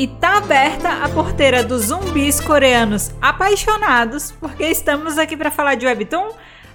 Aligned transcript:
E 0.00 0.06
tá 0.06 0.38
aberta 0.38 1.04
a 1.04 1.08
porteira 1.10 1.62
dos 1.62 1.88
zumbis 1.88 2.40
coreanos 2.40 3.10
apaixonados, 3.20 4.32
porque 4.32 4.64
estamos 4.64 5.18
aqui 5.18 5.36
para 5.36 5.50
falar 5.50 5.74
de 5.74 5.84
Webtoon 5.84 6.30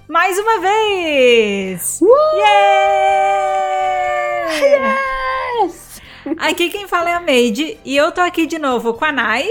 mais 0.07 0.37
uma 0.37 0.59
vez! 0.59 1.99
Uh! 2.03 2.05
Yeah! 2.37 2.93
Yes! 5.63 5.99
Aqui 6.37 6.69
quem 6.69 6.87
fala 6.87 7.09
é 7.09 7.13
a 7.15 7.19
Made 7.19 7.79
e 7.83 7.97
eu 7.97 8.11
tô 8.11 8.21
aqui 8.21 8.45
de 8.45 8.59
novo 8.59 8.93
com 8.93 9.05
a 9.05 9.11
Nai. 9.11 9.49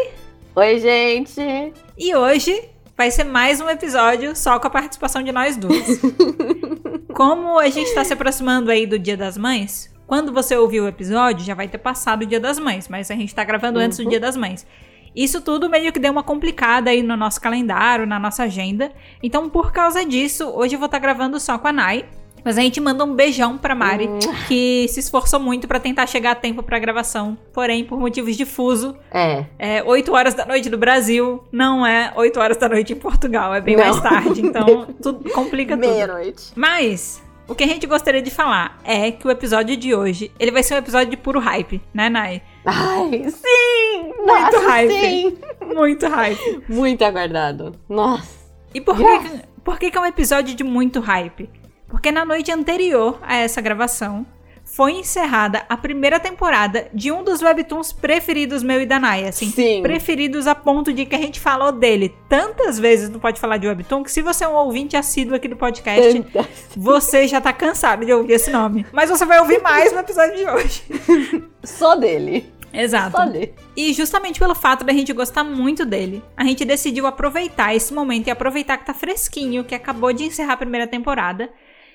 Oi, 0.54 0.78
gente! 0.78 1.72
E 1.98 2.14
hoje 2.14 2.68
vai 2.96 3.10
ser 3.10 3.24
mais 3.24 3.60
um 3.60 3.68
episódio 3.68 4.36
só 4.36 4.56
com 4.60 4.68
a 4.68 4.70
participação 4.70 5.20
de 5.20 5.32
nós 5.32 5.56
duas. 5.56 6.00
Como 7.12 7.58
a 7.58 7.68
gente 7.68 7.92
tá 7.92 8.04
se 8.04 8.12
aproximando 8.12 8.70
aí 8.70 8.86
do 8.86 9.00
Dia 9.00 9.16
das 9.16 9.36
Mães, 9.36 9.92
quando 10.06 10.32
você 10.32 10.56
ouvir 10.56 10.80
o 10.80 10.88
episódio, 10.88 11.44
já 11.44 11.54
vai 11.54 11.68
ter 11.68 11.78
passado 11.78 12.22
o 12.22 12.26
Dia 12.26 12.40
das 12.40 12.58
Mães, 12.58 12.88
mas 12.88 13.10
a 13.10 13.14
gente 13.14 13.34
tá 13.34 13.44
gravando 13.44 13.78
uhum. 13.78 13.86
antes 13.86 13.98
do 13.98 14.08
Dia 14.08 14.20
das 14.20 14.36
Mães. 14.36 14.66
Isso 15.14 15.40
tudo 15.40 15.70
meio 15.70 15.92
que 15.92 16.00
deu 16.00 16.10
uma 16.10 16.22
complicada 16.22 16.90
aí 16.90 17.02
no 17.02 17.16
nosso 17.16 17.40
calendário, 17.40 18.06
na 18.06 18.18
nossa 18.18 18.42
agenda. 18.42 18.90
Então, 19.22 19.48
por 19.48 19.72
causa 19.72 20.04
disso, 20.04 20.48
hoje 20.48 20.74
eu 20.74 20.78
vou 20.78 20.86
estar 20.86 20.98
tá 20.98 21.02
gravando 21.02 21.38
só 21.38 21.56
com 21.56 21.68
a 21.68 21.72
Nai. 21.72 22.04
Mas 22.44 22.58
a 22.58 22.60
gente 22.60 22.78
manda 22.78 23.02
um 23.02 23.14
beijão 23.14 23.56
pra 23.56 23.74
Mari, 23.74 24.06
hum. 24.06 24.18
que 24.46 24.86
se 24.88 25.00
esforçou 25.00 25.40
muito 25.40 25.66
para 25.66 25.80
tentar 25.80 26.06
chegar 26.06 26.32
a 26.32 26.34
tempo 26.34 26.62
pra 26.62 26.78
gravação. 26.78 27.38
Porém, 27.54 27.84
por 27.84 27.98
motivos 27.98 28.36
de 28.36 28.44
fuso. 28.44 28.94
É. 29.10 29.46
É 29.58 29.82
8 29.82 30.12
horas 30.12 30.34
da 30.34 30.44
noite 30.44 30.68
no 30.68 30.76
Brasil, 30.76 31.42
não 31.50 31.86
é 31.86 32.12
8 32.14 32.38
horas 32.38 32.56
da 32.58 32.68
noite 32.68 32.92
em 32.92 32.96
Portugal, 32.96 33.54
é 33.54 33.62
bem 33.62 33.76
não. 33.76 33.84
mais 33.84 33.98
tarde. 33.98 34.42
Então, 34.42 34.86
tudo 35.02 35.30
complica 35.30 35.74
tudo. 35.74 35.88
Meia-noite. 35.88 36.52
Mas, 36.54 37.23
o 37.46 37.54
que 37.54 37.64
a 37.64 37.66
gente 37.66 37.86
gostaria 37.86 38.22
de 38.22 38.30
falar 38.30 38.78
é 38.84 39.10
que 39.10 39.26
o 39.26 39.30
episódio 39.30 39.76
de 39.76 39.94
hoje, 39.94 40.30
ele 40.38 40.50
vai 40.50 40.62
ser 40.62 40.74
um 40.74 40.78
episódio 40.78 41.10
de 41.10 41.16
puro 41.16 41.38
hype, 41.38 41.80
né, 41.92 42.08
Nai? 42.08 42.42
Ai, 42.64 43.30
sim! 43.30 44.12
Muito 44.16 44.26
Nossa, 44.26 44.68
hype! 44.68 44.92
Sim. 44.92 45.38
Muito 45.74 46.08
hype. 46.08 46.62
Muito 46.68 47.04
aguardado. 47.04 47.72
Nossa. 47.88 48.44
E 48.72 48.80
por, 48.80 48.96
que, 48.96 49.40
por 49.62 49.78
que, 49.78 49.90
que 49.90 49.98
é 49.98 50.00
um 50.00 50.06
episódio 50.06 50.54
de 50.54 50.64
muito 50.64 51.00
hype? 51.00 51.48
Porque 51.86 52.10
na 52.10 52.24
noite 52.24 52.50
anterior 52.50 53.18
a 53.22 53.36
essa 53.36 53.60
gravação, 53.60 54.26
foi 54.74 54.90
encerrada 54.90 55.64
a 55.68 55.76
primeira 55.76 56.18
temporada 56.18 56.88
de 56.92 57.12
um 57.12 57.22
dos 57.22 57.40
webtoons 57.40 57.92
preferidos 57.92 58.60
meu 58.60 58.80
e 58.80 58.86
da 58.86 58.98
Naya, 58.98 59.28
assim, 59.28 59.48
Sim. 59.48 59.82
preferidos 59.82 60.48
a 60.48 60.54
ponto 60.54 60.92
de 60.92 61.06
que 61.06 61.14
a 61.14 61.18
gente 61.18 61.38
falou 61.38 61.70
dele 61.70 62.12
tantas 62.28 62.76
vezes 62.76 63.08
no 63.08 63.20
Pode 63.20 63.38
Falar 63.38 63.58
de 63.58 63.68
Webtoon, 63.68 64.02
que 64.02 64.10
se 64.10 64.20
você 64.20 64.42
é 64.42 64.48
um 64.48 64.54
ouvinte 64.54 64.96
assíduo 64.96 65.36
aqui 65.36 65.46
do 65.46 65.54
podcast, 65.54 66.20
Tantas. 66.24 66.48
você 66.76 67.28
já 67.28 67.40
tá 67.40 67.52
cansado 67.52 68.04
de 68.04 68.12
ouvir 68.12 68.32
esse 68.32 68.50
nome. 68.50 68.84
Mas 68.92 69.08
você 69.08 69.24
vai 69.24 69.38
ouvir 69.38 69.62
mais 69.62 69.92
no 69.92 70.00
episódio 70.00 70.36
de 70.36 70.44
hoje. 70.44 70.82
Só 71.62 71.94
dele. 71.94 72.52
Exato. 72.72 73.16
Só 73.16 73.26
dele. 73.26 73.54
E 73.76 73.92
justamente 73.92 74.40
pelo 74.40 74.56
fato 74.56 74.84
da 74.84 74.92
gente 74.92 75.12
gostar 75.12 75.44
muito 75.44 75.86
dele, 75.86 76.20
a 76.36 76.42
gente 76.42 76.64
decidiu 76.64 77.06
aproveitar 77.06 77.76
esse 77.76 77.94
momento 77.94 78.26
e 78.26 78.30
aproveitar 78.32 78.78
que 78.78 78.86
tá 78.86 78.92
fresquinho, 78.92 79.62
que 79.62 79.76
acabou 79.76 80.12
de 80.12 80.24
encerrar 80.24 80.54
a 80.54 80.56
primeira 80.56 80.88
temporada, 80.88 81.48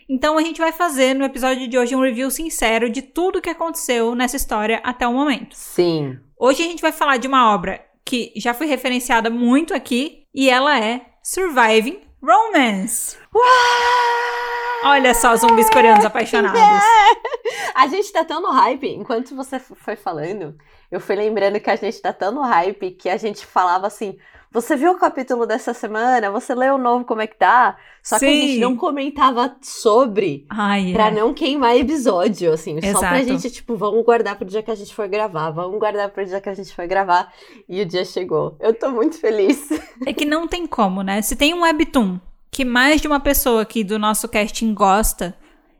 então 0.09 0.37
a 0.37 0.41
gente 0.41 0.59
vai 0.59 0.71
fazer 0.71 1.13
no 1.13 1.23
episódio 1.23 1.67
de 1.67 1.77
hoje 1.77 1.95
um 1.95 2.01
review 2.01 2.31
sincero 2.31 2.89
de 2.89 3.03
tudo 3.03 3.41
que 3.41 3.49
aconteceu 3.49 4.15
nessa 4.15 4.35
história 4.35 4.81
até 4.83 5.07
o 5.07 5.13
momento. 5.13 5.55
Sim. 5.55 6.19
Hoje 6.35 6.63
a 6.63 6.65
gente 6.65 6.81
vai 6.81 6.91
falar 6.91 7.17
de 7.17 7.27
uma 7.27 7.53
obra 7.53 7.85
que 8.03 8.33
já 8.35 8.55
foi 8.55 8.65
referenciada 8.65 9.29
muito 9.29 9.71
aqui 9.71 10.23
e 10.33 10.49
ela 10.49 10.83
é 10.83 11.01
Surviving 11.21 11.99
Romance. 12.23 13.15
Uau! 13.33 14.91
Olha 14.91 15.13
só, 15.13 15.35
zumbis 15.35 15.69
coreanos 15.69 16.05
apaixonados. 16.05 16.59
A 17.75 17.87
gente 17.87 18.11
tá 18.11 18.25
tão 18.25 18.41
no 18.41 18.49
hype, 18.51 18.87
enquanto 18.87 19.35
você 19.35 19.59
foi 19.59 19.95
falando, 19.95 20.57
eu 20.91 20.99
fui 20.99 21.15
lembrando 21.15 21.59
que 21.59 21.69
a 21.69 21.75
gente 21.75 22.01
tá 22.01 22.11
tão 22.11 22.31
no 22.31 22.41
hype 22.41 22.91
que 22.91 23.07
a 23.07 23.15
gente 23.15 23.45
falava 23.45 23.87
assim: 23.87 24.17
você 24.51 24.75
viu 24.75 24.91
o 24.91 24.97
capítulo 24.97 25.45
dessa 25.45 25.73
semana? 25.75 26.31
Você 26.31 26.55
leu 26.55 26.75
o 26.75 26.77
novo, 26.77 27.05
como 27.05 27.21
é 27.21 27.27
que 27.27 27.37
tá? 27.37 27.77
Só 28.01 28.17
Sim. 28.17 28.25
que 28.25 28.31
a 28.31 28.35
gente 28.35 28.59
não 28.59 28.75
comentava 28.75 29.55
sobre 29.61 30.45
Ai, 30.49 30.91
pra 30.91 31.07
é. 31.07 31.11
não 31.11 31.33
queimar 31.33 31.77
episódio, 31.77 32.51
assim. 32.51 32.77
Exato. 32.77 32.93
Só 32.93 32.99
pra 32.99 33.23
gente, 33.23 33.51
tipo, 33.51 33.75
vamos 33.75 34.03
guardar 34.03 34.35
pro 34.35 34.45
dia 34.45 34.63
que 34.63 34.71
a 34.71 34.75
gente 34.75 34.95
for 34.95 35.07
gravar. 35.07 35.51
Vamos 35.51 35.77
guardar 35.77 36.09
pro 36.09 36.25
dia 36.25 36.41
que 36.41 36.49
a 36.49 36.53
gente 36.55 36.73
for 36.73 36.87
gravar. 36.87 37.31
E 37.67 37.81
o 37.81 37.85
dia 37.85 38.03
chegou. 38.03 38.57
Eu 38.59 38.73
tô 38.73 38.89
muito 38.91 39.19
feliz. 39.19 39.69
É 40.05 40.13
que 40.13 40.25
não 40.25 40.47
tem 40.47 40.65
como, 40.65 41.03
né? 41.03 41.21
Se 41.21 41.35
tem 41.35 41.53
um 41.53 41.61
webtoon 41.61 42.19
que 42.49 42.63
mais 42.63 43.01
de 43.01 43.07
uma 43.07 43.19
pessoa 43.19 43.61
aqui 43.61 43.83
do 43.83 43.99
nosso 43.99 44.27
casting 44.29 44.73
gosta, 44.73 45.35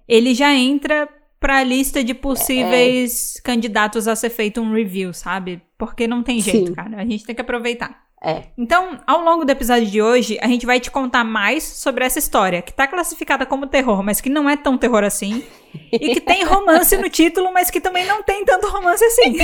ele 0.08 0.36
já 0.36 0.54
entra 0.54 1.08
pra 1.40 1.64
lista 1.64 2.04
de 2.04 2.14
possíveis 2.14 3.38
é. 3.38 3.42
candidatos 3.42 4.08
a 4.08 4.16
ser 4.16 4.30
feito 4.30 4.62
um 4.62 4.74
review, 4.74 5.14
sabe? 5.14 5.62
Porque 5.78 6.06
não 6.06 6.22
tem 6.22 6.42
jeito, 6.42 6.68
Sim. 6.68 6.74
cara. 6.74 6.98
A 6.98 7.06
gente 7.06 7.24
tem 7.24 7.34
que 7.34 7.42
aproveitar. 7.42 8.09
É. 8.22 8.44
Então, 8.58 9.00
ao 9.08 9.22
longo 9.22 9.46
do 9.46 9.50
episódio 9.50 9.88
de 9.88 10.02
hoje, 10.02 10.38
a 10.42 10.48
gente 10.48 10.66
vai 10.66 10.80
te 10.80 10.92
contar 10.92 11.24
mais 11.24 11.64
sobre 11.64 12.04
essa 12.04 12.20
história, 12.20 12.62
que 12.62 12.74
tá 12.74 12.86
classificada 12.86 13.46
como 13.46 13.66
terror, 13.66 14.04
mas 14.04 14.20
que 14.20 14.30
não 14.30 14.50
é 14.50 14.58
tão 14.58 14.78
terror 14.78 15.04
assim. 15.04 15.44
e 15.92 16.16
que 16.16 16.22
tem 16.22 16.44
romance 16.44 16.98
no 16.98 17.10
título, 17.10 17.54
mas 17.54 17.70
que 17.70 17.80
também 17.80 18.06
não 18.06 18.22
tem 18.22 18.44
tanto 18.44 18.68
romance 18.68 19.04
assim. 19.04 19.38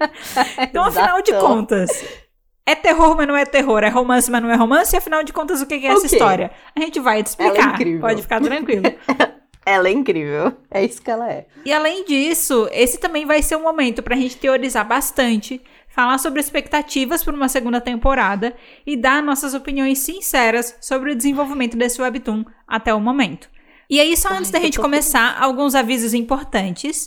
então, 0.58 0.84
afinal 0.84 1.20
de 1.20 1.32
contas, 1.34 2.02
é 2.66 2.74
terror, 2.74 3.14
mas 3.14 3.28
não 3.28 3.36
é 3.36 3.44
terror. 3.44 3.84
É 3.84 3.88
romance, 3.88 4.30
mas 4.30 4.42
não 4.42 4.50
é 4.50 4.56
romance. 4.56 4.96
E 4.96 4.98
afinal 4.98 5.22
de 5.22 5.32
contas, 5.32 5.60
o 5.60 5.66
que 5.66 5.74
é 5.74 5.86
essa 5.86 6.06
história? 6.06 6.50
A 6.74 6.80
gente 6.80 6.98
vai 7.00 7.22
te 7.22 7.26
explicar. 7.26 7.54
Ela 7.54 7.70
é 7.70 7.74
incrível. 7.74 8.00
Pode 8.00 8.22
ficar 8.22 8.40
tranquilo. 8.40 8.84
ela 9.66 9.88
é 9.88 9.92
incrível. 9.92 10.56
É 10.70 10.82
isso 10.82 11.02
que 11.02 11.10
ela 11.10 11.30
é. 11.30 11.46
E 11.62 11.72
além 11.72 12.06
disso, 12.06 12.68
esse 12.72 12.98
também 12.98 13.26
vai 13.26 13.42
ser 13.42 13.56
um 13.56 13.62
momento 13.62 14.02
pra 14.02 14.16
gente 14.16 14.38
teorizar 14.38 14.86
bastante 14.86 15.60
falar 15.94 16.18
sobre 16.18 16.40
expectativas 16.40 17.22
para 17.22 17.34
uma 17.34 17.48
segunda 17.48 17.80
temporada 17.80 18.54
e 18.84 18.96
dar 18.96 19.22
nossas 19.22 19.54
opiniões 19.54 20.00
sinceras 20.00 20.76
sobre 20.80 21.12
o 21.12 21.14
desenvolvimento 21.14 21.76
desse 21.76 22.02
webtoon 22.02 22.44
até 22.66 22.92
o 22.92 23.00
momento. 23.00 23.48
E 23.88 24.00
aí, 24.00 24.16
só 24.16 24.32
antes 24.32 24.50
da 24.50 24.58
gente 24.58 24.80
começar, 24.80 25.40
alguns 25.40 25.74
avisos 25.74 26.12
importantes. 26.12 27.06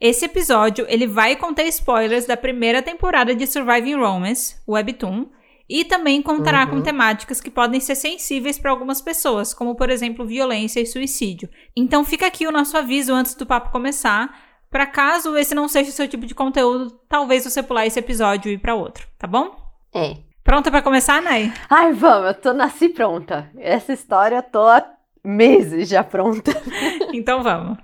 Esse 0.00 0.24
episódio 0.24 0.86
ele 0.88 1.06
vai 1.06 1.36
conter 1.36 1.66
spoilers 1.68 2.24
da 2.24 2.36
primeira 2.36 2.80
temporada 2.80 3.34
de 3.34 3.46
Surviving 3.46 3.96
Romance, 3.96 4.56
o 4.66 4.72
webtoon, 4.72 5.26
e 5.68 5.84
também 5.84 6.22
contará 6.22 6.64
uhum. 6.64 6.70
com 6.70 6.82
temáticas 6.82 7.40
que 7.40 7.50
podem 7.50 7.80
ser 7.80 7.94
sensíveis 7.94 8.58
para 8.58 8.70
algumas 8.70 9.00
pessoas, 9.00 9.52
como 9.52 9.74
por 9.74 9.90
exemplo 9.90 10.26
violência 10.26 10.80
e 10.80 10.86
suicídio. 10.86 11.50
Então 11.76 12.02
fica 12.02 12.26
aqui 12.26 12.46
o 12.46 12.52
nosso 12.52 12.76
aviso 12.78 13.12
antes 13.12 13.34
do 13.34 13.46
papo 13.46 13.70
começar 13.70 14.51
para 14.72 14.86
caso 14.86 15.36
esse 15.36 15.54
não 15.54 15.68
seja 15.68 15.90
o 15.90 15.92
seu 15.92 16.08
tipo 16.08 16.24
de 16.24 16.34
conteúdo, 16.34 16.98
talvez 17.06 17.44
você 17.44 17.62
pular 17.62 17.86
esse 17.86 17.98
episódio 17.98 18.50
e 18.50 18.54
ir 18.54 18.58
para 18.58 18.74
outro, 18.74 19.06
tá 19.18 19.26
bom? 19.26 19.54
É. 19.94 20.16
Pronta 20.42 20.70
para 20.70 20.80
começar, 20.80 21.20
Ney? 21.20 21.52
Ai, 21.68 21.92
vamos, 21.92 22.28
eu 22.28 22.34
tô 22.34 22.52
nasci 22.54 22.88
pronta. 22.88 23.50
Essa 23.58 23.92
história 23.92 24.36
eu 24.36 24.42
tô 24.42 24.62
há 24.62 24.82
meses 25.22 25.90
já 25.90 26.02
pronta. 26.02 26.50
então 27.12 27.42
vamos. 27.42 27.78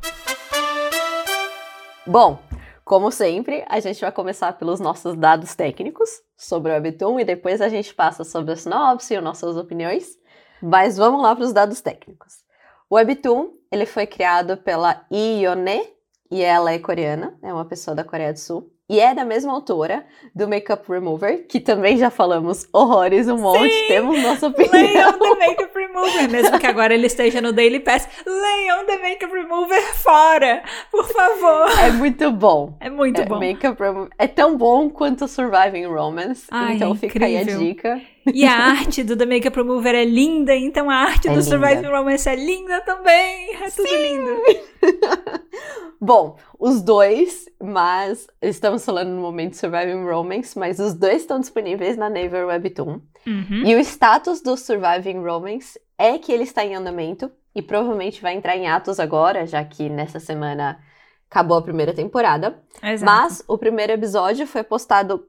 Bom, 2.06 2.38
como 2.86 3.10
sempre, 3.10 3.66
a 3.68 3.78
gente 3.80 4.00
vai 4.00 4.10
começar 4.10 4.54
pelos 4.54 4.80
nossos 4.80 5.14
dados 5.14 5.54
técnicos 5.54 6.08
sobre 6.38 6.72
o 6.72 6.74
Webtoon 6.74 7.20
e 7.20 7.24
depois 7.24 7.60
a 7.60 7.68
gente 7.68 7.92
passa 7.94 8.24
sobre 8.24 8.52
a 8.54 8.56
sinopse 8.56 9.12
e 9.12 9.20
nossas 9.20 9.58
opiniões. 9.58 10.16
Mas 10.62 10.96
vamos 10.96 11.22
lá 11.22 11.36
para 11.36 11.44
os 11.44 11.52
dados 11.52 11.82
técnicos. 11.82 12.32
O 12.88 12.94
Webtoon, 12.94 13.50
ele 13.70 13.84
foi 13.84 14.06
criado 14.06 14.56
pela 14.56 15.04
Ione 15.12 15.97
e 16.30 16.42
ela 16.42 16.72
é 16.72 16.78
coreana, 16.78 17.38
é 17.42 17.52
uma 17.52 17.64
pessoa 17.64 17.94
da 17.94 18.04
Coreia 18.04 18.32
do 18.32 18.38
Sul. 18.38 18.70
E 18.90 19.00
é 19.00 19.14
da 19.14 19.22
mesma 19.22 19.52
autora 19.52 20.06
do 20.34 20.48
Makeup 20.48 20.82
Remover, 20.90 21.46
que 21.46 21.60
também 21.60 21.98
já 21.98 22.08
falamos 22.08 22.66
horrores 22.72 23.28
um 23.28 23.36
monte, 23.36 23.70
Sim! 23.70 23.86
temos 23.86 24.22
nossa 24.22 24.46
opinião. 24.46 24.72
Leiam 24.72 25.12
The 25.18 25.46
Makeup 25.46 25.74
Remover, 25.74 26.30
mesmo 26.30 26.58
que 26.58 26.66
agora 26.66 26.94
ele 26.94 27.06
esteja 27.06 27.42
no 27.42 27.52
Daily 27.52 27.80
Pass. 27.80 28.08
Leiam 28.26 28.86
The 28.86 28.96
Makeup 28.96 29.30
Remover 29.30 29.94
fora, 29.94 30.62
por 30.90 31.06
favor. 31.06 31.70
É 31.84 31.90
muito 31.90 32.32
bom. 32.32 32.78
É 32.80 32.88
muito 32.88 33.20
é, 33.20 33.26
bom. 33.26 33.38
Makeup 33.38 33.78
Remover 33.78 34.10
é 34.16 34.26
tão 34.26 34.56
bom 34.56 34.88
quanto 34.88 35.28
Surviving 35.28 35.84
Romance, 35.84 36.46
Ai, 36.50 36.76
então 36.76 36.92
é 36.92 36.96
fica 36.96 37.26
aí 37.26 37.36
a 37.36 37.42
dica. 37.42 38.00
E 38.26 38.44
a 38.44 38.52
arte 38.52 39.02
do 39.02 39.16
The 39.16 39.26
Makeup 39.26 39.56
Remover 39.56 39.94
é 39.94 40.04
linda, 40.04 40.54
então 40.54 40.90
a 40.90 40.94
arte 40.94 41.28
é 41.28 41.34
do. 41.34 41.42
Surviving 41.42 41.86
Romance 41.86 42.28
é 42.28 42.36
linda 42.36 42.80
também. 42.82 43.54
É 43.56 43.70
tudo 43.70 43.88
Sim. 43.88 44.02
lindo. 44.02 44.42
Bom, 46.00 46.36
os 46.58 46.80
dois, 46.80 47.46
mas 47.60 48.28
estamos 48.40 48.84
falando 48.84 49.08
no 49.08 49.20
momento 49.20 49.50
de 49.52 49.56
Surviving 49.56 50.04
Romance, 50.04 50.58
mas 50.58 50.78
os 50.78 50.94
dois 50.94 51.22
estão 51.22 51.40
disponíveis 51.40 51.96
na 51.96 52.08
Naver 52.08 52.46
Webtoon. 52.46 53.00
Uhum. 53.26 53.62
E 53.64 53.74
o 53.74 53.80
status 53.80 54.40
do 54.40 54.56
Surviving 54.56 55.18
Romance 55.18 55.78
é 55.96 56.16
que 56.18 56.30
ele 56.30 56.44
está 56.44 56.64
em 56.64 56.74
andamento 56.74 57.30
e 57.54 57.60
provavelmente 57.60 58.22
vai 58.22 58.34
entrar 58.34 58.56
em 58.56 58.68
atos 58.68 59.00
agora, 59.00 59.44
já 59.44 59.64
que 59.64 59.88
nessa 59.88 60.20
semana 60.20 60.78
acabou 61.28 61.56
a 61.56 61.62
primeira 61.62 61.92
temporada. 61.92 62.62
Exato. 62.82 63.04
Mas 63.04 63.44
o 63.48 63.58
primeiro 63.58 63.92
episódio 63.92 64.46
foi 64.46 64.62
postado 64.62 65.26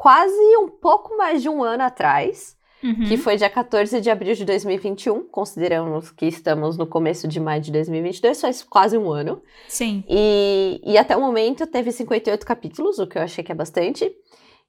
quase 0.00 0.56
um 0.56 0.66
pouco 0.66 1.14
mais 1.14 1.42
de 1.42 1.48
um 1.50 1.62
ano 1.62 1.82
atrás. 1.82 2.58
Uhum. 2.82 3.04
que 3.06 3.18
foi 3.18 3.36
dia 3.36 3.50
14 3.50 4.00
de 4.00 4.08
abril 4.08 4.34
de 4.34 4.42
2021, 4.42 5.24
consideramos 5.24 6.10
que 6.10 6.24
estamos 6.24 6.78
no 6.78 6.86
começo 6.86 7.28
de 7.28 7.38
maio 7.38 7.60
de 7.60 7.70
2022, 7.70 8.40
faz 8.40 8.62
quase 8.62 8.96
um 8.96 9.10
ano. 9.12 9.42
Sim. 9.68 10.02
E, 10.08 10.80
e 10.82 10.96
até 10.96 11.14
o 11.14 11.20
momento 11.20 11.66
teve 11.66 11.92
58 11.92 12.46
capítulos, 12.46 12.98
o 12.98 13.06
que 13.06 13.18
eu 13.18 13.22
achei 13.22 13.44
que 13.44 13.52
é 13.52 13.54
bastante. 13.54 14.10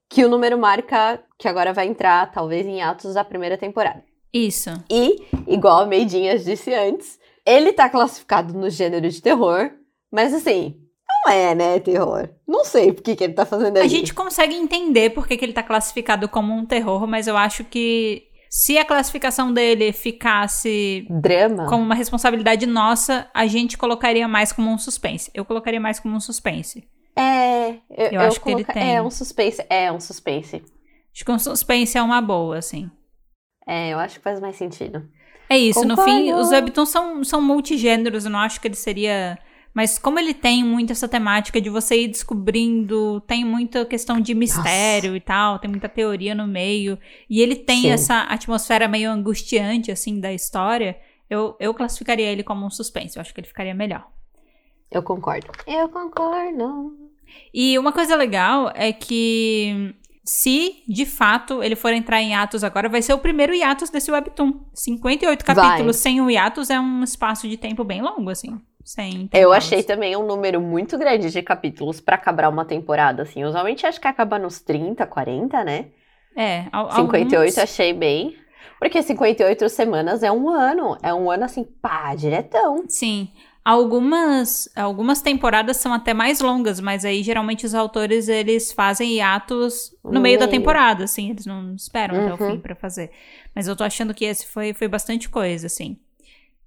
que 0.09 0.25
o 0.25 0.27
número 0.27 0.57
marca 0.57 1.23
que 1.39 1.47
agora 1.47 1.71
vai 1.71 1.87
entrar, 1.87 2.29
talvez, 2.33 2.67
em 2.67 2.81
atos 2.81 3.13
da 3.13 3.23
primeira 3.23 3.57
temporada. 3.57 4.03
Isso. 4.33 4.71
E, 4.89 5.25
igual 5.47 5.79
a 5.79 5.85
Meidinhas 5.85 6.43
disse 6.43 6.73
antes, 6.73 7.17
ele 7.45 7.71
tá 7.71 7.89
classificado 7.89 8.53
no 8.53 8.69
gênero 8.69 9.09
de 9.09 9.21
terror, 9.21 9.71
mas 10.11 10.33
assim, 10.33 10.81
não 11.25 11.31
é, 11.31 11.55
né, 11.55 11.79
terror. 11.79 12.29
Não 12.47 12.63
sei 12.65 12.91
por 12.91 13.03
que, 13.03 13.15
que 13.15 13.23
ele 13.23 13.33
tá 13.33 13.45
fazendo 13.45 13.77
ali. 13.77 13.85
A 13.85 13.89
gente 13.89 14.13
consegue 14.13 14.55
entender 14.55 15.11
por 15.11 15.27
que, 15.27 15.37
que 15.37 15.45
ele 15.45 15.53
tá 15.53 15.63
classificado 15.63 16.27
como 16.27 16.53
um 16.53 16.65
terror, 16.65 17.05
mas 17.07 17.27
eu 17.27 17.37
acho 17.37 17.63
que 17.63 18.23
se 18.49 18.77
a 18.77 18.83
classificação 18.83 19.53
dele 19.53 19.93
ficasse 19.93 21.07
Drama. 21.09 21.67
como 21.67 21.83
uma 21.83 21.95
responsabilidade 21.95 22.65
nossa, 22.65 23.29
a 23.33 23.45
gente 23.47 23.77
colocaria 23.77 24.27
mais 24.27 24.51
como 24.51 24.69
um 24.69 24.77
suspense. 24.77 25.31
Eu 25.33 25.45
colocaria 25.45 25.79
mais 25.79 25.99
como 25.99 26.15
um 26.15 26.19
suspense. 26.19 26.83
É, 27.15 27.69
eu, 27.69 27.75
Eu 27.97 28.11
eu 28.11 28.21
acho 28.21 28.41
que 28.41 28.51
ele 28.51 28.63
tem. 28.65 28.95
É 28.95 29.01
um 29.01 29.09
suspense, 29.09 29.63
é 29.69 29.91
um 29.91 29.99
suspense. 29.99 30.63
Acho 31.13 31.25
que 31.25 31.31
um 31.31 31.39
suspense 31.39 31.97
é 31.97 32.01
uma 32.01 32.21
boa, 32.21 32.57
assim. 32.57 32.89
É, 33.67 33.93
eu 33.93 33.99
acho 33.99 34.17
que 34.17 34.23
faz 34.23 34.39
mais 34.39 34.55
sentido. 34.55 35.07
É 35.49 35.57
isso, 35.57 35.83
no 35.85 35.95
Concordo. 35.95 36.11
fim, 36.11 36.33
os 36.33 36.49
webtoons 36.49 36.89
são, 36.89 37.23
são 37.23 37.41
multigêneros, 37.41 38.25
eu 38.25 38.31
não 38.31 38.39
acho 38.39 38.59
que 38.59 38.67
ele 38.67 38.75
seria. 38.75 39.37
Mas 39.73 39.97
como 39.97 40.19
ele 40.19 40.33
tem 40.33 40.63
muito 40.63 40.91
essa 40.91 41.07
temática 41.07 41.61
de 41.61 41.69
você 41.69 42.03
ir 42.03 42.07
descobrindo, 42.09 43.21
tem 43.21 43.45
muita 43.45 43.85
questão 43.85 44.19
de 44.19 44.33
mistério 44.33 45.15
e 45.15 45.21
tal, 45.21 45.59
tem 45.59 45.69
muita 45.69 45.87
teoria 45.87 46.35
no 46.35 46.45
meio, 46.45 46.99
e 47.29 47.41
ele 47.41 47.55
tem 47.55 47.81
Sim. 47.83 47.89
essa 47.89 48.21
atmosfera 48.23 48.87
meio 48.87 49.09
angustiante, 49.09 49.91
assim, 49.91 50.19
da 50.19 50.33
história, 50.33 50.99
eu, 51.29 51.55
eu 51.59 51.73
classificaria 51.73 52.29
ele 52.29 52.43
como 52.43 52.65
um 52.65 52.69
suspense, 52.69 53.15
eu 53.15 53.21
acho 53.21 53.33
que 53.33 53.39
ele 53.39 53.47
ficaria 53.47 53.73
melhor. 53.73 54.05
Eu 54.91 55.01
concordo. 55.01 55.47
Eu 55.65 55.87
concordo. 55.87 56.97
E 57.53 57.79
uma 57.79 57.93
coisa 57.93 58.13
legal 58.17 58.69
é 58.75 58.91
que 58.91 59.95
se 60.23 60.83
de 60.87 61.05
fato 61.05 61.63
ele 61.63 61.75
for 61.75 61.93
entrar 61.93 62.21
em 62.21 62.31
hiatus 62.31 62.63
agora, 62.63 62.89
vai 62.89 63.01
ser 63.01 63.13
o 63.13 63.19
primeiro 63.19 63.53
hiatus 63.53 63.89
desse 63.89 64.11
webtoon. 64.11 64.65
58 64.73 65.45
Vai. 65.45 65.55
capítulos 65.55 65.95
sem 65.95 66.21
o 66.21 66.29
hiatus 66.29 66.69
é 66.69 66.79
um 66.79 67.03
espaço 67.03 67.47
de 67.47 67.55
tempo 67.55 67.85
bem 67.85 68.01
longo, 68.01 68.29
assim. 68.29 68.59
Eu 69.33 69.51
achei 69.53 69.83
também 69.83 70.15
um 70.15 70.25
número 70.25 70.59
muito 70.61 70.97
grande 70.97 71.29
de 71.31 71.41
capítulos 71.41 71.99
pra 72.01 72.15
acabar 72.15 72.49
uma 72.49 72.65
temporada, 72.65 73.23
assim. 73.23 73.43
Usualmente 73.43 73.85
acho 73.85 73.99
que 74.01 74.07
acaba 74.07 74.37
nos 74.39 74.59
30, 74.61 75.05
40, 75.05 75.63
né? 75.63 75.85
É, 76.35 76.65
al- 76.71 76.91
58 76.91 77.35
alguns- 77.35 77.57
achei 77.57 77.93
bem. 77.93 78.35
Porque 78.79 79.01
58 79.03 79.69
semanas 79.69 80.23
é 80.23 80.31
um 80.31 80.49
ano. 80.49 80.97
É 81.03 81.13
um 81.13 81.29
ano 81.29 81.43
assim, 81.43 81.63
pá, 81.63 82.15
diretão. 82.15 82.83
Sim. 82.87 83.29
Algumas, 83.63 84.67
algumas 84.75 85.21
temporadas 85.21 85.77
são 85.77 85.93
até 85.93 86.15
mais 86.15 86.39
longas, 86.41 86.79
mas 86.79 87.05
aí 87.05 87.21
geralmente 87.21 87.63
os 87.65 87.75
autores 87.75 88.27
eles 88.27 88.71
fazem 88.71 89.13
hiatos 89.17 89.95
no, 90.03 90.13
No 90.13 90.19
meio, 90.21 90.39
da 90.39 90.47
meio. 90.47 90.57
temporada, 90.59 91.03
assim, 91.03 91.29
eles 91.29 91.45
não 91.45 91.75
esperam 91.75 92.15
até 92.15 92.33
o 92.33 92.43
Uhum. 92.47 92.53
fim 92.55 92.59
pra 92.59 92.75
fazer. 92.75 93.11
Mas 93.55 93.67
eu 93.67 93.75
tô 93.75 93.83
achando 93.83 94.15
que 94.15 94.25
esse 94.25 94.47
foi, 94.47 94.73
foi 94.73 94.87
bastante 94.87 95.29
coisa, 95.29 95.67
assim. 95.67 95.95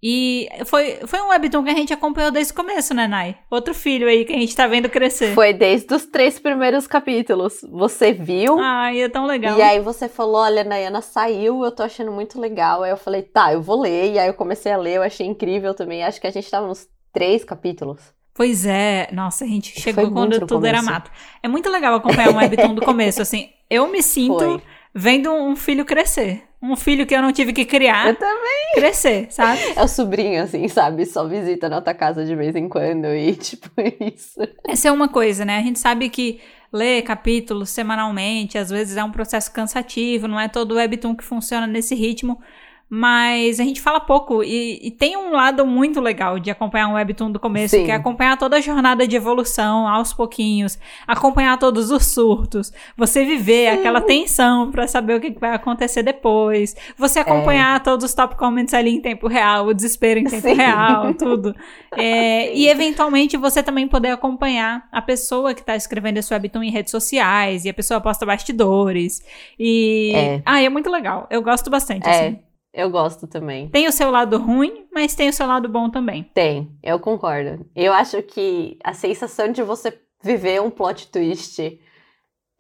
E 0.07 0.51
foi, 0.67 0.99
foi 1.07 1.19
um 1.23 1.29
webtoon 1.29 1.65
que 1.65 1.71
a 1.71 1.75
gente 1.75 1.91
acompanhou 1.91 2.31
desde 2.31 2.53
o 2.53 2.57
começo, 2.57 2.93
né, 2.93 3.09
Nai? 3.09 3.39
Outro 3.51 3.73
filho 3.73 4.07
aí 4.07 4.27
que 4.27 4.35
a 4.35 4.39
gente 4.39 4.55
tá 4.55 4.67
vendo 4.67 4.87
crescer. 4.91 5.35
Foi 5.35 5.55
desde 5.55 5.95
os 5.95 6.05
três 6.05 6.39
primeiros 6.39 6.87
capítulos. 6.87 7.65
Você 7.71 8.13
viu? 8.13 8.59
Ai, 8.61 9.01
é 9.01 9.09
tão 9.09 9.25
legal. 9.25 9.59
E 9.59 9.63
aí 9.63 9.81
você 9.81 10.07
falou, 10.07 10.43
olha, 10.43 10.63
Nayana 10.63 11.01
saiu, 11.01 11.65
eu 11.65 11.73
tô 11.73 11.83
achando 11.83 12.13
muito 12.13 12.39
legal. 12.39 12.83
Aí 12.83 12.91
eu 12.91 12.99
falei, 12.99 13.23
tá, 13.23 13.55
eu 13.55 13.63
vou 13.63 13.81
ler. 13.81 14.13
E 14.13 14.19
aí 14.19 14.29
eu 14.29 14.35
comecei 14.35 14.71
a 14.71 14.77
ler, 14.77 14.97
eu 14.97 15.03
achei 15.03 15.27
incrível 15.27 15.73
também. 15.73 16.05
Acho 16.05 16.21
que 16.21 16.27
a 16.27 16.31
gente 16.31 16.51
tava 16.51 16.67
nos 16.67 16.87
três 17.11 17.43
capítulos. 17.43 18.03
Pois 18.35 18.67
é, 18.67 19.09
nossa, 19.11 19.45
a 19.45 19.49
gente 19.49 19.81
chegou 19.81 20.11
quando 20.11 20.47
tudo 20.47 20.67
era 20.67 20.81
começo. 20.81 20.93
mato. 20.93 21.11
É 21.43 21.49
muito 21.49 21.71
legal 21.71 21.95
acompanhar 21.95 22.29
um 22.29 22.37
webtoon 22.37 22.75
do 22.75 22.83
começo, 22.83 23.23
assim. 23.23 23.49
Eu 23.71 23.87
me 23.87 24.03
sinto 24.03 24.39
Foi. 24.39 24.63
vendo 24.93 25.33
um 25.33 25.57
filho 25.57 25.87
crescer. 25.87 26.43
Um 26.65 26.77
filho 26.77 27.07
que 27.07 27.15
eu 27.15 27.21
não 27.21 27.33
tive 27.33 27.53
que 27.53 27.65
criar, 27.65 28.09
Eu 28.09 28.17
também. 28.17 28.73
crescer, 28.75 29.27
sabe? 29.31 29.61
É 29.77 29.83
o 29.83 29.89
sobrinho, 29.89 30.43
assim, 30.43 30.67
sabe? 30.69 31.05
Só 31.05 31.27
visita 31.29 31.69
na 31.69 31.81
tua 31.81 31.93
casa 31.95 32.25
de 32.25 32.35
vez 32.35 32.57
em 32.57 32.69
quando 32.69 33.07
e, 33.15 33.35
tipo, 33.37 33.69
isso. 34.01 34.41
Essa 34.67 34.89
é 34.89 34.93
uma 34.93 35.09
coisa, 35.09 35.45
né? 35.45 35.59
A 35.59 35.63
gente 35.63 35.79
sabe 35.79 36.09
que 36.09 36.41
ler 36.73 37.03
capítulos 37.03 37.71
semanalmente, 37.71 38.59
às 38.59 38.71
vezes 38.71 38.97
é 38.97 39.05
um 39.05 39.13
processo 39.13 39.53
cansativo, 39.53 40.27
não 40.27 40.41
é 40.41 40.49
todo 40.49 40.75
webtoon 40.75 41.15
que 41.15 41.23
funciona 41.23 41.67
nesse 41.67 41.95
ritmo. 41.95 42.41
Mas 42.89 43.59
a 43.59 43.65
gente 43.65 43.81
fala 43.81 43.99
pouco 43.99 44.43
e, 44.45 44.79
e 44.83 44.91
tem 44.91 45.17
um 45.17 45.33
lado 45.33 45.67
muito 45.67 46.01
legal 46.01 46.39
de 46.39 46.51
acompanhar 46.51 46.87
um 46.89 46.95
webtoon 46.95 47.31
do 47.33 47.41
começo, 47.41 47.77
Sim. 47.77 47.85
que 47.85 47.91
é 47.91 47.95
acompanhar 47.95 48.37
toda 48.37 48.57
a 48.57 48.61
jornada 48.61 49.09
de 49.09 49.17
evolução 49.17 49.89
aos 49.89 50.13
pouquinhos, 50.13 50.79
acompanhar 51.07 51.59
todos 51.59 51.91
os 51.91 52.07
surtos, 52.07 52.73
você 52.97 53.25
viver 53.25 53.69
aquela 53.69 54.01
tensão 54.01 54.71
pra 54.71 54.87
saber 54.87 55.17
o 55.17 55.21
que 55.21 55.31
vai 55.31 55.55
acontecer 55.55 56.03
depois, 56.03 56.77
você 56.97 57.21
acompanhar 57.21 57.83
todos 57.83 58.05
os 58.05 58.15
top 58.15 58.37
comments 58.37 58.75
ali 58.75 58.91
em 58.91 59.01
tempo 59.01 59.27
real, 59.27 59.67
o 59.67 59.75
desespero 59.75 60.21
em 60.21 60.25
tempo 60.25 60.47
Sim. 60.47 60.55
real, 60.55 61.13
tudo. 61.15 61.55
É, 61.97 62.53
e 62.53 62.67
eventualmente 62.67 63.37
você 63.37 63.63
também 63.63 63.87
poder 63.87 64.09
acompanhar 64.11 64.89
a 64.91 65.01
pessoa 65.01 65.55
que 65.55 65.63
tá 65.63 65.77
escrevendo 65.77 66.19
esse 66.19 66.35
webtoon 66.35 66.65
em 66.65 66.71
redes 66.71 66.91
sociais, 66.91 67.65
e 67.65 67.69
a 67.69 67.75
pessoa 67.75 68.01
posta 68.01 68.27
bastidores. 68.27 69.23
E. 69.57 70.13
É. 70.13 70.43
Ah, 70.45 70.61
é 70.61 70.69
muito 70.69 70.91
legal. 70.91 71.29
Eu 71.31 71.41
gosto 71.41 71.71
bastante, 71.71 72.09
É, 72.09 72.11
assim. 72.11 72.39
Eu 72.75 72.91
gosto 72.91 73.29
também. 73.29 73.69
Tem 73.69 73.87
o 73.87 73.93
seu 73.93 74.11
lado 74.11 74.37
ruim, 74.37 74.87
mas 74.93 75.15
tem 75.15 75.29
o 75.29 75.33
seu 75.33 75.47
lado 75.47 75.69
bom 75.69 75.89
também. 75.89 76.29
Tem, 76.35 76.77
eu 76.83 76.99
concordo. 76.99 77.65
Eu 77.75 77.93
acho 77.93 78.21
que 78.23 78.77
a 78.83 78.93
sensação 78.93 79.53
de 79.53 79.63
você 79.63 79.97
viver 80.23 80.61
um 80.61 80.71
plot 80.71 81.09
twist 81.09 81.81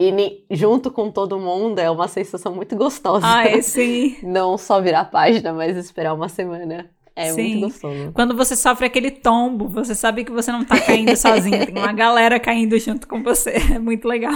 e 0.00 0.44
junto 0.50 0.90
com 0.90 1.10
todo 1.10 1.38
mundo 1.38 1.80
é 1.80 1.90
uma 1.90 2.06
sensação 2.06 2.54
muito 2.54 2.76
gostosa. 2.76 3.26
Ai, 3.26 3.60
sim. 3.60 4.16
Não 4.22 4.56
só 4.56 4.80
virar 4.80 5.00
a 5.00 5.04
página, 5.04 5.52
mas 5.52 5.76
esperar 5.76 6.14
uma 6.14 6.28
semana. 6.28 6.88
É 7.16 7.32
Sim. 7.32 7.58
muito 7.58 7.66
gostoso. 7.66 8.12
Quando 8.12 8.36
você 8.36 8.56
sofre 8.56 8.86
aquele 8.86 9.10
tombo, 9.10 9.68
você 9.68 9.94
sabe 9.94 10.24
que 10.24 10.32
você 10.32 10.50
não 10.50 10.64
tá 10.64 10.80
caindo 10.80 11.14
sozinha. 11.16 11.64
Tem 11.64 11.78
uma 11.78 11.92
galera 11.92 12.40
caindo 12.40 12.76
junto 12.76 13.06
com 13.06 13.22
você. 13.22 13.54
É 13.72 13.78
muito 13.78 14.08
legal. 14.08 14.34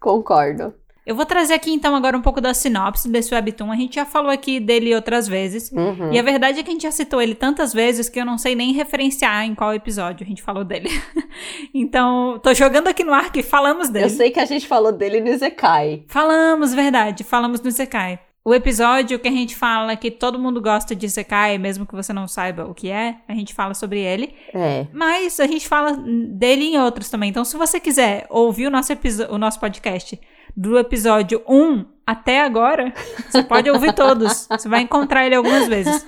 Concordo. 0.00 0.74
Eu 1.06 1.14
vou 1.14 1.24
trazer 1.24 1.54
aqui 1.54 1.72
então 1.72 1.96
agora 1.96 2.16
um 2.16 2.20
pouco 2.22 2.40
da 2.40 2.52
sinopse 2.52 3.08
desse 3.08 3.34
webtoon. 3.34 3.72
A 3.72 3.76
gente 3.76 3.94
já 3.94 4.04
falou 4.04 4.30
aqui 4.30 4.60
dele 4.60 4.94
outras 4.94 5.26
vezes. 5.26 5.70
Uhum. 5.72 6.12
E 6.12 6.18
a 6.18 6.22
verdade 6.22 6.60
é 6.60 6.62
que 6.62 6.68
a 6.68 6.72
gente 6.72 6.82
já 6.82 6.92
citou 6.92 7.20
ele 7.20 7.34
tantas 7.34 7.72
vezes 7.72 8.08
que 8.08 8.20
eu 8.20 8.24
não 8.24 8.36
sei 8.36 8.54
nem 8.54 8.72
referenciar 8.72 9.44
em 9.44 9.54
qual 9.54 9.74
episódio 9.74 10.24
a 10.24 10.28
gente 10.28 10.42
falou 10.42 10.64
dele. 10.64 10.90
então, 11.74 12.38
tô 12.42 12.52
jogando 12.52 12.88
aqui 12.88 13.02
no 13.02 13.14
ar 13.14 13.32
que 13.32 13.42
falamos 13.42 13.88
dele. 13.88 14.06
Eu 14.06 14.10
sei 14.10 14.30
que 14.30 14.40
a 14.40 14.44
gente 14.44 14.66
falou 14.66 14.92
dele 14.92 15.20
no 15.20 15.28
Izekai. 15.28 16.04
Falamos, 16.06 16.74
verdade. 16.74 17.24
Falamos 17.24 17.60
no 17.60 17.68
Isekai. 17.68 18.20
O 18.42 18.54
episódio 18.54 19.18
que 19.18 19.28
a 19.28 19.30
gente 19.30 19.54
fala 19.54 19.94
que 19.96 20.10
todo 20.10 20.38
mundo 20.38 20.62
gosta 20.62 20.96
de 20.96 21.04
Isekai, 21.04 21.58
mesmo 21.58 21.86
que 21.86 21.94
você 21.94 22.10
não 22.10 22.26
saiba 22.26 22.64
o 22.64 22.74
que 22.74 22.88
é, 22.88 23.16
a 23.28 23.34
gente 23.34 23.52
fala 23.52 23.74
sobre 23.74 24.00
ele. 24.00 24.34
É. 24.54 24.86
Mas 24.94 25.38
a 25.38 25.46
gente 25.46 25.68
fala 25.68 25.92
dele 25.92 26.64
em 26.64 26.78
outros 26.78 27.10
também. 27.10 27.28
Então, 27.28 27.44
se 27.44 27.56
você 27.58 27.78
quiser 27.78 28.26
ouvir 28.30 28.66
o 28.66 28.70
nosso, 28.70 28.92
o 29.30 29.36
nosso 29.36 29.60
podcast 29.60 30.18
do 30.56 30.78
episódio 30.78 31.42
1 31.48 31.84
até 32.06 32.42
agora, 32.42 32.92
você 33.28 33.42
pode 33.42 33.70
ouvir 33.70 33.94
todos. 33.94 34.48
Você 34.50 34.68
vai 34.68 34.80
encontrar 34.80 35.26
ele 35.26 35.36
algumas 35.36 35.68
vezes. 35.68 36.04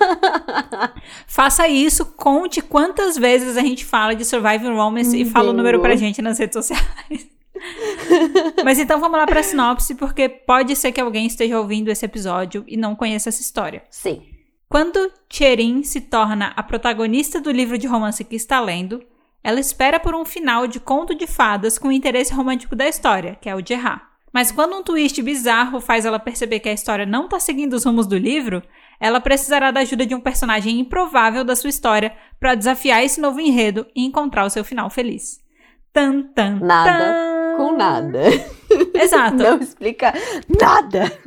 Faça 1.25 1.67
isso, 1.67 2.05
conte 2.05 2.61
quantas 2.61 3.17
vezes 3.17 3.55
a 3.55 3.61
gente 3.61 3.85
fala 3.85 4.13
de 4.13 4.25
Surviving 4.25 4.75
Romance 4.75 5.17
e 5.17 5.23
fala 5.23 5.51
o 5.51 5.53
número 5.53 5.79
pra 5.79 5.95
gente 5.95 6.21
nas 6.21 6.37
redes 6.37 6.55
sociais. 6.55 7.33
Mas 8.65 8.79
então 8.79 8.99
vamos 8.99 9.17
lá 9.17 9.25
pra 9.25 9.41
sinopse, 9.41 9.95
porque 9.95 10.27
pode 10.27 10.75
ser 10.75 10.91
que 10.91 10.99
alguém 10.99 11.25
esteja 11.25 11.57
ouvindo 11.57 11.89
esse 11.89 12.03
episódio 12.03 12.65
e 12.67 12.75
não 12.75 12.95
conheça 12.95 13.29
essa 13.29 13.41
história. 13.41 13.83
Sim. 13.89 14.23
Quando 14.67 15.11
Cherin 15.29 15.83
se 15.83 16.01
torna 16.01 16.51
a 16.55 16.63
protagonista 16.63 17.39
do 17.39 17.51
livro 17.51 17.77
de 17.77 17.87
romance 17.87 18.23
que 18.23 18.35
está 18.35 18.59
lendo, 18.59 19.01
ela 19.43 19.59
espera 19.59 19.99
por 19.99 20.15
um 20.15 20.25
final 20.25 20.67
de 20.67 20.79
conto 20.79 21.15
de 21.15 21.27
fadas 21.27 21.77
com 21.77 21.89
o 21.89 21.91
interesse 21.91 22.33
romântico 22.33 22.75
da 22.75 22.87
história, 22.87 23.37
que 23.39 23.47
é 23.47 23.55
o 23.55 23.61
de 23.61 23.73
errar. 23.73 24.12
Mas 24.33 24.51
quando 24.51 24.75
um 24.75 24.83
twist 24.83 25.21
bizarro 25.21 25.79
faz 25.79 26.05
ela 26.05 26.17
perceber 26.17 26.59
que 26.59 26.67
a 26.67 26.73
história 26.73 27.05
não 27.05 27.25
está 27.25 27.39
seguindo 27.39 27.73
os 27.73 27.85
rumos 27.85 28.07
do 28.07 28.17
livro, 28.17 28.63
ela 28.99 29.21
precisará 29.21 29.69
da 29.69 29.81
ajuda 29.81 30.05
de 30.05 30.15
um 30.15 30.19
personagem 30.19 30.79
improvável 30.79 31.43
da 31.43 31.55
sua 31.55 31.69
história 31.69 32.15
para 32.39 32.55
desafiar 32.55 33.03
esse 33.03 33.21
novo 33.21 33.39
enredo 33.39 33.85
e 33.95 34.03
encontrar 34.03 34.45
o 34.45 34.49
seu 34.49 34.63
final 34.63 34.89
feliz. 34.89 35.39
Tan, 35.93 36.23
tan, 36.33 36.59
Nada 36.59 36.97
tan. 36.97 37.57
Com 37.57 37.77
nada. 37.77 38.19
Exato. 38.95 39.37
Não 39.43 39.59
explica 39.59 40.11
nada. 40.59 41.19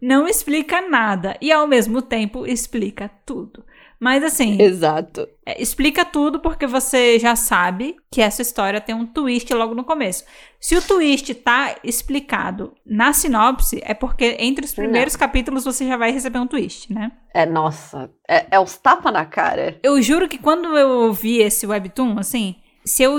Não 0.00 0.28
explica 0.28 0.88
nada 0.88 1.36
e 1.40 1.50
ao 1.50 1.66
mesmo 1.66 2.00
tempo 2.00 2.46
explica 2.46 3.10
tudo. 3.26 3.64
Mas 4.02 4.24
assim, 4.24 4.60
Exato. 4.60 5.28
É, 5.46 5.62
explica 5.62 6.04
tudo 6.04 6.40
porque 6.40 6.66
você 6.66 7.20
já 7.20 7.36
sabe 7.36 7.94
que 8.10 8.20
essa 8.20 8.42
história 8.42 8.80
tem 8.80 8.96
um 8.96 9.06
twist 9.06 9.54
logo 9.54 9.76
no 9.76 9.84
começo. 9.84 10.24
Se 10.58 10.74
o 10.74 10.82
twist 10.82 11.32
tá 11.36 11.76
explicado 11.84 12.74
na 12.84 13.12
sinopse, 13.12 13.80
é 13.84 13.94
porque 13.94 14.36
entre 14.40 14.64
os 14.64 14.74
primeiros 14.74 15.14
capítulos 15.14 15.62
você 15.64 15.86
já 15.86 15.96
vai 15.96 16.10
receber 16.10 16.40
um 16.40 16.48
twist, 16.48 16.92
né? 16.92 17.12
É, 17.32 17.46
nossa. 17.46 18.10
É, 18.28 18.46
é 18.50 18.58
os 18.58 18.76
tapa 18.76 19.12
na 19.12 19.24
cara. 19.24 19.78
Eu 19.84 20.02
juro 20.02 20.28
que 20.28 20.36
quando 20.36 20.76
eu 20.76 20.88
ouvi 21.02 21.38
esse 21.38 21.64
webtoon, 21.64 22.18
assim, 22.18 22.56
se 22.84 23.04
eu 23.04 23.18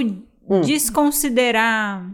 Hum. 0.49 0.59
desconsiderar. 0.59 2.05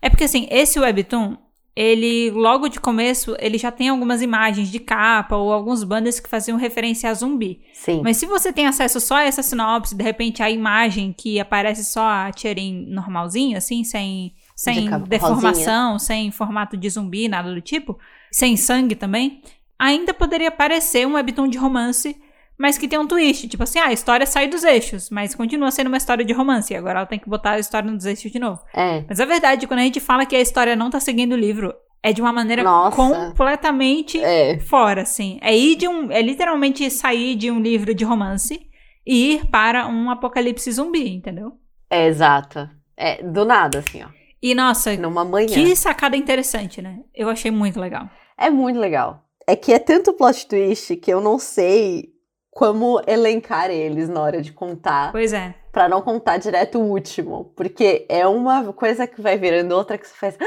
É 0.00 0.08
porque 0.08 0.24
assim, 0.24 0.48
esse 0.50 0.80
webtoon 0.80 1.36
ele, 1.76 2.30
logo 2.30 2.68
de 2.68 2.80
começo, 2.80 3.36
ele 3.38 3.58
já 3.58 3.70
tem 3.70 3.90
algumas 3.90 4.22
imagens 4.22 4.70
de 4.70 4.78
capa 4.78 5.36
ou 5.36 5.52
alguns 5.52 5.84
banners 5.84 6.18
que 6.18 6.28
faziam 6.28 6.56
referência 6.56 7.10
a 7.10 7.14
zumbi. 7.14 7.60
Sim. 7.74 8.00
Mas 8.02 8.16
se 8.16 8.24
você 8.24 8.50
tem 8.50 8.66
acesso 8.66 8.98
só 8.98 9.16
a 9.16 9.24
essa 9.24 9.42
sinopse, 9.42 9.94
de 9.94 10.02
repente 10.02 10.42
a 10.42 10.50
imagem 10.50 11.12
que 11.12 11.38
aparece 11.38 11.84
só 11.84 12.08
a 12.08 12.32
Tcherin 12.32 12.86
normalzinho, 12.88 13.58
assim, 13.58 13.84
sem, 13.84 14.34
sem 14.56 14.88
De 14.88 14.98
deformação, 15.00 15.98
sem 15.98 16.30
formato 16.30 16.78
de 16.78 16.88
zumbi, 16.88 17.28
nada 17.28 17.52
do 17.52 17.60
tipo, 17.60 17.98
sem 18.32 18.56
sangue 18.56 18.94
também, 18.94 19.42
ainda 19.78 20.14
poderia 20.14 20.50
parecer 20.50 21.06
um 21.06 21.12
webtoon 21.12 21.46
de 21.46 21.58
romance, 21.58 22.16
mas 22.58 22.78
que 22.78 22.88
tem 22.88 22.98
um 22.98 23.06
twist. 23.06 23.48
Tipo 23.48 23.62
assim, 23.62 23.78
ah, 23.78 23.86
a 23.86 23.92
história 23.92 24.26
sai 24.26 24.48
dos 24.48 24.64
eixos, 24.64 25.10
mas 25.10 25.34
continua 25.34 25.70
sendo 25.70 25.88
uma 25.88 25.96
história 25.96 26.24
de 26.24 26.32
romance. 26.32 26.72
E 26.72 26.76
agora 26.76 27.00
ela 27.00 27.06
tem 27.06 27.18
que 27.18 27.28
botar 27.28 27.52
a 27.52 27.58
história 27.58 27.90
nos 27.90 28.04
eixos 28.04 28.30
de 28.32 28.38
novo. 28.38 28.60
É. 28.74 29.04
Mas 29.08 29.20
a 29.20 29.24
verdade, 29.24 29.66
quando 29.66 29.80
a 29.80 29.84
gente 29.84 30.00
fala 30.00 30.24
que 30.26 30.34
a 30.36 30.40
história 30.40 30.74
não 30.76 30.90
tá 30.90 30.98
seguindo 31.00 31.32
o 31.32 31.36
livro, 31.36 31.74
é 32.02 32.12
de 32.12 32.20
uma 32.20 32.32
maneira 32.32 32.62
Nossa. 32.62 32.96
completamente 32.96 34.18
É. 34.22 34.58
fora, 34.58 35.02
assim. 35.02 35.38
É 35.42 35.56
ir 35.56 35.76
de 35.76 35.88
um. 35.88 36.10
É 36.10 36.20
literalmente 36.22 36.88
sair 36.90 37.34
de 37.34 37.50
um 37.50 37.60
livro 37.60 37.94
de 37.94 38.04
romance 38.04 38.60
e 39.06 39.34
ir 39.34 39.46
para 39.50 39.86
um 39.86 40.10
apocalipse 40.10 40.70
zumbi, 40.72 41.08
entendeu? 41.14 41.52
É, 41.90 42.06
exato. 42.06 42.68
É, 42.96 43.22
do 43.22 43.44
nada, 43.44 43.78
assim, 43.80 44.02
ó. 44.02 44.08
E, 44.42 44.54
nossa, 44.54 44.94
Numa 44.96 45.24
manhã. 45.24 45.48
que 45.48 45.74
sacada 45.74 46.16
interessante, 46.16 46.80
né? 46.80 46.98
Eu 47.14 47.28
achei 47.28 47.50
muito 47.50 47.80
legal. 47.80 48.08
É 48.38 48.50
muito 48.50 48.78
legal. 48.78 49.24
É 49.46 49.56
que 49.56 49.72
é 49.72 49.78
tanto 49.78 50.12
plot 50.12 50.46
twist 50.46 50.96
que 50.96 51.12
eu 51.12 51.20
não 51.20 51.38
sei 51.38 52.10
como 52.56 53.02
elencar 53.06 53.70
eles 53.70 54.08
na 54.08 54.18
hora 54.22 54.40
de 54.40 54.50
contar, 54.50 55.12
Pois 55.12 55.34
é. 55.34 55.54
Pra 55.70 55.90
não 55.90 56.00
contar 56.00 56.38
direto 56.38 56.78
o 56.78 56.90
último, 56.90 57.52
porque 57.54 58.06
é 58.08 58.26
uma 58.26 58.72
coisa 58.72 59.06
que 59.06 59.20
vai 59.20 59.36
virando 59.36 59.72
outra 59.72 59.98
que 59.98 60.08
você 60.08 60.14
faz 60.14 60.38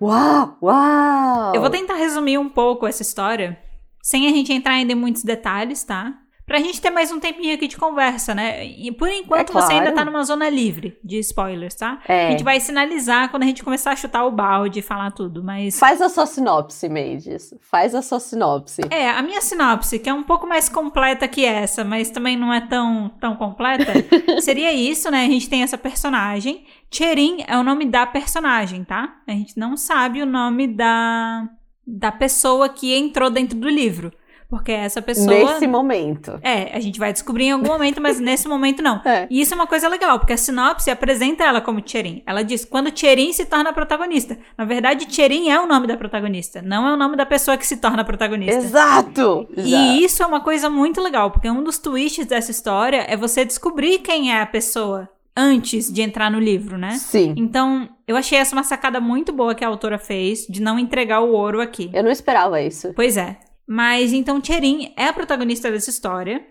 uau, 0.00 0.56
uau. 0.62 1.54
Eu 1.54 1.60
vou 1.60 1.68
tentar 1.68 1.96
resumir 1.96 2.38
um 2.38 2.48
pouco 2.48 2.86
essa 2.86 3.02
história, 3.02 3.58
sem 4.02 4.26
a 4.26 4.30
gente 4.30 4.54
entrar 4.54 4.72
ainda 4.72 4.92
em 4.92 4.96
muitos 4.96 5.22
detalhes, 5.22 5.84
tá? 5.84 6.14
Pra 6.44 6.58
gente 6.58 6.80
ter 6.80 6.90
mais 6.90 7.12
um 7.12 7.20
tempinho 7.20 7.54
aqui 7.54 7.68
de 7.68 7.76
conversa, 7.76 8.34
né? 8.34 8.66
E 8.66 8.90
por 8.90 9.08
enquanto 9.08 9.50
É 9.50 9.52
você 9.52 9.74
ainda 9.74 9.92
claro. 9.92 9.96
tá 9.96 10.04
numa 10.04 10.24
zona 10.24 10.48
livre 10.48 10.98
de 11.02 11.18
spoilers, 11.20 11.74
tá? 11.74 12.00
É. 12.08 12.26
A 12.26 12.30
gente 12.32 12.42
vai 12.42 12.58
sinalizar 12.58 13.30
quando 13.30 13.44
a 13.44 13.46
gente 13.46 13.62
começar 13.62 13.92
a 13.92 13.96
chutar 13.96 14.24
o 14.26 14.30
balde 14.30 14.80
e 14.80 14.82
falar 14.82 15.12
tudo, 15.12 15.42
mas. 15.42 15.78
Faz 15.78 16.02
a 16.02 16.08
sua 16.08 16.26
sinopse, 16.26 16.88
Mendes. 16.88 17.54
Faz 17.60 17.94
a 17.94 18.02
sua 18.02 18.18
sinopse. 18.18 18.82
É, 18.90 19.08
a 19.10 19.22
minha 19.22 19.40
sinopse, 19.40 19.98
que 20.00 20.08
é 20.10 20.12
um 20.12 20.24
pouco 20.24 20.46
mais 20.46 20.68
completa 20.68 21.28
que 21.28 21.44
essa, 21.44 21.84
mas 21.84 22.10
também 22.10 22.36
não 22.36 22.52
é 22.52 22.60
tão, 22.60 23.08
tão 23.20 23.36
completa, 23.36 23.92
seria 24.42 24.72
isso, 24.72 25.10
né? 25.10 25.24
A 25.24 25.28
gente 25.28 25.48
tem 25.48 25.62
essa 25.62 25.78
personagem. 25.78 26.64
Cherin 26.90 27.44
é 27.46 27.56
o 27.56 27.62
nome 27.62 27.86
da 27.86 28.04
personagem, 28.04 28.84
tá? 28.84 29.16
A 29.26 29.30
gente 29.30 29.56
não 29.58 29.76
sabe 29.76 30.20
o 30.20 30.26
nome 30.26 30.66
da, 30.66 31.48
da 31.86 32.10
pessoa 32.12 32.68
que 32.68 32.92
entrou 32.94 33.30
dentro 33.30 33.56
do 33.56 33.68
livro. 33.68 34.12
Porque 34.52 34.70
essa 34.70 35.00
pessoa. 35.00 35.28
Nesse 35.28 35.66
momento. 35.66 36.38
É, 36.42 36.76
a 36.76 36.78
gente 36.78 36.98
vai 36.98 37.10
descobrir 37.10 37.44
em 37.44 37.52
algum 37.52 37.68
momento, 37.68 38.02
mas 38.02 38.20
nesse 38.20 38.46
momento 38.46 38.82
não. 38.82 39.00
É. 39.02 39.26
E 39.30 39.40
isso 39.40 39.54
é 39.54 39.56
uma 39.56 39.66
coisa 39.66 39.88
legal, 39.88 40.18
porque 40.18 40.34
a 40.34 40.36
sinopse 40.36 40.90
apresenta 40.90 41.42
ela 41.42 41.62
como 41.62 41.82
Cherin. 41.82 42.22
Ela 42.26 42.44
diz 42.44 42.62
quando 42.62 42.94
Cherin 42.94 43.32
se 43.32 43.46
torna 43.46 43.72
protagonista. 43.72 44.36
Na 44.58 44.66
verdade, 44.66 45.06
Cherin 45.08 45.48
é 45.48 45.58
o 45.58 45.66
nome 45.66 45.86
da 45.86 45.96
protagonista, 45.96 46.60
não 46.60 46.86
é 46.86 46.92
o 46.92 46.98
nome 46.98 47.16
da 47.16 47.24
pessoa 47.24 47.56
que 47.56 47.66
se 47.66 47.78
torna 47.78 48.04
protagonista. 48.04 48.58
Exato! 48.60 49.48
Exato. 49.56 49.66
E 49.66 50.04
isso 50.04 50.22
é 50.22 50.26
uma 50.26 50.42
coisa 50.42 50.68
muito 50.68 51.00
legal, 51.00 51.30
porque 51.30 51.48
um 51.48 51.64
dos 51.64 51.78
twists 51.78 52.26
dessa 52.26 52.50
história 52.50 53.06
é 53.08 53.16
você 53.16 53.46
descobrir 53.46 54.00
quem 54.00 54.34
é 54.34 54.42
a 54.42 54.46
pessoa 54.46 55.08
antes 55.34 55.90
de 55.90 56.02
entrar 56.02 56.30
no 56.30 56.38
livro, 56.38 56.76
né? 56.76 56.90
Sim. 56.90 57.32
Então, 57.38 57.88
eu 58.06 58.16
achei 58.16 58.36
essa 58.36 58.54
uma 58.54 58.64
sacada 58.64 59.00
muito 59.00 59.32
boa 59.32 59.54
que 59.54 59.64
a 59.64 59.68
autora 59.68 59.98
fez 59.98 60.46
de 60.46 60.60
não 60.60 60.78
entregar 60.78 61.20
o 61.20 61.32
ouro 61.32 61.58
aqui. 61.62 61.90
Eu 61.94 62.04
não 62.04 62.10
esperava 62.10 62.60
isso. 62.60 62.92
Pois 62.94 63.16
é. 63.16 63.38
Mas 63.74 64.12
então 64.12 64.42
Cherin 64.44 64.92
é 64.98 65.06
a 65.06 65.12
protagonista 65.14 65.70
dessa 65.70 65.88
história. 65.88 66.44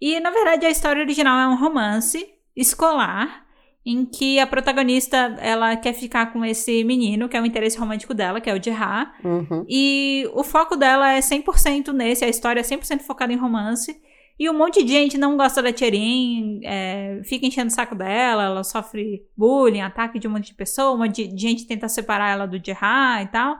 E 0.00 0.20
na 0.20 0.30
verdade 0.30 0.64
a 0.64 0.70
história 0.70 1.02
original 1.02 1.36
é 1.40 1.48
um 1.48 1.58
romance 1.58 2.24
escolar 2.56 3.44
em 3.84 4.04
que 4.04 4.38
a 4.38 4.46
protagonista 4.46 5.16
ela 5.40 5.74
quer 5.76 5.92
ficar 5.94 6.32
com 6.32 6.44
esse 6.44 6.84
menino, 6.84 7.28
que 7.28 7.36
é 7.36 7.40
o 7.40 7.46
interesse 7.46 7.78
romântico 7.78 8.14
dela, 8.14 8.40
que 8.40 8.48
é 8.48 8.54
o 8.54 8.62
Jihá. 8.62 9.12
Uhum. 9.24 9.64
E 9.68 10.28
o 10.34 10.44
foco 10.44 10.76
dela 10.76 11.14
é 11.14 11.20
100% 11.20 11.92
nesse, 11.92 12.24
a 12.24 12.28
história 12.28 12.60
é 12.60 12.62
100% 12.62 13.00
focada 13.00 13.32
em 13.32 13.36
romance. 13.36 13.96
E 14.38 14.48
um 14.48 14.56
monte 14.56 14.84
de 14.84 14.92
gente 14.92 15.18
não 15.18 15.36
gosta 15.36 15.60
da 15.60 15.74
Cherin, 15.76 16.60
é, 16.64 17.20
fica 17.24 17.44
enchendo 17.46 17.68
o 17.68 17.74
saco 17.74 17.96
dela, 17.96 18.44
ela 18.44 18.62
sofre 18.62 19.22
bullying, 19.36 19.80
ataque 19.80 20.18
de 20.20 20.28
um 20.28 20.30
monte 20.30 20.48
de 20.48 20.54
pessoa, 20.54 20.92
uma 20.94 21.08
de, 21.08 21.26
de 21.26 21.40
gente 21.42 21.66
tenta 21.66 21.88
separar 21.88 22.30
ela 22.30 22.46
do 22.46 22.56
Jihá 22.64 23.20
e 23.22 23.26
tal. 23.26 23.56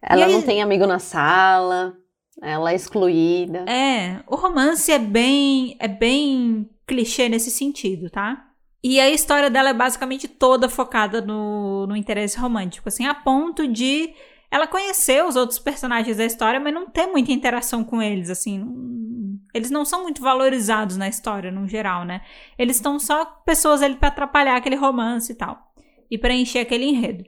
Ela 0.00 0.20
E 0.20 0.24
aí- 0.24 0.32
não 0.32 0.40
tem 0.42 0.62
amigo 0.62 0.86
na 0.86 0.98
sala. 0.98 1.94
Ela 2.40 2.72
é 2.72 2.74
excluída. 2.74 3.64
É, 3.68 4.22
o 4.26 4.36
romance 4.36 4.90
é 4.90 4.98
bem, 4.98 5.76
é 5.78 5.88
bem 5.88 6.68
clichê 6.86 7.28
nesse 7.28 7.50
sentido, 7.50 8.08
tá? 8.10 8.46
E 8.82 8.98
a 8.98 9.10
história 9.10 9.48
dela 9.50 9.68
é 9.70 9.74
basicamente 9.74 10.26
toda 10.26 10.68
focada 10.68 11.20
no, 11.20 11.86
no 11.86 11.94
interesse 11.96 12.38
romântico, 12.38 12.88
assim, 12.88 13.06
a 13.06 13.14
ponto 13.14 13.68
de 13.68 14.12
ela 14.50 14.66
conhecer 14.66 15.24
os 15.24 15.36
outros 15.36 15.58
personagens 15.58 16.16
da 16.16 16.24
história, 16.24 16.58
mas 16.58 16.74
não 16.74 16.86
ter 16.90 17.06
muita 17.06 17.32
interação 17.32 17.84
com 17.84 18.02
eles, 18.02 18.28
assim. 18.28 18.58
não- 18.58 18.92
eles 19.54 19.70
não 19.70 19.84
são 19.84 20.02
muito 20.02 20.22
valorizados 20.22 20.96
na 20.96 21.08
história, 21.08 21.50
no 21.50 21.68
geral, 21.68 22.04
né? 22.06 22.22
Eles 22.58 22.76
estão 22.76 22.98
só 22.98 23.24
pessoas 23.24 23.82
ali 23.82 23.94
pra 23.96 24.08
atrapalhar 24.08 24.56
aquele 24.56 24.76
romance 24.76 25.30
e 25.30 25.34
tal. 25.34 25.58
E 26.10 26.16
preencher 26.16 26.60
aquele 26.60 26.86
enredo. 26.86 27.24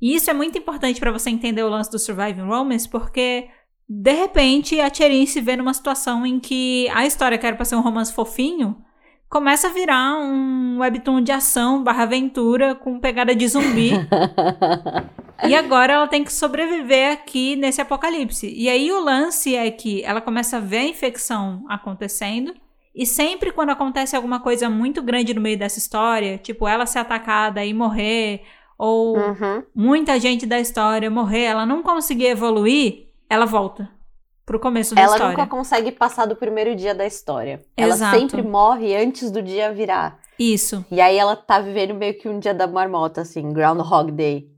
E 0.00 0.14
isso 0.14 0.30
é 0.30 0.34
muito 0.34 0.56
importante 0.58 0.98
pra 0.98 1.12
você 1.12 1.28
entender 1.30 1.62
o 1.62 1.68
lance 1.68 1.90
do 1.90 1.98
Surviving 1.98 2.42
Romance, 2.46 2.88
porque 2.88 3.48
de 3.88 4.12
repente, 4.12 4.80
a 4.80 4.92
Cherin 4.92 5.26
se 5.26 5.40
vê 5.40 5.56
numa 5.56 5.72
situação 5.74 6.26
em 6.26 6.40
que 6.40 6.88
a 6.92 7.06
história 7.06 7.38
que 7.38 7.46
era 7.46 7.56
pra 7.56 7.64
ser 7.64 7.76
um 7.76 7.80
romance 7.80 8.12
fofinho 8.12 8.76
começa 9.28 9.68
a 9.68 9.72
virar 9.72 10.18
um 10.18 10.78
webtoon 10.80 11.20
de 11.20 11.32
ação 11.32 11.82
barra 11.82 12.04
aventura 12.04 12.74
com 12.74 12.98
pegada 12.98 13.34
de 13.34 13.46
zumbi. 13.48 13.90
e 15.46 15.54
agora 15.54 15.92
ela 15.94 16.08
tem 16.08 16.24
que 16.24 16.32
sobreviver 16.32 17.12
aqui 17.12 17.56
nesse 17.56 17.80
apocalipse. 17.80 18.52
E 18.52 18.68
aí 18.68 18.90
o 18.90 19.00
lance 19.02 19.54
é 19.54 19.70
que 19.70 20.02
ela 20.04 20.20
começa 20.20 20.56
a 20.56 20.60
ver 20.60 20.78
a 20.78 20.88
infecção 20.88 21.64
acontecendo. 21.68 22.54
E 22.94 23.04
sempre 23.04 23.52
quando 23.52 23.70
acontece 23.70 24.16
alguma 24.16 24.40
coisa 24.40 24.70
muito 24.70 25.02
grande 25.02 25.34
no 25.34 25.40
meio 25.40 25.58
dessa 25.58 25.78
história, 25.78 26.38
tipo 26.38 26.66
ela 26.66 26.86
ser 26.86 27.00
atacada 27.00 27.64
e 27.64 27.74
morrer, 27.74 28.42
ou 28.78 29.16
Uhum. 29.18 29.62
muita 29.74 30.18
gente 30.18 30.46
da 30.46 30.58
história 30.58 31.10
morrer, 31.10 31.42
ela 31.44 31.66
não 31.66 31.82
conseguir 31.82 32.26
evoluir, 32.26 33.05
ela 33.28 33.46
volta 33.46 33.88
pro 34.44 34.60
começo 34.60 34.94
da 34.94 35.00
Ela 35.02 35.14
história. 35.16 35.36
nunca 35.36 35.46
consegue 35.48 35.90
passar 35.90 36.26
do 36.26 36.36
primeiro 36.36 36.76
dia 36.76 36.94
da 36.94 37.04
história. 37.04 37.62
Exato. 37.76 38.02
Ela 38.04 38.18
sempre 38.20 38.42
morre 38.42 38.96
antes 38.96 39.30
do 39.30 39.42
dia 39.42 39.72
virar. 39.72 40.20
Isso. 40.38 40.84
E 40.90 41.00
aí 41.00 41.16
ela 41.16 41.34
tá 41.34 41.58
vivendo 41.60 41.94
meio 41.94 42.16
que 42.16 42.28
um 42.28 42.38
dia 42.38 42.54
da 42.54 42.66
marmota, 42.66 43.22
assim, 43.22 43.52
Groundhog 43.52 44.12
Day. 44.12 44.48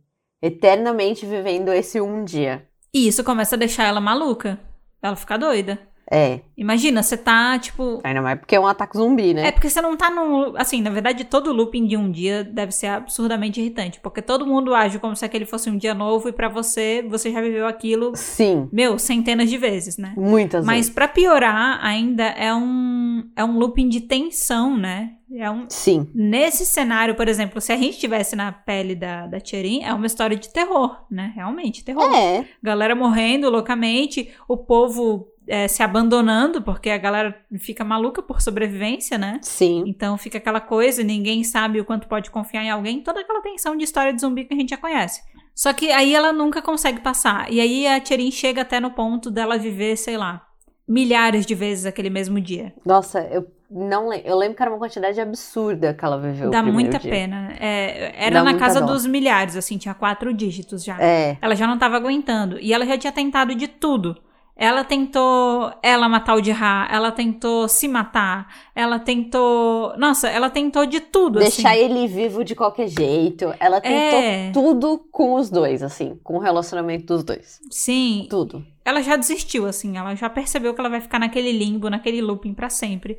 Eternamente 0.42 1.24
vivendo 1.24 1.72
esse 1.72 2.00
um 2.00 2.24
dia. 2.24 2.68
E 2.92 3.08
isso 3.08 3.24
começa 3.24 3.56
a 3.56 3.58
deixar 3.58 3.84
ela 3.84 4.00
maluca. 4.00 4.58
Ela 5.02 5.16
fica 5.16 5.38
doida. 5.38 5.78
É. 6.10 6.40
Imagina, 6.56 7.02
você 7.02 7.16
tá, 7.16 7.58
tipo. 7.58 8.00
Ainda 8.02 8.22
mais 8.22 8.38
porque 8.38 8.56
é 8.56 8.60
um 8.60 8.66
ataque 8.66 8.96
zumbi, 8.96 9.34
né? 9.34 9.48
É 9.48 9.52
porque 9.52 9.68
você 9.68 9.80
não 9.80 9.96
tá 9.96 10.10
no. 10.10 10.54
Assim, 10.56 10.80
na 10.80 10.90
verdade, 10.90 11.24
todo 11.24 11.52
looping 11.52 11.86
de 11.86 11.96
um 11.96 12.10
dia 12.10 12.42
deve 12.42 12.72
ser 12.72 12.88
absurdamente 12.88 13.60
irritante. 13.60 14.00
Porque 14.00 14.22
todo 14.22 14.46
mundo 14.46 14.74
age 14.74 14.98
como 14.98 15.14
se 15.14 15.24
aquele 15.24 15.44
fosse 15.44 15.68
um 15.68 15.76
dia 15.76 15.94
novo 15.94 16.28
e 16.28 16.32
pra 16.32 16.48
você, 16.48 17.04
você 17.08 17.30
já 17.30 17.40
viveu 17.40 17.66
aquilo, 17.66 18.12
Sim. 18.14 18.68
meu, 18.72 18.98
centenas 18.98 19.50
de 19.50 19.58
vezes, 19.58 19.98
né? 19.98 20.14
Muitas 20.16 20.64
Mas 20.64 20.76
vezes. 20.76 20.90
pra 20.90 21.06
piorar, 21.06 21.78
ainda 21.82 22.24
é 22.24 22.54
um. 22.54 23.24
É 23.36 23.44
um 23.44 23.58
looping 23.58 23.88
de 23.88 24.00
tensão, 24.00 24.76
né? 24.76 25.12
É 25.30 25.50
um, 25.50 25.66
Sim. 25.68 26.08
Nesse 26.14 26.64
cenário, 26.64 27.14
por 27.14 27.28
exemplo, 27.28 27.60
se 27.60 27.70
a 27.70 27.76
gente 27.76 27.94
estivesse 27.94 28.34
na 28.34 28.50
pele 28.50 28.94
da, 28.94 29.26
da 29.26 29.38
Tcherin, 29.38 29.82
é 29.82 29.92
uma 29.92 30.06
história 30.06 30.36
de 30.36 30.48
terror, 30.48 31.04
né? 31.10 31.32
Realmente, 31.34 31.84
terror. 31.84 32.10
É. 32.14 32.46
Galera 32.62 32.94
morrendo 32.94 33.50
loucamente, 33.50 34.30
o 34.48 34.56
povo 34.56 35.28
é, 35.48 35.66
se 35.66 35.82
abandonando, 35.82 36.62
porque 36.62 36.90
a 36.90 36.98
galera 36.98 37.34
fica 37.58 37.82
maluca 37.84 38.22
por 38.22 38.40
sobrevivência, 38.40 39.16
né? 39.16 39.40
Sim. 39.42 39.82
Então 39.86 40.16
fica 40.18 40.38
aquela 40.38 40.60
coisa, 40.60 41.02
ninguém 41.02 41.42
sabe 41.42 41.80
o 41.80 41.84
quanto 41.84 42.06
pode 42.06 42.30
confiar 42.30 42.62
em 42.62 42.70
alguém, 42.70 43.00
toda 43.00 43.20
aquela 43.20 43.40
tensão 43.40 43.76
de 43.76 43.84
história 43.84 44.12
de 44.12 44.20
zumbi 44.20 44.44
que 44.44 44.54
a 44.54 44.56
gente 44.56 44.70
já 44.70 44.76
conhece. 44.76 45.22
Só 45.54 45.72
que 45.72 45.90
aí 45.90 46.14
ela 46.14 46.32
nunca 46.32 46.62
consegue 46.62 47.00
passar. 47.00 47.52
E 47.52 47.60
aí 47.60 47.86
a 47.86 48.00
Tcherin 48.00 48.30
chega 48.30 48.62
até 48.62 48.78
no 48.78 48.92
ponto 48.92 49.30
dela 49.30 49.58
viver, 49.58 49.96
sei 49.96 50.16
lá, 50.16 50.46
milhares 50.86 51.44
de 51.44 51.54
vezes 51.54 51.84
aquele 51.84 52.10
mesmo 52.10 52.40
dia. 52.40 52.72
Nossa, 52.86 53.20
eu 53.22 53.44
não 53.70 54.08
lembro. 54.08 54.28
Eu 54.28 54.36
lembro 54.36 54.56
que 54.56 54.62
era 54.62 54.70
uma 54.70 54.78
quantidade 54.78 55.20
absurda 55.20 55.92
que 55.92 56.04
ela 56.04 56.18
viveu. 56.18 56.50
Dá 56.50 56.62
muita 56.62 56.98
dia. 56.98 57.10
pena. 57.10 57.52
É, 57.58 58.24
era 58.24 58.42
Dá 58.42 58.52
na 58.52 58.56
casa 58.56 58.80
dó. 58.80 58.86
dos 58.86 59.04
milhares, 59.04 59.56
assim, 59.56 59.76
tinha 59.76 59.94
quatro 59.94 60.32
dígitos 60.32 60.84
já. 60.84 60.96
É. 61.00 61.36
Ela 61.42 61.56
já 61.56 61.66
não 61.66 61.74
estava 61.74 61.96
aguentando. 61.96 62.58
E 62.60 62.72
ela 62.72 62.86
já 62.86 62.96
tinha 62.96 63.12
tentado 63.12 63.54
de 63.54 63.66
tudo. 63.66 64.16
Ela 64.60 64.82
tentou 64.82 65.72
ela 65.80 66.08
matar 66.08 66.34
o 66.34 66.42
Jirra, 66.42 66.88
ela 66.90 67.12
tentou 67.12 67.68
se 67.68 67.86
matar, 67.86 68.52
ela 68.74 68.98
tentou. 68.98 69.96
Nossa, 69.96 70.28
ela 70.28 70.50
tentou 70.50 70.84
de 70.84 70.98
tudo. 70.98 71.38
Deixar 71.38 71.70
assim. 71.70 71.78
ele 71.78 72.08
vivo 72.08 72.42
de 72.42 72.56
qualquer 72.56 72.88
jeito. 72.88 73.54
Ela 73.60 73.80
tentou 73.80 74.18
É. 74.18 74.50
tudo 74.52 75.06
com 75.12 75.34
os 75.34 75.48
dois, 75.48 75.80
assim, 75.80 76.18
com 76.24 76.34
o 76.34 76.40
relacionamento 76.40 77.06
dos 77.06 77.22
dois. 77.22 77.60
Sim. 77.70 78.26
Tudo. 78.28 78.66
Ela 78.84 79.00
já 79.00 79.14
desistiu, 79.14 79.64
assim. 79.64 79.96
Ela 79.96 80.16
já 80.16 80.28
percebeu 80.28 80.74
que 80.74 80.80
ela 80.80 80.90
vai 80.90 81.00
ficar 81.00 81.20
naquele 81.20 81.52
limbo, 81.52 81.88
naquele 81.88 82.20
looping 82.20 82.52
pra 82.52 82.68
sempre. 82.68 83.16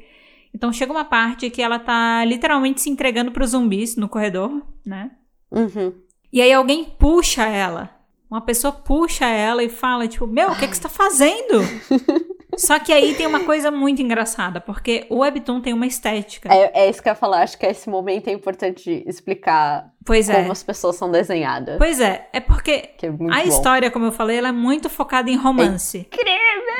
Então 0.53 0.73
chega 0.73 0.91
uma 0.91 1.05
parte 1.05 1.49
que 1.49 1.61
ela 1.61 1.79
tá 1.79 2.25
literalmente 2.25 2.81
se 2.81 2.89
entregando 2.89 3.31
pros 3.31 3.51
zumbis 3.51 3.95
no 3.95 4.09
corredor, 4.09 4.61
né? 4.85 5.11
Uhum. 5.49 5.93
E 6.33 6.41
aí 6.41 6.51
alguém 6.51 6.83
puxa 6.83 7.45
ela. 7.45 7.97
Uma 8.29 8.41
pessoa 8.41 8.71
puxa 8.71 9.25
ela 9.25 9.63
e 9.63 9.69
fala, 9.69 10.07
tipo, 10.07 10.27
meu, 10.27 10.51
o 10.51 10.55
que, 10.55 10.67
que 10.67 10.75
você 10.75 10.83
tá 10.83 10.89
fazendo? 10.89 11.61
Só 12.57 12.77
que 12.77 12.91
aí 12.91 13.15
tem 13.15 13.25
uma 13.25 13.41
coisa 13.41 13.71
muito 13.71 14.01
engraçada, 14.01 14.59
porque 14.59 15.05
o 15.09 15.19
Webtoon 15.19 15.61
tem 15.61 15.73
uma 15.73 15.87
estética. 15.87 16.53
É, 16.53 16.83
é 16.83 16.89
isso 16.89 17.01
que 17.01 17.07
eu 17.07 17.11
ia 17.11 17.15
falar. 17.15 17.41
Acho 17.41 17.57
que 17.57 17.65
esse 17.65 17.89
momento 17.89 18.27
é 18.27 18.33
importante 18.33 19.03
explicar 19.07 19.93
pois 20.05 20.29
é. 20.29 20.35
como 20.35 20.51
as 20.51 20.61
pessoas 20.61 20.95
são 20.95 21.09
desenhadas. 21.09 21.77
Pois 21.77 21.99
é, 22.01 22.27
é 22.33 22.39
porque 22.39 22.79
Que 22.97 23.05
é 23.05 23.09
a 23.09 23.11
bom. 23.13 23.31
história, 23.31 23.89
como 23.89 24.05
eu 24.05 24.11
falei, 24.11 24.37
ela 24.37 24.49
é 24.49 24.51
muito 24.51 24.89
focada 24.89 25.29
em 25.29 25.37
romance. 25.37 26.07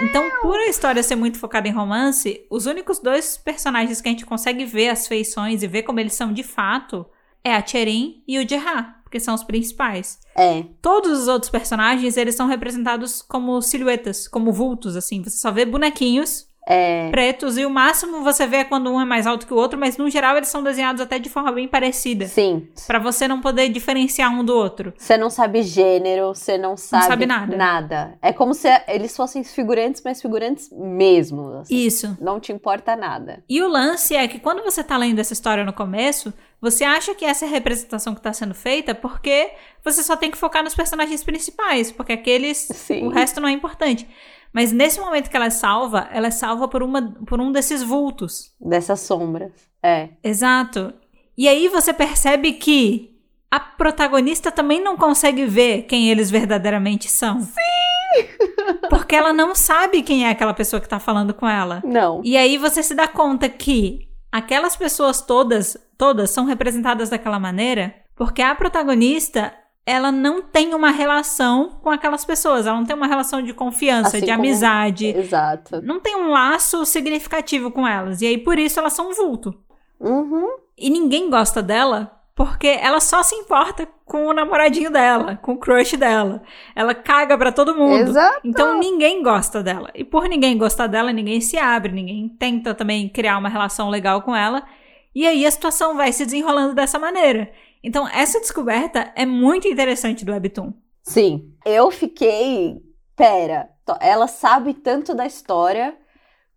Então, 0.01 0.23
por 0.41 0.57
a 0.57 0.67
história 0.67 1.01
ser 1.01 1.15
muito 1.15 1.39
focada 1.39 1.67
em 1.67 1.71
romance, 1.71 2.45
os 2.49 2.65
únicos 2.65 2.99
dois 2.99 3.37
personagens 3.37 4.01
que 4.01 4.07
a 4.07 4.11
gente 4.11 4.25
consegue 4.25 4.65
ver 4.65 4.89
as 4.89 5.07
feições 5.07 5.63
e 5.63 5.67
ver 5.67 5.83
como 5.83 5.99
eles 5.99 6.13
são 6.13 6.33
de 6.33 6.43
fato 6.43 7.05
é 7.43 7.53
a 7.55 7.65
Cherin 7.65 8.23
e 8.27 8.37
o 8.37 8.47
Jirra, 8.47 8.95
porque 9.09 9.19
são 9.19 9.33
os 9.33 9.43
principais. 9.43 10.19
É. 10.37 10.63
Todos 10.81 11.19
os 11.21 11.27
outros 11.27 11.49
personagens, 11.49 12.15
eles 12.15 12.35
são 12.35 12.45
representados 12.47 13.23
como 13.23 13.59
silhuetas, 13.61 14.27
como 14.27 14.53
vultos, 14.53 14.95
assim. 14.95 15.23
Você 15.23 15.37
só 15.37 15.51
vê 15.51 15.65
bonequinhos 15.65 16.47
É. 16.71 17.09
pretos 17.09 17.57
e 17.57 17.65
o 17.65 17.69
máximo 17.69 18.23
você 18.23 18.45
vê 18.45 18.57
é 18.57 18.63
quando 18.63 18.91
um 18.91 19.01
é 19.01 19.05
mais 19.05 19.25
alto 19.25 19.47
que 19.47 19.53
o 19.53 19.57
outro, 19.57 19.79
mas 19.79 19.97
no 19.97 20.07
geral 20.07 20.37
eles 20.37 20.49
são 20.49 20.61
desenhados 20.61 21.01
até 21.01 21.17
de 21.17 21.27
forma 21.27 21.51
bem 21.51 21.67
parecida. 21.67 22.27
Sim. 22.27 22.67
Pra 22.85 22.99
você 22.99 23.27
não 23.27 23.41
poder 23.41 23.69
diferenciar 23.69 24.31
um 24.31 24.45
do 24.45 24.53
outro. 24.55 24.93
Você 24.95 25.17
não 25.17 25.31
sabe 25.31 25.63
gênero, 25.63 26.27
você 26.27 26.59
não 26.59 26.77
sabe, 26.77 27.05
sabe 27.07 27.25
nada. 27.25 27.57
nada. 27.57 28.17
É 28.21 28.31
como 28.31 28.53
se 28.53 28.67
eles 28.87 29.15
fossem 29.17 29.43
figurantes, 29.43 30.03
mas 30.05 30.21
figurantes 30.21 30.69
mesmo. 30.71 31.53
assim. 31.61 31.75
Isso. 31.75 32.15
Não 32.21 32.39
te 32.39 32.51
importa 32.51 32.95
nada. 32.95 33.43
E 33.49 33.59
o 33.63 33.67
lance 33.67 34.15
é 34.15 34.27
que 34.27 34.37
quando 34.39 34.63
você 34.63 34.83
tá 34.83 34.95
lendo 34.95 35.17
essa 35.17 35.33
história 35.33 35.63
no 35.65 35.73
começo, 35.73 36.31
você 36.61 36.83
acha 36.83 37.15
que 37.15 37.23
essa 37.23 37.45
é 37.45 37.47
a 37.47 37.51
representação 37.51 38.13
que 38.13 38.21
tá 38.21 38.33
sendo 38.33 38.53
feita 38.53 38.93
porque 38.93 39.51
você 39.83 40.03
só 40.03 40.15
tem 40.17 40.29
que 40.29 40.37
focar 40.37 40.63
nos 40.63 40.75
personagens 40.75 41.23
principais, 41.23 41.91
porque 41.91 42.13
aqueles. 42.13 42.57
Sim. 42.57 43.05
O 43.05 43.09
resto 43.09 43.39
não 43.39 43.47
é 43.47 43.51
importante. 43.51 44.07
Mas 44.51 44.71
nesse 44.71 44.99
momento 44.99 45.29
que 45.29 45.35
ela 45.35 45.45
é 45.45 45.51
salva, 45.51 46.09
ela 46.11 46.27
é 46.27 46.31
salva 46.31 46.67
por, 46.67 46.81
uma, 46.81 47.13
por 47.25 47.39
um 47.39 47.51
desses 47.51 47.83
vultos. 47.83 48.51
Dessas 48.59 49.01
sombras. 49.01 49.51
É. 49.81 50.09
Exato. 50.23 50.93
E 51.37 51.47
aí 51.47 51.67
você 51.67 51.93
percebe 51.93 52.53
que 52.53 53.15
a 53.49 53.59
protagonista 53.59 54.51
também 54.51 54.83
não 54.83 54.97
consegue 54.97 55.45
ver 55.45 55.83
quem 55.83 56.09
eles 56.09 56.29
verdadeiramente 56.29 57.09
são. 57.09 57.39
Sim! 57.41 58.27
Porque 58.89 59.15
ela 59.15 59.31
não 59.31 59.53
sabe 59.53 60.01
quem 60.01 60.25
é 60.25 60.31
aquela 60.31 60.53
pessoa 60.53 60.81
que 60.81 60.89
tá 60.89 60.99
falando 60.99 61.33
com 61.33 61.47
ela. 61.47 61.81
Não. 61.85 62.21
E 62.23 62.35
aí 62.35 62.57
você 62.57 62.81
se 62.81 62.95
dá 62.95 63.07
conta 63.07 63.47
que 63.47 64.08
aquelas 64.31 64.75
pessoas 64.75 65.21
todas, 65.21 65.77
todas 65.97 66.29
são 66.29 66.45
representadas 66.45 67.09
daquela 67.09 67.39
maneira 67.39 67.95
porque 68.15 68.41
a 68.41 68.53
protagonista, 68.53 69.53
ela 69.85 70.11
não 70.11 70.41
tem 70.41 70.73
uma 70.73 70.91
relação 70.91 71.79
com 71.81 71.89
aquelas 71.89 72.25
pessoas, 72.25 72.67
ela 72.67 72.77
não 72.77 72.85
tem 72.85 72.95
uma 72.95 73.07
relação 73.07 73.41
de 73.41 73.53
confiança, 73.53 74.09
Assim 74.17 74.25
de 74.25 74.31
como- 74.31 74.39
amizade, 74.39 75.05
Exato. 75.07 75.81
não 75.81 75.99
tem 76.01 76.15
um 76.17 76.29
laço 76.29 76.85
significativo 76.85 77.71
com 77.71 77.87
elas. 77.87 78.21
E 78.21 78.27
aí 78.27 78.37
por 78.37 78.59
isso 78.59 78.77
elas 78.79 78.91
são 78.93 79.09
um 79.09 79.13
vulto. 79.13 79.55
Uhum. 79.99 80.47
E 80.77 80.89
ninguém 80.89 81.29
gosta 81.29 81.61
dela 81.61 82.18
porque 82.39 82.67
ela 82.67 83.01
só 83.01 83.21
se 83.21 83.35
importa 83.35 83.85
com 84.05 84.27
o 84.27 84.33
namoradinho 84.33 84.89
dela, 84.89 85.35
com 85.35 85.55
o 85.55 85.57
crush 85.57 85.97
dela. 85.97 86.41
Ela 86.73 86.95
caga 86.95 87.37
pra 87.37 87.51
todo 87.51 87.75
mundo. 87.75 87.97
Exato. 87.97 88.39
Então 88.45 88.79
ninguém 88.79 89.21
gosta 89.21 89.61
dela. 89.61 89.91
E 89.93 90.05
por 90.05 90.23
ninguém 90.29 90.57
gostar 90.57 90.87
dela, 90.87 91.11
ninguém 91.11 91.41
se 91.41 91.57
abre, 91.57 91.91
ninguém 91.91 92.29
tenta 92.29 92.73
também 92.73 93.09
criar 93.09 93.37
uma 93.37 93.49
relação 93.49 93.89
legal 93.89 94.21
com 94.21 94.33
ela. 94.33 94.63
E 95.13 95.27
aí 95.27 95.45
a 95.45 95.51
situação 95.51 95.97
vai 95.97 96.13
se 96.13 96.23
desenrolando 96.23 96.73
dessa 96.73 96.97
maneira. 96.97 97.51
Então 97.83 98.07
essa 98.07 98.39
descoberta 98.39 99.11
é 99.17 99.25
muito 99.25 99.67
interessante 99.67 100.23
do 100.23 100.31
Webtoon. 100.31 100.71
Sim. 101.03 101.53
Eu 101.65 101.91
fiquei. 101.91 102.77
Pera, 103.17 103.67
ela 103.99 104.27
sabe 104.27 104.75
tanto 104.75 105.13
da 105.13 105.25
história 105.25 105.93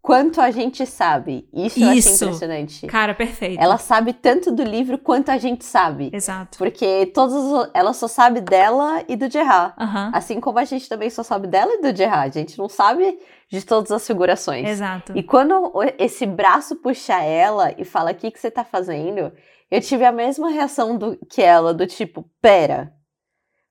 quanto 0.03 0.41
a 0.41 0.51
gente 0.51 0.85
sabe. 0.85 1.49
Isso, 1.55 1.79
eu 1.81 1.87
achei 1.88 1.99
Isso. 1.99 2.25
impressionante. 2.25 2.87
Cara, 2.88 3.15
perfeito. 3.15 3.62
Ela 3.62 3.79
sabe 3.79 4.12
tanto 4.12 4.51
do 4.51 4.62
livro 4.65 4.99
quanto 4.99 5.31
a 5.31 5.38
gente 5.38 5.65
sabe. 5.65 6.11
Exato. 6.12 6.59
Porque 6.59 7.07
todos 7.07 7.35
os- 7.35 7.71
ela 7.73 7.93
só 7.93 8.09
sabe 8.09 8.41
dela 8.41 9.05
e 9.09 9.15
do 9.17 9.31
Gerard. 9.31 9.73
Aham. 9.79 10.11
Assim 10.12 10.41
como 10.41 10.59
a 10.59 10.65
gente 10.65 10.88
também 10.88 11.09
só 11.09 11.23
sabe 11.23 11.47
dela 11.47 11.73
e 11.75 11.81
do 11.81 11.97
Gerard. 11.97 12.37
A 12.37 12.41
gente 12.43 12.59
não 12.59 12.69
sabe 12.69 13.17
de 13.49 13.65
todas 13.65 13.93
as 13.93 14.05
figurações. 14.07 14.69
Exato. 14.69 15.17
E 15.17 15.23
quando 15.23 15.73
esse 15.99 16.27
braço 16.27 16.75
puxa 16.77 17.23
ela 17.23 17.73
e 17.79 17.85
fala: 17.85 18.11
O 18.11 18.15
que, 18.15 18.31
que 18.31 18.41
você 18.41 18.51
tá 18.51 18.65
fazendo? 18.65 19.33
Eu 19.71 19.81
tive 19.81 20.05
a 20.05 20.12
mesma 20.12 20.51
reação 20.51 20.99
do, 20.99 21.17
que 21.31 21.41
ela, 21.41 21.73
do 21.73 21.87
tipo: 21.87 22.29
Pera, 22.43 22.93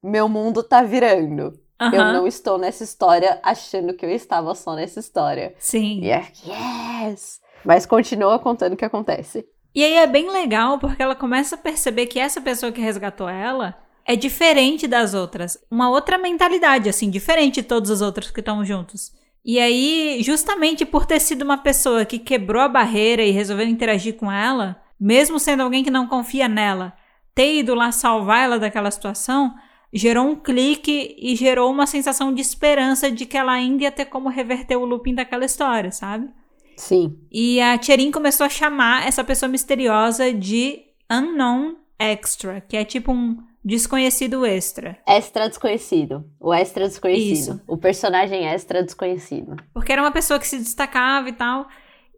meu 0.01 0.29
mundo 0.29 0.63
tá 0.63 0.81
virando. 0.81 1.53
Eu 1.91 2.01
Aham. 2.01 2.13
não 2.13 2.27
estou 2.27 2.59
nessa 2.59 2.83
história 2.83 3.39
achando 3.41 3.93
que 3.93 4.05
eu 4.05 4.09
estava 4.11 4.53
só 4.53 4.75
nessa 4.75 4.99
história. 4.99 5.55
Sim. 5.57 6.01
E 6.03 6.11
é, 6.11 6.27
yes! 6.45 7.41
Mas 7.65 7.85
continua 7.85 8.37
contando 8.37 8.73
o 8.73 8.77
que 8.77 8.85
acontece. 8.85 9.45
E 9.73 9.83
aí 9.83 9.93
é 9.93 10.05
bem 10.05 10.29
legal 10.29 10.77
porque 10.77 11.01
ela 11.01 11.15
começa 11.15 11.55
a 11.55 11.57
perceber 11.57 12.05
que 12.05 12.19
essa 12.19 12.41
pessoa 12.41 12.71
que 12.71 12.81
resgatou 12.81 13.27
ela 13.27 13.77
é 14.05 14.15
diferente 14.15 14.87
das 14.87 15.13
outras. 15.13 15.57
Uma 15.69 15.89
outra 15.89 16.17
mentalidade, 16.17 16.89
assim, 16.89 17.09
diferente 17.09 17.61
de 17.61 17.67
todos 17.67 17.89
os 17.89 18.01
outros 18.01 18.29
que 18.29 18.41
estão 18.41 18.63
juntos. 18.65 19.11
E 19.43 19.59
aí, 19.59 20.19
justamente 20.21 20.85
por 20.85 21.05
ter 21.05 21.19
sido 21.19 21.41
uma 21.41 21.57
pessoa 21.57 22.05
que 22.05 22.19
quebrou 22.19 22.61
a 22.61 22.67
barreira 22.67 23.23
e 23.23 23.31
resolveu 23.31 23.65
interagir 23.65 24.15
com 24.15 24.31
ela, 24.31 24.79
mesmo 24.99 25.39
sendo 25.39 25.63
alguém 25.63 25.83
que 25.83 25.89
não 25.89 26.05
confia 26.05 26.47
nela, 26.47 26.93
ter 27.33 27.55
ido 27.55 27.73
lá 27.73 27.91
salvar 27.91 28.43
ela 28.43 28.59
daquela 28.59 28.91
situação, 28.91 29.55
gerou 29.93 30.25
um 30.25 30.35
clique 30.35 31.15
e 31.19 31.35
gerou 31.35 31.69
uma 31.69 31.85
sensação 31.85 32.33
de 32.33 32.41
esperança 32.41 33.11
de 33.11 33.25
que 33.25 33.37
ela 33.37 33.51
ainda 33.51 33.83
ia 33.83 33.91
ter 33.91 34.05
como 34.05 34.29
reverter 34.29 34.77
o 34.77 34.85
looping 34.85 35.15
daquela 35.15 35.45
história, 35.45 35.91
sabe? 35.91 36.29
Sim. 36.77 37.17
E 37.31 37.59
a 37.61 37.77
Tcherin 37.77 38.11
começou 38.11 38.45
a 38.45 38.49
chamar 38.49 39.07
essa 39.07 39.23
pessoa 39.23 39.49
misteriosa 39.49 40.33
de 40.33 40.81
Unknown 41.09 41.75
Extra, 41.99 42.61
que 42.61 42.75
é 42.75 42.83
tipo 42.83 43.11
um 43.11 43.37
desconhecido 43.63 44.45
extra. 44.45 44.97
Extra 45.05 45.47
desconhecido. 45.47 46.25
O 46.39 46.53
extra 46.53 46.87
desconhecido. 46.87 47.33
Isso. 47.33 47.61
O 47.67 47.77
personagem 47.77 48.47
extra 48.47 48.83
desconhecido. 48.83 49.55
Porque 49.73 49.91
era 49.91 50.01
uma 50.01 50.11
pessoa 50.11 50.39
que 50.39 50.47
se 50.47 50.57
destacava 50.57 51.29
e 51.29 51.33
tal. 51.33 51.67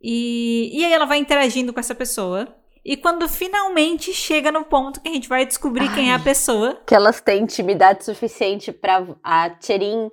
E, 0.02 0.72
e 0.74 0.86
aí 0.86 0.94
ela 0.94 1.06
vai 1.06 1.18
interagindo 1.18 1.74
com 1.74 1.80
essa 1.80 1.96
pessoa. 1.96 2.48
E 2.86 2.98
quando 2.98 3.28
finalmente 3.30 4.14
chega 4.14 4.52
no 4.52 4.66
ponto 4.66 5.00
que 5.00 5.08
a 5.08 5.14
gente 5.14 5.30
vai 5.30 5.46
descobrir 5.46 5.94
quem 5.94 6.10
é 6.10 6.14
a 6.14 6.18
Ai. 6.18 6.24
pessoa. 6.24 6.78
Que 6.86 6.94
elas 6.94 7.22
têm 7.22 7.44
intimidade 7.44 8.04
suficiente 8.04 8.72
pra 8.72 9.06
a 9.24 9.50
Tcherin 9.52 10.12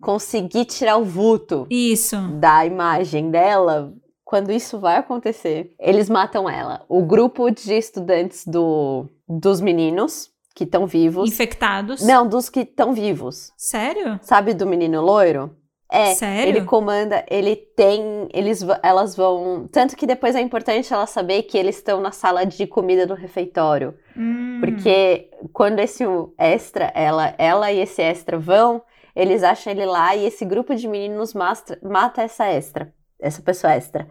conseguir 0.00 0.66
tirar 0.66 0.96
o 0.98 1.04
vulto 1.04 1.66
Isso. 1.70 2.16
da 2.38 2.64
imagem 2.66 3.30
dela. 3.30 3.92
Quando 4.24 4.52
isso 4.52 4.78
vai 4.78 4.96
acontecer, 4.96 5.74
eles 5.78 6.08
matam 6.08 6.48
ela. 6.48 6.84
O 6.88 7.02
grupo 7.02 7.50
de 7.50 7.74
estudantes 7.74 8.46
do, 8.46 9.08
dos 9.28 9.60
meninos 9.60 10.30
que 10.54 10.64
estão 10.64 10.86
vivos. 10.86 11.28
Infectados. 11.28 12.00
Não, 12.02 12.28
dos 12.28 12.48
que 12.48 12.60
estão 12.60 12.92
vivos. 12.92 13.52
Sério? 13.56 14.20
Sabe 14.22 14.54
do 14.54 14.66
menino 14.66 15.00
loiro? 15.00 15.50
É, 15.92 16.14
Sério? 16.14 16.48
ele 16.48 16.64
comanda, 16.64 17.24
ele 17.28 17.56
tem, 17.56 18.28
eles, 18.32 18.64
elas 18.82 19.16
vão, 19.16 19.68
tanto 19.72 19.96
que 19.96 20.06
depois 20.06 20.36
é 20.36 20.40
importante 20.40 20.92
ela 20.92 21.04
saber 21.06 21.42
que 21.42 21.58
eles 21.58 21.76
estão 21.76 22.00
na 22.00 22.12
sala 22.12 22.46
de 22.46 22.64
comida 22.66 23.06
do 23.06 23.14
refeitório, 23.14 23.94
Hum. 24.16 24.58
porque 24.60 25.30
quando 25.52 25.80
esse 25.80 26.04
extra, 26.38 26.92
ela, 26.94 27.34
ela 27.38 27.72
e 27.72 27.80
esse 27.80 28.00
extra 28.02 28.38
vão, 28.38 28.82
eles 29.16 29.42
acham 29.42 29.72
ele 29.72 29.84
lá 29.84 30.14
e 30.14 30.26
esse 30.26 30.44
grupo 30.44 30.74
de 30.76 30.86
meninos 30.86 31.34
mastra, 31.34 31.76
mata 31.82 32.22
essa 32.22 32.46
extra, 32.46 32.94
essa 33.20 33.42
pessoa 33.42 33.72
extra. 33.74 34.08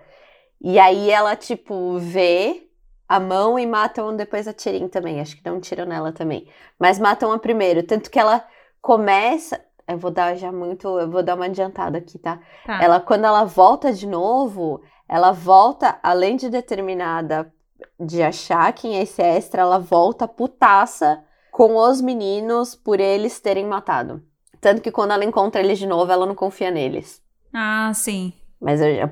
E 0.61 0.77
aí 0.77 1.09
ela 1.09 1.35
tipo 1.37 1.97
vê 1.99 2.67
a 3.07 3.19
mão 3.21 3.57
e 3.57 3.65
matam 3.65 4.15
depois 4.15 4.47
a 4.47 4.53
Tirin 4.53 4.87
também, 4.89 5.21
acho 5.21 5.37
que 5.37 5.43
dão 5.43 5.55
um 5.55 5.59
tiro 5.61 5.85
nela 5.85 6.11
também, 6.11 6.47
mas 6.77 6.99
matam 6.99 7.31
a 7.31 7.39
primeiro, 7.39 7.83
tanto 7.83 8.11
que 8.11 8.19
ela 8.19 8.45
começa 8.81 9.59
eu 9.89 9.97
vou 9.97 10.11
dar 10.11 10.35
já 10.35 10.51
muito, 10.51 10.87
eu 10.99 11.09
vou 11.09 11.23
dar 11.23 11.35
uma 11.35 11.45
adiantada 11.45 11.97
aqui, 11.97 12.17
tá? 12.17 12.39
Tá. 12.65 12.81
Ela, 12.81 12.99
quando 12.99 13.25
ela 13.25 13.43
volta 13.43 13.91
de 13.91 14.07
novo, 14.07 14.81
ela 15.07 15.31
volta, 15.31 15.99
além 16.03 16.35
de 16.35 16.49
determinada 16.49 17.51
de 17.99 18.21
achar 18.21 18.71
quem 18.73 18.97
é 18.97 19.03
esse 19.03 19.21
extra, 19.21 19.61
ela 19.61 19.79
volta 19.79 20.27
putaça 20.27 21.23
com 21.51 21.75
os 21.75 22.01
meninos 22.01 22.75
por 22.75 22.99
eles 22.99 23.39
terem 23.39 23.65
matado. 23.65 24.21
Tanto 24.61 24.81
que 24.81 24.91
quando 24.91 25.11
ela 25.11 25.25
encontra 25.25 25.61
eles 25.61 25.79
de 25.79 25.87
novo, 25.87 26.11
ela 26.11 26.25
não 26.25 26.35
confia 26.35 26.69
neles. 26.69 27.21
Ah, 27.53 27.91
sim. 27.93 28.33
Mas 28.61 28.81
eu, 28.81 28.93
já, 28.93 29.09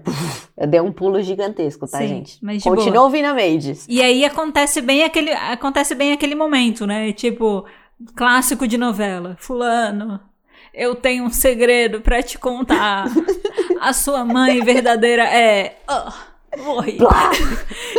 eu 0.57 0.67
dei 0.67 0.81
um 0.81 0.91
pulo 0.91 1.21
gigantesco, 1.21 1.87
tá, 1.87 1.99
sim, 1.99 2.07
gente? 2.07 2.37
Mas 2.43 2.61
de 2.61 2.69
Continua 2.69 2.91
boa. 2.91 3.03
ouvindo 3.05 3.25
a 3.25 3.33
Maids. 3.33 3.85
E 3.87 4.01
aí 4.01 4.25
acontece 4.25 4.81
bem 4.81 5.03
aquele, 5.03 5.31
acontece 5.31 5.95
bem 5.95 6.11
aquele 6.11 6.35
momento, 6.35 6.85
né? 6.85 7.13
Tipo, 7.13 7.65
clássico 8.15 8.67
de 8.67 8.77
novela. 8.77 9.37
Fulano, 9.39 10.19
eu 10.77 10.95
tenho 10.95 11.23
um 11.25 11.29
segredo 11.31 12.01
pra 12.01 12.21
te 12.23 12.37
contar. 12.37 13.07
A 13.81 13.93
sua 13.93 14.23
mãe 14.23 14.61
verdadeira 14.63 15.23
é. 15.23 15.77
Oh, 15.89 16.63
morri. 16.63 16.97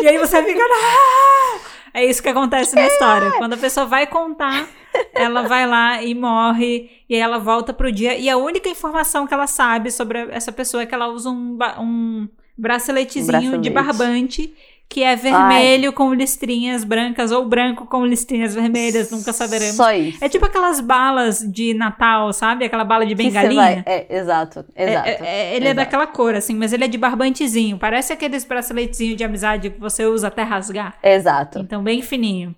E 0.02 0.08
aí 0.08 0.16
você 0.18 0.42
fica. 0.42 0.60
"Ah!" 0.62 1.58
É 1.94 2.04
isso 2.04 2.22
que 2.22 2.28
acontece 2.28 2.74
na 2.76 2.86
história. 2.86 3.32
Quando 3.32 3.54
a 3.54 3.56
pessoa 3.56 3.86
vai 3.86 4.06
contar, 4.06 4.68
ela 5.14 5.42
vai 5.42 5.66
lá 5.66 6.02
e 6.02 6.14
morre. 6.14 6.90
E 7.08 7.14
aí 7.14 7.20
ela 7.20 7.38
volta 7.38 7.72
pro 7.72 7.90
dia. 7.90 8.16
E 8.16 8.28
a 8.28 8.36
única 8.36 8.68
informação 8.68 9.26
que 9.26 9.34
ela 9.34 9.46
sabe 9.46 9.90
sobre 9.90 10.28
essa 10.30 10.52
pessoa 10.52 10.82
é 10.82 10.86
que 10.86 10.94
ela 10.94 11.08
usa 11.08 11.30
um, 11.30 11.58
um 11.80 12.28
braceletezinho 12.56 13.58
de 13.58 13.70
Bracelete. 13.70 13.98
barbante. 13.98 14.54
Que 14.90 15.02
é 15.02 15.14
vermelho 15.16 15.92
com 15.92 16.14
listrinhas 16.14 16.82
brancas 16.82 17.30
ou 17.30 17.44
branco 17.44 17.84
com 17.84 18.06
listrinhas 18.06 18.54
vermelhas, 18.54 19.10
nunca 19.10 19.34
saberemos. 19.34 19.76
Só 19.76 19.92
isso. 19.92 20.16
É 20.24 20.30
tipo 20.30 20.46
aquelas 20.46 20.80
balas 20.80 21.40
de 21.40 21.74
Natal, 21.74 22.32
sabe? 22.32 22.64
Aquela 22.64 22.84
bala 22.84 23.04
de 23.04 23.14
bengalinha. 23.14 23.54
vai- 23.62 23.82
É, 23.84 24.16
exato, 24.18 24.64
É- 24.74 24.90
exato. 24.90 25.08
é- 25.08 25.12
é- 25.12 25.56
ele 25.56 25.66
é 25.66 25.70
exato. 25.72 25.76
daquela 25.76 26.06
cor, 26.06 26.34
assim, 26.34 26.54
mas 26.54 26.72
ele 26.72 26.84
é 26.84 26.88
de 26.88 26.96
barbantezinho. 26.96 27.76
Parece 27.78 28.14
aqueles 28.14 28.44
braceletezinhos 28.44 29.16
de 29.16 29.24
amizade 29.24 29.68
que 29.68 29.78
você 29.78 30.06
usa 30.06 30.28
até 30.28 30.42
rasgar. 30.42 30.96
Exato. 31.02 31.58
Então, 31.58 31.82
bem 31.82 32.00
fininho. 32.00 32.54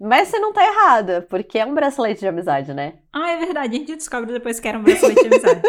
Mas 0.00 0.28
você 0.28 0.38
não 0.38 0.52
tá 0.52 0.64
errada, 0.64 1.26
porque 1.28 1.58
é 1.58 1.66
um 1.66 1.74
bracelete 1.74 2.20
de 2.20 2.28
amizade, 2.28 2.72
né? 2.72 2.94
Ah, 3.12 3.32
é 3.32 3.38
verdade. 3.38 3.74
A 3.74 3.78
gente 3.78 3.96
descobre 3.96 4.32
depois 4.32 4.60
que 4.60 4.68
era 4.68 4.78
um 4.78 4.82
bracelete 4.82 5.20
de 5.20 5.26
amizade. 5.34 5.62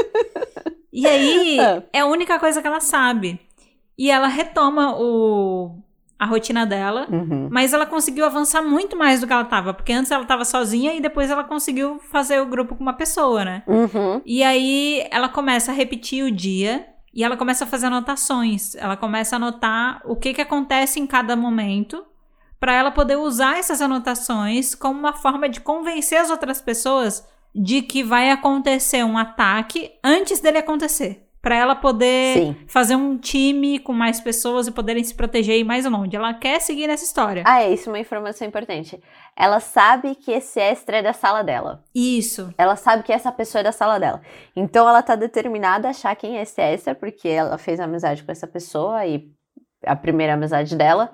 e 0.91 1.08
aí, 1.08 1.58
Ah. 1.60 1.82
é 1.91 1.99
a 2.02 2.06
única 2.06 2.38
coisa 2.39 2.62
que 2.62 2.67
ela 2.67 2.80
sabe. 2.80 3.39
E 3.97 4.10
ela 4.12 4.28
retoma 4.28 4.95
o, 4.99 5.76
a 6.17 6.26
rotina 6.26 6.65
dela. 6.65 7.08
Uhum. 7.12 7.49
Mas 7.52 7.73
ela 7.73 7.86
conseguiu 7.86 8.26
avançar 8.26 8.62
muito 8.62 8.95
mais 8.95 9.19
do 9.19 9.28
que 9.28 9.34
ela 9.34 9.43
tava. 9.43 9.73
Porque 9.73 9.93
antes 9.93 10.12
ela 10.12 10.26
tava 10.26 10.45
sozinha 10.45 10.93
e 10.93 11.02
depois 11.02 11.30
ela 11.30 11.43
conseguiu 11.43 11.99
fazer 12.12 12.41
o 12.41 12.45
grupo 12.45 12.76
com 12.76 12.84
uma 12.84 12.93
pessoa, 12.93 13.43
né? 13.43 13.63
Uhum. 13.67 14.21
E 14.26 14.43
aí 14.43 15.06
ela 15.12 15.30
começa 15.30 15.71
a 15.71 15.76
repetir 15.76 16.23
o 16.23 16.32
dia 16.32 16.86
e 17.13 17.23
ela 17.23 17.38
começa 17.38 17.63
a 17.63 17.67
fazer 17.67 17.88
anotações. 17.88 18.76
Ela 18.76 18.97
começa 18.97 19.36
a 19.36 19.38
anotar 19.38 20.02
o 20.06 20.15
que, 20.15 20.34
que 20.34 20.41
acontece 20.41 20.99
em 20.99 21.06
cada 21.06 21.36
momento 21.36 22.06
para 22.60 22.73
ela 22.73 22.91
poder 22.91 23.17
usar 23.17 23.58
essas 23.58 23.82
anotações 23.82 24.73
como 24.73 24.97
uma 24.97 25.13
forma 25.13 25.49
de 25.49 25.60
convencer 25.60 26.17
as 26.17 26.30
outras 26.30 26.62
pessoas 26.62 27.28
de 27.54 27.82
que 27.82 28.04
vai 28.04 28.32
acontecer 28.32 29.04
um 29.04 29.17
ataque 29.17 29.91
antes 30.04 30.39
dele 30.39 30.58
acontecer. 30.60 31.28
Para 31.43 31.58
ela 31.58 31.75
poder 31.75 32.38
Sim. 32.38 32.56
fazer 32.67 32.95
um 32.95 33.17
time 33.17 33.77
com 33.77 33.91
mais 33.91 34.21
pessoas 34.21 34.65
e 34.65 34.71
poderem 34.71 35.03
se 35.03 35.13
proteger 35.13 35.58
e 35.58 35.60
ir 35.60 35.63
mais 35.65 35.86
longe. 35.86 36.15
Ela 36.15 36.34
quer 36.34 36.62
seguir 36.62 36.88
nessa 36.88 37.03
história. 37.03 37.43
Ah, 37.45 37.62
é 37.62 37.73
isso, 37.73 37.89
uma 37.89 37.99
informação 37.99 38.47
importante. 38.47 38.97
Ela 39.36 39.60
sabe 39.60 40.15
que 40.15 40.32
esse 40.32 40.58
extra 40.58 40.99
é 40.99 41.03
da 41.03 41.12
sala 41.12 41.43
dela. 41.43 41.84
Isso. 41.93 42.53
Ela 42.58 42.77
sabe 42.77 43.03
que 43.03 43.12
essa 43.12 43.29
pessoa 43.29 43.60
é 43.60 43.63
da 43.63 43.73
sala 43.73 43.99
dela. 43.99 44.21
Então 44.56 44.88
ela 44.88 45.03
tá 45.03 45.17
determinada 45.17 45.89
a 45.89 45.91
achar 45.91 46.15
quem 46.15 46.38
é 46.38 46.43
esse 46.43 46.62
extra, 46.62 46.95
porque 46.95 47.27
ela 47.27 47.58
fez 47.58 47.77
amizade 47.77 48.23
com 48.23 48.32
essa 48.32 48.47
pessoa 48.47 49.06
e 49.06 49.29
a 49.86 49.97
primeira 49.97 50.36
amizade 50.36 50.77
dela. 50.77 51.12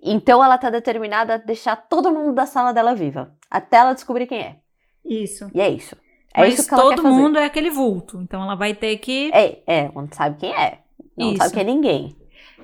Então 0.00 0.44
ela 0.44 0.56
tá 0.56 0.70
determinada 0.70 1.34
a 1.34 1.38
deixar 1.38 1.74
todo 1.74 2.12
mundo 2.12 2.32
da 2.32 2.46
sala 2.46 2.72
dela 2.72 2.94
viva, 2.94 3.34
até 3.50 3.78
ela 3.78 3.92
descobrir 3.92 4.28
quem 4.28 4.38
é. 4.38 4.56
Isso. 5.04 5.50
E 5.52 5.60
é 5.60 5.68
isso. 5.68 5.96
É 6.34 6.40
Mas 6.40 6.58
isso 6.58 6.68
que 6.68 6.74
ela 6.74 6.82
todo 6.82 7.04
mundo 7.04 7.38
é 7.38 7.44
aquele 7.44 7.70
vulto. 7.70 8.20
Então 8.20 8.42
ela 8.42 8.56
vai 8.56 8.74
ter 8.74 8.96
que 8.98 9.30
É, 9.32 9.62
é, 9.66 9.90
não 9.94 10.08
sabe 10.10 10.36
quem 10.40 10.52
é. 10.52 10.78
Não 11.16 11.28
Isso. 11.28 11.38
sabe 11.38 11.54
quem 11.54 11.62
é 11.62 11.64
ninguém. 11.64 12.16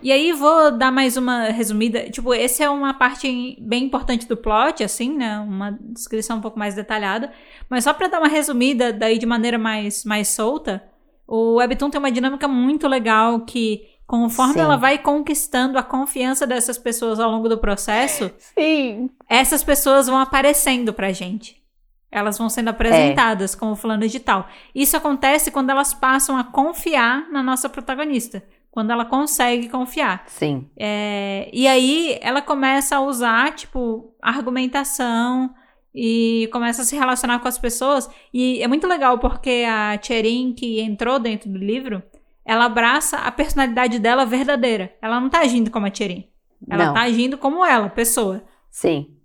E 0.02 0.10
aí 0.10 0.32
vou 0.32 0.72
dar 0.72 0.90
mais 0.90 1.16
uma 1.16 1.44
resumida. 1.44 2.08
Tipo, 2.10 2.32
esse 2.34 2.62
é 2.62 2.70
uma 2.70 2.94
parte 2.94 3.56
bem 3.60 3.84
importante 3.84 4.26
do 4.26 4.36
plot, 4.36 4.82
assim, 4.82 5.14
né? 5.14 5.38
Uma 5.40 5.78
descrição 5.80 6.38
um 6.38 6.40
pouco 6.40 6.58
mais 6.58 6.74
detalhada. 6.74 7.30
Mas 7.68 7.84
só 7.84 7.92
pra 7.92 8.08
dar 8.08 8.18
uma 8.18 8.28
resumida 8.28 8.92
daí 8.92 9.18
de 9.18 9.26
maneira 9.26 9.58
mais, 9.58 10.04
mais 10.04 10.28
solta, 10.28 10.82
o 11.28 11.56
Webtoon 11.56 11.90
tem 11.90 11.98
uma 11.98 12.10
dinâmica 12.10 12.48
muito 12.48 12.88
legal 12.88 13.40
que, 13.40 13.82
conforme 14.06 14.54
Sim. 14.54 14.60
ela 14.60 14.76
vai 14.76 14.98
conquistando 14.98 15.78
a 15.78 15.82
confiança 15.82 16.46
dessas 16.46 16.78
pessoas 16.78 17.20
ao 17.20 17.30
longo 17.30 17.48
do 17.48 17.58
processo, 17.58 18.32
Sim. 18.38 19.10
essas 19.28 19.62
pessoas 19.62 20.06
vão 20.06 20.18
aparecendo 20.18 20.94
pra 20.94 21.12
gente. 21.12 21.59
Elas 22.10 22.36
vão 22.36 22.48
sendo 22.48 22.68
apresentadas 22.68 23.54
como 23.54 23.76
fulano 23.76 24.08
de 24.08 24.18
tal. 24.18 24.48
Isso 24.74 24.96
acontece 24.96 25.50
quando 25.50 25.70
elas 25.70 25.94
passam 25.94 26.36
a 26.36 26.44
confiar 26.44 27.30
na 27.30 27.42
nossa 27.42 27.68
protagonista. 27.68 28.42
Quando 28.70 28.90
ela 28.90 29.04
consegue 29.04 29.68
confiar. 29.68 30.24
Sim. 30.26 30.68
É, 30.76 31.50
e 31.52 31.66
aí 31.66 32.18
ela 32.20 32.40
começa 32.40 32.96
a 32.96 33.00
usar, 33.00 33.52
tipo, 33.54 34.14
argumentação 34.22 35.52
e 35.94 36.48
começa 36.52 36.82
a 36.82 36.84
se 36.84 36.96
relacionar 36.96 37.40
com 37.40 37.48
as 37.48 37.58
pessoas. 37.58 38.08
E 38.32 38.62
é 38.62 38.68
muito 38.68 38.86
legal 38.86 39.18
porque 39.18 39.64
a 39.68 39.98
Cherin, 40.00 40.52
que 40.52 40.80
entrou 40.80 41.18
dentro 41.18 41.50
do 41.50 41.58
livro, 41.58 42.02
ela 42.44 42.64
abraça 42.64 43.18
a 43.18 43.30
personalidade 43.30 43.98
dela 43.98 44.24
verdadeira. 44.24 44.92
Ela 45.02 45.20
não 45.20 45.28
tá 45.28 45.40
agindo 45.40 45.70
como 45.70 45.86
a 45.86 45.94
Cherin. 45.94 46.28
Ela 46.68 46.86
não. 46.86 46.94
tá 46.94 47.02
agindo 47.02 47.38
como 47.38 47.64
ela, 47.64 47.88
pessoa. 47.88 48.42
Sim. 48.70 49.16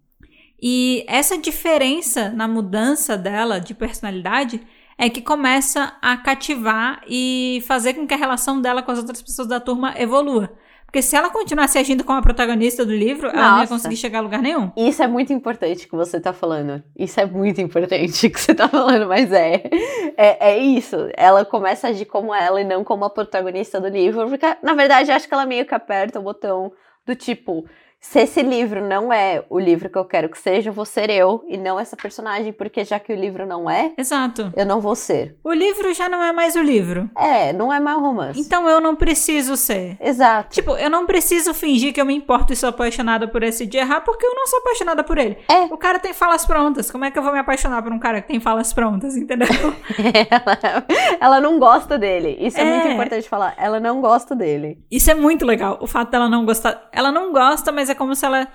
E 0.61 1.03
essa 1.07 1.37
diferença 1.37 2.29
na 2.29 2.47
mudança 2.47 3.17
dela 3.17 3.59
de 3.59 3.73
personalidade 3.73 4.61
é 4.97 5.09
que 5.09 5.21
começa 5.21 5.95
a 6.01 6.15
cativar 6.17 7.01
e 7.07 7.63
fazer 7.67 7.93
com 7.93 8.07
que 8.07 8.13
a 8.13 8.17
relação 8.17 8.61
dela 8.61 8.81
com 8.81 8.91
as 8.91 8.99
outras 8.99 9.21
pessoas 9.21 9.47
da 9.47 9.59
turma 9.59 9.93
evolua. 9.97 10.49
Porque 10.85 11.01
se 11.01 11.13
ela 11.13 11.29
continuasse 11.29 11.77
agindo 11.77 12.05
como 12.05 12.19
a 12.19 12.21
protagonista 12.21 12.85
do 12.85 12.93
livro, 12.93 13.27
ela 13.27 13.35
não 13.35 13.55
ia 13.55 13.59
Nossa. 13.63 13.73
conseguir 13.73 13.97
chegar 13.97 14.19
a 14.19 14.21
lugar 14.21 14.41
nenhum. 14.41 14.71
Isso 14.77 15.03
é 15.03 15.07
muito 15.07 15.33
importante 15.33 15.89
que 15.89 15.93
você 15.93 16.21
tá 16.21 16.31
falando. 16.31 16.81
Isso 16.97 17.19
é 17.19 17.25
muito 17.25 17.59
importante 17.59 18.29
que 18.31 18.39
você 18.39 18.55
tá 18.55 18.69
falando, 18.69 19.05
mas 19.05 19.29
é. 19.33 19.63
É, 20.15 20.51
é 20.51 20.57
isso. 20.57 20.95
Ela 21.17 21.43
começa 21.43 21.87
a 21.87 21.89
agir 21.89 22.05
como 22.05 22.33
ela 22.33 22.61
e 22.61 22.63
não 22.63 22.81
como 22.85 23.03
a 23.03 23.09
protagonista 23.09 23.81
do 23.81 23.89
livro. 23.89 24.29
Porque, 24.29 24.45
na 24.63 24.73
verdade, 24.73 25.11
acho 25.11 25.27
que 25.27 25.33
ela 25.33 25.45
meio 25.45 25.65
que 25.65 25.75
aperta 25.75 26.17
o 26.17 26.23
botão 26.23 26.71
do 27.05 27.13
tipo. 27.13 27.65
Se 28.11 28.19
esse 28.19 28.41
livro 28.43 28.81
não 28.87 29.11
é 29.11 29.43
o 29.49 29.59
livro 29.59 29.89
que 29.89 29.97
eu 29.97 30.05
quero 30.05 30.29
que 30.29 30.37
seja, 30.37 30.69
eu 30.69 30.73
vou 30.73 30.85
ser 30.85 31.09
eu 31.09 31.43
e 31.47 31.57
não 31.57 31.79
essa 31.79 31.97
personagem, 31.97 32.53
porque 32.53 32.85
já 32.85 32.99
que 32.99 33.11
o 33.11 33.15
livro 33.15 33.45
não 33.47 33.69
é, 33.69 33.91
Exato. 33.97 34.53
eu 34.55 34.65
não 34.65 34.79
vou 34.79 34.95
ser. 34.95 35.35
O 35.43 35.51
livro 35.51 35.91
já 35.93 36.07
não 36.07 36.21
é 36.23 36.31
mais 36.31 36.55
o 36.55 36.61
livro. 36.61 37.09
É, 37.17 37.51
não 37.51 37.73
é 37.73 37.79
mais 37.79 37.97
romance. 37.97 38.39
Então 38.39 38.69
eu 38.69 38.79
não 38.79 38.95
preciso 38.95 39.57
ser. 39.57 39.97
Exato. 39.99 40.49
Tipo, 40.51 40.77
eu 40.77 40.89
não 40.89 41.05
preciso 41.05 41.53
fingir 41.53 41.93
que 41.93 41.99
eu 41.99 42.05
me 42.05 42.13
importo 42.15 42.53
e 42.53 42.55
sou 42.55 42.69
apaixonada 42.69 43.27
por 43.27 43.41
esse 43.43 43.65
de 43.65 43.77
errar, 43.77 44.01
porque 44.01 44.25
eu 44.25 44.35
não 44.35 44.45
sou 44.47 44.59
apaixonada 44.59 45.03
por 45.03 45.17
ele. 45.17 45.37
É. 45.49 45.63
O 45.73 45.77
cara 45.77 45.97
tem 45.99 46.13
falas 46.13 46.45
prontas. 46.45 46.91
Como 46.91 47.03
é 47.05 47.11
que 47.11 47.17
eu 47.17 47.23
vou 47.23 47.33
me 47.33 47.39
apaixonar 47.39 47.81
por 47.81 47.91
um 47.91 47.99
cara 47.99 48.21
que 48.21 48.27
tem 48.27 48.39
falas 48.39 48.71
prontas, 48.71 49.17
entendeu? 49.17 49.47
ela, 50.29 50.85
ela 51.19 51.41
não 51.41 51.57
gosta 51.59 51.97
dele. 51.97 52.37
Isso 52.39 52.59
é, 52.59 52.63
muito 52.63 52.87
É. 52.87 52.93
importante 52.93 53.27
falar. 53.27 53.55
Ela 53.57 53.79
não 53.79 53.99
gosta 53.99 54.35
dele. 54.35 54.77
Isso 54.91 55.09
é 55.09 55.15
muito 55.15 55.43
legal. 55.45 55.79
O 55.81 55.87
fato 55.87 56.11
dela 56.11 56.29
não 56.29 56.45
gostar. 56.45 56.87
Ela 56.91 57.11
não 57.11 57.33
gosta, 57.33 57.71
mas 57.71 57.89
é 57.89 57.94
como 57.95 58.13
se 58.15 58.25
ela 58.25 58.47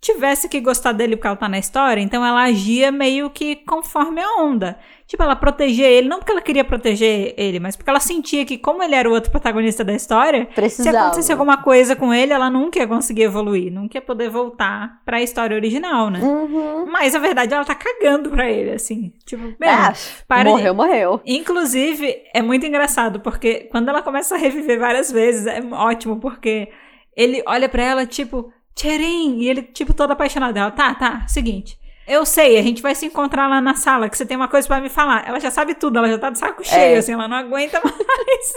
tivesse 0.00 0.48
que 0.48 0.60
gostar 0.60 0.90
dele 0.90 1.14
porque 1.14 1.28
ela 1.28 1.36
tá 1.36 1.48
na 1.48 1.60
história. 1.60 2.00
Então 2.00 2.26
ela 2.26 2.42
agia 2.42 2.90
meio 2.90 3.30
que 3.30 3.54
conforme 3.54 4.20
a 4.20 4.42
onda. 4.42 4.76
Tipo, 5.06 5.22
ela 5.22 5.36
protegia 5.36 5.86
ele, 5.88 6.08
não 6.08 6.18
porque 6.18 6.32
ela 6.32 6.40
queria 6.40 6.64
proteger 6.64 7.34
ele, 7.36 7.60
mas 7.60 7.76
porque 7.76 7.88
ela 7.88 8.00
sentia 8.00 8.44
que, 8.44 8.58
como 8.58 8.82
ele 8.82 8.96
era 8.96 9.08
o 9.08 9.12
outro 9.12 9.30
protagonista 9.30 9.84
da 9.84 9.92
história, 9.92 10.48
se 10.48 10.54
Precisava. 10.56 10.98
acontecesse 10.98 11.30
alguma 11.30 11.58
coisa 11.62 11.94
com 11.94 12.12
ele, 12.12 12.32
ela 12.32 12.50
nunca 12.50 12.80
ia 12.80 12.86
conseguir 12.88 13.22
evoluir, 13.24 13.70
nunca 13.72 13.98
ia 13.98 14.02
poder 14.02 14.28
voltar 14.28 15.00
pra 15.04 15.22
história 15.22 15.54
original, 15.54 16.10
né? 16.10 16.18
Uhum. 16.20 16.86
Mas 16.90 17.14
a 17.14 17.18
verdade, 17.20 17.54
ela 17.54 17.64
tá 17.64 17.74
cagando 17.74 18.28
pra 18.30 18.50
ele, 18.50 18.70
assim. 18.72 19.12
Tipo, 19.24 19.44
meu, 19.60 19.70
Ah, 19.70 19.92
para 20.26 20.44
de- 20.44 20.48
morreu, 20.50 20.74
morreu. 20.74 21.20
Inclusive, 21.24 22.16
é 22.34 22.42
muito 22.42 22.66
engraçado, 22.66 23.20
porque 23.20 23.68
quando 23.70 23.88
ela 23.88 24.02
começa 24.02 24.34
a 24.34 24.38
reviver 24.38 24.80
várias 24.80 25.12
vezes, 25.12 25.46
é 25.46 25.60
ótimo, 25.72 26.18
porque 26.18 26.68
ele 27.14 27.42
olha 27.46 27.68
pra 27.68 27.84
ela, 27.84 28.06
tipo, 28.06 28.50
Tcherim, 28.74 29.40
e 29.40 29.48
ele, 29.48 29.62
tipo, 29.62 29.92
todo 29.92 30.12
apaixonado 30.12 30.54
dela. 30.54 30.70
Tá, 30.70 30.94
tá, 30.94 31.26
seguinte. 31.28 31.78
Eu 32.06 32.26
sei, 32.26 32.58
a 32.58 32.62
gente 32.62 32.82
vai 32.82 32.94
se 32.94 33.06
encontrar 33.06 33.48
lá 33.48 33.60
na 33.60 33.74
sala, 33.74 34.08
que 34.08 34.16
você 34.16 34.26
tem 34.26 34.36
uma 34.36 34.48
coisa 34.48 34.66
pra 34.66 34.80
me 34.80 34.88
falar. 34.88 35.26
Ela 35.26 35.38
já 35.38 35.50
sabe 35.50 35.74
tudo, 35.74 35.98
ela 35.98 36.08
já 36.08 36.18
tá 36.18 36.30
de 36.30 36.38
saco 36.38 36.64
cheio, 36.64 36.98
assim, 36.98 37.12
ela 37.12 37.28
não 37.28 37.36
aguenta 37.36 37.80
mais. 37.84 38.54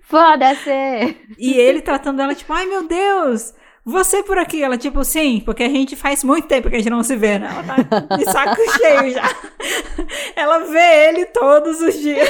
Foda-se! 0.02 1.16
E 1.38 1.54
ele 1.54 1.80
tratando 1.80 2.20
ela, 2.20 2.34
tipo, 2.34 2.52
ai 2.52 2.66
meu 2.66 2.86
Deus, 2.86 3.54
você 3.84 4.22
por 4.22 4.38
aqui. 4.38 4.62
Ela, 4.62 4.76
tipo, 4.76 5.02
sim, 5.04 5.40
porque 5.44 5.62
a 5.62 5.68
gente 5.68 5.96
faz 5.96 6.22
muito 6.22 6.46
tempo 6.46 6.68
que 6.68 6.76
a 6.76 6.78
gente 6.78 6.90
não 6.90 7.02
se 7.02 7.16
vê, 7.16 7.38
né? 7.38 7.48
Ela 7.50 7.62
tá 7.62 8.16
de 8.16 8.24
saco 8.24 8.62
cheio 8.78 9.10
já. 9.12 9.22
Ela 10.36 10.58
vê 10.60 11.08
ele 11.08 11.26
todos 11.26 11.80
os 11.80 11.94
dias. 11.98 12.28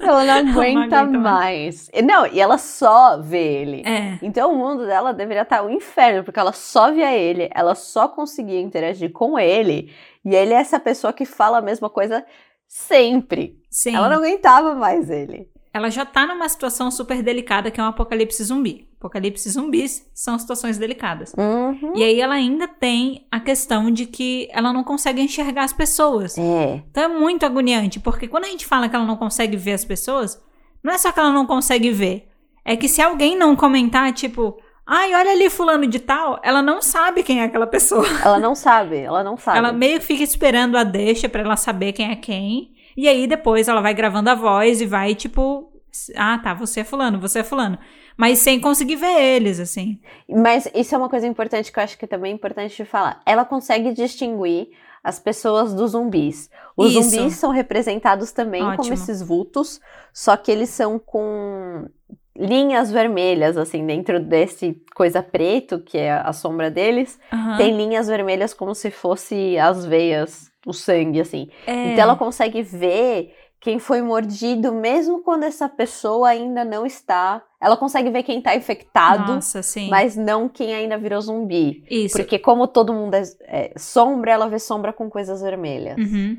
Ela 0.00 0.24
não 0.24 0.52
aguenta 0.52 1.00
aguenta 1.00 1.18
mais. 1.18 1.90
E 1.92 2.02
Não, 2.02 2.26
e 2.26 2.40
ela 2.40 2.58
só 2.58 3.18
vê 3.20 3.62
ele. 3.62 3.82
É. 3.86 4.18
Então 4.22 4.52
o 4.52 4.56
mundo 4.56 4.86
dela 4.86 5.12
deveria 5.12 5.42
estar 5.42 5.62
um 5.62 5.70
inferno, 5.70 6.24
porque 6.24 6.40
ela 6.40 6.52
só 6.52 6.90
via 6.92 7.12
ele, 7.12 7.50
ela 7.54 7.74
só 7.74 8.08
conseguia 8.08 8.60
interagir 8.60 9.12
com 9.12 9.38
ele, 9.38 9.92
e 10.24 10.34
ele 10.34 10.52
é 10.52 10.56
essa 10.56 10.78
pessoa 10.80 11.12
que 11.12 11.24
fala 11.24 11.58
a 11.58 11.62
mesma 11.62 11.88
coisa 11.90 12.24
sempre. 12.66 13.58
Sim. 13.70 13.94
Ela 13.94 14.08
não 14.08 14.16
aguentava 14.16 14.74
mais 14.74 15.10
ele. 15.10 15.48
ela 15.72 15.90
já 15.90 16.04
tá 16.04 16.26
numa 16.26 16.48
situação 16.48 16.90
super 16.90 17.22
delicada 17.22 17.70
que 17.70 17.80
é 17.80 17.82
um 17.82 17.88
apocalipse 17.88 18.42
zumbi. 18.44 18.89
Apocalipse 19.00 19.48
zumbis 19.48 20.06
são 20.14 20.38
situações 20.38 20.76
delicadas. 20.76 21.32
Uhum. 21.32 21.94
E 21.96 22.04
aí 22.04 22.20
ela 22.20 22.34
ainda 22.34 22.68
tem 22.68 23.26
a 23.30 23.40
questão 23.40 23.90
de 23.90 24.04
que 24.04 24.46
ela 24.52 24.74
não 24.74 24.84
consegue 24.84 25.22
enxergar 25.22 25.64
as 25.64 25.72
pessoas. 25.72 26.36
É. 26.36 26.82
Então 26.90 27.04
é 27.04 27.08
muito 27.08 27.46
agoniante, 27.46 27.98
porque 27.98 28.28
quando 28.28 28.44
a 28.44 28.48
gente 28.48 28.66
fala 28.66 28.90
que 28.90 28.94
ela 28.94 29.06
não 29.06 29.16
consegue 29.16 29.56
ver 29.56 29.72
as 29.72 29.86
pessoas, 29.86 30.38
não 30.84 30.92
é 30.92 30.98
só 30.98 31.10
que 31.10 31.18
ela 31.18 31.32
não 31.32 31.46
consegue 31.46 31.90
ver. 31.90 32.28
É 32.62 32.76
que 32.76 32.88
se 32.88 33.00
alguém 33.00 33.38
não 33.38 33.56
comentar, 33.56 34.12
tipo, 34.12 34.58
ai, 34.86 35.14
olha 35.14 35.30
ali 35.30 35.48
fulano 35.48 35.86
de 35.86 35.98
tal, 35.98 36.38
ela 36.42 36.60
não 36.60 36.82
sabe 36.82 37.22
quem 37.22 37.40
é 37.40 37.44
aquela 37.44 37.66
pessoa. 37.66 38.04
Ela 38.22 38.38
não 38.38 38.54
sabe, 38.54 38.98
ela 38.98 39.24
não 39.24 39.38
sabe. 39.38 39.56
Ela 39.56 39.72
meio 39.72 39.98
que 39.98 40.04
fica 40.04 40.22
esperando 40.22 40.76
a 40.76 40.84
deixa 40.84 41.26
pra 41.26 41.40
ela 41.40 41.56
saber 41.56 41.92
quem 41.94 42.10
é 42.10 42.16
quem. 42.16 42.74
E 42.94 43.08
aí 43.08 43.26
depois 43.26 43.66
ela 43.66 43.80
vai 43.80 43.94
gravando 43.94 44.28
a 44.28 44.34
voz 44.34 44.82
e 44.82 44.86
vai, 44.86 45.14
tipo, 45.14 45.72
ah, 46.14 46.38
tá, 46.38 46.52
você 46.52 46.80
é 46.80 46.84
fulano, 46.84 47.18
você 47.18 47.38
é 47.38 47.42
fulano. 47.42 47.78
Mas 48.20 48.40
sem 48.40 48.60
conseguir 48.60 48.96
ver 48.96 49.18
eles, 49.18 49.58
assim. 49.58 49.98
Mas 50.28 50.68
isso 50.74 50.94
é 50.94 50.98
uma 50.98 51.08
coisa 51.08 51.26
importante 51.26 51.72
que 51.72 51.78
eu 51.78 51.82
acho 51.82 51.96
que 51.96 52.06
também 52.06 52.32
é 52.32 52.34
importante 52.34 52.76
de 52.76 52.84
falar. 52.84 53.22
Ela 53.24 53.46
consegue 53.46 53.94
distinguir 53.94 54.68
as 55.02 55.18
pessoas 55.18 55.72
dos 55.72 55.92
zumbis. 55.92 56.50
Os 56.76 56.92
Isso. 56.92 57.08
zumbis 57.08 57.36
são 57.36 57.50
representados 57.50 58.30
também 58.30 58.60
como 58.60 58.74
Ótimo. 58.74 58.92
esses 58.92 59.22
vultos, 59.22 59.80
só 60.12 60.36
que 60.36 60.52
eles 60.52 60.68
são 60.68 60.98
com 60.98 61.88
linhas 62.36 62.90
vermelhas, 62.90 63.56
assim, 63.56 63.86
dentro 63.86 64.20
desse 64.20 64.76
coisa 64.94 65.22
preto, 65.22 65.78
que 65.78 65.96
é 65.96 66.12
a 66.12 66.34
sombra 66.34 66.70
deles, 66.70 67.18
Aham. 67.32 67.56
tem 67.56 67.74
linhas 67.74 68.06
vermelhas 68.06 68.52
como 68.52 68.74
se 68.74 68.90
fosse 68.90 69.56
as 69.56 69.86
veias, 69.86 70.50
o 70.66 70.74
sangue, 70.74 71.22
assim. 71.22 71.48
É. 71.66 71.92
Então 71.92 72.02
ela 72.04 72.16
consegue 72.16 72.62
ver 72.62 73.34
quem 73.60 73.78
foi 73.78 74.00
mordido, 74.00 74.72
mesmo 74.72 75.22
quando 75.22 75.42
essa 75.42 75.68
pessoa 75.68 76.30
ainda 76.30 76.64
não 76.64 76.86
está. 76.86 77.42
Ela 77.60 77.76
consegue 77.76 78.08
ver 78.08 78.22
quem 78.22 78.40
tá 78.40 78.56
infectado, 78.56 79.34
Nossa, 79.34 79.62
sim. 79.62 79.90
mas 79.90 80.16
não 80.16 80.48
quem 80.48 80.74
ainda 80.74 80.96
virou 80.96 81.20
zumbi. 81.20 81.84
Isso. 81.90 82.16
Porque 82.16 82.38
como 82.38 82.66
todo 82.66 82.94
mundo 82.94 83.14
é, 83.14 83.22
é 83.42 83.72
sombra, 83.76 84.32
ela 84.32 84.48
vê 84.48 84.58
sombra 84.58 84.94
com 84.94 85.10
coisas 85.10 85.42
vermelhas. 85.42 85.98
Uhum. 85.98 86.38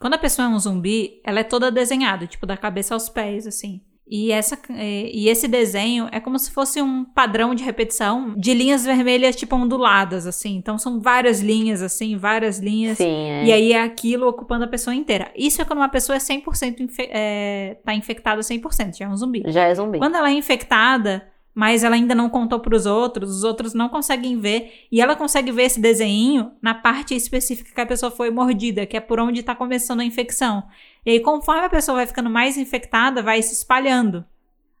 Quando 0.00 0.14
a 0.14 0.18
pessoa 0.18 0.46
é 0.46 0.50
um 0.50 0.58
zumbi, 0.58 1.20
ela 1.22 1.40
é 1.40 1.44
toda 1.44 1.70
desenhada, 1.70 2.26
tipo, 2.26 2.46
da 2.46 2.56
cabeça 2.56 2.94
aos 2.94 3.08
pés, 3.08 3.46
assim. 3.46 3.82
E, 4.06 4.30
essa, 4.30 4.58
é, 4.70 5.10
e 5.12 5.28
esse 5.28 5.48
desenho 5.48 6.08
é 6.12 6.20
como 6.20 6.38
se 6.38 6.50
fosse 6.50 6.82
um 6.82 7.04
padrão 7.04 7.54
de 7.54 7.64
repetição 7.64 8.34
de 8.36 8.52
linhas 8.52 8.84
vermelhas, 8.84 9.36
tipo, 9.36 9.56
onduladas, 9.56 10.26
assim. 10.26 10.56
Então, 10.56 10.76
são 10.76 11.00
várias 11.00 11.40
linhas, 11.40 11.80
assim, 11.80 12.16
várias 12.16 12.58
linhas. 12.58 12.98
Sim, 12.98 13.04
é. 13.04 13.44
E 13.44 13.52
aí 13.52 13.72
é 13.72 13.82
aquilo 13.82 14.28
ocupando 14.28 14.64
a 14.64 14.68
pessoa 14.68 14.94
inteira. 14.94 15.30
Isso 15.36 15.62
é 15.62 15.64
quando 15.64 15.78
uma 15.78 15.88
pessoa 15.88 16.16
é 16.16 16.18
100% 16.18 16.80
infe 16.80 17.08
é, 17.10 17.78
tá 17.84 17.94
infectada 17.94 18.40
100%, 18.40 18.98
já 18.98 19.04
é 19.06 19.08
um 19.08 19.16
zumbi. 19.16 19.42
Já 19.46 19.64
é 19.64 19.74
zumbi. 19.74 19.98
Quando 19.98 20.16
ela 20.16 20.28
é 20.28 20.34
infectada, 20.34 21.26
mas 21.54 21.84
ela 21.84 21.94
ainda 21.94 22.14
não 22.14 22.28
contou 22.28 22.60
pros 22.60 22.86
outros, 22.86 23.30
os 23.36 23.44
outros 23.44 23.74
não 23.74 23.88
conseguem 23.88 24.38
ver, 24.40 24.86
e 24.90 25.00
ela 25.00 25.14
consegue 25.14 25.52
ver 25.52 25.64
esse 25.64 25.80
desenho 25.80 26.52
na 26.62 26.74
parte 26.74 27.14
específica 27.14 27.74
que 27.74 27.80
a 27.80 27.86
pessoa 27.86 28.10
foi 28.10 28.30
mordida, 28.30 28.86
que 28.86 28.96
é 28.96 29.00
por 29.00 29.20
onde 29.20 29.42
tá 29.42 29.54
começando 29.54 30.00
a 30.00 30.04
infecção. 30.04 30.62
E 31.04 31.10
aí, 31.10 31.20
conforme 31.20 31.64
a 31.64 31.68
pessoa 31.70 31.96
vai 31.96 32.06
ficando 32.06 32.30
mais 32.30 32.56
infectada, 32.56 33.22
vai 33.22 33.42
se 33.42 33.52
espalhando. 33.52 34.24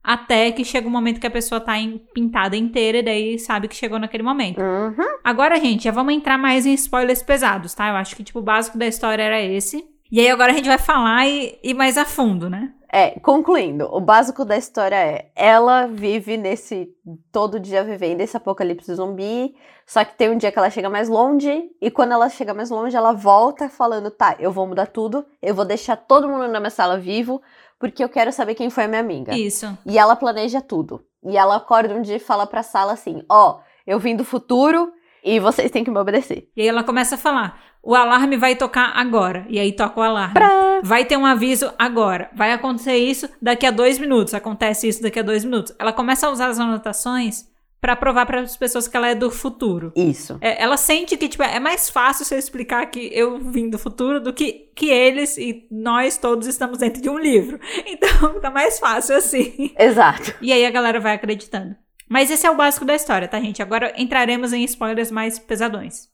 Até 0.04 0.50
que 0.50 0.64
chega 0.64 0.88
um 0.88 0.90
momento 0.90 1.20
que 1.20 1.26
a 1.26 1.30
pessoa 1.30 1.60
tá 1.60 1.78
em- 1.78 1.98
pintada 2.12 2.56
inteira, 2.56 2.98
e 2.98 3.02
daí 3.02 3.38
sabe 3.38 3.68
que 3.68 3.76
chegou 3.76 3.98
naquele 4.00 4.22
momento. 4.24 4.60
Uhum. 4.60 5.18
Agora, 5.22 5.60
gente, 5.60 5.84
já 5.84 5.92
vamos 5.92 6.12
entrar 6.14 6.36
mais 6.36 6.66
em 6.66 6.72
spoilers 6.74 7.22
pesados, 7.22 7.72
tá? 7.72 7.88
Eu 7.88 7.94
acho 7.96 8.16
que, 8.16 8.24
tipo, 8.24 8.40
o 8.40 8.42
básico 8.42 8.76
da 8.76 8.86
história 8.86 9.22
era 9.22 9.40
esse. 9.40 9.84
E 10.12 10.20
aí, 10.20 10.28
agora 10.28 10.52
a 10.52 10.54
gente 10.54 10.68
vai 10.68 10.76
falar 10.76 11.26
e 11.26 11.58
ir 11.62 11.72
mais 11.72 11.96
a 11.96 12.04
fundo, 12.04 12.50
né? 12.50 12.70
É, 12.92 13.18
concluindo, 13.20 13.88
o 13.90 13.98
básico 13.98 14.44
da 14.44 14.58
história 14.58 14.94
é: 14.94 15.30
ela 15.34 15.86
vive 15.86 16.36
nesse. 16.36 16.94
todo 17.32 17.58
dia 17.58 17.82
vivendo 17.82 18.20
esse 18.20 18.36
apocalipse 18.36 18.94
zumbi. 18.94 19.54
Só 19.86 20.04
que 20.04 20.14
tem 20.14 20.28
um 20.28 20.36
dia 20.36 20.52
que 20.52 20.58
ela 20.58 20.68
chega 20.68 20.90
mais 20.90 21.08
longe, 21.08 21.70
e 21.80 21.90
quando 21.90 22.12
ela 22.12 22.28
chega 22.28 22.52
mais 22.52 22.68
longe, 22.68 22.94
ela 22.94 23.14
volta 23.14 23.70
falando: 23.70 24.10
tá, 24.10 24.36
eu 24.38 24.52
vou 24.52 24.66
mudar 24.66 24.88
tudo, 24.88 25.24
eu 25.40 25.54
vou 25.54 25.64
deixar 25.64 25.96
todo 25.96 26.28
mundo 26.28 26.46
na 26.46 26.60
minha 26.60 26.68
sala 26.68 26.98
vivo, 26.98 27.40
porque 27.78 28.04
eu 28.04 28.08
quero 28.10 28.30
saber 28.30 28.54
quem 28.54 28.68
foi 28.68 28.84
a 28.84 28.88
minha 28.88 29.00
amiga. 29.00 29.34
Isso. 29.34 29.66
E 29.86 29.96
ela 29.96 30.14
planeja 30.14 30.60
tudo. 30.60 31.02
E 31.24 31.38
ela 31.38 31.56
acorda 31.56 31.94
um 31.94 32.02
dia 32.02 32.16
e 32.16 32.20
fala 32.20 32.46
pra 32.46 32.62
sala 32.62 32.92
assim: 32.92 33.24
ó, 33.30 33.60
eu 33.86 33.98
vim 33.98 34.14
do 34.14 34.26
futuro 34.26 34.92
e 35.24 35.38
vocês 35.38 35.70
têm 35.70 35.84
que 35.84 35.90
me 35.90 35.98
obedecer. 35.98 36.48
E 36.56 36.62
aí 36.62 36.68
ela 36.68 36.82
começa 36.82 37.14
a 37.14 37.18
falar: 37.18 37.60
o 37.82 37.94
alarme 37.94 38.36
vai 38.36 38.56
tocar 38.56 38.92
agora. 38.94 39.46
E 39.48 39.58
aí 39.58 39.72
toca 39.72 40.00
o 40.00 40.02
alarme. 40.02 40.34
Pra... 40.34 40.80
Vai 40.82 41.04
ter 41.04 41.16
um 41.16 41.26
aviso 41.26 41.72
agora. 41.78 42.30
Vai 42.34 42.52
acontecer 42.52 42.96
isso 42.96 43.28
daqui 43.40 43.66
a 43.66 43.70
dois 43.70 43.98
minutos. 43.98 44.34
Acontece 44.34 44.88
isso 44.88 45.02
daqui 45.02 45.18
a 45.18 45.22
dois 45.22 45.44
minutos. 45.44 45.74
Ela 45.78 45.92
começa 45.92 46.26
a 46.26 46.30
usar 46.30 46.48
as 46.48 46.58
anotações 46.58 47.50
pra 47.82 47.96
provar 47.96 48.26
para 48.26 48.40
as 48.40 48.56
pessoas 48.56 48.86
que 48.86 48.96
ela 48.96 49.08
é 49.08 49.14
do 49.14 49.28
futuro. 49.28 49.92
Isso. 49.96 50.38
É, 50.40 50.62
ela 50.62 50.76
sente 50.76 51.16
que 51.16 51.28
tipo, 51.28 51.42
é 51.42 51.58
mais 51.58 51.90
fácil 51.90 52.24
você 52.24 52.36
explicar 52.36 52.86
que 52.86 53.10
eu 53.12 53.40
vim 53.40 53.68
do 53.68 53.76
futuro 53.76 54.20
do 54.20 54.32
que, 54.32 54.70
que 54.76 54.88
eles 54.88 55.36
e 55.36 55.66
nós 55.68 56.16
todos 56.16 56.46
estamos 56.46 56.78
dentro 56.78 57.02
de 57.02 57.10
um 57.10 57.18
livro. 57.18 57.58
Então 57.84 58.40
tá 58.40 58.50
mais 58.50 58.78
fácil 58.78 59.16
assim. 59.16 59.72
Exato. 59.76 60.32
E 60.40 60.52
aí 60.52 60.64
a 60.64 60.70
galera 60.70 61.00
vai 61.00 61.14
acreditando. 61.14 61.74
Mas 62.08 62.30
esse 62.30 62.46
é 62.46 62.50
o 62.50 62.56
básico 62.56 62.84
da 62.84 62.94
história, 62.94 63.28
tá, 63.28 63.40
gente? 63.40 63.62
Agora 63.62 63.92
entraremos 63.96 64.52
em 64.52 64.64
spoilers 64.64 65.10
mais 65.10 65.38
pesadões. 65.38 66.08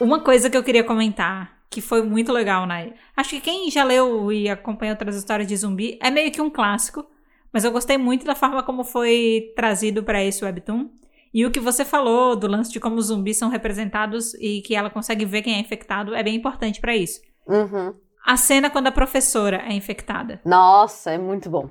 Uma 0.00 0.20
coisa 0.20 0.48
que 0.48 0.56
eu 0.56 0.62
queria 0.62 0.84
comentar, 0.84 1.58
que 1.68 1.80
foi 1.80 2.02
muito 2.02 2.32
legal, 2.32 2.66
né? 2.66 2.92
Acho 3.16 3.30
que 3.30 3.40
quem 3.40 3.70
já 3.70 3.82
leu 3.82 4.32
e 4.32 4.48
acompanha 4.48 4.92
outras 4.92 5.16
histórias 5.16 5.48
de 5.48 5.56
zumbi 5.56 5.98
é 6.00 6.10
meio 6.10 6.30
que 6.30 6.40
um 6.40 6.48
clássico, 6.48 7.04
mas 7.52 7.64
eu 7.64 7.72
gostei 7.72 7.98
muito 7.98 8.24
da 8.24 8.34
forma 8.34 8.62
como 8.62 8.84
foi 8.84 9.52
trazido 9.56 10.02
para 10.02 10.22
esse 10.22 10.44
webtoon. 10.44 10.88
E 11.32 11.44
o 11.44 11.50
que 11.50 11.60
você 11.60 11.84
falou 11.84 12.36
do 12.36 12.46
lance 12.46 12.72
de 12.72 12.80
como 12.80 12.96
os 12.96 13.06
zumbis 13.06 13.36
são 13.36 13.48
representados 13.50 14.34
e 14.34 14.62
que 14.62 14.74
ela 14.74 14.88
consegue 14.88 15.24
ver 15.24 15.42
quem 15.42 15.54
é 15.54 15.58
infectado 15.58 16.14
é 16.14 16.22
bem 16.22 16.36
importante 16.36 16.80
para 16.80 16.96
isso. 16.96 17.20
Uhum. 17.46 17.94
A 18.24 18.36
cena 18.36 18.70
quando 18.70 18.86
a 18.86 18.92
professora 18.92 19.62
é 19.66 19.72
infectada. 19.72 20.40
Nossa, 20.44 21.10
é 21.10 21.18
muito 21.18 21.50
bom. 21.50 21.68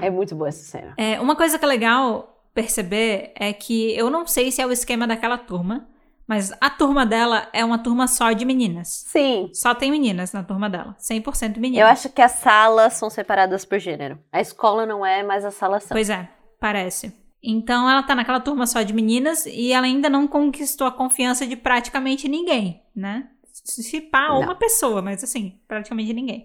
É 0.00 0.10
muito 0.10 0.34
boa 0.34 0.48
essa 0.48 0.64
cena. 0.64 0.94
É, 0.96 1.20
uma 1.20 1.36
coisa 1.36 1.58
que 1.58 1.64
é 1.64 1.68
legal 1.68 2.42
perceber 2.54 3.32
é 3.34 3.52
que 3.52 3.94
eu 3.96 4.08
não 4.10 4.26
sei 4.26 4.50
se 4.50 4.60
é 4.62 4.66
o 4.66 4.72
esquema 4.72 5.06
daquela 5.06 5.36
turma, 5.36 5.86
mas 6.26 6.52
a 6.60 6.68
turma 6.70 7.06
dela 7.06 7.48
é 7.52 7.64
uma 7.64 7.78
turma 7.78 8.08
só 8.08 8.32
de 8.32 8.44
meninas. 8.44 9.04
Sim. 9.06 9.50
Só 9.52 9.74
tem 9.74 9.90
meninas 9.90 10.32
na 10.32 10.42
turma 10.42 10.68
dela. 10.68 10.96
100% 10.98 11.58
meninas. 11.58 11.80
Eu 11.80 11.86
acho 11.86 12.08
que 12.08 12.20
as 12.20 12.32
salas 12.32 12.94
são 12.94 13.08
separadas 13.08 13.64
por 13.64 13.78
gênero. 13.78 14.18
A 14.32 14.40
escola 14.40 14.84
não 14.84 15.06
é, 15.06 15.22
mas 15.22 15.44
as 15.44 15.54
salas 15.54 15.84
são. 15.84 15.94
Pois 15.94 16.10
é, 16.10 16.28
parece. 16.58 17.14
Então 17.42 17.88
ela 17.88 18.02
tá 18.02 18.14
naquela 18.14 18.40
turma 18.40 18.66
só 18.66 18.82
de 18.82 18.92
meninas 18.92 19.46
e 19.46 19.72
ela 19.72 19.86
ainda 19.86 20.10
não 20.10 20.26
conquistou 20.26 20.86
a 20.86 20.90
confiança 20.90 21.46
de 21.46 21.54
praticamente 21.54 22.28
ninguém, 22.28 22.82
né? 22.94 23.28
Se 23.52 24.00
pá, 24.00 24.28
Não. 24.28 24.40
uma 24.40 24.54
pessoa, 24.54 25.00
mas 25.00 25.22
assim, 25.22 25.60
praticamente 25.68 26.12
ninguém. 26.12 26.44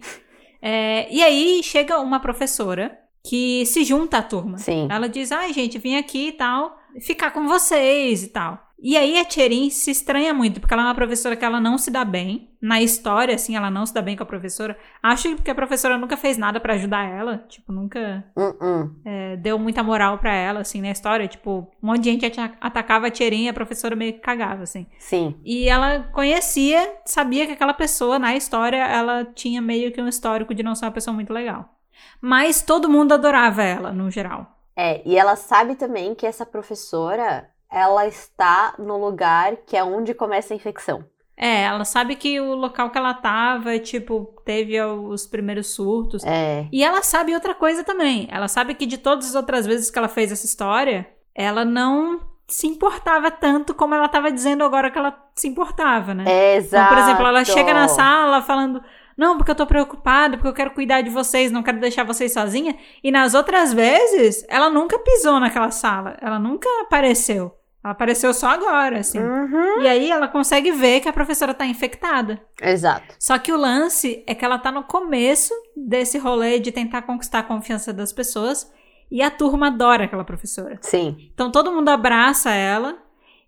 É, 0.61 1.11
e 1.11 1.23
aí 1.23 1.61
chega 1.63 1.99
uma 1.99 2.19
professora 2.19 3.00
que 3.23 3.65
se 3.65 3.84
junta 3.84 4.17
à 4.17 4.21
turma. 4.21 4.57
Sim. 4.57 4.88
Ela 4.89 5.07
diz: 5.10 5.31
ai, 5.31 5.53
gente, 5.53 5.77
vim 5.77 5.95
aqui 5.95 6.29
e 6.29 6.31
tal, 6.34 6.77
ficar 7.01 7.31
com 7.31 7.47
vocês 7.47 8.23
e 8.23 8.27
tal. 8.29 8.67
E 8.84 8.97
aí 8.97 9.19
a 9.19 9.23
Tcherin 9.25 9.69
se 9.69 9.91
estranha 9.91 10.34
muito, 10.34 10.60
porque 10.60 10.73
ela 10.73 10.81
é 10.81 10.86
uma 10.88 10.95
professora 10.95 11.36
que 11.36 11.45
ela 11.45 11.60
não 11.62 11.77
se 11.77 11.91
dá 11.91 12.03
bem. 12.03 12.49
Na 12.60 12.81
história, 12.81 13.36
assim, 13.36 13.55
ela 13.55 13.69
não 13.69 13.86
se 13.86 13.93
dá 13.93 14.01
bem 14.01 14.17
com 14.17 14.23
a 14.23 14.25
professora. 14.25 14.75
Acho 15.03 15.29
que 15.29 15.36
porque 15.36 15.51
a 15.51 15.55
professora 15.55 15.99
nunca 15.99 16.17
fez 16.17 16.36
nada 16.36 16.60
pra 16.60 16.73
ajudar 16.73 17.07
ela. 17.07 17.45
Tipo, 17.47 17.71
nunca 17.71 18.25
Uh-uh. 18.36 18.89
é, 19.05 19.38
deu 19.38 19.60
muita 19.60 19.84
moral 19.84 20.17
pra 20.17 20.34
ela, 20.34 20.62
assim, 20.62 20.81
na 20.81 20.89
história. 20.89 21.27
Tipo, 21.27 21.71
um 21.81 21.88
monte 21.88 22.01
de 22.01 22.10
gente 22.12 22.25
ata- 22.25 22.57
atacava 22.60 23.05
a 23.05 23.12
Tcherin 23.12 23.43
e 23.45 23.49
a 23.49 23.53
professora 23.53 23.95
meio 23.95 24.13
que 24.13 24.19
cagava, 24.19 24.63
assim. 24.63 24.88
Sim. 24.97 25.36
E 25.45 25.69
ela 25.69 25.99
conhecia, 26.12 26.95
sabia 27.05 27.45
que 27.45 27.51
aquela 27.53 27.73
pessoa, 27.75 28.17
na 28.17 28.36
história, 28.36 28.77
ela 28.84 29.25
tinha 29.25 29.62
meio 29.62 29.91
que 29.91 30.01
um 30.01 30.07
histórico 30.07 30.55
de 30.55 30.63
não 30.63 30.73
ser 30.73 30.86
uma 30.86 30.91
pessoa 30.91 31.13
muito 31.13 31.31
legal. 31.31 31.77
Mas 32.19 32.61
todo 32.61 32.89
mundo 32.89 33.13
adorava 33.13 33.63
ela, 33.63 33.91
no 33.91 34.09
geral. 34.09 34.57
É, 34.75 35.01
e 35.05 35.17
ela 35.17 35.35
sabe 35.35 35.75
também 35.75 36.15
que 36.15 36.25
essa 36.25 36.45
professora, 36.45 37.49
ela 37.69 38.07
está 38.07 38.73
no 38.77 38.97
lugar 38.97 39.57
que 39.65 39.75
é 39.75 39.83
onde 39.83 40.13
começa 40.13 40.53
a 40.53 40.57
infecção. 40.57 41.03
É, 41.37 41.63
ela 41.63 41.83
sabe 41.83 42.15
que 42.15 42.39
o 42.39 42.53
local 42.53 42.91
que 42.91 42.97
ela 42.97 43.15
tava, 43.15 43.79
tipo, 43.79 44.31
teve 44.45 44.79
os 44.79 45.25
primeiros 45.25 45.73
surtos. 45.73 46.23
É. 46.23 46.67
E 46.71 46.83
ela 46.83 47.01
sabe 47.01 47.33
outra 47.33 47.55
coisa 47.55 47.83
também. 47.83 48.27
Ela 48.31 48.47
sabe 48.47 48.75
que 48.75 48.85
de 48.85 48.99
todas 48.99 49.29
as 49.29 49.35
outras 49.35 49.65
vezes 49.65 49.89
que 49.89 49.97
ela 49.97 50.07
fez 50.07 50.31
essa 50.31 50.45
história, 50.45 51.09
ela 51.33 51.65
não 51.65 52.21
se 52.47 52.67
importava 52.67 53.31
tanto 53.31 53.73
como 53.73 53.95
ela 53.95 54.07
tava 54.09 54.31
dizendo 54.31 54.63
agora 54.63 54.91
que 54.91 54.99
ela 54.99 55.17
se 55.33 55.47
importava, 55.47 56.13
né? 56.13 56.25
É, 56.27 56.55
exato. 56.57 56.85
Então, 56.85 56.95
por 56.95 57.03
exemplo, 57.03 57.27
ela 57.27 57.45
chega 57.45 57.73
na 57.73 57.87
sala 57.87 58.41
falando: 58.41 58.83
Não, 59.17 59.38
porque 59.38 59.52
eu 59.52 59.56
tô 59.56 59.65
preocupada, 59.65 60.38
porque 60.38 60.50
eu 60.50 60.54
quero 60.54 60.71
cuidar 60.71 61.02
de 61.02 61.10
vocês, 61.10 61.52
não 61.52 61.63
quero 61.63 61.80
deixar 61.80 62.04
vocês 62.04 62.34
sozinha. 62.34 62.78
E 63.04 63.12
nas 63.12 63.34
outras 63.34 63.74
vezes, 63.74 64.45
ela 64.47 64.69
nunca 64.69 64.97
pisou 65.00 65.39
naquela 65.39 65.71
sala, 65.71 66.17
ela 66.21 66.39
nunca 66.39 66.67
apareceu. 66.82 67.56
Ela 67.84 67.93
apareceu 67.93 68.32
só 68.34 68.50
agora, 68.50 69.00
assim. 69.00 69.19
Uhum. 69.19 69.82
E 69.82 69.88
aí 69.88 70.12
ela 70.12 70.28
consegue 70.28 70.71
ver 70.71 71.00
que 71.00 71.10
a 71.10 71.13
professora 71.13 71.54
tá 71.54 71.65
infectada. 71.65 72.39
Exato. 72.62 73.15
Só 73.19 73.38
que 73.39 73.52
o 73.52 73.58
lance 73.58 74.24
é 74.28 74.36
que 74.36 74.45
ela 74.45 74.60
tá 74.60 74.71
no 74.71 74.84
começo 74.84 75.54
desse 75.76 76.17
rolê 76.19 76.60
de 76.60 76.71
tentar 76.71 77.02
conquistar 77.02 77.39
a 77.39 77.43
confiança 77.43 77.91
das 77.91 78.13
pessoas. 78.13 78.71
E 79.10 79.21
a 79.21 79.32
turma 79.32 79.67
adora 79.67 80.06
aquela 80.06 80.24
professora. 80.24 80.78
Sim. 80.82 81.32
Então 81.34 81.52
todo 81.52 81.71
mundo 81.71 81.89
abraça 81.89 82.52
ela. 82.52 82.97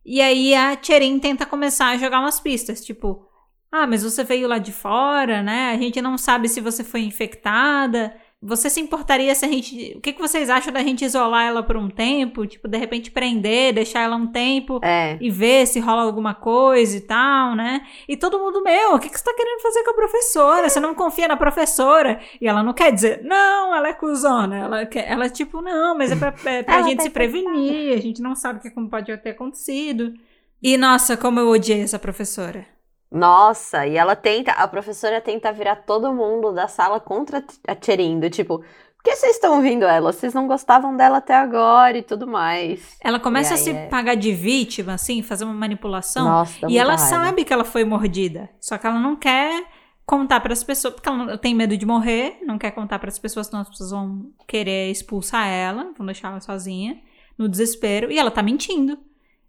E 0.03 0.19
aí 0.19 0.53
a 0.53 0.75
Tcherin 0.75 1.19
tenta 1.19 1.45
começar 1.45 1.89
a 1.89 1.97
jogar 1.97 2.19
umas 2.19 2.39
pistas. 2.39 2.83
Tipo, 2.83 3.29
ah, 3.75 3.87
mas 3.87 4.03
você 4.03 4.23
veio 4.23 4.47
lá 4.47 4.59
de 4.59 4.71
fora, 4.71 5.41
né? 5.41 5.71
A 5.73 5.77
gente 5.77 5.99
não 5.99 6.15
sabe 6.15 6.47
se 6.47 6.61
você 6.61 6.83
foi 6.83 7.01
infectada. 7.01 8.15
Você 8.39 8.69
se 8.69 8.79
importaria 8.79 9.33
se 9.33 9.45
a 9.45 9.47
gente. 9.47 9.95
O 9.97 10.01
que, 10.01 10.13
que 10.13 10.21
vocês 10.21 10.47
acham 10.47 10.71
da 10.71 10.83
gente 10.83 11.03
isolar 11.03 11.47
ela 11.47 11.63
por 11.63 11.75
um 11.75 11.89
tempo? 11.89 12.45
Tipo, 12.45 12.67
de 12.67 12.77
repente 12.77 13.09
prender, 13.09 13.73
deixar 13.73 14.01
ela 14.01 14.15
um 14.15 14.27
tempo 14.27 14.79
É. 14.83 15.17
e 15.19 15.31
ver 15.31 15.65
se 15.65 15.79
rola 15.79 16.03
alguma 16.03 16.35
coisa 16.35 16.95
e 16.95 17.01
tal, 17.01 17.55
né? 17.55 17.81
E 18.07 18.15
todo 18.15 18.37
mundo, 18.37 18.61
meu, 18.61 18.93
o 18.93 18.99
que, 18.99 19.09
que 19.09 19.17
você 19.17 19.23
tá 19.23 19.33
querendo 19.33 19.61
fazer 19.61 19.83
com 19.83 19.89
a 19.89 19.95
professora? 19.95 20.69
Você 20.69 20.79
não 20.79 20.93
confia 20.93 21.27
na 21.27 21.37
professora? 21.37 22.19
E 22.39 22.47
ela 22.47 22.61
não 22.61 22.73
quer 22.73 22.91
dizer, 22.91 23.23
não, 23.23 23.73
ela 23.73 23.87
é 23.87 23.93
cuzona. 23.93 24.55
Ela, 24.55 24.85
quer, 24.85 25.09
ela 25.09 25.27
tipo, 25.29 25.63
não, 25.63 25.97
mas 25.97 26.11
é 26.11 26.15
pra, 26.15 26.35
é 26.45 26.61
pra 26.61 26.81
gente 26.83 26.97
tá 26.97 27.03
se 27.03 27.09
prevenir, 27.09 27.97
a 27.97 28.01
gente 28.01 28.21
não 28.21 28.35
sabe 28.35 28.59
o 28.59 28.61
que 28.61 28.69
como 28.69 28.87
pode 28.87 29.17
ter 29.17 29.31
acontecido. 29.31 30.13
E 30.61 30.77
nossa, 30.77 31.17
como 31.17 31.39
eu 31.39 31.47
odiei 31.49 31.81
essa 31.81 31.97
professora. 31.97 32.67
Nossa, 33.13 33.85
e 33.85 33.95
ela 33.95 34.15
tenta, 34.15 34.51
a 34.53 34.67
professora 34.67 35.21
tenta 35.21 35.53
virar 35.53 35.75
todo 35.77 36.11
mundo 36.11 36.51
da 36.51 36.67
sala 36.67 36.99
contra 36.99 37.43
a 37.67 37.75
Tcherin, 37.75 38.19
do 38.19 38.27
tipo, 38.27 38.57
por 38.57 39.03
que 39.03 39.15
vocês 39.15 39.35
estão 39.35 39.55
ouvindo 39.57 39.83
ela? 39.85 40.11
Vocês 40.11 40.33
não 40.33 40.47
gostavam 40.47 40.97
dela 40.97 41.17
até 41.17 41.35
agora 41.35 41.95
e 41.95 42.01
tudo 42.01 42.25
mais. 42.25 42.97
Ela 42.99 43.19
começa 43.19 43.53
E 43.53 43.53
a 43.53 43.57
se 43.57 43.69
aí 43.69 43.75
é- 43.75 43.87
pagar 43.87 44.15
de 44.15 44.31
vítima, 44.33 44.95
assim, 44.95 45.21
fazer 45.21 45.43
uma 45.43 45.53
manipulação. 45.53 46.25
Nossa, 46.25 46.65
e 46.67 46.75
ela 46.77 46.95
raiva. 46.95 47.07
sabe 47.07 47.43
que 47.45 47.53
ela 47.53 47.63
foi 47.63 47.83
mordida, 47.83 48.49
só 48.59 48.79
que 48.79 48.87
ela 48.87 48.99
não 48.99 49.15
quer 49.15 49.63
contar 50.05 50.39
para 50.39 50.51
as 50.53 50.63
pessoas, 50.63 50.95
porque 50.95 51.07
ela 51.07 51.37
tem 51.37 51.53
medo 51.53 51.77
de 51.77 51.85
morrer, 51.85 52.39
não 52.43 52.57
quer 52.57 52.71
contar 52.71 52.97
para 52.97 53.09
as 53.09 53.19
pessoas, 53.19 53.45
senão 53.47 53.61
as 53.61 53.69
pessoas 53.69 53.91
vão 53.91 54.31
querer 54.47 54.89
expulsar 54.89 55.47
ela, 55.47 55.93
vão 55.95 56.05
deixar 56.05 56.29
ela 56.29 56.41
sozinha, 56.41 56.99
no 57.37 57.47
desespero, 57.47 58.11
e 58.11 58.17
ela 58.17 58.31
tá 58.31 58.41
mentindo. 58.41 58.97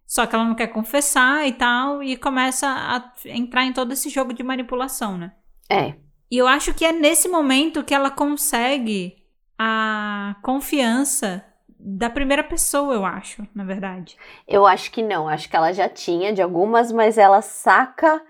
Só 0.07 0.27
que 0.27 0.35
ela 0.35 0.45
não 0.45 0.55
quer 0.55 0.69
confessar 0.69 1.47
e 1.47 1.53
tal, 1.53 2.03
e 2.03 2.17
começa 2.17 2.67
a 2.69 3.13
entrar 3.27 3.65
em 3.65 3.73
todo 3.73 3.93
esse 3.93 4.09
jogo 4.09 4.33
de 4.33 4.43
manipulação, 4.43 5.17
né? 5.17 5.33
É, 5.71 5.95
E 6.31 6.37
eu 6.39 6.47
acho 6.47 6.75
que 6.75 6.85
é 6.85 6.93
nesse 6.93 7.29
momento 7.29 7.83
que 7.83 7.95
ela 7.95 8.11
consegue 8.11 9.17
a 9.59 10.37
confiança 10.43 11.45
da 11.79 12.09
primeira 12.11 12.43
pessoa, 12.43 12.95
eu 12.95 13.05
acho, 13.05 13.47
na 13.55 13.65
verdade. 13.65 14.17
eu 14.49 14.67
acho 14.67 14.91
que 14.91 15.03
não, 15.03 15.29
acho 15.29 15.49
que 15.49 15.57
ela 15.57 15.73
já 15.73 15.89
tinha 15.89 16.33
de 16.33 16.41
algumas, 16.43 16.91
mas 16.93 17.19
ela 17.19 17.43
saca 17.43 18.23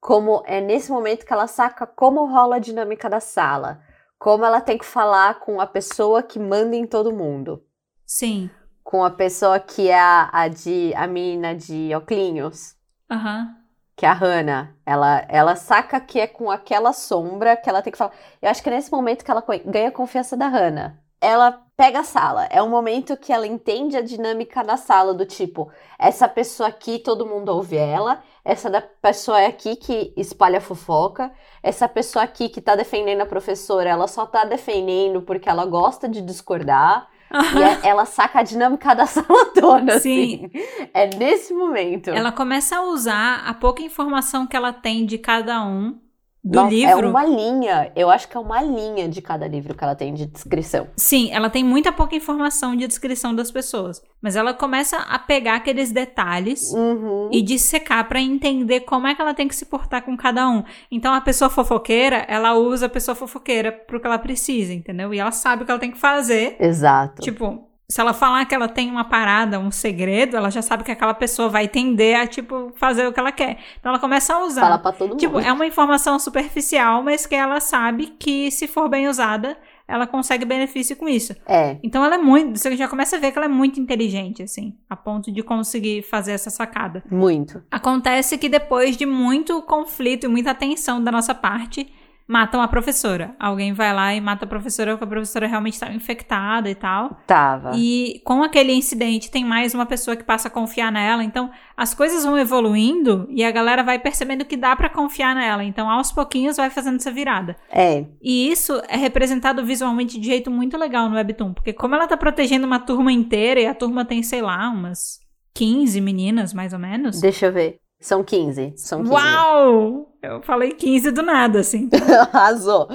como, 0.00 0.42
é 0.46 0.60
nesse 0.60 0.90
momento 0.90 1.24
que 1.24 1.32
ela 1.32 1.46
saca 1.46 1.86
como 1.86 2.26
rola 2.26 2.56
a 2.56 2.58
dinâmica 2.58 3.08
da 3.08 3.20
sala. 3.20 3.80
Como 4.18 4.44
ela 4.44 4.60
tem 4.60 4.78
que 4.78 4.84
falar 4.84 5.40
com 5.40 5.60
a 5.60 5.66
pessoa 5.66 6.22
que 6.22 6.38
manda 6.38 6.76
em 6.76 6.86
todo 6.86 7.12
mundo. 7.12 7.62
Sim. 8.06 8.50
Com 8.84 9.04
a 9.04 9.10
pessoa 9.10 9.58
que 9.60 9.88
é 9.88 9.98
a, 9.98 10.28
a 10.32 10.48
de, 10.48 10.92
a 10.94 11.06
menina 11.06 11.54
de 11.54 11.94
Oclinhos. 11.94 12.76
Aham. 13.10 13.56
que 13.96 14.06
é 14.06 14.08
a 14.08 14.12
Hannah, 14.14 14.74
ela, 14.86 15.24
ela 15.28 15.54
saca 15.56 16.00
que 16.00 16.18
é 16.18 16.26
com 16.26 16.50
aquela 16.50 16.92
sombra 16.92 17.56
que 17.56 17.68
ela 17.68 17.82
tem 17.82 17.92
que 17.92 17.98
falar. 17.98 18.12
Eu 18.40 18.50
acho 18.50 18.62
que 18.62 18.68
é 18.68 18.72
nesse 18.72 18.90
momento 18.90 19.24
que 19.24 19.30
ela 19.30 19.44
ganha 19.66 19.88
a 19.88 19.92
confiança 19.92 20.36
da 20.36 20.48
Hannah. 20.48 20.98
Ela 21.20 21.62
pega 21.76 22.00
a 22.00 22.04
sala. 22.04 22.46
É 22.46 22.60
um 22.62 22.68
momento 22.68 23.16
que 23.16 23.32
ela 23.32 23.46
entende 23.46 23.96
a 23.96 24.00
dinâmica 24.02 24.64
da 24.64 24.76
sala, 24.76 25.14
do 25.14 25.24
tipo, 25.24 25.70
essa 25.98 26.28
pessoa 26.28 26.68
aqui, 26.68 26.98
todo 26.98 27.26
mundo 27.26 27.50
ouve 27.50 27.76
ela. 27.76 28.22
Essa 28.44 28.68
da 28.68 28.80
pessoa 28.82 29.40
é 29.40 29.46
aqui 29.46 29.76
que 29.76 30.12
espalha 30.16 30.60
fofoca. 30.60 31.32
Essa 31.62 31.88
pessoa 31.88 32.24
aqui 32.24 32.48
que 32.48 32.60
tá 32.60 32.74
defendendo 32.74 33.20
a 33.20 33.26
professora, 33.26 33.88
ela 33.88 34.08
só 34.08 34.26
tá 34.26 34.44
defendendo 34.44 35.22
porque 35.22 35.48
ela 35.48 35.64
gosta 35.64 36.08
de 36.08 36.20
discordar. 36.22 37.08
E 37.56 37.62
é- 37.62 37.80
ela 37.88 38.04
saca 38.04 38.40
a 38.40 38.42
dinâmica 38.42 38.94
da 38.94 39.06
sala 39.06 39.46
toda, 39.54 39.98
Sim. 39.98 40.46
assim. 40.46 40.88
É 40.92 41.06
nesse 41.16 41.52
momento. 41.54 42.10
Ela 42.10 42.32
começa 42.32 42.76
a 42.76 42.82
usar 42.82 43.42
a 43.46 43.54
pouca 43.54 43.82
informação 43.82 44.46
que 44.46 44.56
ela 44.56 44.72
tem 44.72 45.04
de 45.06 45.18
cada 45.18 45.64
um 45.64 45.98
do 46.44 46.56
Nossa, 46.56 46.70
livro. 46.74 47.06
É 47.06 47.10
uma 47.10 47.24
linha. 47.24 47.92
Eu 47.94 48.10
acho 48.10 48.26
que 48.28 48.36
é 48.36 48.40
uma 48.40 48.60
linha 48.60 49.08
de 49.08 49.22
cada 49.22 49.46
livro 49.46 49.74
que 49.76 49.84
ela 49.84 49.94
tem 49.94 50.12
de 50.12 50.26
descrição. 50.26 50.88
Sim, 50.96 51.30
ela 51.32 51.48
tem 51.48 51.62
muita 51.62 51.92
pouca 51.92 52.16
informação 52.16 52.74
de 52.74 52.86
descrição 52.86 53.32
das 53.34 53.50
pessoas, 53.50 54.02
mas 54.20 54.34
ela 54.34 54.52
começa 54.52 54.96
a 54.96 55.18
pegar 55.20 55.54
aqueles 55.56 55.92
detalhes 55.92 56.72
Uhum. 56.72 57.28
e 57.32 57.42
dissecar 57.42 58.08
pra 58.08 58.20
entender 58.20 58.80
como 58.80 59.06
é 59.06 59.14
que 59.14 59.22
ela 59.22 59.34
tem 59.34 59.46
que 59.46 59.54
se 59.54 59.66
portar 59.66 60.02
com 60.02 60.16
cada 60.16 60.48
um. 60.48 60.64
Então 60.90 61.14
a 61.14 61.20
pessoa 61.20 61.48
fofoqueira, 61.48 62.24
ela 62.28 62.54
usa 62.54 62.86
a 62.86 62.88
pessoa 62.88 63.14
fofoqueira 63.14 63.70
pro 63.70 64.00
que 64.00 64.06
ela 64.06 64.18
precisa, 64.18 64.72
entendeu? 64.72 65.14
E 65.14 65.18
ela 65.20 65.30
sabe 65.30 65.62
o 65.62 65.64
que 65.64 65.70
ela 65.70 65.80
tem 65.80 65.92
que 65.92 65.98
fazer. 65.98 66.56
Exato. 66.58 67.22
Tipo, 67.22 67.68
se 67.92 68.00
ela 68.00 68.14
falar 68.14 68.46
que 68.46 68.54
ela 68.54 68.68
tem 68.68 68.90
uma 68.90 69.04
parada, 69.04 69.60
um 69.60 69.70
segredo, 69.70 70.34
ela 70.34 70.48
já 70.48 70.62
sabe 70.62 70.82
que 70.82 70.90
aquela 70.90 71.12
pessoa 71.12 71.50
vai 71.50 71.68
tender 71.68 72.18
a, 72.18 72.26
tipo, 72.26 72.72
fazer 72.76 73.06
o 73.06 73.12
que 73.12 73.20
ela 73.20 73.30
quer. 73.30 73.58
Então 73.78 73.90
ela 73.90 73.98
começa 73.98 74.34
a 74.34 74.42
usar. 74.46 74.62
Fala 74.62 74.78
pra 74.78 74.92
todo 74.92 75.10
mundo. 75.10 75.18
Tipo, 75.18 75.38
é 75.38 75.52
uma 75.52 75.66
informação 75.66 76.18
superficial, 76.18 77.02
mas 77.02 77.26
que 77.26 77.34
ela 77.34 77.60
sabe 77.60 78.06
que 78.18 78.50
se 78.50 78.66
for 78.66 78.88
bem 78.88 79.08
usada, 79.08 79.58
ela 79.86 80.06
consegue 80.06 80.46
benefício 80.46 80.96
com 80.96 81.06
isso. 81.06 81.36
É. 81.46 81.76
Então 81.82 82.02
ela 82.02 82.14
é 82.14 82.18
muito. 82.18 82.58
Você 82.58 82.74
já 82.74 82.88
começa 82.88 83.16
a 83.16 83.18
ver 83.18 83.30
que 83.30 83.36
ela 83.36 83.44
é 83.44 83.50
muito 83.50 83.78
inteligente, 83.78 84.42
assim, 84.42 84.74
a 84.88 84.96
ponto 84.96 85.30
de 85.30 85.42
conseguir 85.42 86.00
fazer 86.00 86.32
essa 86.32 86.48
sacada. 86.48 87.04
Muito. 87.10 87.62
Acontece 87.70 88.38
que 88.38 88.48
depois 88.48 88.96
de 88.96 89.04
muito 89.04 89.60
conflito 89.60 90.24
e 90.24 90.28
muita 90.30 90.54
tensão 90.54 91.04
da 91.04 91.12
nossa 91.12 91.34
parte, 91.34 91.92
matam 92.32 92.62
a 92.62 92.66
professora. 92.66 93.36
Alguém 93.38 93.74
vai 93.74 93.94
lá 93.94 94.14
e 94.14 94.20
mata 94.20 94.46
a 94.46 94.48
professora 94.48 94.92
porque 94.92 95.04
a 95.04 95.06
professora 95.06 95.46
realmente 95.46 95.74
estava 95.74 95.92
infectada 95.92 96.70
e 96.70 96.74
tal. 96.74 97.18
Tava. 97.26 97.72
E 97.74 98.22
com 98.24 98.42
aquele 98.42 98.72
incidente 98.72 99.30
tem 99.30 99.44
mais 99.44 99.74
uma 99.74 99.84
pessoa 99.84 100.16
que 100.16 100.24
passa 100.24 100.48
a 100.48 100.50
confiar 100.50 100.90
nela. 100.90 101.22
Então 101.22 101.50
as 101.76 101.92
coisas 101.92 102.24
vão 102.24 102.38
evoluindo 102.38 103.26
e 103.28 103.44
a 103.44 103.50
galera 103.50 103.82
vai 103.82 103.98
percebendo 103.98 104.46
que 104.46 104.56
dá 104.56 104.74
pra 104.74 104.88
confiar 104.88 105.34
nela. 105.34 105.62
Então 105.62 105.90
aos 105.90 106.10
pouquinhos 106.10 106.56
vai 106.56 106.70
fazendo 106.70 106.96
essa 106.96 107.10
virada. 107.10 107.54
É. 107.70 108.06
E 108.22 108.50
isso 108.50 108.80
é 108.88 108.96
representado 108.96 109.62
visualmente 109.62 110.18
de 110.18 110.26
jeito 110.26 110.50
muito 110.50 110.78
legal 110.78 111.10
no 111.10 111.16
Webtoon, 111.16 111.52
porque 111.52 111.74
como 111.74 111.94
ela 111.94 112.06
tá 112.06 112.16
protegendo 112.16 112.66
uma 112.66 112.78
turma 112.78 113.12
inteira 113.12 113.60
e 113.60 113.66
a 113.66 113.74
turma 113.74 114.06
tem, 114.06 114.22
sei 114.22 114.40
lá, 114.40 114.70
umas 114.70 115.20
15 115.52 116.00
meninas 116.00 116.54
mais 116.54 116.72
ou 116.72 116.78
menos. 116.78 117.20
Deixa 117.20 117.46
eu 117.46 117.52
ver. 117.52 117.76
São 118.00 118.24
15. 118.24 118.72
São 118.76 119.00
15. 119.02 119.12
Uau! 119.12 120.11
Eu 120.22 120.40
falei 120.40 120.70
15 120.72 121.10
do 121.10 121.20
nada, 121.22 121.58
assim. 121.60 121.88
Arrasou. 122.32 122.88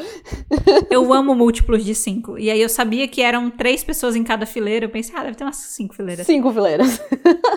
Eu 0.89 1.13
amo 1.13 1.35
múltiplos 1.35 1.83
de 1.83 1.93
5. 1.93 2.37
E 2.39 2.49
aí 2.49 2.61
eu 2.61 2.69
sabia 2.69 3.05
que 3.07 3.21
eram 3.21 3.49
três 3.49 3.83
pessoas 3.83 4.15
em 4.15 4.23
cada 4.23 4.45
fileira. 4.45 4.85
Eu 4.85 4.89
pensei, 4.89 5.13
ah, 5.15 5.23
deve 5.23 5.35
ter 5.35 5.43
umas 5.43 5.57
cinco 5.57 5.93
fileiras. 5.93 6.25
Cinco 6.25 6.51
fileiras. 6.53 7.01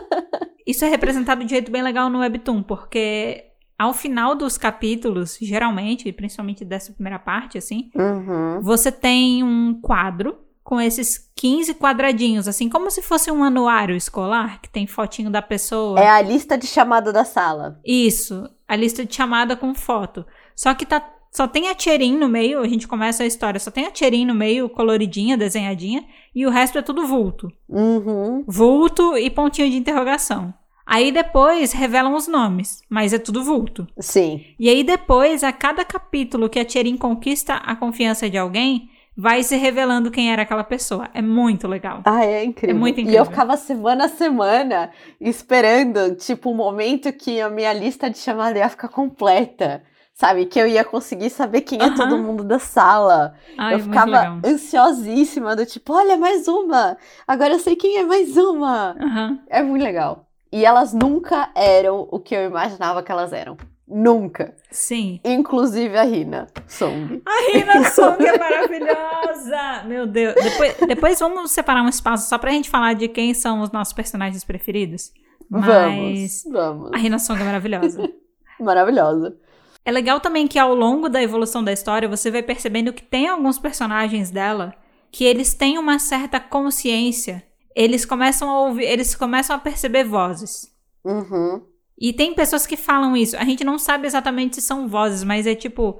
Isso 0.66 0.84
é 0.84 0.88
representado 0.88 1.44
de 1.44 1.50
jeito 1.50 1.70
bem 1.70 1.82
legal 1.82 2.10
no 2.10 2.18
Webtoon, 2.18 2.62
porque 2.64 3.44
ao 3.78 3.92
final 3.94 4.34
dos 4.34 4.58
capítulos, 4.58 5.38
geralmente, 5.40 6.12
principalmente 6.12 6.64
dessa 6.64 6.92
primeira 6.92 7.18
parte, 7.18 7.56
assim, 7.56 7.90
Uhum. 7.94 8.60
você 8.60 8.90
tem 8.92 9.42
um 9.42 9.80
quadro 9.80 10.36
com 10.62 10.80
esses 10.80 11.30
15 11.34 11.74
quadradinhos, 11.74 12.46
assim, 12.46 12.68
como 12.68 12.90
se 12.90 13.02
fosse 13.02 13.30
um 13.32 13.42
anuário 13.42 13.96
escolar, 13.96 14.60
que 14.60 14.68
tem 14.68 14.86
fotinho 14.86 15.30
da 15.30 15.42
pessoa. 15.42 15.98
É 15.98 16.08
a 16.08 16.22
lista 16.22 16.56
de 16.56 16.66
chamada 16.66 17.12
da 17.12 17.24
sala. 17.24 17.80
Isso, 17.84 18.48
a 18.70 18.76
lista 18.76 19.04
de 19.04 19.12
chamada 19.12 19.56
com 19.56 19.74
foto. 19.74 20.24
Só 20.54 20.72
que 20.74 20.86
tá, 20.86 21.04
só 21.32 21.48
tem 21.48 21.68
a 21.68 21.74
Tcherin 21.74 22.16
no 22.16 22.28
meio, 22.28 22.60
a 22.60 22.68
gente 22.68 22.86
começa 22.86 23.24
a 23.24 23.26
história, 23.26 23.58
só 23.58 23.68
tem 23.68 23.84
a 23.84 23.90
Tcherin 23.90 24.24
no 24.24 24.32
meio, 24.32 24.68
coloridinha, 24.68 25.36
desenhadinha, 25.36 26.04
e 26.32 26.46
o 26.46 26.50
resto 26.50 26.78
é 26.78 26.82
tudo 26.82 27.04
vulto. 27.04 27.52
Uhum. 27.68 28.44
Vulto 28.46 29.18
e 29.18 29.28
pontinho 29.28 29.68
de 29.68 29.76
interrogação. 29.76 30.54
Aí 30.86 31.10
depois 31.10 31.72
revelam 31.72 32.14
os 32.14 32.28
nomes, 32.28 32.80
mas 32.88 33.12
é 33.12 33.18
tudo 33.18 33.42
vulto. 33.42 33.88
Sim. 33.98 34.44
E 34.56 34.68
aí 34.68 34.84
depois, 34.84 35.42
a 35.42 35.52
cada 35.52 35.84
capítulo 35.84 36.48
que 36.48 36.60
a 36.60 36.64
Tcherin 36.64 36.96
conquista 36.96 37.54
a 37.56 37.74
confiança 37.74 38.30
de 38.30 38.38
alguém, 38.38 38.88
vai 39.20 39.42
se 39.42 39.56
revelando 39.56 40.10
quem 40.10 40.32
era 40.32 40.42
aquela 40.42 40.64
pessoa. 40.64 41.08
É 41.12 41.20
muito 41.20 41.68
legal. 41.68 42.00
Ah, 42.04 42.24
é 42.24 42.42
incrível. 42.44 42.76
É 42.76 42.78
muito 42.78 42.98
E 42.98 43.02
incrível. 43.02 43.20
eu 43.20 43.26
ficava 43.26 43.56
semana 43.56 44.06
a 44.06 44.08
semana 44.08 44.90
esperando, 45.20 46.14
tipo, 46.16 46.50
o 46.50 46.54
momento 46.54 47.12
que 47.12 47.40
a 47.40 47.50
minha 47.50 47.72
lista 47.72 48.08
de 48.08 48.18
chamada 48.18 48.58
ia 48.58 48.68
ficar 48.68 48.88
completa. 48.88 49.82
Sabe? 50.14 50.44
Que 50.44 50.58
eu 50.60 50.66
ia 50.66 50.84
conseguir 50.84 51.30
saber 51.30 51.62
quem 51.62 51.80
é 51.82 51.90
todo 51.94 52.18
mundo 52.18 52.44
da 52.44 52.58
sala. 52.58 53.34
Ai, 53.56 53.74
eu 53.74 53.78
ficava 53.78 54.38
ansiosíssima, 54.44 55.56
do 55.56 55.64
tipo, 55.64 55.94
olha, 55.94 56.16
mais 56.18 56.46
uma! 56.46 56.96
Agora 57.26 57.54
eu 57.54 57.58
sei 57.58 57.74
quem 57.74 57.96
é 57.98 58.04
mais 58.04 58.36
uma! 58.36 58.94
Aham. 59.00 59.38
É 59.48 59.62
muito 59.62 59.82
legal. 59.82 60.26
E 60.52 60.64
elas 60.64 60.92
nunca 60.92 61.48
eram 61.54 62.06
o 62.10 62.18
que 62.18 62.34
eu 62.34 62.44
imaginava 62.44 63.02
que 63.02 63.10
elas 63.10 63.32
eram. 63.32 63.56
Nunca. 63.90 64.54
Sim. 64.70 65.20
Inclusive 65.24 65.96
a 65.96 66.04
Rina 66.04 66.46
Song. 66.68 67.20
A 67.26 67.52
Rina 67.52 67.84
Song 67.90 68.24
é 68.24 68.38
maravilhosa! 68.38 69.82
Meu 69.86 70.06
Deus. 70.06 70.34
Depois, 70.34 70.76
depois 70.86 71.18
vamos 71.18 71.50
separar 71.50 71.82
um 71.82 71.88
espaço 71.88 72.28
só 72.28 72.38
pra 72.38 72.52
gente 72.52 72.70
falar 72.70 72.94
de 72.94 73.08
quem 73.08 73.34
são 73.34 73.60
os 73.62 73.70
nossos 73.72 73.92
personagens 73.92 74.44
preferidos. 74.44 75.12
Mas 75.50 76.44
Vamos, 76.44 76.44
vamos. 76.52 76.92
a 76.92 76.96
Rina 76.96 77.18
Song 77.18 77.40
é 77.40 77.44
maravilhosa. 77.44 78.08
Maravilhosa. 78.60 79.36
É 79.84 79.90
legal 79.90 80.20
também 80.20 80.46
que 80.46 80.58
ao 80.58 80.74
longo 80.74 81.08
da 81.08 81.22
evolução 81.22 81.64
da 81.64 81.72
história 81.72 82.06
você 82.06 82.30
vai 82.30 82.42
percebendo 82.42 82.92
que 82.92 83.02
tem 83.02 83.26
alguns 83.26 83.58
personagens 83.58 84.30
dela 84.30 84.74
que 85.10 85.24
eles 85.24 85.54
têm 85.54 85.78
uma 85.78 85.98
certa 85.98 86.38
consciência. 86.38 87.42
Eles 87.74 88.04
começam 88.04 88.50
a 88.50 88.60
ouvir, 88.60 88.84
eles 88.84 89.14
começam 89.14 89.56
a 89.56 89.58
perceber 89.58 90.04
vozes. 90.04 90.70
Uhum. 91.02 91.62
E 92.00 92.12
tem 92.12 92.34
pessoas 92.34 92.66
que 92.66 92.76
falam 92.76 93.14
isso. 93.16 93.36
A 93.36 93.44
gente 93.44 93.62
não 93.62 93.78
sabe 93.78 94.06
exatamente 94.06 94.56
se 94.56 94.62
são 94.62 94.88
vozes, 94.88 95.22
mas 95.22 95.46
é 95.46 95.54
tipo. 95.54 95.98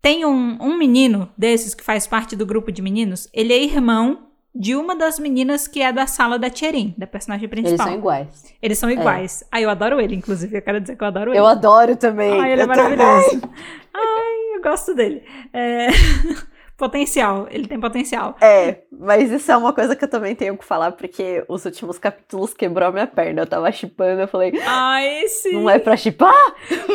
Tem 0.00 0.24
um, 0.24 0.58
um 0.60 0.76
menino 0.76 1.28
desses 1.36 1.74
que 1.74 1.84
faz 1.84 2.06
parte 2.06 2.34
do 2.34 2.44
grupo 2.46 2.72
de 2.72 2.82
meninos. 2.82 3.28
Ele 3.32 3.52
é 3.52 3.62
irmão 3.62 4.26
de 4.54 4.74
uma 4.76 4.94
das 4.94 5.18
meninas 5.18 5.66
que 5.66 5.80
é 5.80 5.92
da 5.92 6.06
sala 6.06 6.38
da 6.38 6.50
Tcherin, 6.50 6.94
da 6.98 7.06
personagem 7.06 7.48
Eles 7.50 7.60
principal. 7.62 7.86
são 7.86 7.96
iguais. 7.96 8.54
Eles 8.60 8.78
são 8.78 8.90
iguais. 8.90 9.44
Ah, 9.50 9.60
eu 9.60 9.70
adoro 9.70 10.00
ele, 10.00 10.14
inclusive. 10.14 10.58
Eu 10.58 10.62
quero 10.62 10.80
dizer 10.80 10.96
que 10.96 11.02
eu 11.02 11.08
adoro 11.08 11.30
ele. 11.30 11.38
Eu 11.38 11.46
adoro 11.46 11.96
também. 11.96 12.38
Ai, 12.40 12.52
ele 12.52 12.62
é 12.62 12.64
Eu 12.64 12.68
também. 12.68 12.96
maravilhoso. 12.96 13.42
Ai, 13.94 14.56
eu 14.56 14.62
gosto 14.62 14.94
dele. 14.94 15.22
É... 15.52 15.88
potencial. 16.82 17.46
Ele 17.50 17.68
tem 17.68 17.78
potencial. 17.78 18.36
É, 18.40 18.82
mas 18.90 19.30
isso 19.30 19.50
é 19.52 19.56
uma 19.56 19.72
coisa 19.72 19.94
que 19.94 20.02
eu 20.04 20.08
também 20.10 20.34
tenho 20.34 20.56
que 20.58 20.64
falar, 20.64 20.90
porque 20.92 21.44
os 21.48 21.64
últimos 21.64 21.96
capítulos 21.98 22.52
quebrou 22.52 22.88
a 22.88 22.92
minha 22.92 23.06
perna. 23.06 23.42
Eu 23.42 23.46
tava 23.46 23.70
chipando, 23.70 24.20
eu 24.20 24.26
falei, 24.28 24.52
Ai, 24.66 25.28
sim. 25.28 25.52
não 25.52 25.70
é 25.70 25.78
pra 25.78 25.96
chipar? 25.96 26.34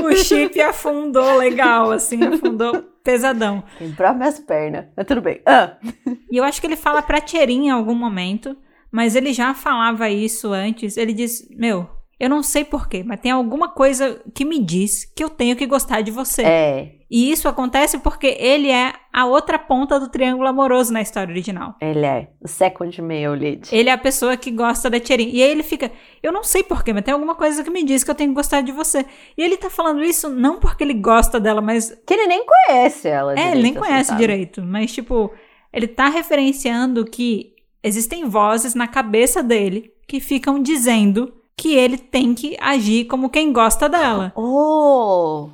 O 0.04 0.14
chip 0.18 0.60
afundou 0.62 1.38
legal, 1.38 1.92
assim, 1.92 2.22
afundou 2.26 2.84
pesadão. 3.04 3.64
Quebrou 3.78 4.14
minhas 4.14 4.40
pernas. 4.40 4.86
Mas 4.96 5.06
tudo 5.08 5.22
bem. 5.22 5.42
Ah, 5.46 5.78
E 6.30 6.36
eu 6.38 6.44
acho 6.44 6.60
que 6.60 6.68
ele 6.68 6.76
fala 6.76 7.02
pra 7.02 7.22
Tcherin 7.22 7.68
em 7.68 7.70
algum 7.70 7.96
momento, 7.96 8.58
mas 8.92 9.16
ele 9.16 9.32
já 9.32 9.54
falava 9.54 10.10
isso 10.10 10.52
antes. 10.52 10.98
Ele 10.98 11.14
diz: 11.14 11.48
Meu, 11.52 11.88
eu 12.20 12.30
não 12.30 12.42
sei 12.42 12.64
porquê, 12.66 13.04
mas 13.04 13.20
tem 13.20 13.32
alguma 13.32 13.70
coisa 13.70 14.22
que 14.34 14.44
me 14.44 14.60
diz 14.60 15.06
que 15.06 15.24
eu 15.24 15.30
tenho 15.30 15.56
que 15.56 15.66
gostar 15.68 16.02
de 16.02 16.10
você. 16.12 16.42
é, 16.44 16.92
E 17.10 17.32
isso 17.32 17.48
acontece 17.48 18.00
porque 18.00 18.36
ele 18.40 18.70
é 18.72 18.92
a 19.14 19.26
outra 19.26 19.58
ponta 19.60 20.00
do 20.00 20.10
triângulo 20.10 20.48
amoroso 20.48 20.92
na 20.92 21.02
história 21.02 21.32
original. 21.32 21.76
ele 21.80 22.06
é 22.06 22.28
o 22.42 22.48
second 22.48 23.02
male 23.02 23.28
lead. 23.38 23.70
Ele 23.72 23.90
é 23.90 23.94
a 23.94 23.98
pessoa 23.98 24.36
que 24.36 24.52
gosta 24.52 24.90
da 24.90 25.00
Tcherin. 25.00 25.30
E 25.32 25.42
aí 25.42 25.50
ele 25.50 25.64
fica, 25.64 25.92
eu 26.22 26.32
não 26.32 26.44
sei 26.44 26.64
porquê, 26.64 26.92
mas 26.92 27.04
tem 27.04 27.14
alguma 27.14 27.36
coisa 27.36 27.64
que 27.64 27.70
me 27.70 27.84
diz 27.84 28.04
que 28.04 28.12
eu 28.12 28.16
tenho 28.16 28.32
que 28.32 28.36
gostar 28.36 28.62
de 28.62 28.72
você. 28.72 29.06
E 29.38 29.44
ele 29.44 29.56
tá 29.56 29.70
falando 29.70 30.04
isso 30.04 30.28
não 30.28 30.60
porque 30.60 30.84
ele 30.84 30.96
gosta 30.96 31.40
dela, 31.40 31.62
mas. 31.62 31.96
Que 32.06 32.14
ele 32.16 32.28
nem 32.28 32.44
conhece 32.46 33.08
ela 33.08 33.40
É, 33.40 33.52
ele 33.52 33.62
nem 33.62 33.72
assim, 33.72 33.80
conhece 33.80 34.16
direito. 34.16 34.62
Mas, 34.64 34.92
tipo, 34.92 35.32
ele 35.72 35.88
tá 35.88 36.10
referenciando 36.10 37.06
que 37.06 37.54
existem 37.84 38.26
vozes 38.26 38.74
na 38.76 38.88
cabeça 38.88 39.42
dele 39.44 39.94
que 40.08 40.20
ficam 40.20 40.62
dizendo 40.62 41.34
que 41.60 41.76
ele 41.76 41.98
tem 41.98 42.36
que 42.36 42.56
agir 42.62 43.06
como 43.06 43.30
quem 43.30 43.52
gosta 43.52 43.90
dela. 43.90 44.32
Oh! 44.36 45.50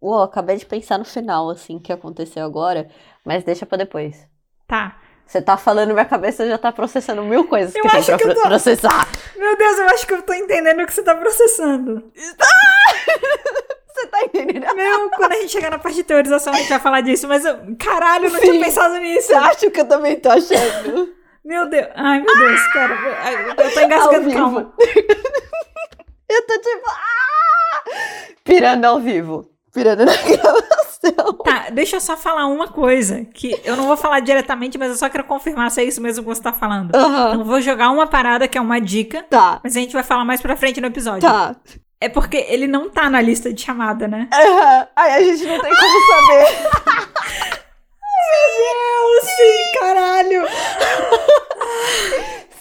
Uou, 0.00 0.22
acabei 0.22 0.56
de 0.56 0.66
pensar 0.66 0.98
no 0.98 1.04
final, 1.04 1.48
assim, 1.50 1.78
que 1.78 1.92
aconteceu 1.92 2.44
agora, 2.44 2.88
mas 3.24 3.44
deixa 3.44 3.64
pra 3.66 3.78
depois. 3.78 4.26
Tá. 4.66 4.98
Você 5.26 5.40
tá 5.40 5.56
falando, 5.56 5.92
minha 5.92 6.04
cabeça 6.04 6.46
já 6.48 6.58
tá 6.58 6.72
processando 6.72 7.22
mil 7.22 7.46
coisas 7.46 7.74
Eu 7.74 7.82
que 7.82 7.88
tem 7.88 7.98
acho 8.00 8.06
pra 8.08 8.18
que 8.18 8.34
tô- 8.34 8.42
processar. 8.42 9.08
Meu 9.36 9.56
Deus, 9.56 9.78
eu 9.78 9.86
acho 9.90 10.06
que 10.06 10.14
eu 10.14 10.22
tô 10.22 10.32
entendendo 10.34 10.82
o 10.82 10.86
que 10.86 10.92
você 10.92 11.02
tá 11.02 11.14
processando. 11.14 12.10
Você 13.94 14.06
tá 14.08 14.22
entendendo? 14.24 14.74
Meu, 14.74 15.10
quando 15.10 15.32
a 15.32 15.36
gente 15.36 15.50
chegar 15.52 15.70
na 15.70 15.78
parte 15.78 15.96
de 15.96 16.02
teorização, 16.02 16.52
a 16.52 16.56
gente 16.56 16.68
vai 16.70 16.78
falar 16.80 17.02
disso, 17.02 17.28
mas 17.28 17.44
eu. 17.44 17.56
Caralho, 17.78 18.24
eu 18.26 18.30
não 18.32 18.40
Sim. 18.40 18.50
tinha 18.52 18.64
pensado 18.64 18.96
nisso. 18.98 19.36
Acha 19.36 19.70
que 19.70 19.80
eu 19.80 19.86
também 19.86 20.18
tô 20.18 20.30
achando? 20.30 21.12
Meu 21.44 21.68
Deus. 21.68 21.88
Ai, 21.94 22.20
meu 22.20 22.34
Deus, 22.36 22.60
pera. 22.72 22.94
Eu 23.30 23.64
eu 23.64 23.74
tô 23.74 23.80
engasgando, 23.80 24.32
calma. 24.32 24.72
Eu 26.28 26.46
tô 26.46 26.54
tipo. 26.60 26.88
Ah! 26.88 27.82
Pirando 28.42 28.84
ao 28.86 28.98
vivo. 29.00 29.50
Pirando 29.74 30.06
na 30.06 30.12
gravação. 30.16 31.32
Tá, 31.44 31.68
deixa 31.70 31.96
eu 31.96 32.00
só 32.00 32.16
falar 32.16 32.46
uma 32.46 32.68
coisa, 32.68 33.24
que 33.34 33.60
eu 33.64 33.76
não 33.76 33.86
vou 33.86 33.96
falar 33.98 34.20
diretamente, 34.20 34.78
mas 34.78 34.90
eu 34.92 34.96
só 34.96 35.10
quero 35.10 35.24
confirmar 35.24 35.70
se 35.70 35.80
é 35.82 35.84
isso 35.84 36.00
mesmo 36.00 36.22
que 36.22 36.28
você 36.28 36.40
tá 36.42 36.52
falando. 36.52 36.88
Então, 36.88 37.34
eu 37.34 37.44
vou 37.44 37.60
jogar 37.60 37.90
uma 37.90 38.06
parada 38.06 38.48
que 38.48 38.56
é 38.56 38.60
uma 38.60 38.80
dica, 38.80 39.24
Tá. 39.28 39.60
mas 39.62 39.76
a 39.76 39.80
gente 39.80 39.92
vai 39.92 40.02
falar 40.02 40.24
mais 40.24 40.40
pra 40.40 40.56
frente 40.56 40.80
no 40.80 40.86
episódio. 40.86 41.20
Tá. 41.28 41.54
É 42.00 42.08
porque 42.08 42.36
ele 42.48 42.66
não 42.66 42.88
tá 42.88 43.10
na 43.10 43.20
lista 43.20 43.52
de 43.52 43.60
chamada, 43.60 44.08
né? 44.08 44.28
Aham. 44.32 44.88
Aí 44.96 45.12
a 45.14 45.22
gente 45.22 45.44
não 45.44 45.60
tem 45.60 45.70
como 45.74 46.06
saber. 46.06 47.61
Meu, 48.58 49.22
sim, 49.22 49.78
caralho! 49.80 50.42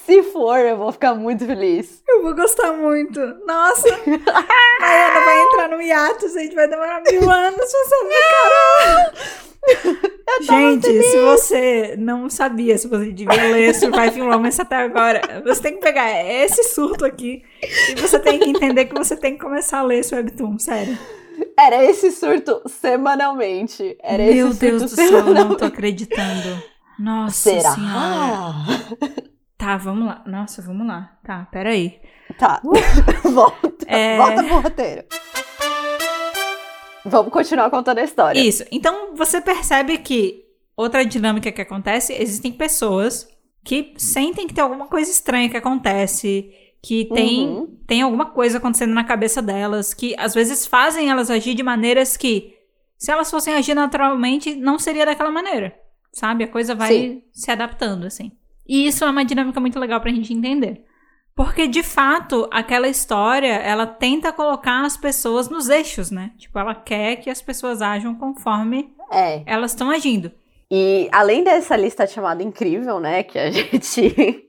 Se 0.06 0.24
for, 0.24 0.58
eu 0.60 0.78
vou 0.78 0.92
ficar 0.92 1.14
muito 1.14 1.46
feliz. 1.46 2.02
Eu 2.08 2.24
vou 2.24 2.36
gostar 2.36 2.74
muito. 2.74 3.20
Nossa! 3.46 3.88
A 3.88 5.08
Ana 5.08 5.26
vai 5.26 5.42
entrar 5.44 5.70
no 5.70 5.82
hiatus, 5.82 6.36
a 6.36 6.40
gente 6.42 6.56
vai 6.56 6.68
demorar 6.68 7.02
mil 7.10 7.30
anos 7.30 7.56
pra 7.56 7.86
saber, 7.86 8.22
caralho! 8.32 9.12
Gente, 10.42 11.04
se 11.04 11.18
você 11.22 11.96
não 11.98 12.30
sabia 12.30 12.78
se 12.78 12.88
você 12.88 13.12
devia 13.12 13.44
ler 13.52 13.76
Surviving 13.76 14.22
Romance 14.22 14.62
até 14.62 14.78
agora, 14.78 15.22
você 15.46 15.62
tem 15.62 15.74
que 15.76 15.82
pegar 15.82 16.10
esse 16.26 16.64
surto 16.64 17.06
aqui 17.06 17.44
e 17.90 17.96
você 17.96 18.18
tem 18.18 18.40
que 18.40 18.50
entender 18.50 18.86
que 18.86 18.94
você 18.96 19.16
tem 19.16 19.34
que 19.34 19.40
começar 19.40 19.80
a 19.80 19.84
ler 19.84 20.00
esse 20.00 20.16
webtoon, 20.16 20.58
sério. 20.58 20.98
Era 21.58 21.84
esse 21.84 22.12
surto 22.12 22.62
semanalmente. 22.68 23.98
Era 24.02 24.24
Meu 24.24 24.50
esse 24.50 24.60
Deus 24.60 24.82
surto 24.82 24.96
do 24.96 25.08
céu, 25.10 25.28
eu 25.28 25.34
não 25.34 25.56
tô 25.56 25.66
acreditando. 25.66 26.64
Nossa 27.00 27.36
Será? 27.36 27.76
senhora. 27.76 29.26
Tá, 29.58 29.78
vamos 29.78 30.08
lá. 30.08 30.24
Nossa, 30.26 30.62
vamos 30.62 30.88
lá. 30.88 31.18
Tá, 31.24 31.48
peraí. 31.52 32.00
Tá. 32.38 32.62
Volta. 33.24 33.86
É. 33.88 34.18
Volta 34.18 34.44
pro 34.44 34.60
roteiro. 34.62 35.04
Vamos 37.06 37.32
continuar 37.32 37.70
contando 37.70 38.00
a 38.00 38.04
história. 38.04 38.40
Isso. 38.40 38.64
Então 38.72 39.16
você 39.16 39.42
percebe 39.42 39.98
que 39.98 40.46
outra 40.76 41.06
dinâmica 41.06 41.52
que 41.52 41.62
acontece, 41.62 42.14
existem 42.14 42.52
pessoas 42.52 43.28
que 43.64 43.94
sentem 43.98 44.48
que 44.48 44.54
tem 44.54 44.64
alguma 44.64 44.88
coisa 44.88 45.10
estranha 45.10 45.50
que 45.50 45.58
acontece, 45.58 46.52
que 46.84 47.06
tem, 47.14 47.48
Uhum. 47.48 47.78
tem 47.88 48.02
alguma 48.02 48.26
coisa 48.26 48.58
acontecendo 48.58 48.94
na 48.94 49.04
cabeça 49.04 49.42
delas, 49.42 49.94
que 49.94 50.16
às 50.18 50.34
vezes 50.34 50.66
fazem 50.66 51.10
elas 51.10 51.30
agir 51.30 51.54
de 51.54 51.62
maneiras 51.64 52.18
que, 52.18 52.54
se 52.98 53.12
elas 53.12 53.30
fossem 53.30 53.54
agir 53.54 53.74
naturalmente, 53.76 54.56
não 54.56 54.80
seria 54.80 55.06
daquela 55.06 55.32
maneira. 55.32 55.76
Sabe? 56.14 56.44
A 56.44 56.48
coisa 56.48 56.76
vai 56.76 56.90
Sim. 56.94 57.24
se 57.32 57.50
adaptando, 57.52 58.06
assim. 58.06 58.32
E 58.68 58.86
isso 58.88 59.04
é 59.06 59.10
uma 59.10 59.24
dinâmica 59.24 59.60
muito 59.60 59.80
legal 59.80 60.02
pra 60.02 60.12
gente 60.12 60.34
entender. 60.34 60.84
Porque, 61.34 61.68
de 61.68 61.82
fato, 61.82 62.48
aquela 62.52 62.88
história, 62.90 63.54
ela 63.54 63.86
tenta 63.88 64.34
colocar 64.34 64.84
as 64.84 64.98
pessoas 64.98 65.50
nos 65.50 65.70
eixos, 65.70 66.12
né? 66.12 66.32
Tipo, 66.38 66.60
ela 66.60 66.76
quer 66.76 67.16
que 67.18 67.30
as 67.30 67.42
pessoas 67.42 67.82
ajam 67.82 68.14
conforme 68.16 68.94
É. 69.12 69.42
elas 69.46 69.72
estão 69.72 69.90
agindo. 69.90 70.32
E 70.70 71.08
além 71.12 71.44
dessa 71.44 71.76
lista 71.78 72.06
chamada 72.06 72.44
incrível, 72.44 73.00
né, 73.00 73.24
que 73.24 73.40
a 73.40 73.50
gente 73.52 74.46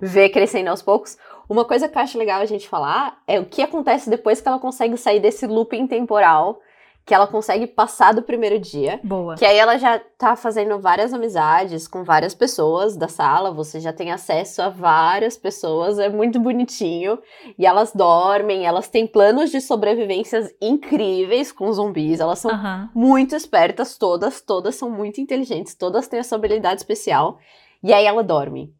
vê 0.00 0.28
crescendo 0.28 0.68
aos 0.68 0.82
poucos, 0.82 1.16
uma 1.50 1.64
coisa 1.64 1.88
que 1.88 1.98
eu 1.98 2.02
acho 2.02 2.16
legal 2.16 2.40
a 2.40 2.46
gente 2.46 2.68
falar 2.68 3.20
é 3.26 3.40
o 3.40 3.44
que 3.44 3.60
acontece 3.60 4.08
depois 4.08 4.40
que 4.40 4.46
ela 4.46 4.60
consegue 4.60 4.96
sair 4.96 5.18
desse 5.18 5.48
looping 5.48 5.88
temporal, 5.88 6.60
que 7.04 7.12
ela 7.12 7.26
consegue 7.26 7.66
passar 7.66 8.14
do 8.14 8.22
primeiro 8.22 8.56
dia. 8.56 9.00
Boa. 9.02 9.34
Que 9.34 9.44
aí 9.44 9.58
ela 9.58 9.76
já 9.76 9.98
tá 10.16 10.36
fazendo 10.36 10.78
várias 10.78 11.12
amizades 11.12 11.88
com 11.88 12.04
várias 12.04 12.34
pessoas 12.34 12.96
da 12.96 13.08
sala, 13.08 13.50
você 13.50 13.80
já 13.80 13.92
tem 13.92 14.12
acesso 14.12 14.62
a 14.62 14.68
várias 14.68 15.36
pessoas, 15.36 15.98
é 15.98 16.08
muito 16.08 16.38
bonitinho. 16.38 17.18
E 17.58 17.66
elas 17.66 17.92
dormem, 17.92 18.64
elas 18.64 18.88
têm 18.88 19.04
planos 19.04 19.50
de 19.50 19.60
sobrevivências 19.60 20.54
incríveis 20.62 21.50
com 21.50 21.72
zumbis, 21.72 22.20
elas 22.20 22.38
são 22.38 22.52
muito 22.94 23.34
espertas, 23.34 23.98
todas, 23.98 24.40
todas 24.40 24.76
são 24.76 24.88
muito 24.88 25.20
inteligentes, 25.20 25.74
todas 25.74 26.06
têm 26.06 26.20
essa 26.20 26.36
habilidade 26.36 26.80
especial. 26.80 27.38
E 27.82 27.92
aí 27.92 28.06
ela 28.06 28.22
dorme. 28.22 28.72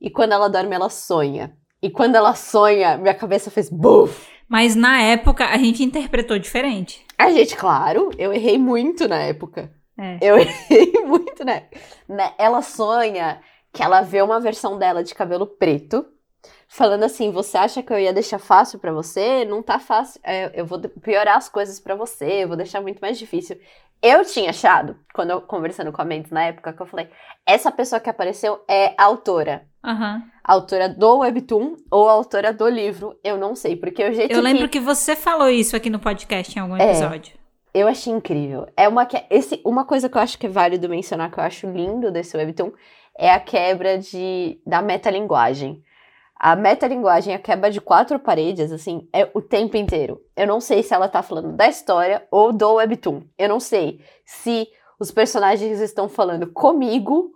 E 0.00 0.08
quando 0.08 0.32
ela 0.32 0.48
dorme, 0.48 0.74
ela 0.74 0.88
sonha. 0.88 1.57
E 1.80 1.88
quando 1.88 2.16
ela 2.16 2.34
sonha, 2.34 2.96
minha 2.96 3.14
cabeça 3.14 3.50
fez 3.50 3.70
buf! 3.70 4.28
Mas 4.48 4.74
na 4.74 5.00
época 5.02 5.46
a 5.46 5.56
gente 5.58 5.84
interpretou 5.84 6.38
diferente. 6.38 7.04
A 7.16 7.30
gente, 7.30 7.54
claro, 7.54 8.10
eu 8.18 8.32
errei 8.32 8.58
muito 8.58 9.06
na 9.06 9.18
época. 9.18 9.70
É. 9.96 10.18
Eu 10.20 10.38
errei 10.38 10.92
muito, 11.04 11.44
né? 11.44 11.64
Ela 12.38 12.62
sonha 12.62 13.40
que 13.72 13.82
ela 13.82 14.00
vê 14.00 14.22
uma 14.22 14.40
versão 14.40 14.78
dela 14.78 15.04
de 15.04 15.14
cabelo 15.14 15.46
preto, 15.46 16.06
falando 16.68 17.02
assim: 17.02 17.30
Você 17.32 17.56
acha 17.58 17.82
que 17.82 17.92
eu 17.92 17.98
ia 17.98 18.12
deixar 18.12 18.38
fácil 18.38 18.78
pra 18.78 18.92
você? 18.92 19.44
Não 19.44 19.62
tá 19.62 19.78
fácil. 19.78 20.20
É, 20.22 20.52
eu 20.54 20.64
vou 20.66 20.78
piorar 20.78 21.36
as 21.36 21.48
coisas 21.48 21.80
pra 21.80 21.94
você, 21.96 22.44
eu 22.44 22.48
vou 22.48 22.56
deixar 22.56 22.80
muito 22.80 23.00
mais 23.00 23.18
difícil. 23.18 23.58
Eu 24.00 24.24
tinha 24.24 24.50
achado, 24.50 24.96
quando 25.12 25.30
eu 25.30 25.40
conversando 25.40 25.90
com 25.90 26.00
a 26.00 26.04
Mendes 26.04 26.30
na 26.30 26.44
época, 26.44 26.72
que 26.72 26.80
eu 26.80 26.86
falei: 26.86 27.08
Essa 27.44 27.72
pessoa 27.72 27.98
que 27.98 28.08
apareceu 28.10 28.62
é 28.68 28.94
a 28.96 29.04
autora. 29.04 29.66
Aham. 29.84 30.22
A 30.44 30.52
autora 30.52 30.88
do 30.88 31.18
Webtoon 31.18 31.76
ou 31.90 32.08
autora 32.08 32.52
do 32.52 32.68
livro, 32.68 33.18
eu 33.24 33.36
não 33.36 33.54
sei, 33.54 33.76
porque 33.76 34.02
o 34.08 34.12
jeito 34.12 34.32
Eu 34.32 34.40
lembro 34.40 34.68
que 34.68 34.78
que 34.78 34.84
você 34.84 35.14
falou 35.16 35.48
isso 35.48 35.74
aqui 35.76 35.88
no 35.90 35.98
podcast 35.98 36.56
em 36.56 36.60
algum 36.62 36.76
É. 36.76 36.90
episódio. 36.90 37.36
Eu 37.74 37.86
achei 37.86 38.12
incrível. 38.12 38.66
É 38.76 38.88
uma, 38.88 39.04
que- 39.06 39.22
esse, 39.30 39.60
uma 39.64 39.84
coisa 39.84 40.08
que 40.08 40.16
eu 40.16 40.22
acho 40.22 40.38
que 40.38 40.46
é 40.46 40.48
válido 40.50 40.88
mencionar, 40.88 41.30
que 41.30 41.38
eu 41.38 41.44
acho 41.44 41.66
lindo 41.70 42.10
desse 42.10 42.36
webtoon, 42.36 42.72
é 43.16 43.30
a 43.30 43.38
quebra 43.38 43.98
de, 43.98 44.58
da 44.66 44.80
metalinguagem. 44.82 45.82
A 46.38 46.54
metalinguagem, 46.54 47.34
a 47.34 47.38
quebra 47.38 47.70
de 47.70 47.80
quatro 47.80 48.18
paredes, 48.18 48.70
assim, 48.70 49.08
é 49.12 49.28
o 49.34 49.42
tempo 49.42 49.76
inteiro. 49.76 50.20
Eu 50.36 50.46
não 50.46 50.60
sei 50.60 50.82
se 50.82 50.94
ela 50.94 51.08
tá 51.08 51.20
falando 51.22 51.56
da 51.56 51.68
história 51.68 52.26
ou 52.30 52.52
do 52.52 52.74
webtoon. 52.74 53.22
Eu 53.36 53.48
não 53.48 53.58
sei 53.58 54.00
se 54.24 54.68
os 55.00 55.10
personagens 55.10 55.80
estão 55.80 56.08
falando 56.08 56.46
comigo 56.46 57.32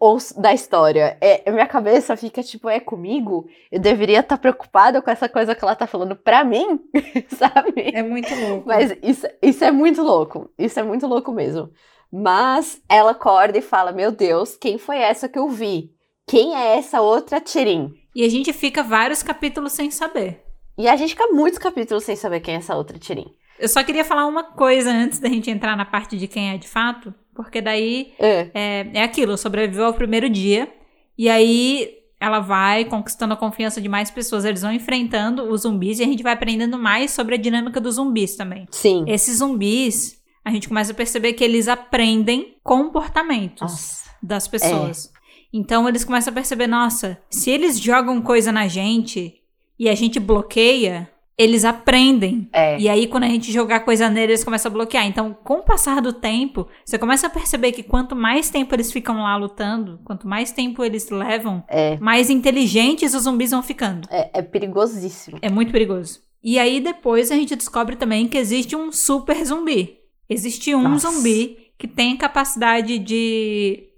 ou 0.00 0.18
da 0.36 0.52
história. 0.52 1.16
É, 1.20 1.48
minha 1.50 1.66
cabeça 1.66 2.16
fica 2.16 2.42
tipo, 2.42 2.68
é 2.68 2.80
comigo? 2.80 3.46
Eu 3.70 3.78
deveria 3.78 4.20
estar 4.20 4.36
tá 4.36 4.40
preocupada 4.40 5.00
com 5.02 5.10
essa 5.10 5.28
coisa 5.28 5.54
que 5.54 5.62
ela 5.62 5.76
tá 5.76 5.86
falando 5.86 6.16
pra 6.16 6.42
mim, 6.42 6.80
sabe? 7.36 7.92
É 7.94 8.02
muito 8.02 8.34
louco. 8.34 8.66
Mas 8.66 8.96
isso, 9.02 9.28
isso 9.40 9.62
é 9.62 9.70
muito 9.70 10.02
louco. 10.02 10.50
Isso 10.58 10.80
é 10.80 10.82
muito 10.82 11.06
louco 11.06 11.30
mesmo. 11.30 11.70
Mas 12.10 12.82
ela 12.88 13.12
acorda 13.12 13.58
e 13.58 13.62
fala: 13.62 13.92
Meu 13.92 14.10
Deus, 14.10 14.56
quem 14.56 14.78
foi 14.78 14.96
essa 14.96 15.28
que 15.28 15.38
eu 15.38 15.48
vi? 15.48 15.94
Quem 16.30 16.54
é 16.54 16.78
essa 16.78 17.00
outra 17.00 17.40
Tirin? 17.40 17.92
E 18.14 18.24
a 18.24 18.28
gente 18.28 18.52
fica 18.52 18.84
vários 18.84 19.20
capítulos 19.20 19.72
sem 19.72 19.90
saber. 19.90 20.44
E 20.78 20.86
a 20.86 20.94
gente 20.94 21.10
fica 21.10 21.26
muitos 21.32 21.58
capítulos 21.58 22.04
sem 22.04 22.14
saber 22.14 22.38
quem 22.38 22.54
é 22.54 22.58
essa 22.58 22.76
outra 22.76 22.96
Tirin. 23.00 23.26
Eu 23.58 23.68
só 23.68 23.82
queria 23.82 24.04
falar 24.04 24.28
uma 24.28 24.44
coisa 24.44 24.92
antes 24.92 25.18
da 25.18 25.28
gente 25.28 25.50
entrar 25.50 25.76
na 25.76 25.84
parte 25.84 26.16
de 26.16 26.28
quem 26.28 26.50
é 26.50 26.56
de 26.56 26.68
fato, 26.68 27.12
porque 27.34 27.60
daí 27.60 28.12
é, 28.16 28.48
é, 28.54 28.90
é 28.94 29.02
aquilo, 29.02 29.36
sobreviveu 29.36 29.86
ao 29.86 29.92
primeiro 29.92 30.30
dia, 30.30 30.72
e 31.18 31.28
aí 31.28 31.98
ela 32.20 32.38
vai 32.38 32.84
conquistando 32.84 33.34
a 33.34 33.36
confiança 33.36 33.80
de 33.80 33.88
mais 33.88 34.08
pessoas, 34.08 34.44
eles 34.44 34.62
vão 34.62 34.72
enfrentando 34.72 35.42
os 35.50 35.62
zumbis 35.62 35.98
e 35.98 36.04
a 36.04 36.06
gente 36.06 36.22
vai 36.22 36.34
aprendendo 36.34 36.78
mais 36.78 37.10
sobre 37.10 37.34
a 37.34 37.38
dinâmica 37.38 37.80
dos 37.80 37.96
zumbis 37.96 38.36
também. 38.36 38.68
Sim. 38.70 39.04
Esses 39.08 39.38
zumbis, 39.38 40.22
a 40.44 40.50
gente 40.52 40.68
começa 40.68 40.92
a 40.92 40.94
perceber 40.94 41.32
que 41.32 41.42
eles 41.42 41.66
aprendem 41.66 42.54
comportamentos 42.62 43.62
Nossa. 43.62 44.10
das 44.22 44.46
pessoas. 44.46 45.12
É. 45.16 45.19
Então 45.52 45.88
eles 45.88 46.04
começam 46.04 46.30
a 46.30 46.34
perceber, 46.34 46.66
nossa, 46.66 47.18
se 47.28 47.50
eles 47.50 47.78
jogam 47.78 48.20
coisa 48.22 48.52
na 48.52 48.68
gente 48.68 49.34
e 49.78 49.88
a 49.88 49.94
gente 49.94 50.20
bloqueia, 50.20 51.10
eles 51.40 51.64
aprendem. 51.64 52.50
É. 52.52 52.78
E 52.78 52.86
aí, 52.86 53.06
quando 53.06 53.24
a 53.24 53.28
gente 53.28 53.50
jogar 53.50 53.80
coisa 53.80 54.10
neles, 54.10 54.28
eles 54.28 54.44
começam 54.44 54.70
a 54.70 54.74
bloquear. 54.74 55.06
Então, 55.06 55.34
com 55.42 55.54
o 55.54 55.62
passar 55.62 56.02
do 56.02 56.12
tempo, 56.12 56.68
você 56.84 56.98
começa 56.98 57.28
a 57.28 57.30
perceber 57.30 57.72
que 57.72 57.82
quanto 57.82 58.14
mais 58.14 58.50
tempo 58.50 58.74
eles 58.74 58.92
ficam 58.92 59.22
lá 59.22 59.34
lutando, 59.38 59.98
quanto 60.04 60.28
mais 60.28 60.52
tempo 60.52 60.84
eles 60.84 61.08
levam, 61.08 61.64
é. 61.66 61.96
mais 61.98 62.28
inteligentes 62.28 63.14
os 63.14 63.22
zumbis 63.22 63.52
vão 63.52 63.62
ficando. 63.62 64.06
É, 64.10 64.28
é 64.34 64.42
perigosíssimo. 64.42 65.38
É 65.40 65.50
muito 65.50 65.72
perigoso. 65.72 66.20
E 66.44 66.58
aí, 66.58 66.78
depois, 66.78 67.30
a 67.30 67.34
gente 67.34 67.56
descobre 67.56 67.96
também 67.96 68.28
que 68.28 68.36
existe 68.36 68.76
um 68.76 68.92
super 68.92 69.42
zumbi. 69.42 69.96
Existe 70.28 70.74
um 70.74 70.82
Nossa. 70.82 71.10
zumbi 71.10 71.56
que 71.78 71.88
tem 71.88 72.18
capacidade 72.18 72.98
de 72.98 73.89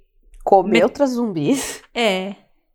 Comer 0.44 0.78
Me... 0.78 0.82
outros 0.82 1.10
zumbis. 1.10 1.82
É. 1.94 2.34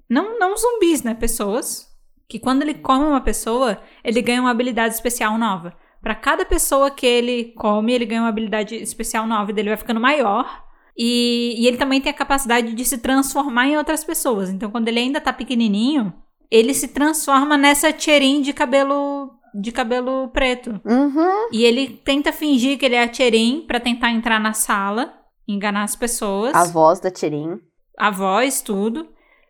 Não, 0.09 0.39
não 0.39 0.55
zumbis, 0.55 1.03
né? 1.03 1.13
Pessoas. 1.13 1.87
Que 2.27 2.39
quando 2.39 2.61
ele 2.61 2.73
come 2.73 3.05
uma 3.05 3.21
pessoa, 3.21 3.79
ele 4.03 4.21
ganha 4.21 4.41
uma 4.41 4.51
habilidade 4.51 4.93
especial 4.93 5.37
nova. 5.37 5.73
Para 6.01 6.15
cada 6.15 6.45
pessoa 6.45 6.91
que 6.91 7.05
ele 7.05 7.53
come, 7.57 7.93
ele 7.93 8.05
ganha 8.05 8.21
uma 8.21 8.29
habilidade 8.29 8.75
especial 8.75 9.25
nova. 9.25 9.51
E 9.51 9.53
dele 9.53 9.69
vai 9.69 9.77
ficando 9.77 9.99
maior. 9.99 10.63
E, 10.97 11.55
e 11.57 11.67
ele 11.67 11.77
também 11.77 12.01
tem 12.01 12.11
a 12.11 12.15
capacidade 12.15 12.73
de 12.73 12.85
se 12.85 12.97
transformar 12.97 13.67
em 13.67 13.77
outras 13.77 14.03
pessoas. 14.03 14.49
Então, 14.49 14.71
quando 14.71 14.87
ele 14.87 14.99
ainda 14.99 15.21
tá 15.21 15.31
pequenininho, 15.31 16.13
ele 16.49 16.73
se 16.73 16.87
transforma 16.87 17.57
nessa 17.57 17.93
Tcherin 17.93 18.41
de 18.41 18.53
cabelo 18.53 19.33
de 19.53 19.71
cabelo 19.71 20.29
preto. 20.29 20.79
Uhum. 20.85 21.49
E 21.51 21.63
ele 21.63 21.87
tenta 22.03 22.31
fingir 22.31 22.77
que 22.77 22.85
ele 22.85 22.95
é 22.95 23.03
a 23.03 23.07
Tcherin 23.07 23.63
para 23.67 23.79
tentar 23.79 24.11
entrar 24.11 24.39
na 24.39 24.53
sala 24.53 25.13
enganar 25.47 25.83
as 25.83 25.95
pessoas. 25.95 26.53
A 26.53 26.65
voz 26.65 26.99
da 26.99 27.09
Tirin. 27.09 27.59
A 27.97 28.11
voz, 28.11 28.61
tudo. 28.61 29.07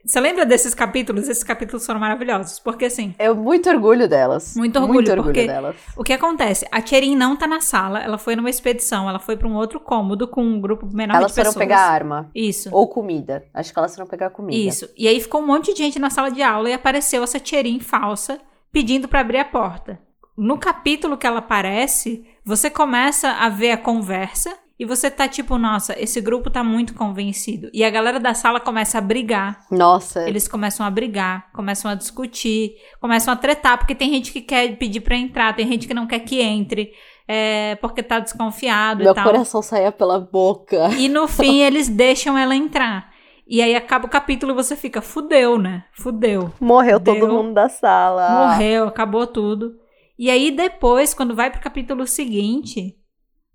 Você 0.08 0.22
lembra 0.22 0.46
desses 0.46 0.74
capítulos? 0.74 1.28
Esses 1.28 1.44
capítulos 1.44 1.86
foram 1.86 2.00
maravilhosos, 2.00 2.60
porque 2.60 2.86
assim... 2.86 3.14
Eu 3.20 3.36
muito 3.36 3.70
orgulho 3.70 4.08
delas. 4.08 4.56
Muito 4.56 4.78
orgulho, 4.78 4.94
muito 4.94 5.12
orgulho 5.12 5.34
delas. 5.48 5.76
o 5.98 6.04
que 6.04 6.14
acontece? 6.14 6.66
A 6.72 6.82
Tcherin 6.82 7.14
não 7.14 7.36
tá 7.36 7.46
na 7.46 7.60
sala, 7.60 8.00
ela 8.00 8.18
foi 8.18 8.34
numa 8.34 8.50
expedição, 8.50 9.10
ela 9.10 9.20
foi 9.20 9.36
para 9.36 9.50
um 9.50 9.56
outro 9.56 9.82
cômodo 9.82 10.26
com 10.26 10.42
um 10.42 10.62
grupo 10.62 10.88
menor 10.94 11.18
elas 11.18 11.32
de 11.32 11.36
pessoas. 11.36 11.48
Elas 11.48 11.54
foram 11.56 11.68
pegar 11.68 11.82
arma. 11.82 12.32
Isso. 12.34 12.70
Ou 12.72 12.88
comida. 12.88 13.44
Acho 13.54 13.74
que 13.74 13.80
elas 13.80 13.94
foram 13.94 14.08
pegar 14.08 14.30
comida. 14.30 14.58
Isso. 14.58 14.88
E 14.98 15.10
aí 15.10 15.20
ficou 15.20 15.42
um 15.42 15.46
monte 15.46 15.74
de 15.74 15.80
gente 15.80 16.00
na 16.00 16.10
sala 16.10 16.32
de 16.32 16.42
aula 16.42 16.70
e 16.70 16.74
apareceu 16.74 17.22
essa 17.22 17.40
Tcherin 17.40 17.82
falsa 17.82 18.40
pedindo 18.72 19.10
para 19.10 19.20
abrir 19.20 19.40
a 19.40 19.46
porta. 19.46 20.00
No 20.38 20.58
capítulo 20.58 21.18
que 21.18 21.28
ela 21.28 21.40
aparece, 21.40 22.26
você 22.46 22.70
começa 22.70 23.30
a 23.32 23.50
ver 23.50 23.72
a 23.72 23.78
conversa 23.78 24.58
e 24.80 24.86
você 24.86 25.10
tá 25.10 25.28
tipo, 25.28 25.58
nossa, 25.58 26.00
esse 26.00 26.22
grupo 26.22 26.52
tá 26.52 26.64
muito 26.64 26.94
convencido. 26.94 27.70
E 27.74 27.84
a 27.84 27.90
galera 27.90 28.20
da 28.20 28.36
sala 28.36 28.60
começa 28.60 29.00
a 29.00 29.02
brigar. 29.02 29.66
Nossa. 29.72 30.28
Eles 30.30 30.48
começam 30.48 30.86
a 30.86 30.92
brigar, 30.92 31.52
começam 31.52 31.90
a 31.90 31.96
discutir, 31.96 32.76
começam 33.02 33.34
a 33.34 33.38
tretar, 33.38 33.80
porque 33.80 33.96
tem 33.96 34.12
gente 34.12 34.32
que 34.32 34.42
quer 34.42 34.78
pedir 34.78 35.02
pra 35.02 35.16
entrar, 35.16 35.56
tem 35.56 35.68
gente 35.68 35.88
que 35.88 35.96
não 35.96 36.06
quer 36.06 36.20
que 36.20 36.42
entre. 36.42 36.92
É, 37.28 37.76
porque 37.82 38.04
tá 38.04 38.20
desconfiado 38.20 39.04
Meu 39.04 39.12
e 39.12 39.16
tal. 39.16 39.24
Meu 39.24 39.34
coração 39.34 39.62
saía 39.64 39.92
pela 39.92 40.20
boca. 40.20 40.90
E 40.98 41.10
no 41.10 41.28
fim 41.28 41.62
eles 41.62 41.90
deixam 41.90 42.38
ela 42.38 42.56
entrar. 42.56 43.10
E 43.48 43.62
aí 43.62 43.76
acaba 43.76 44.06
o 44.06 44.10
capítulo 44.10 44.52
e 44.52 44.56
você 44.56 44.76
fica, 44.76 45.02
fudeu, 45.02 45.58
né? 45.58 45.86
Fudeu. 45.94 46.54
Morreu 46.60 47.00
Deu, 47.00 47.16
todo 47.20 47.34
mundo 47.34 47.54
da 47.54 47.68
sala. 47.68 48.30
Morreu, 48.30 48.88
acabou 48.88 49.26
tudo. 49.26 49.74
E 50.20 50.30
aí 50.30 50.52
depois, 50.52 51.14
quando 51.14 51.36
vai 51.36 51.50
pro 51.50 51.62
capítulo 51.62 52.06
seguinte, 52.06 52.96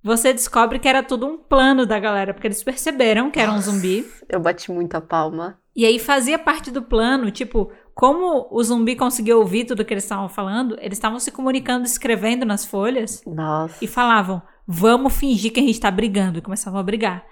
você 0.03 0.33
descobre 0.33 0.79
que 0.79 0.89
era 0.89 1.03
tudo 1.03 1.27
um 1.27 1.39
plano 1.39 1.87
da 1.87 1.99
galera, 1.99 2.35
porque 2.35 2.47
eles 2.47 2.63
perceberam 2.63 3.31
que 3.31 3.39
era 3.39 3.53
um 3.53 3.61
zumbi. 3.61 4.05
Eu 4.29 4.41
bati 4.41 4.71
muita 4.71 5.01
palma. 5.01 5.59
E 5.75 5.87
aí 5.87 5.99
fazia 5.99 6.39
parte 6.39 6.71
do 6.71 6.83
plano, 6.83 7.31
tipo, 7.31 7.71
como 7.95 8.49
o 8.51 8.63
zumbi 8.63 8.97
conseguiu 8.97 9.39
ouvir 9.39 9.65
tudo 9.65 9.85
que 9.85 9.95
eles 9.95 10.05
estavam 10.05 10.29
falando, 10.29 10.77
eles 10.81 10.99
estavam 10.99 11.19
se 11.19 11.31
comunicando, 11.31 11.87
escrevendo 11.87 12.45
nas 12.45 12.65
folhas. 12.65 13.23
Nossa. 13.27 13.83
E 13.83 13.87
falavam: 13.87 14.43
vamos 14.67 15.15
fingir 15.15 15.53
que 15.53 15.61
a 15.61 15.63
gente 15.63 15.81
tá 15.81 15.91
brigando. 15.91 16.39
E 16.39 16.43
começavam 16.43 16.81
a 16.81 16.83
brigar. 16.83 17.25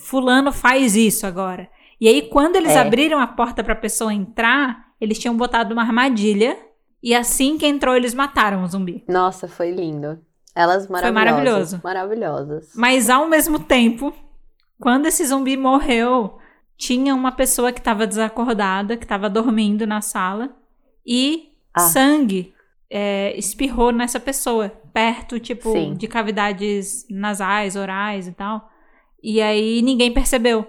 Fulano 0.00 0.50
faz 0.52 0.96
isso 0.96 1.26
agora. 1.26 1.68
E 2.00 2.08
aí, 2.08 2.22
quando 2.22 2.56
eles 2.56 2.72
é. 2.72 2.78
abriram 2.78 3.20
a 3.20 3.26
porta 3.26 3.62
pra 3.62 3.74
pessoa 3.74 4.12
entrar, 4.12 4.86
eles 5.00 5.18
tinham 5.18 5.36
botado 5.36 5.72
uma 5.72 5.82
armadilha. 5.82 6.56
E 7.02 7.14
assim 7.14 7.58
que 7.58 7.66
entrou, 7.66 7.94
eles 7.94 8.14
mataram 8.14 8.62
o 8.62 8.66
zumbi. 8.66 9.04
Nossa, 9.08 9.46
foi 9.46 9.70
lindo. 9.70 10.18
Elas 10.54 10.86
maravilhosas. 10.88 11.02
Foi 11.02 11.12
maravilhoso. 11.12 11.80
Maravilhosas. 11.82 12.72
Mas 12.74 13.10
ao 13.10 13.28
mesmo 13.28 13.58
tempo, 13.58 14.14
quando 14.78 15.06
esse 15.06 15.24
zumbi 15.24 15.56
morreu, 15.56 16.38
tinha 16.76 17.14
uma 17.14 17.32
pessoa 17.32 17.72
que 17.72 17.80
estava 17.80 18.06
desacordada, 18.06 18.96
que 18.96 19.04
estava 19.04 19.28
dormindo 19.28 19.86
na 19.86 20.00
sala, 20.00 20.54
e 21.04 21.52
ah. 21.72 21.80
sangue 21.80 22.54
é, 22.88 23.36
espirrou 23.36 23.90
nessa 23.90 24.20
pessoa, 24.20 24.68
perto, 24.92 25.40
tipo, 25.40 25.72
Sim. 25.72 25.94
de 25.94 26.06
cavidades 26.06 27.06
nasais, 27.10 27.74
orais 27.74 28.28
e 28.28 28.32
tal. 28.32 28.70
E 29.22 29.40
aí 29.40 29.82
ninguém 29.82 30.12
percebeu. 30.12 30.66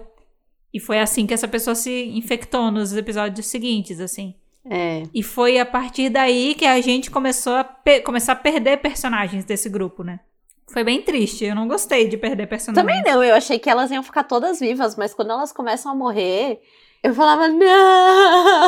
E 0.72 0.80
foi 0.80 0.98
assim 0.98 1.26
que 1.26 1.34
essa 1.34 1.46
pessoa 1.46 1.74
se 1.74 2.08
infectou 2.08 2.70
nos 2.70 2.94
episódios 2.94 3.46
seguintes, 3.46 4.00
assim. 4.00 4.34
É. 4.70 5.02
E 5.14 5.22
foi 5.22 5.58
a 5.58 5.66
partir 5.66 6.08
daí 6.08 6.54
que 6.54 6.64
a 6.64 6.80
gente 6.80 7.10
começou 7.10 7.54
a, 7.54 7.64
começar 8.04 8.32
a 8.32 8.36
perder 8.36 8.78
personagens 8.78 9.44
desse 9.44 9.68
grupo, 9.68 10.02
né? 10.02 10.20
Foi 10.68 10.82
bem 10.82 11.00
triste, 11.02 11.44
eu 11.44 11.54
não 11.54 11.68
gostei 11.68 12.08
de 12.08 12.16
perder 12.16 12.48
personagens. 12.48 12.84
Também 12.84 13.00
não, 13.04 13.22
eu 13.22 13.34
achei 13.36 13.58
que 13.58 13.70
elas 13.70 13.90
iam 13.90 14.02
ficar 14.02 14.24
todas 14.24 14.58
vivas, 14.58 14.96
mas 14.96 15.14
quando 15.14 15.30
elas 15.30 15.52
começam 15.52 15.92
a 15.92 15.94
morrer, 15.94 16.60
eu 17.02 17.14
falava, 17.14 17.46
não! 17.46 18.66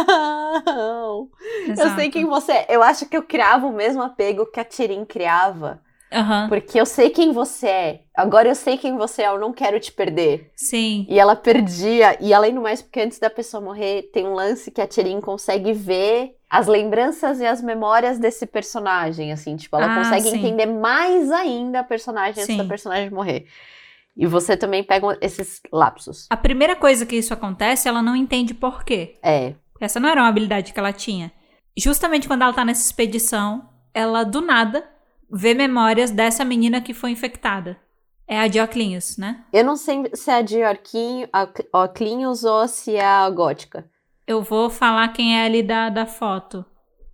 Exato. 1.68 1.88
Eu 1.88 1.94
sei 1.96 2.08
quem 2.08 2.24
você 2.24 2.52
é. 2.52 2.66
Eu 2.68 2.84
acho 2.84 3.06
que 3.06 3.16
eu 3.16 3.22
criava 3.24 3.66
o 3.66 3.72
mesmo 3.72 4.00
apego 4.00 4.46
que 4.46 4.60
a 4.60 4.64
Tirin 4.64 5.04
criava. 5.04 5.82
Uhum. 6.12 6.48
Porque 6.48 6.80
eu 6.80 6.86
sei 6.86 7.10
quem 7.10 7.32
você 7.32 7.66
é. 7.66 8.00
Agora 8.16 8.48
eu 8.48 8.54
sei 8.54 8.78
quem 8.78 8.96
você 8.96 9.22
é, 9.22 9.28
eu 9.28 9.38
não 9.38 9.52
quero 9.52 9.78
te 9.78 9.92
perder. 9.92 10.50
Sim. 10.56 11.06
E 11.08 11.18
ela 11.18 11.36
perdia. 11.36 12.16
E 12.20 12.32
além 12.32 12.54
do 12.54 12.60
mais, 12.60 12.80
porque 12.82 13.00
antes 13.00 13.18
da 13.18 13.28
pessoa 13.28 13.60
morrer, 13.60 14.10
tem 14.12 14.26
um 14.26 14.34
lance 14.34 14.70
que 14.70 14.80
a 14.80 14.86
Tirin 14.86 15.20
consegue 15.20 15.72
ver 15.72 16.34
as 16.48 16.66
lembranças 16.66 17.40
e 17.40 17.46
as 17.46 17.62
memórias 17.62 18.18
desse 18.18 18.46
personagem, 18.46 19.32
assim. 19.32 19.56
Tipo, 19.56 19.76
ela 19.76 19.92
ah, 19.92 19.96
consegue 19.96 20.30
sim. 20.30 20.38
entender 20.38 20.66
mais 20.66 21.30
ainda 21.30 21.80
a 21.80 21.84
personagem 21.84 22.34
sim. 22.34 22.52
antes 22.52 22.56
da 22.56 22.64
personagem 22.64 23.10
morrer. 23.10 23.46
E 24.16 24.26
você 24.26 24.56
também 24.56 24.82
pega 24.82 25.16
esses 25.20 25.60
lapsos. 25.72 26.26
A 26.28 26.36
primeira 26.36 26.74
coisa 26.74 27.06
que 27.06 27.16
isso 27.16 27.32
acontece, 27.32 27.88
ela 27.88 28.02
não 28.02 28.16
entende 28.16 28.52
por 28.54 28.82
quê. 28.82 29.16
É. 29.22 29.54
Essa 29.80 30.00
não 30.00 30.08
era 30.08 30.22
uma 30.22 30.28
habilidade 30.28 30.72
que 30.72 30.80
ela 30.80 30.92
tinha. 30.92 31.30
Justamente 31.76 32.26
quando 32.26 32.42
ela 32.42 32.52
tá 32.52 32.64
nessa 32.64 32.84
expedição, 32.84 33.68
ela 33.94 34.24
do 34.24 34.40
nada 34.40 34.84
vê 35.30 35.54
memórias 35.54 36.10
dessa 36.10 36.44
menina 36.44 36.80
que 36.80 36.94
foi 36.94 37.10
infectada. 37.10 37.78
É 38.26 38.40
a 38.40 38.46
de 38.46 38.60
Oclinhos, 38.60 39.16
né? 39.16 39.44
Eu 39.52 39.64
não 39.64 39.74
sei 39.76 40.04
se 40.12 40.30
é 40.30 40.34
a 40.34 40.42
de 40.42 40.58
Oclinhos 41.72 42.44
ou 42.44 42.68
se 42.68 42.94
é 42.96 43.04
a 43.04 43.28
gótica. 43.30 43.88
Eu 44.26 44.42
vou 44.42 44.68
falar 44.68 45.08
quem 45.08 45.38
é 45.38 45.46
ali 45.46 45.62
da, 45.62 45.88
da 45.88 46.04
foto. 46.04 46.64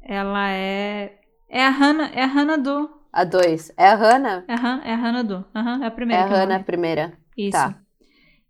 Ela 0.03 0.51
é. 0.51 1.21
É 1.49 1.65
a 1.65 1.71
Hannah, 1.71 2.11
é 2.13 2.25
a 2.25 2.27
Hannah 2.27 2.57
do. 2.57 2.91
A 3.13 3.23
2. 3.23 3.73
É 3.77 3.89
a 3.91 3.95
Hannah? 3.95 4.45
É 4.49 4.55
a, 4.55 4.81
é 4.85 4.93
a 4.93 4.97
Hannah 4.97 5.23
do. 5.23 5.45
Uhum, 5.55 5.85
é 5.85 5.87
a 5.87 5.91
primeira. 5.93 6.23
É 6.23 6.25
a 6.25 6.29
Hannah, 6.29 6.57
a 6.57 6.65
primeira. 6.65 7.13
Isso. 7.37 7.53
Tá. 7.53 7.79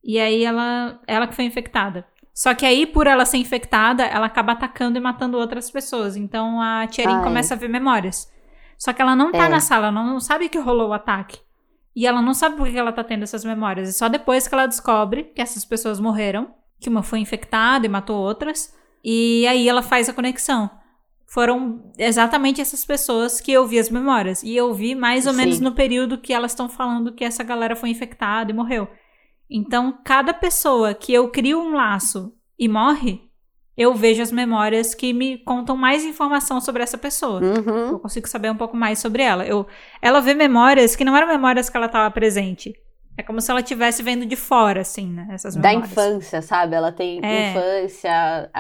E 0.03 0.19
aí 0.19 0.43
ela, 0.43 0.99
ela 1.07 1.27
que 1.27 1.35
foi 1.35 1.45
infectada. 1.45 2.07
Só 2.33 2.55
que 2.55 2.65
aí, 2.65 2.87
por 2.87 3.07
ela 3.07 3.27
ser 3.27 3.37
infectada, 3.37 4.05
ela 4.05 4.27
acaba 4.27 4.53
atacando 4.53 4.99
e 4.99 5.01
matando 5.01 5.37
outras 5.37 5.71
pessoas. 5.71 6.17
Então 6.17 6.61
a 6.61 6.87
Tcherin 6.87 7.17
Ai. 7.17 7.23
começa 7.23 7.53
a 7.53 7.57
ver 7.59 7.69
memórias. 7.69 8.33
Só 8.79 8.93
que 8.93 9.01
ela 9.03 9.15
não 9.17 9.33
tá 9.33 9.47
É. 9.47 9.49
na 9.49 9.61
sala, 9.61 9.89
ela 9.89 10.05
não 10.05 10.21
sabe 10.21 10.49
que 10.49 10.59
rolou 10.59 10.89
o 10.91 10.93
ataque. 10.93 11.39
E 11.97 12.07
ela 12.07 12.21
não 12.21 12.35
sabe 12.35 12.57
por 12.57 12.69
que 12.69 12.77
ela 12.77 12.93
tá 12.93 13.05
tendo 13.05 13.23
essas 13.23 13.45
memórias. 13.45 13.89
E 13.89 13.93
só 13.93 14.09
depois 14.09 14.49
que 14.49 14.55
ela 14.55 14.67
descobre 14.67 15.25
que 15.35 15.41
essas 15.41 15.65
pessoas 15.65 16.01
morreram, 16.01 16.53
que 16.81 16.89
uma 16.89 17.03
foi 17.03 17.21
infectada 17.21 17.87
e 17.87 17.89
matou 17.89 18.17
outras. 18.21 18.75
E 19.03 19.47
aí 19.47 19.69
ela 19.69 19.83
faz 19.83 20.09
a 20.09 20.13
conexão. 20.13 20.69
Foram 21.27 21.93
exatamente 21.99 22.61
essas 22.61 22.85
pessoas 22.85 23.41
que 23.41 23.53
eu 23.53 23.67
vi 23.67 23.79
as 23.79 23.91
memórias. 23.91 24.43
E 24.43 24.55
eu 24.57 24.73
vi 24.75 24.95
mais 24.95 25.27
ou 25.27 25.33
Sim. 25.33 25.39
menos 25.39 25.61
no 25.61 25.73
período 25.73 26.19
que 26.19 26.33
elas 26.33 26.53
estão 26.53 26.69
falando 26.69 27.13
que 27.13 27.25
essa 27.25 27.43
galera 27.45 27.77
foi 27.77 27.91
infectada 27.91 28.51
e 28.51 28.55
morreu. 28.55 28.89
Então, 29.49 29.97
cada 30.05 30.33
pessoa 30.35 30.95
que 30.95 31.13
eu 31.13 31.29
crio 31.31 31.61
um 31.61 31.73
laço 31.75 32.33
e 32.59 32.69
morre, 32.69 33.24
eu 33.77 33.95
vejo 33.95 34.23
as 34.23 34.31
memórias 34.33 34.95
que 34.95 35.13
me 35.13 35.39
contam 35.39 35.77
mais 35.77 36.05
informação 36.05 36.61
sobre 36.61 36.83
essa 36.83 36.97
pessoa. 36.99 37.41
Uhum. 37.43 37.89
Eu 37.93 37.99
consigo 37.99 38.29
saber 38.29 38.51
um 38.51 38.57
pouco 38.57 38.77
mais 38.77 38.99
sobre 38.99 39.23
ela. 39.23 39.45
Eu, 39.45 39.67
ela 40.01 40.21
vê 40.21 40.35
memórias 40.35 40.95
que 40.95 41.05
não 41.05 41.17
eram 41.17 41.27
memórias 41.29 41.69
que 41.69 41.77
ela 41.77 41.87
estava 41.87 42.11
presente. 42.11 42.75
É 43.17 43.23
como 43.23 43.41
se 43.41 43.51
ela 43.51 43.61
estivesse 43.61 44.03
vendo 44.03 44.27
de 44.27 44.35
fora, 44.37 44.81
assim, 44.81 45.07
né? 45.09 45.29
Essas 45.31 45.55
Da 45.55 45.69
memórias. 45.69 45.93
infância, 45.93 46.43
sabe? 46.43 46.75
Ela 46.75 46.91
tem 46.91 47.21
É. 47.25 47.51
infância, 47.51 48.51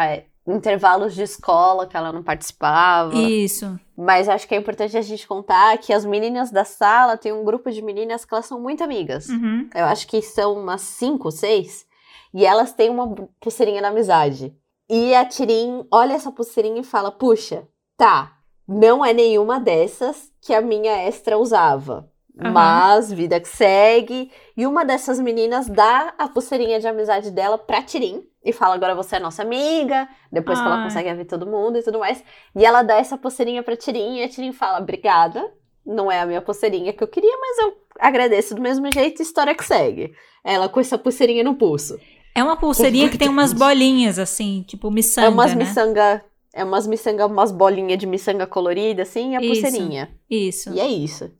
intervalos 0.46 1.14
de 1.14 1.22
escola 1.22 1.86
que 1.86 1.96
ela 1.96 2.12
não 2.12 2.22
participava. 2.22 3.14
Isso. 3.14 3.78
Mas 3.96 4.28
acho 4.28 4.46
que 4.46 4.54
é 4.54 4.58
importante 4.58 4.96
a 4.96 5.00
gente 5.02 5.26
contar 5.26 5.76
que 5.78 5.92
as 5.92 6.04
meninas 6.04 6.50
da 6.50 6.64
sala 6.64 7.16
tem 7.16 7.32
um 7.32 7.44
grupo 7.44 7.70
de 7.70 7.80
meninas 7.82 8.24
que 8.24 8.34
elas 8.34 8.46
são 8.46 8.60
muito 8.60 8.84
amigas. 8.84 9.28
Uhum. 9.28 9.68
Eu 9.74 9.86
acho 9.86 10.06
que 10.06 10.20
são 10.20 10.54
umas 10.54 10.82
cinco, 10.82 11.30
seis. 11.30 11.86
E 12.32 12.44
elas 12.44 12.72
têm 12.72 12.90
uma 12.90 13.08
pulseirinha 13.40 13.80
da 13.80 13.88
amizade. 13.88 14.52
E 14.96 15.12
a 15.12 15.24
Tirin 15.24 15.84
olha 15.90 16.12
essa 16.12 16.30
pulseirinha 16.30 16.80
e 16.80 16.84
fala: 16.84 17.10
Puxa, 17.10 17.66
tá, 17.96 18.38
não 18.66 19.04
é 19.04 19.12
nenhuma 19.12 19.58
dessas 19.58 20.30
que 20.40 20.54
a 20.54 20.60
minha 20.60 20.92
extra 21.02 21.36
usava. 21.36 22.08
Aham. 22.38 22.52
Mas 22.52 23.12
vida 23.12 23.40
que 23.40 23.48
segue. 23.48 24.30
E 24.56 24.64
uma 24.64 24.84
dessas 24.84 25.18
meninas 25.18 25.66
dá 25.66 26.14
a 26.16 26.28
pulseirinha 26.28 26.78
de 26.78 26.86
amizade 26.86 27.32
dela 27.32 27.58
pra 27.58 27.82
Tirin. 27.82 28.22
E 28.44 28.52
fala, 28.52 28.76
agora 28.76 28.94
você 28.94 29.16
é 29.16 29.18
nossa 29.18 29.42
amiga. 29.42 30.08
Depois 30.30 30.60
que 30.60 30.64
ela 30.64 30.76
Ai. 30.76 30.84
consegue 30.84 31.12
ver 31.12 31.24
todo 31.24 31.44
mundo 31.44 31.76
e 31.76 31.82
tudo 31.82 31.98
mais. 31.98 32.22
E 32.54 32.64
ela 32.64 32.82
dá 32.82 32.94
essa 32.94 33.18
pulseirinha 33.18 33.64
pra 33.64 33.76
Tirin. 33.76 34.18
E 34.18 34.22
a 34.22 34.28
Tirin 34.28 34.52
fala, 34.52 34.78
obrigada. 34.78 35.52
Não 35.84 36.10
é 36.10 36.20
a 36.20 36.26
minha 36.26 36.40
pulseirinha 36.40 36.92
que 36.92 37.02
eu 37.02 37.08
queria, 37.08 37.36
mas 37.36 37.58
eu 37.58 37.74
agradeço 37.98 38.54
do 38.54 38.62
mesmo 38.62 38.88
jeito. 38.92 39.22
História 39.22 39.56
que 39.56 39.64
segue. 39.64 40.14
Ela 40.44 40.68
com 40.68 40.78
essa 40.78 40.96
pulseirinha 40.96 41.42
no 41.42 41.56
pulso. 41.56 41.98
É 42.34 42.42
uma 42.42 42.56
pulseirinha 42.56 43.08
que 43.08 43.16
tem 43.18 43.28
umas 43.28 43.52
bolinhas, 43.52 44.18
assim, 44.18 44.64
tipo 44.66 44.90
miçanga, 44.90 45.26
é 45.28 45.30
umas 45.30 45.54
né? 45.54 45.64
miçanga... 45.64 46.24
É 46.56 46.62
umas 46.62 46.86
miçanga, 46.86 47.26
umas 47.26 47.50
bolinhas 47.50 47.98
de 47.98 48.06
miçanga 48.06 48.46
colorida, 48.46 49.02
assim, 49.02 49.32
e 49.32 49.36
a 49.36 49.40
Isso. 49.40 49.60
pulseirinha. 49.62 50.08
Isso, 50.30 50.72
E 50.72 50.78
é 50.78 50.86
isso. 50.86 51.32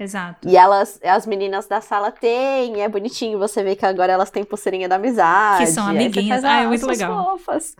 exato. 0.00 0.48
E 0.48 0.56
elas, 0.56 0.98
as 1.04 1.26
meninas 1.26 1.66
da 1.66 1.82
sala 1.82 2.10
têm, 2.10 2.80
é 2.80 2.88
bonitinho 2.88 3.38
você 3.38 3.62
vê 3.62 3.76
que 3.76 3.84
agora 3.84 4.10
elas 4.14 4.30
têm 4.30 4.42
pulseirinha 4.44 4.88
da 4.88 4.96
amizade. 4.96 5.66
Que 5.66 5.70
são 5.70 5.86
amiguinhas. 5.86 6.40
faz, 6.40 6.44
Ah, 6.44 6.62
é 6.62 6.66
muito 6.66 6.80
suas 6.86 6.98
legal." 6.98 7.36
fofas. 7.38 7.76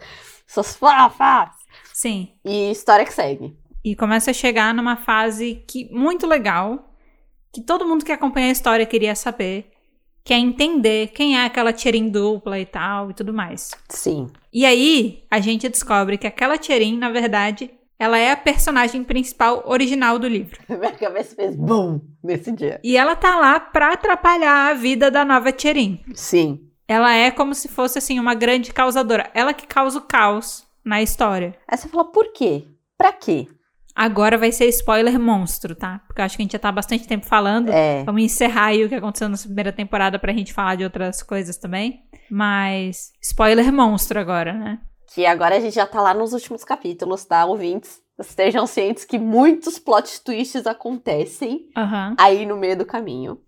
Suas 0.46 0.76
fofas. 0.76 1.48
Sim. 1.94 2.28
E 2.44 2.70
história 2.70 3.06
que 3.06 3.12
segue. 3.14 3.56
E 3.82 3.96
começa 3.96 4.30
a 4.30 4.34
chegar 4.34 4.74
numa 4.74 4.96
fase 4.96 5.64
que 5.66 5.88
muito 5.90 6.26
legal, 6.26 6.90
que 7.50 7.62
todo 7.62 7.86
mundo 7.88 8.04
que 8.04 8.12
acompanha 8.12 8.48
a 8.48 8.52
história 8.52 8.84
queria 8.84 9.14
saber, 9.14 9.71
que 10.24 10.32
é 10.32 10.38
entender 10.38 11.08
quem 11.08 11.38
é 11.38 11.44
aquela 11.44 11.72
Tcherin 11.72 12.08
dupla 12.08 12.58
e 12.58 12.66
tal 12.66 13.10
e 13.10 13.14
tudo 13.14 13.32
mais. 13.32 13.70
Sim. 13.88 14.28
E 14.52 14.64
aí, 14.64 15.24
a 15.30 15.40
gente 15.40 15.68
descobre 15.68 16.18
que 16.18 16.26
aquela 16.26 16.58
Tcherin, 16.58 16.96
na 16.96 17.10
verdade, 17.10 17.70
ela 17.98 18.18
é 18.18 18.32
a 18.32 18.36
personagem 18.36 19.04
principal 19.04 19.62
original 19.66 20.18
do 20.18 20.28
livro. 20.28 20.58
Minha 20.68 20.92
cabeça 20.92 21.34
fez 21.34 21.54
BUM 21.56 22.00
nesse 22.22 22.52
dia. 22.52 22.80
E 22.82 22.96
ela 22.96 23.14
tá 23.14 23.38
lá 23.38 23.60
pra 23.60 23.92
atrapalhar 23.92 24.70
a 24.70 24.74
vida 24.74 25.10
da 25.10 25.24
nova 25.24 25.52
Tcherin. 25.52 26.00
Sim. 26.14 26.68
Ela 26.86 27.14
é 27.14 27.30
como 27.30 27.54
se 27.54 27.68
fosse, 27.68 27.98
assim, 27.98 28.18
uma 28.18 28.34
grande 28.34 28.72
causadora. 28.72 29.30
Ela 29.34 29.54
que 29.54 29.66
causa 29.66 29.98
o 29.98 30.02
caos 30.02 30.66
na 30.84 31.00
história. 31.00 31.56
Aí 31.66 31.78
você 31.78 31.88
fala, 31.88 32.04
por 32.04 32.32
quê? 32.32 32.64
Pra 32.98 33.12
quê? 33.12 33.46
Agora 33.94 34.38
vai 34.38 34.50
ser 34.50 34.66
spoiler 34.68 35.18
monstro, 35.18 35.74
tá? 35.74 36.00
Porque 36.06 36.20
eu 36.20 36.24
acho 36.24 36.36
que 36.36 36.42
a 36.42 36.44
gente 36.44 36.52
já 36.52 36.58
tá 36.58 36.68
há 36.70 36.72
bastante 36.72 37.06
tempo 37.06 37.26
falando. 37.26 37.70
É. 37.70 38.02
Vamos 38.04 38.22
encerrar 38.22 38.66
aí 38.66 38.84
o 38.84 38.88
que 38.88 38.94
aconteceu 38.94 39.28
na 39.28 39.36
primeira 39.36 39.72
temporada 39.72 40.18
pra 40.18 40.32
gente 40.32 40.52
falar 40.52 40.76
de 40.76 40.84
outras 40.84 41.22
coisas 41.22 41.56
também. 41.56 42.02
Mas 42.30 43.12
spoiler 43.20 43.72
monstro 43.72 44.18
agora, 44.18 44.52
né? 44.52 44.80
Que 45.14 45.26
agora 45.26 45.56
a 45.56 45.60
gente 45.60 45.74
já 45.74 45.86
tá 45.86 46.00
lá 46.00 46.14
nos 46.14 46.32
últimos 46.32 46.64
capítulos, 46.64 47.24
tá, 47.24 47.44
ouvintes? 47.44 48.00
Estejam 48.18 48.66
cientes 48.66 49.04
que 49.04 49.18
muitos 49.18 49.78
plot 49.78 50.22
twists 50.22 50.66
acontecem 50.66 51.68
Aham. 51.76 52.14
aí 52.18 52.46
no 52.46 52.56
meio 52.56 52.76
do 52.76 52.86
caminho. 52.86 53.38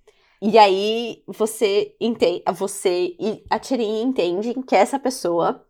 E 0.43 0.59
aí 0.59 1.23
você 1.27 1.97
entende, 1.99 2.43
você 2.53 3.17
e 3.19 3.43
a 3.49 3.59
Tirin 3.59 4.03
entendem 4.03 4.61
que 4.63 4.77
essa 4.77 4.99
pessoa 4.99 5.65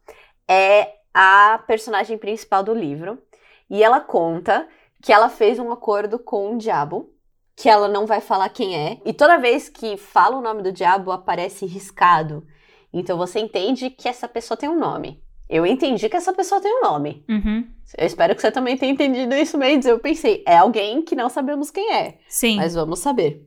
é 0.48 0.88
a 1.12 1.62
personagem 1.64 2.18
principal 2.18 2.64
do 2.64 2.74
livro. 2.74 3.22
E 3.70 3.82
ela 3.82 4.00
conta 4.00 4.66
que 5.02 5.12
ela 5.12 5.28
fez 5.28 5.58
um 5.58 5.70
acordo 5.70 6.18
com 6.18 6.54
o 6.54 6.58
diabo, 6.58 7.10
que 7.56 7.68
ela 7.68 7.88
não 7.88 8.06
vai 8.06 8.20
falar 8.20 8.48
quem 8.48 8.76
é. 8.76 8.98
E 9.04 9.12
toda 9.12 9.38
vez 9.38 9.68
que 9.68 9.96
fala 9.96 10.36
o 10.36 10.42
nome 10.42 10.62
do 10.62 10.72
diabo, 10.72 11.12
aparece 11.12 11.66
riscado. 11.66 12.46
Então 12.92 13.16
você 13.16 13.40
entende 13.40 13.90
que 13.90 14.08
essa 14.08 14.28
pessoa 14.28 14.56
tem 14.56 14.68
um 14.68 14.78
nome. 14.78 15.22
Eu 15.48 15.66
entendi 15.66 16.08
que 16.08 16.16
essa 16.16 16.32
pessoa 16.32 16.60
tem 16.60 16.72
um 16.72 16.82
nome. 16.82 17.24
Uhum. 17.28 17.66
Eu 17.98 18.06
espero 18.06 18.34
que 18.34 18.40
você 18.40 18.50
também 18.50 18.76
tenha 18.76 18.92
entendido 18.92 19.34
isso 19.34 19.58
mesmo. 19.58 19.90
Eu 19.90 19.98
pensei, 19.98 20.42
é 20.46 20.56
alguém 20.56 21.02
que 21.02 21.14
não 21.14 21.28
sabemos 21.28 21.70
quem 21.70 21.92
é. 21.92 22.18
Sim. 22.28 22.56
Mas 22.56 22.74
vamos 22.74 23.00
saber. 23.00 23.46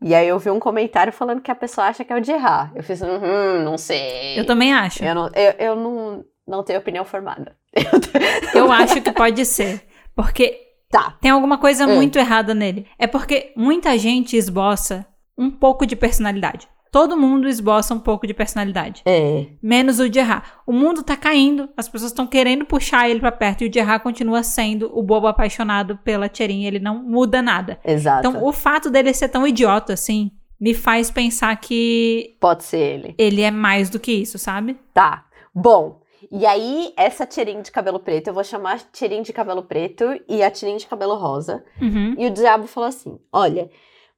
E 0.00 0.14
aí 0.14 0.28
eu 0.28 0.38
vi 0.38 0.50
um 0.50 0.58
comentário 0.58 1.12
falando 1.12 1.40
que 1.40 1.50
a 1.50 1.54
pessoa 1.54 1.86
acha 1.88 2.04
que 2.04 2.12
é 2.12 2.16
o 2.16 2.20
de 2.20 2.32
errar. 2.32 2.72
Eu 2.74 2.82
fiz, 2.82 3.02
hum, 3.02 3.62
não 3.64 3.76
sei. 3.76 4.38
Eu 4.38 4.46
também 4.46 4.72
acho. 4.72 5.04
Eu 5.04 5.14
não, 5.14 5.26
eu, 5.28 5.52
eu 5.58 5.76
não, 5.76 6.24
não 6.46 6.62
tenho 6.62 6.78
opinião 6.78 7.04
formada. 7.04 7.56
Eu 8.54 8.70
acho 8.72 9.00
que 9.00 9.12
pode 9.12 9.44
ser. 9.44 9.82
Porque 10.14 10.58
Tá. 10.90 11.16
tem 11.20 11.30
alguma 11.30 11.58
coisa 11.58 11.86
Hum. 11.86 11.96
muito 11.96 12.18
errada 12.18 12.54
nele. 12.54 12.86
É 12.98 13.06
porque 13.06 13.52
muita 13.56 13.98
gente 13.98 14.36
esboça 14.36 15.04
um 15.36 15.50
pouco 15.50 15.84
de 15.86 15.96
personalidade. 15.96 16.68
Todo 16.92 17.16
mundo 17.16 17.46
esboça 17.48 17.92
um 17.92 17.98
pouco 17.98 18.26
de 18.26 18.32
personalidade. 18.32 19.02
É. 19.04 19.46
Menos 19.62 19.98
o 19.98 20.08
de 20.08 20.18
errar. 20.18 20.60
O 20.66 20.72
mundo 20.72 21.02
tá 21.02 21.14
caindo, 21.16 21.68
as 21.76 21.88
pessoas 21.88 22.12
estão 22.12 22.26
querendo 22.26 22.64
puxar 22.64 23.10
ele 23.10 23.20
pra 23.20 23.32
perto 23.32 23.62
e 23.62 23.66
o 23.66 23.68
de 23.68 23.78
errar 23.78 23.98
continua 23.98 24.42
sendo 24.42 24.90
o 24.96 25.02
bobo 25.02 25.26
apaixonado 25.26 25.98
pela 25.98 26.28
Tcherin. 26.28 26.64
Ele 26.64 26.78
não 26.78 27.02
muda 27.02 27.42
nada. 27.42 27.78
Exato. 27.84 28.26
Então, 28.26 28.42
o 28.44 28.52
fato 28.52 28.88
dele 28.88 29.12
ser 29.12 29.28
tão 29.28 29.46
idiota 29.46 29.92
assim 29.92 30.30
me 30.58 30.72
faz 30.72 31.10
pensar 31.10 31.54
que 31.56 32.36
Pode 32.40 32.64
ser 32.64 32.78
ele. 32.78 33.14
ele 33.18 33.42
é 33.42 33.50
mais 33.50 33.90
do 33.90 33.98
que 34.00 34.12
isso, 34.12 34.38
sabe? 34.38 34.78
Tá. 34.94 35.24
Bom. 35.54 36.00
E 36.30 36.44
aí, 36.46 36.92
essa 36.96 37.24
Tirin 37.26 37.62
de 37.62 37.70
cabelo 37.70 38.00
preto, 38.00 38.28
eu 38.28 38.34
vou 38.34 38.44
chamar 38.44 38.80
Tirin 38.92 39.22
de 39.22 39.32
cabelo 39.32 39.62
preto 39.62 40.04
e 40.28 40.42
a 40.42 40.50
Tirin 40.50 40.76
de 40.76 40.86
cabelo 40.86 41.14
rosa. 41.14 41.64
Uhum. 41.80 42.14
E 42.18 42.26
o 42.26 42.30
diabo 42.30 42.66
falou 42.66 42.88
assim: 42.88 43.18
Olha, 43.32 43.70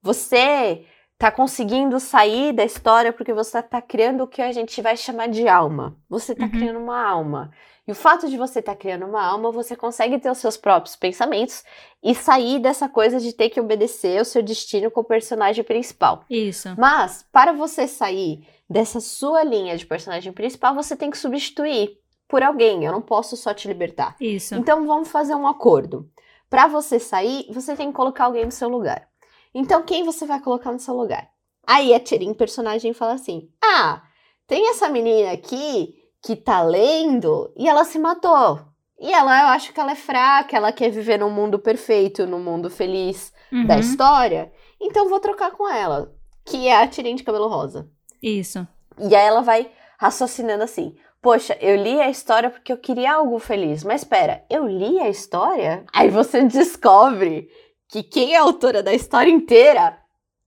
você 0.03 0.85
tá 1.19 1.31
conseguindo 1.31 1.99
sair 1.99 2.53
da 2.53 2.65
história 2.65 3.13
porque 3.13 3.33
você 3.33 3.61
tá 3.63 3.83
criando 3.83 4.23
o 4.23 4.27
que 4.29 4.41
a 4.41 4.53
gente 4.53 4.81
vai 4.81 4.97
chamar 4.97 5.29
de 5.29 5.49
alma. 5.49 5.97
Você 6.09 6.35
tá 6.35 6.45
Uhum. 6.45 6.51
criando 6.51 6.79
uma 6.79 7.03
alma. 7.03 7.51
E 7.87 7.91
o 7.91 7.95
fato 7.95 8.29
de 8.29 8.37
você 8.37 8.61
estar 8.61 8.73
tá 8.75 8.79
criando 8.79 9.07
uma 9.07 9.25
alma, 9.25 9.51
você 9.51 9.75
consegue 9.75 10.19
ter 10.19 10.31
os 10.31 10.39
seus 10.39 10.57
próprios 10.57 10.95
pensamentos 10.95 11.65
e 12.03 12.15
sair 12.15 12.61
dessa 12.61 12.89
coisa 12.89 13.19
de 13.19 13.33
ter 13.33 13.49
que 13.49 13.59
obedecer 13.59 14.21
o 14.21 14.25
seu 14.27 14.43
destino 14.43 14.91
com 14.91 15.01
o 15.01 15.05
personagem 15.05 15.65
principal. 15.65 16.23
Isso. 16.29 16.69
Mas, 16.79 17.25
para 17.33 17.53
você 17.53 17.89
sair 17.89 18.47
dessa 18.69 19.01
sua 19.01 19.43
linha 19.43 19.77
de 19.77 19.87
personagem 19.87 20.33
principal, 20.33 20.75
você 20.75 20.97
tem 20.97 21.11
que 21.11 21.19
substituir 21.19 21.99
por 22.29 22.43
alguém. 22.43 22.85
Eu 22.85 22.93
não 22.93 23.01
posso 23.01 23.37
só 23.37 23.55
te 23.55 23.67
libertar. 23.69 24.17
Isso. 24.21 24.55
Então 24.55 24.87
vamos 24.87 25.09
fazer 25.11 25.35
um 25.35 25.47
acordo. 25.47 26.09
Para 26.51 26.67
você 26.67 26.99
sair, 26.99 27.47
você 27.51 27.75
tem 27.77 27.89
que 27.89 27.97
colocar 27.97 28.25
alguém 28.25 28.45
no 28.45 28.51
seu 28.53 28.69
lugar. 28.69 29.09
Então 29.55 29.83
quem 29.83 30.05
você 30.05 30.27
vai 30.27 30.41
colocar 30.41 30.73
no 30.73 30.79
seu 30.79 30.95
lugar? 30.95 31.29
Aí 31.67 31.93
a 31.95 32.01
Tirin, 32.01 32.33
personagem, 32.35 32.93
fala 32.93 33.13
assim: 33.15 33.51
Ah, 33.63 34.03
tem 34.47 34.69
essa 34.71 34.89
menina 34.89 35.33
aqui 35.33 35.95
que 36.23 36.35
tá 36.37 36.63
lendo 36.63 37.53
e 37.57 37.69
ela 37.69 37.85
se 37.85 37.99
matou. 37.99 38.61
E 39.01 39.13
ela, 39.13 39.43
eu 39.43 39.47
acho 39.49 39.73
que 39.73 39.79
ela 39.79 39.93
é 39.93 39.95
fraca, 39.95 40.57
ela 40.57 40.73
quer 40.73 40.91
viver 40.91 41.19
num 41.19 41.31
mundo 41.31 41.59
perfeito, 41.59 42.27
num 42.27 42.43
mundo 42.43 42.69
feliz 42.69 43.33
da 43.67 43.75
Uhum. 43.75 43.81
história. 43.81 44.53
Então 44.81 45.09
vou 45.09 45.21
trocar 45.21 45.53
com 45.53 45.69
ela, 45.69 46.13
que 46.45 46.67
é 46.67 46.77
a 46.83 46.89
Tirin 46.89 47.15
de 47.15 47.23
cabelo 47.23 47.47
rosa. 47.49 47.89
Isso. 48.23 48.67
E 48.99 49.15
aí 49.15 49.27
ela 49.27 49.43
vai 49.43 49.71
raciocinando 49.99 50.65
assim: 50.65 50.97
Poxa, 51.21 51.57
eu 51.61 51.77
li 51.77 52.01
a 52.01 52.09
história 52.09 52.49
porque 52.51 52.73
eu 52.73 52.77
queria 52.77 53.15
algo 53.15 53.39
feliz. 53.39 53.83
Mas 53.83 54.03
espera, 54.03 54.45
eu 54.49 54.67
li 54.67 55.01
a 55.01 55.09
história? 55.09 55.85
Aí 55.93 56.09
você 56.09 56.45
descobre 56.45 57.49
que 57.89 58.03
quem 58.03 58.35
é 58.35 58.39
a 58.39 58.43
autora 58.43 58.83
da 58.83 58.93
história 58.93 59.31
inteira 59.31 59.99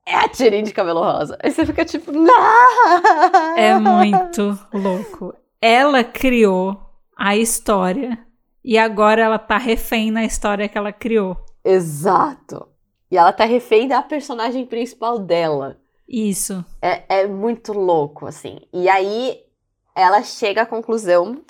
é 0.06 0.16
a 0.16 0.28
Tirin 0.28 0.64
de 0.64 0.74
cabelo 0.74 1.02
rosa. 1.02 1.38
Aí 1.44 1.52
você 1.52 1.66
fica 1.66 1.84
tipo, 1.84 2.12
não! 2.12 2.34
É 3.58 3.78
muito 3.78 4.58
louco. 4.74 5.34
ela 5.62 6.04
criou 6.04 6.80
a 7.18 7.36
história 7.36 8.18
e 8.64 8.78
agora 8.78 9.22
ela 9.22 9.40
tá 9.40 9.58
refém 9.58 10.10
na 10.10 10.24
história 10.24 10.70
que 10.70 10.78
ela 10.78 10.94
criou. 10.94 11.38
Exato. 11.64 12.68
E 13.10 13.18
ela 13.18 13.34
tá 13.34 13.44
refém 13.44 13.88
da 13.88 14.02
personagem 14.02 14.66
principal 14.66 15.20
dela. 15.20 15.81
Isso. 16.12 16.66
É, 16.82 17.22
é 17.22 17.28
muito 17.28 17.72
louco, 17.72 18.26
assim. 18.26 18.60
E 18.74 18.90
aí 18.90 19.42
ela 19.96 20.22
chega 20.24 20.64
à 20.64 20.66
conclusão 20.66 21.42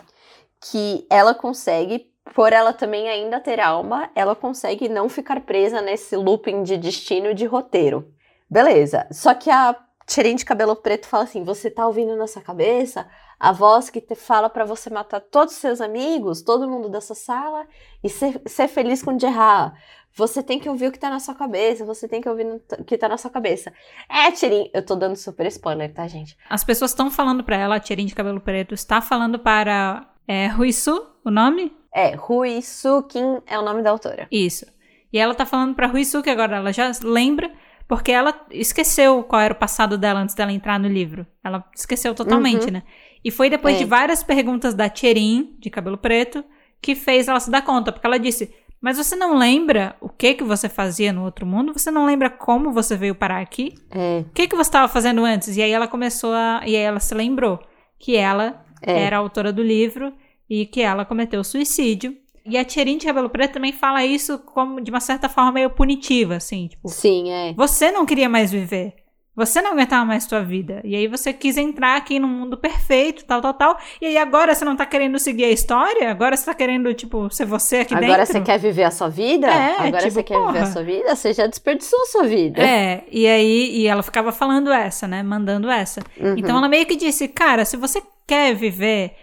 que 0.70 1.04
ela 1.10 1.34
consegue, 1.34 2.12
por 2.36 2.54
ela 2.54 2.72
também 2.72 3.10
ainda 3.10 3.40
ter 3.40 3.60
alma, 3.60 4.12
ela 4.14 4.36
consegue 4.36 4.88
não 4.88 5.10
ficar 5.10 5.42
presa 5.42 5.82
nesse 5.82 6.16
looping 6.16 6.62
de 6.62 6.78
destino 6.78 7.34
de 7.34 7.48
roteiro. 7.48 8.14
Beleza. 8.48 9.08
Só 9.12 9.34
que 9.34 9.50
a 9.50 9.76
cheirinho 10.08 10.38
de 10.38 10.46
cabelo 10.46 10.76
preto 10.76 11.08
fala 11.08 11.24
assim: 11.24 11.44
você 11.44 11.72
tá 11.72 11.88
ouvindo 11.88 12.16
na 12.16 12.28
sua 12.28 12.42
cabeça 12.44 13.08
a 13.40 13.52
voz 13.52 13.90
que 13.90 14.00
te 14.00 14.14
fala 14.14 14.52
para 14.52 14.66
você 14.66 14.92
matar 14.92 15.20
todos 15.20 15.56
os 15.56 15.60
seus 15.60 15.82
amigos, 15.82 16.44
todo 16.44 16.70
mundo 16.70 16.88
dessa 16.88 17.16
sala 17.16 17.66
e 18.04 18.10
ser, 18.10 18.40
ser 18.46 18.68
feliz 18.68 19.02
com 19.02 19.18
Gerard. 19.18 19.76
Você 20.16 20.44
tem 20.44 20.60
que 20.60 20.68
ouvir 20.70 20.88
o 20.88 20.92
que 20.92 21.00
tá 21.00 21.10
na 21.10 21.20
sua 21.20 21.34
cabeça, 21.34 21.86
você 21.86 22.08
tem 22.08 22.20
que 22.22 22.28
ouvir 22.28 22.46
o 22.80 22.84
que 22.84 22.98
tá 22.98 23.08
na 23.08 23.18
sua 23.18 23.32
cabeça. 23.32 23.72
É, 24.10 24.30
Tirin, 24.32 24.70
eu 24.74 24.86
tô 24.86 24.96
dando 24.96 25.16
super 25.16 25.46
spoiler, 25.48 25.94
tá, 25.94 26.08
gente? 26.08 26.36
As 26.50 26.64
pessoas 26.64 26.92
estão 26.92 27.10
falando 27.10 27.44
para 27.44 27.56
ela, 27.56 27.76
a 27.76 27.80
Tirin 27.80 28.06
de 28.06 28.14
cabelo 28.16 28.42
preto 28.42 28.74
está 28.74 29.02
falando 29.02 29.40
para 29.40 30.10
é, 30.28 30.48
Ruisu, 30.48 31.06
o 31.24 31.32
nome? 31.32 31.74
É, 31.94 32.16
Ruisu 32.16 33.04
Kim 33.04 33.42
é 33.48 33.58
o 33.58 33.62
nome 33.62 33.82
da 33.82 33.90
autora. 33.92 34.28
Isso. 34.32 34.66
E 35.14 35.18
ela 35.18 35.34
tá 35.36 35.46
falando 35.46 35.76
pra 35.76 35.88
Ruisu, 35.88 36.22
que 36.24 36.30
agora 36.30 36.58
ela 36.58 36.72
já 36.72 36.90
lembra, 37.04 37.52
porque 37.88 38.12
ela 38.12 38.34
esqueceu 38.52 39.24
qual 39.24 39.42
era 39.42 39.54
o 39.54 39.58
passado 39.58 39.98
dela 39.98 40.22
antes 40.22 40.36
dela 40.36 40.52
entrar 40.54 40.80
no 40.80 40.88
livro. 40.88 41.28
Ela 41.44 41.66
esqueceu 41.76 42.14
totalmente, 42.16 42.66
Uhum. 42.68 42.72
né? 42.72 42.84
E 43.24 43.30
foi 43.30 43.50
depois 43.50 43.76
É. 43.76 43.80
de 43.80 43.86
várias 43.86 44.24
perguntas 44.24 44.74
da 44.74 44.90
Tcherin, 44.90 45.56
de 45.60 45.70
cabelo 45.70 45.98
preto, 45.98 46.44
que 46.82 46.96
fez 46.96 47.28
ela 47.28 47.40
se 47.40 47.52
dar 47.52 47.62
conta. 47.62 47.92
Porque 47.92 48.08
ela 48.08 48.18
disse: 48.18 48.56
Mas 48.82 48.98
você 48.98 49.16
não 49.16 49.38
lembra 49.38 49.96
o 50.02 50.10
que 50.10 50.34
que 50.34 50.44
você 50.44 50.68
fazia 50.68 51.14
no 51.14 51.24
outro 51.24 51.46
mundo? 51.46 51.72
Você 51.72 51.92
não 51.92 52.06
lembra 52.06 52.30
como 52.32 52.72
você 52.72 52.98
veio 52.98 53.14
parar 53.14 53.40
aqui? 53.40 53.76
É, 53.92 54.24
O 54.28 54.34
que 54.34 54.48
que 54.48 54.56
você 54.56 54.70
estava 54.70 54.88
fazendo 54.88 55.24
antes? 55.24 55.56
E 55.56 55.62
aí 55.62 55.72
ela 55.72 55.88
começou 55.88 56.34
a. 56.34 56.62
E 56.66 56.76
aí 56.76 56.82
ela 56.82 57.00
se 57.00 57.14
lembrou 57.14 57.60
que 58.00 58.16
ela 58.16 58.66
é. 58.82 59.04
era 59.04 59.18
a 59.18 59.20
autora 59.20 59.54
do 59.54 59.62
livro 59.62 60.12
e 60.50 60.66
que 60.66 60.82
ela 60.82 61.06
cometeu 61.06 61.44
suicídio. 61.44 62.18
E 62.44 62.58
a 62.58 62.66
Tcherin 62.66 62.98
de 62.98 63.06
cabelo 63.06 63.30
preto 63.30 63.54
também 63.54 63.72
fala 63.72 64.04
isso 64.04 64.40
como 64.40 64.82
de 64.82 64.90
uma 64.90 65.00
certa 65.00 65.30
forma 65.30 65.52
meio 65.52 65.70
punitiva, 65.70 66.38
assim, 66.38 66.68
tipo, 66.68 66.90
Sim, 66.90 67.32
é. 67.32 67.54
você 67.54 67.92
não 67.92 68.04
queria 68.04 68.28
mais 68.28 68.52
viver. 68.52 68.96
Você 69.34 69.62
não 69.62 69.72
aguentava 69.72 70.04
mais 70.04 70.26
sua 70.26 70.42
vida. 70.42 70.82
E 70.84 70.94
aí 70.94 71.08
você 71.08 71.32
quis 71.32 71.56
entrar 71.56 71.96
aqui 71.96 72.20
num 72.20 72.28
mundo 72.28 72.58
perfeito, 72.58 73.24
tal, 73.24 73.42
tal, 73.42 73.54
tal. 73.54 73.78
E 74.02 74.06
aí 74.06 74.18
agora 74.18 74.54
você 74.54 74.66
não 74.66 74.76
tá 74.76 74.86
querendo 74.86 75.18
seguir 75.18 75.46
a 75.46 75.50
história? 75.50 76.12
Agora 76.12 76.36
você 76.36 76.46
tá 76.46 76.54
querendo, 76.54 76.94
tipo, 76.94 77.30
ser 77.30 77.46
você 77.46 77.78
aqui 77.78 77.96
Agora 77.96 78.18
dentro? 78.18 78.34
você 78.34 78.42
quer 78.42 78.60
viver 78.60 78.84
a 78.84 78.92
sua 78.92 79.08
vida? 79.08 79.48
É, 79.48 79.88
Agora 79.88 80.00
tipo, 80.00 80.12
você 80.12 80.24
quer 80.24 80.46
viver 80.46 80.60
a 80.60 80.66
sua 80.66 80.84
vida? 80.84 81.16
Você 81.16 81.34
já 81.34 81.48
desperdiçou 81.48 82.02
a 82.02 82.06
sua 82.08 82.24
vida. 82.24 82.62
É, 82.62 83.06
e 83.10 83.26
aí 83.26 83.78
e 83.78 83.88
ela 83.88 84.04
ficava 84.04 84.34
falando 84.34 84.70
essa, 84.70 85.08
né? 85.08 85.24
Mandando 85.24 85.70
essa. 85.70 86.02
Uhum. 86.20 86.36
Então 86.38 86.58
ela 86.58 86.68
meio 86.68 86.86
que 86.86 86.98
disse, 86.98 87.30
cara, 87.30 87.64
se 87.64 87.78
você 87.78 88.02
quer 88.28 88.54
viver, 88.54 89.16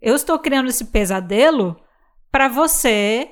eu 0.00 0.14
estou 0.14 0.38
criando 0.38 0.68
esse 0.68 0.84
pesadelo 0.84 1.76
pra 2.30 2.46
você, 2.46 3.28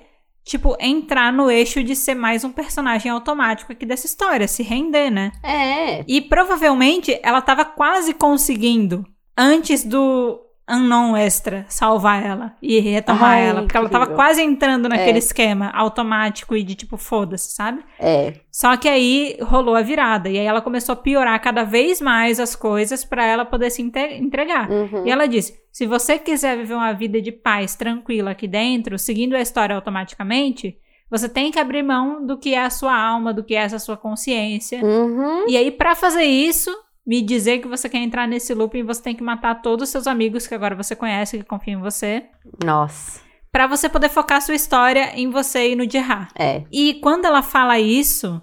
tipo, 0.47 0.77
entrar 0.79 1.33
no 1.33 1.51
eixo 1.51 1.83
de 1.83 1.97
ser 1.97 2.15
mais 2.15 2.45
um 2.45 2.53
personagem 2.53 3.11
automático 3.11 3.73
aqui 3.73 3.85
dessa 3.85 4.07
história, 4.07 4.47
se 4.47 4.63
render, 4.63 5.11
né? 5.11 5.33
É. 5.43 6.05
E 6.07 6.21
provavelmente 6.21 7.19
ela 7.21 7.43
tava 7.43 7.65
quase 7.65 8.15
conseguindo, 8.15 9.05
antes 9.37 9.85
do 9.85 10.41
Unknown 10.69 11.17
Extra, 11.17 11.65
salvar 11.69 12.25
ela 12.25 12.55
e 12.61 12.81
retomar 12.81 13.35
Ai, 13.35 13.47
ela. 13.49 13.63
Porque 13.63 13.77
ela 13.77 13.89
tava 13.89 14.09
quase 14.09 14.43
entrando 14.43 14.89
naquele 14.89 15.17
É. 15.17 15.19
esquema 15.19 15.71
automático 15.71 16.57
e 16.57 16.63
de 16.63 16.75
tipo, 16.75 16.97
foda-se, 16.97 17.53
sabe? 17.53 17.85
É. 18.01 18.35
Só 18.51 18.77
que 18.77 18.89
aí 18.89 19.37
rolou 19.43 19.77
a 19.77 19.83
virada. 19.83 20.29
E 20.29 20.39
aí 20.39 20.45
ela 20.47 20.61
começou 20.61 20.95
a 20.95 20.97
piorar 20.97 21.41
cada 21.41 21.63
vez 21.63 22.01
mais 22.01 22.41
as 22.41 22.57
coisas 22.57 23.05
pra 23.05 23.25
ela 23.25 23.45
poder 23.45 23.71
se 23.71 23.81
entregar. 23.83 24.69
Uhum. 24.71 25.07
E 25.07 25.11
ela 25.11 25.27
disse: 25.29 25.55
se 25.71 25.87
você 25.87 26.19
quiser 26.19 26.57
viver 26.57 26.75
uma 26.75 26.93
vida 26.93 27.21
de 27.21 27.31
paz 27.31 27.77
tranquila 27.77 28.33
aqui 28.33 28.49
dentro, 28.49 28.99
seguindo 28.99 29.37
a 29.37 29.41
história 29.41 29.77
automaticamente, 29.77 30.77
você 31.09 31.29
tem 31.29 31.53
que 31.53 31.59
abrir 31.61 31.85
mão 31.85 32.27
do 32.27 32.37
que 32.37 32.55
é 32.55 32.65
a 32.65 32.71
sua 32.71 32.99
alma, 32.99 33.33
do 33.33 33.45
que 33.45 33.55
é 33.55 33.59
essa 33.59 33.79
sua 33.79 33.97
consciência. 33.97 34.85
Uhum. 34.85 35.49
E 35.49 35.57
aí, 35.57 35.71
pra 35.71 35.95
fazer 35.95 36.25
isso, 36.25 36.71
me 37.07 37.23
dizer 37.23 37.59
que 37.61 37.69
você 37.69 37.89
quer 37.89 37.99
entrar 37.99 38.27
nesse 38.27 38.53
looping, 38.53 38.83
você 38.83 39.01
tem 39.03 39.15
que 39.15 39.23
matar 39.23 39.63
todos 39.63 39.85
os 39.85 39.91
seus 39.91 40.07
amigos 40.07 40.47
que 40.47 40.55
agora 40.55 40.75
você 40.75 40.97
conhece, 40.97 41.39
que 41.39 41.45
confiam 41.45 41.79
em 41.79 41.83
você, 41.83 42.25
Nossa. 42.65 43.25
Pra 43.53 43.67
você 43.67 43.89
poder 43.89 44.11
focar 44.11 44.37
a 44.37 44.41
sua 44.43 44.55
história 44.55 45.13
em 45.15 45.31
você 45.31 45.71
e 45.71 45.77
no 45.77 45.89
Gerard. 45.89 46.29
É. 46.39 46.65
E 46.71 46.95
quando 46.95 47.25
ela 47.25 47.43
fala 47.43 47.79
isso, 47.79 48.43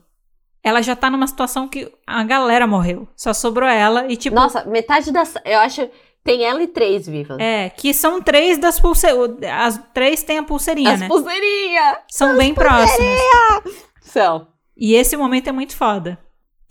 ela 0.64 0.82
já 0.82 0.96
tá 0.96 1.08
numa 1.08 1.28
situação 1.28 1.68
que 1.68 1.92
a 2.08 2.24
galera 2.24 2.66
morreu. 2.66 3.08
Só 3.16 3.32
sobrou 3.32 3.70
ela 3.70 4.12
e 4.12 4.16
tipo. 4.16 4.36
Nossa, 4.36 4.66
metade 4.66 5.12
das. 5.12 5.36
Eu 5.46 5.60
acho. 5.60 5.88
Tem 6.24 6.44
ela 6.44 6.64
e 6.64 6.68
três 6.68 7.06
vivas. 7.06 7.38
É, 7.40 7.70
que 7.70 7.94
são 7.94 8.22
três 8.22 8.58
das 8.58 8.80
pulseiras. 8.80 9.38
As 9.52 9.78
três 9.94 10.24
têm 10.24 10.40
a 10.40 10.44
pulseirinha, 10.44 10.94
As 10.94 11.00
né? 11.02 11.08
pulseirinhas! 11.08 11.98
São 12.10 12.38
bem 12.38 12.54
próximas. 12.56 13.20
São. 14.02 14.48
E 14.76 14.96
esse 14.96 15.16
momento 15.18 15.50
é 15.50 15.52
muito 15.52 15.76
foda. 15.76 16.18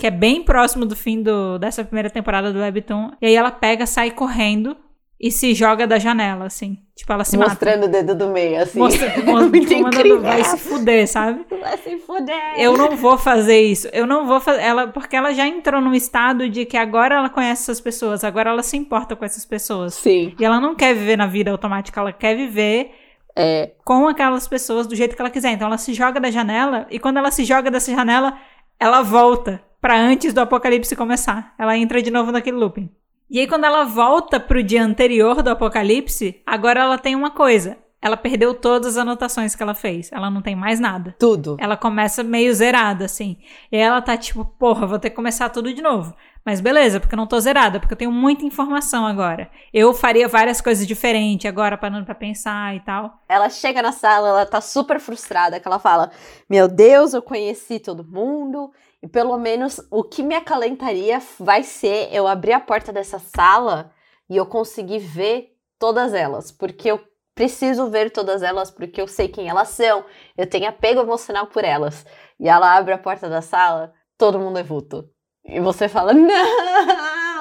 Que 0.03 0.09
é 0.09 0.11
bem 0.11 0.42
próximo 0.42 0.84
do 0.84 0.96
fim 0.96 1.22
do, 1.22 1.59
dessa 1.59 1.84
primeira 1.84 2.11
temporada 2.11 2.53
do 2.53 2.59
Webtoon. 2.59 3.12
E 3.20 3.26
aí 3.26 3.36
ela 3.36 3.53
pega, 3.53 3.86
sai 3.86 4.11
correndo 4.11 4.76
e 5.20 5.30
se 5.30 5.55
joga 5.55 5.86
da 5.86 5.96
janela, 5.96 6.46
assim. 6.46 6.76
Tipo, 6.96 7.12
ela 7.12 7.22
se 7.22 7.36
mata. 7.36 7.50
Mostrando 7.50 7.84
o 7.84 7.88
dedo 7.88 8.12
do 8.16 8.26
meio, 8.28 8.61
assim. 8.61 8.80
Mostra, 8.80 9.07
É 9.14 9.22
mostra, 9.22 9.48
muito 9.48 9.72
mandando, 9.74 9.96
incrível. 9.98 10.20
vai 10.22 10.42
se 10.42 10.59
fuder, 10.59 11.07
sabe? 11.07 11.46
Vai 11.62 11.78
se 11.78 11.96
fuder. 11.98 12.34
Eu 12.57 12.76
não 12.76 12.96
vou 12.96 13.16
fazer 13.16 13.61
isso. 13.62 13.86
Eu 13.92 14.05
não 14.05 14.26
vou 14.26 14.40
fazer. 14.40 14.61
Ela, 14.61 14.88
porque 14.88 15.14
ela 15.14 15.32
já 15.32 15.46
entrou 15.46 15.80
num 15.80 15.94
estado 15.94 16.48
de 16.48 16.64
que 16.64 16.76
agora 16.76 17.14
ela 17.14 17.30
conhece 17.30 17.62
essas 17.62 17.80
pessoas, 17.80 18.24
agora 18.24 18.50
ela 18.50 18.64
se 18.64 18.76
importa 18.76 19.14
com 19.14 19.24
essas 19.24 19.44
pessoas. 19.44 19.94
Sim. 19.94 20.34
E 20.36 20.44
ela 20.44 20.61
não 20.61 20.74
quer 20.74 20.94
viver 20.96 21.16
na 21.16 21.28
vida 21.28 21.53
automática, 21.53 22.00
ela 22.00 22.12
quer 22.12 22.34
viver 22.34 22.90
É. 23.36 23.70
com 23.84 24.09
aquelas 24.09 24.48
pessoas 24.48 24.88
do 24.88 24.96
jeito 24.96 25.14
que 25.14 25.22
ela 25.22 25.30
quiser. 25.30 25.53
Então 25.53 25.68
ela 25.68 25.78
se 25.78 25.94
joga 25.94 26.18
da 26.18 26.28
janela 26.28 26.88
e 26.90 26.98
quando 26.98 27.18
ela 27.18 27.30
se 27.30 27.44
joga 27.44 27.70
dessa 27.70 27.92
janela, 27.94 28.36
ela 28.80 29.03
volta 29.03 29.62
pra 29.82 29.98
antes 29.98 30.32
do 30.32 30.40
apocalipse 30.40 30.94
começar. 30.94 31.54
Ela 31.58 31.76
entra 31.76 32.00
de 32.00 32.10
novo 32.10 32.30
naquele 32.30 32.56
looping. 32.56 32.88
E 33.28 33.40
aí 33.40 33.48
quando 33.48 33.64
ela 33.64 33.82
volta 33.82 34.38
pro 34.38 34.62
dia 34.62 34.82
anterior 34.82 35.42
do 35.42 35.50
apocalipse, 35.50 36.40
agora 36.46 36.80
ela 36.80 36.96
tem 36.96 37.16
uma 37.16 37.32
coisa. 37.32 37.76
Ela 38.00 38.16
perdeu 38.16 38.52
todas 38.52 38.96
as 38.96 38.96
anotações 38.96 39.54
que 39.54 39.62
ela 39.62 39.74
fez. 39.74 40.10
Ela 40.12 40.28
não 40.28 40.42
tem 40.42 40.56
mais 40.56 40.80
nada. 40.80 41.14
Tudo. 41.18 41.56
Ela 41.60 41.76
começa 41.76 42.22
meio 42.22 42.52
zerada, 42.52 43.04
assim. 43.04 43.38
E 43.70 43.76
ela 43.76 44.02
tá 44.02 44.16
tipo, 44.16 44.44
porra, 44.44 44.86
vou 44.86 44.98
ter 44.98 45.10
que 45.10 45.16
começar 45.16 45.48
tudo 45.50 45.72
de 45.72 45.80
novo. 45.80 46.14
Mas 46.44 46.60
beleza, 46.60 46.98
porque 46.98 47.14
eu 47.14 47.16
não 47.16 47.28
tô 47.28 47.38
zerada, 47.38 47.78
porque 47.78 47.94
eu 47.94 47.98
tenho 47.98 48.10
muita 48.10 48.44
informação 48.44 49.06
agora. 49.06 49.48
Eu 49.72 49.94
faria 49.94 50.26
várias 50.26 50.60
coisas 50.60 50.84
diferentes 50.84 51.48
agora, 51.48 51.78
parando 51.78 52.04
pra 52.04 52.16
pensar 52.16 52.74
e 52.74 52.80
tal. 52.80 53.22
Ela 53.28 53.48
chega 53.48 53.80
na 53.80 53.92
sala, 53.92 54.28
ela 54.28 54.46
tá 54.46 54.60
super 54.60 54.98
frustrada, 54.98 55.60
que 55.60 55.68
ela 55.68 55.78
fala: 55.78 56.10
Meu 56.50 56.66
Deus, 56.66 57.14
eu 57.14 57.22
conheci 57.22 57.78
todo 57.78 58.04
mundo. 58.04 58.72
E 59.03 59.09
pelo 59.09 59.36
menos 59.36 59.80
o 59.90 60.05
que 60.05 60.22
me 60.22 60.34
acalentaria 60.34 61.20
vai 61.38 61.62
ser 61.62 62.09
eu 62.12 62.26
abrir 62.28 62.53
a 62.53 62.61
porta 62.61 62.92
dessa 62.92 63.18
sala 63.18 63.92
e 64.30 64.36
eu 64.36 64.46
conseguir 64.46 65.00
ver 65.00 65.57
todas 65.78 66.14
elas. 66.14 66.53
Porque 66.53 66.88
eu 66.88 67.00
preciso 67.34 67.90
ver 67.90 68.11
todas 68.11 68.42
elas, 68.42 68.70
porque 68.70 69.00
eu 69.00 69.09
sei 69.09 69.26
quem 69.26 69.48
elas 69.48 69.68
são. 69.70 70.05
Eu 70.36 70.48
tenho 70.48 70.68
apego 70.68 71.00
emocional 71.00 71.46
por 71.48 71.64
elas. 71.64 72.07
E 72.38 72.48
ela 72.48 72.76
abre 72.76 72.94
a 72.94 72.98
porta 72.98 73.28
da 73.28 73.42
sala, 73.42 73.92
todo 74.16 74.38
mundo 74.38 74.59
é 74.59 74.62
vulto. 74.62 75.09
E 75.44 75.59
você 75.59 75.88
fala: 75.88 76.12
Não! 76.14 76.32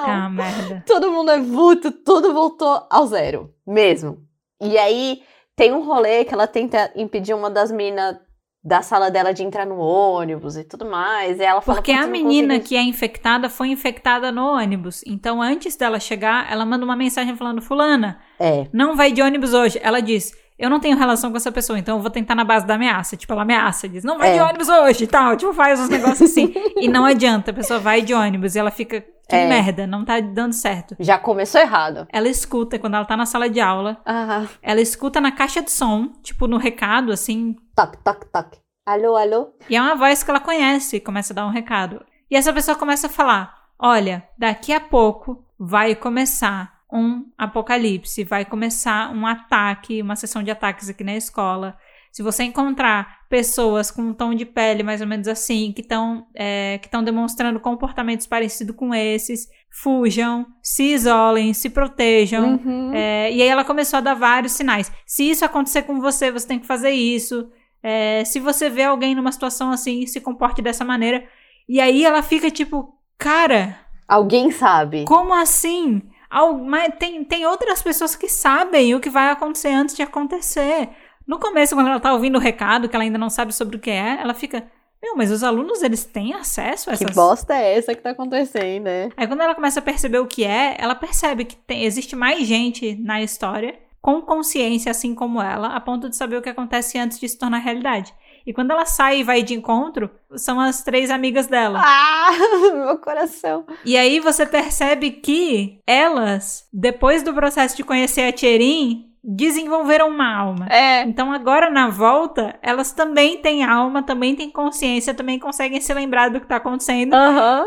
Ah, 0.03 0.29
merda. 0.29 0.83
todo 0.87 1.11
mundo 1.11 1.29
é 1.29 1.39
vulto, 1.39 1.91
tudo 1.91 2.33
voltou 2.33 2.87
ao 2.89 3.05
zero, 3.05 3.53
mesmo. 3.67 4.25
E 4.59 4.77
aí 4.77 5.23
tem 5.55 5.71
um 5.71 5.83
rolê 5.83 6.25
que 6.25 6.33
ela 6.33 6.47
tenta 6.47 6.91
impedir 6.95 7.35
uma 7.35 7.51
das 7.51 7.71
meninas 7.71 8.17
da 8.63 8.81
sala 8.83 9.09
dela 9.09 9.33
de 9.33 9.43
entrar 9.43 9.65
no 9.65 9.77
ônibus 9.79 10.55
e 10.55 10.63
tudo 10.63 10.85
mais. 10.85 11.39
E 11.39 11.43
ela 11.43 11.61
fala, 11.61 11.77
Porque 11.77 11.93
"Putz, 11.93 12.05
a 12.05 12.07
menina 12.07 12.55
consegui." 12.55 12.67
que 12.69 12.75
é 12.75 12.81
infectada 12.83 13.49
foi 13.49 13.69
infectada 13.69 14.31
no 14.31 14.45
ônibus. 14.45 15.03
Então, 15.07 15.41
antes 15.41 15.75
dela 15.75 15.99
chegar, 15.99 16.51
ela 16.51 16.65
manda 16.65 16.85
uma 16.85 16.95
mensagem 16.95 17.35
falando: 17.35 17.61
Fulana, 17.61 18.19
É, 18.39 18.67
não 18.71 18.95
vai 18.95 19.11
de 19.11 19.21
ônibus 19.21 19.53
hoje. 19.53 19.79
Ela 19.81 19.99
diz: 19.99 20.31
Eu 20.59 20.69
não 20.69 20.79
tenho 20.79 20.95
relação 20.95 21.31
com 21.31 21.37
essa 21.37 21.51
pessoa, 21.51 21.79
então 21.79 21.95
eu 21.97 22.01
vou 22.03 22.11
tentar 22.11 22.35
na 22.35 22.43
base 22.43 22.67
da 22.67 22.75
ameaça. 22.75 23.17
Tipo, 23.17 23.33
ela 23.33 23.41
ameaça, 23.41 23.89
diz: 23.89 24.03
Não 24.03 24.19
vai 24.19 24.29
É. 24.29 24.33
de 24.35 24.39
ônibus 24.41 24.69
hoje 24.69 25.03
e 25.05 25.07
tal. 25.07 25.35
Tipo, 25.35 25.53
faz 25.53 25.79
uns 25.79 25.89
negócios 25.89 26.29
assim. 26.29 26.53
e 26.77 26.87
não 26.87 27.03
adianta, 27.03 27.49
a 27.49 27.53
pessoa 27.53 27.79
vai 27.79 28.03
de 28.03 28.13
ônibus 28.13 28.53
e 28.55 28.59
ela 28.59 28.69
fica: 28.69 29.03
Que 29.31 29.43
É. 29.43 29.47
merda, 29.47 29.87
não 29.87 30.05
tá 30.05 30.19
dando 30.19 30.53
certo. 30.53 30.95
já 30.99 31.17
começou 31.17 31.59
errado. 31.61 32.07
Ela 32.11 32.27
escuta 32.27 32.77
quando 32.77 32.95
ela 32.95 33.05
tá 33.05 33.17
na 33.17 33.25
sala 33.25 33.49
de 33.49 33.59
aula. 33.59 34.01
Ah, 34.05 34.45
Ela 34.61 34.81
escuta 34.81 35.19
na 35.19 35.31
caixa 35.31 35.61
de 35.61 35.71
som, 35.71 36.09
tipo, 36.21 36.47
no 36.47 36.57
recado, 36.57 37.11
assim. 37.11 37.55
toque, 37.75 37.97
toque, 38.03 38.25
toque. 38.31 38.59
Alô, 38.85 39.15
alô? 39.15 39.49
E 39.69 39.75
é 39.75 39.81
uma 39.81 39.95
voz 39.95 40.23
que 40.23 40.29
ela 40.29 40.39
conhece 40.39 40.97
e 40.97 40.99
começa 40.99 41.33
a 41.33 41.35
dar 41.35 41.45
um 41.45 41.51
recado. 41.51 42.03
E 42.29 42.35
essa 42.35 42.51
pessoa 42.53 42.77
começa 42.77 43.07
a 43.07 43.09
falar: 43.09 43.53
Olha, 43.79 44.23
daqui 44.37 44.73
a 44.73 44.79
pouco 44.79 45.45
vai 45.59 45.95
começar 45.95 46.81
um 46.91 47.25
apocalipse, 47.37 48.23
vai 48.23 48.43
começar 48.43 49.11
um 49.13 49.25
ataque, 49.25 50.01
uma 50.01 50.15
sessão 50.15 50.43
de 50.43 50.51
ataques 50.51 50.89
aqui 50.89 51.03
na 51.03 51.15
escola. 51.15 51.77
Se 52.11 52.21
você 52.21 52.43
encontrar 52.43 53.21
pessoas 53.29 53.89
com 53.89 54.01
um 54.01 54.13
tom 54.13 54.35
de 54.35 54.45
pele 54.45 54.83
mais 54.83 54.99
ou 54.99 55.07
menos 55.07 55.27
assim, 55.27 55.71
que 55.73 55.81
estão 55.81 56.27
é, 56.35 56.77
que 56.81 56.87
estão 56.87 57.01
demonstrando 57.03 57.59
comportamentos 57.59 58.27
parecidos 58.27 58.75
com 58.75 58.93
esses, 58.93 59.47
fujam, 59.71 60.45
se 60.61 60.83
isolem, 60.93 61.53
se 61.53 61.69
protejam. 61.69 62.55
Uhum. 62.63 62.91
É, 62.93 63.31
e 63.31 63.41
aí 63.41 63.47
ela 63.47 63.63
começou 63.63 63.97
a 63.97 64.01
dar 64.01 64.13
vários 64.13 64.51
sinais. 64.51 64.91
Se 65.05 65.29
isso 65.29 65.45
acontecer 65.45 65.83
com 65.83 66.01
você, 66.01 66.29
você 66.31 66.47
tem 66.47 66.59
que 66.59 66.67
fazer 66.67 66.91
isso. 66.91 67.49
É, 67.81 68.23
se 68.25 68.39
você 68.39 68.69
vê 68.69 68.83
alguém 68.83 69.15
numa 69.15 69.31
situação 69.31 69.71
assim, 69.71 70.05
se 70.05 70.19
comporte 70.19 70.61
dessa 70.61 70.83
maneira. 70.83 71.23
E 71.69 71.79
aí 71.79 72.03
ela 72.03 72.21
fica 72.21 72.51
tipo, 72.51 72.93
cara, 73.17 73.79
Alguém 74.07 74.51
sabe. 74.51 75.05
como 75.05 75.33
assim? 75.33 76.01
Al- 76.29 76.57
mas 76.59 76.93
tem, 76.99 77.23
tem 77.23 77.45
outras 77.45 77.81
pessoas 77.81 78.15
que 78.15 78.27
sabem 78.27 78.93
o 78.93 78.99
que 78.99 79.09
vai 79.09 79.29
acontecer 79.29 79.69
antes 79.69 79.95
de 79.95 80.01
acontecer. 80.01 80.89
No 81.31 81.39
começo, 81.39 81.73
quando 81.75 81.87
ela 81.87 81.97
tá 82.01 82.11
ouvindo 82.11 82.35
o 82.35 82.41
recado, 82.41 82.89
que 82.89 82.95
ela 82.95 83.05
ainda 83.05 83.17
não 83.17 83.29
sabe 83.29 83.55
sobre 83.55 83.77
o 83.77 83.79
que 83.79 83.89
é, 83.89 84.19
ela 84.19 84.33
fica, 84.33 84.65
meu, 85.01 85.15
mas 85.15 85.31
os 85.31 85.45
alunos, 85.45 85.81
eles 85.81 86.03
têm 86.03 86.33
acesso 86.33 86.89
a 86.89 86.97
Que 86.97 87.05
essas... 87.05 87.15
bosta 87.15 87.55
é 87.55 87.77
essa 87.77 87.95
que 87.95 88.01
tá 88.01 88.09
acontecendo, 88.09 88.83
né? 88.83 89.09
Aí 89.15 89.25
quando 89.25 89.39
ela 89.39 89.55
começa 89.55 89.79
a 89.79 89.81
perceber 89.81 90.19
o 90.19 90.27
que 90.27 90.43
é, 90.43 90.75
ela 90.77 90.93
percebe 90.93 91.45
que 91.45 91.55
tem- 91.55 91.85
existe 91.85 92.17
mais 92.17 92.45
gente 92.45 92.95
na 92.95 93.21
história 93.21 93.79
com 94.01 94.21
consciência, 94.21 94.91
assim 94.91 95.15
como 95.15 95.41
ela, 95.41 95.69
a 95.69 95.79
ponto 95.79 96.09
de 96.09 96.17
saber 96.17 96.35
o 96.35 96.41
que 96.41 96.49
acontece 96.49 96.97
antes 96.97 97.17
de 97.17 97.29
se 97.29 97.37
tornar 97.37 97.59
realidade. 97.59 98.13
E 98.45 98.51
quando 98.51 98.71
ela 98.71 98.85
sai 98.85 99.19
e 99.19 99.23
vai 99.23 99.41
de 99.41 99.53
encontro, 99.53 100.09
são 100.35 100.59
as 100.59 100.83
três 100.83 101.09
amigas 101.09 101.47
dela. 101.47 101.79
Ah, 101.81 102.31
meu 102.75 102.97
coração. 102.97 103.65
E 103.85 103.95
aí 103.95 104.19
você 104.19 104.45
percebe 104.45 105.11
que 105.11 105.79
elas, 105.87 106.67
depois 106.73 107.23
do 107.23 107.33
processo 107.33 107.77
de 107.77 107.85
conhecer 107.85 108.23
a 108.23 108.33
Tcherin, 108.33 109.10
desenvolveram 109.23 110.09
uma 110.09 110.35
alma. 110.35 110.67
É. 110.69 111.01
Então 111.03 111.31
agora 111.31 111.69
na 111.69 111.89
volta, 111.89 112.55
elas 112.61 112.91
também 112.91 113.37
têm 113.37 113.63
alma, 113.63 114.01
também 114.03 114.35
têm 114.35 114.49
consciência, 114.49 115.13
também 115.13 115.37
conseguem 115.39 115.79
se 115.79 115.93
lembrar 115.93 116.29
do 116.29 116.39
que 116.39 116.47
tá 116.47 116.55
acontecendo. 116.57 117.15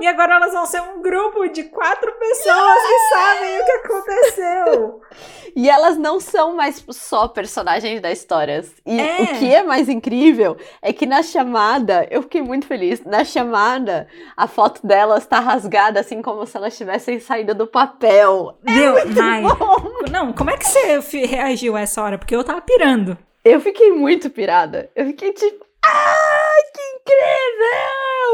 E 0.01 0.07
agora 0.07 0.35
elas 0.37 0.53
vão 0.53 0.67
ser 0.67 0.81
um 0.83 1.01
grupo 1.01 1.47
de 1.49 1.65
quatro 1.65 2.13
pessoas 2.13 2.83
que 2.83 3.15
sabem 3.15 3.61
o 3.61 3.65
que 3.65 3.73
aconteceu. 3.73 5.01
E 5.57 5.71
elas 5.71 5.97
não 5.97 6.19
são 6.19 6.57
mais 6.57 6.85
só 6.91 7.29
personagens 7.29 8.01
da 8.01 8.11
história. 8.11 8.65
E 8.85 9.01
É. 9.01 9.23
o 9.23 9.27
que 9.39 9.55
é 9.55 9.63
mais 9.63 9.89
incrível 9.89 10.57
é 10.83 10.93
que 10.93 11.07
na 11.07 11.23
chamada, 11.23 12.09
eu 12.11 12.23
fiquei 12.23 12.43
muito 12.43 12.67
feliz. 12.67 13.05
Na 13.05 13.25
chamada, 13.25 14.09
a 14.37 14.49
foto 14.49 14.85
delas 14.85 15.25
tá 15.27 15.39
rasgada, 15.39 16.01
assim 16.01 16.21
como 16.21 16.45
se 16.45 16.57
elas 16.57 16.77
tivessem 16.77 17.21
saído 17.21 17.55
do 17.55 17.69
papel. 17.69 18.59
Meu, 18.65 18.95
Nai. 19.15 19.43
Não, 20.11 20.33
como 20.33 20.51
é 20.51 20.57
que 20.57 20.67
você 20.67 21.01
reagiu 21.45 21.77
a 21.77 21.81
essa 21.81 22.03
hora? 22.03 22.19
Porque 22.19 22.35
eu 22.35 22.43
tava 22.43 22.61
pirando. 22.61 23.17
Eu 23.45 23.61
fiquei 23.61 23.93
muito 23.93 24.31
pirada. 24.31 24.91
Eu 24.97 25.07
fiquei 25.07 25.33
tipo, 25.33 25.65
ah, 25.85 26.55
que 26.73 26.81
incrível! 26.97 28.25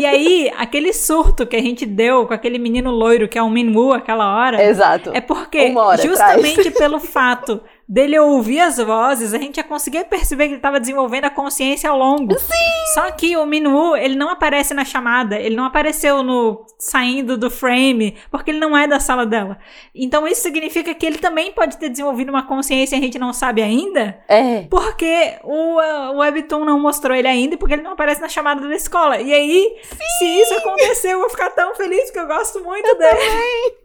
E 0.00 0.04
aí, 0.04 0.52
aquele 0.56 0.92
surto 0.92 1.46
que 1.46 1.56
a 1.56 1.62
gente 1.62 1.86
deu 1.86 2.26
com 2.26 2.34
aquele 2.34 2.58
menino 2.58 2.90
loiro 2.90 3.28
que 3.28 3.38
é 3.38 3.42
o 3.42 3.48
Minwoo 3.48 3.92
aquela 3.92 4.36
hora. 4.36 4.62
Exato. 4.62 5.10
É 5.14 5.20
porque, 5.20 5.72
hora 5.74 6.02
justamente 6.02 6.70
pelo 6.72 7.00
fato 7.00 7.62
dele 7.92 8.18
ouvir 8.18 8.58
as 8.60 8.78
vozes, 8.78 9.34
a 9.34 9.38
gente 9.38 9.56
já 9.56 9.62
conseguia 9.62 10.02
perceber 10.02 10.44
que 10.44 10.50
ele 10.52 10.56
estava 10.56 10.80
desenvolvendo 10.80 11.26
a 11.26 11.30
consciência 11.30 11.90
ao 11.90 11.98
longo. 11.98 12.38
Sim! 12.38 12.54
Só 12.94 13.10
que 13.10 13.36
o 13.36 13.44
Minwoo, 13.44 13.94
ele 13.94 14.14
não 14.14 14.30
aparece 14.30 14.72
na 14.72 14.82
chamada, 14.82 15.38
ele 15.38 15.54
não 15.54 15.66
apareceu 15.66 16.22
no 16.22 16.64
saindo 16.78 17.36
do 17.36 17.50
frame, 17.50 18.16
porque 18.30 18.50
ele 18.50 18.58
não 18.60 18.74
é 18.74 18.86
da 18.86 18.98
sala 18.98 19.26
dela. 19.26 19.58
Então 19.94 20.26
isso 20.26 20.40
significa 20.40 20.94
que 20.94 21.04
ele 21.04 21.18
também 21.18 21.52
pode 21.52 21.76
ter 21.76 21.90
desenvolvido 21.90 22.30
uma 22.30 22.46
consciência 22.46 22.96
e 22.96 22.98
a 22.98 23.02
gente 23.02 23.18
não 23.18 23.30
sabe 23.34 23.60
ainda, 23.60 24.18
É. 24.26 24.62
porque 24.70 25.34
o, 25.44 25.76
uh, 25.78 26.12
o 26.14 26.18
Webtoon 26.20 26.64
não 26.64 26.80
mostrou 26.80 27.14
ele 27.14 27.28
ainda 27.28 27.56
e 27.56 27.58
porque 27.58 27.74
ele 27.74 27.82
não 27.82 27.92
aparece 27.92 28.22
na 28.22 28.28
chamada 28.28 28.66
da 28.66 28.74
escola. 28.74 29.20
E 29.20 29.34
aí, 29.34 29.76
se 30.18 30.24
isso 30.24 30.54
acontecer, 30.54 31.12
eu 31.12 31.20
vou 31.20 31.28
ficar 31.28 31.50
tão 31.50 31.74
feliz 31.74 32.04
porque 32.04 32.20
eu 32.20 32.26
gosto 32.26 32.64
muito 32.64 32.96
dele. 32.96 33.81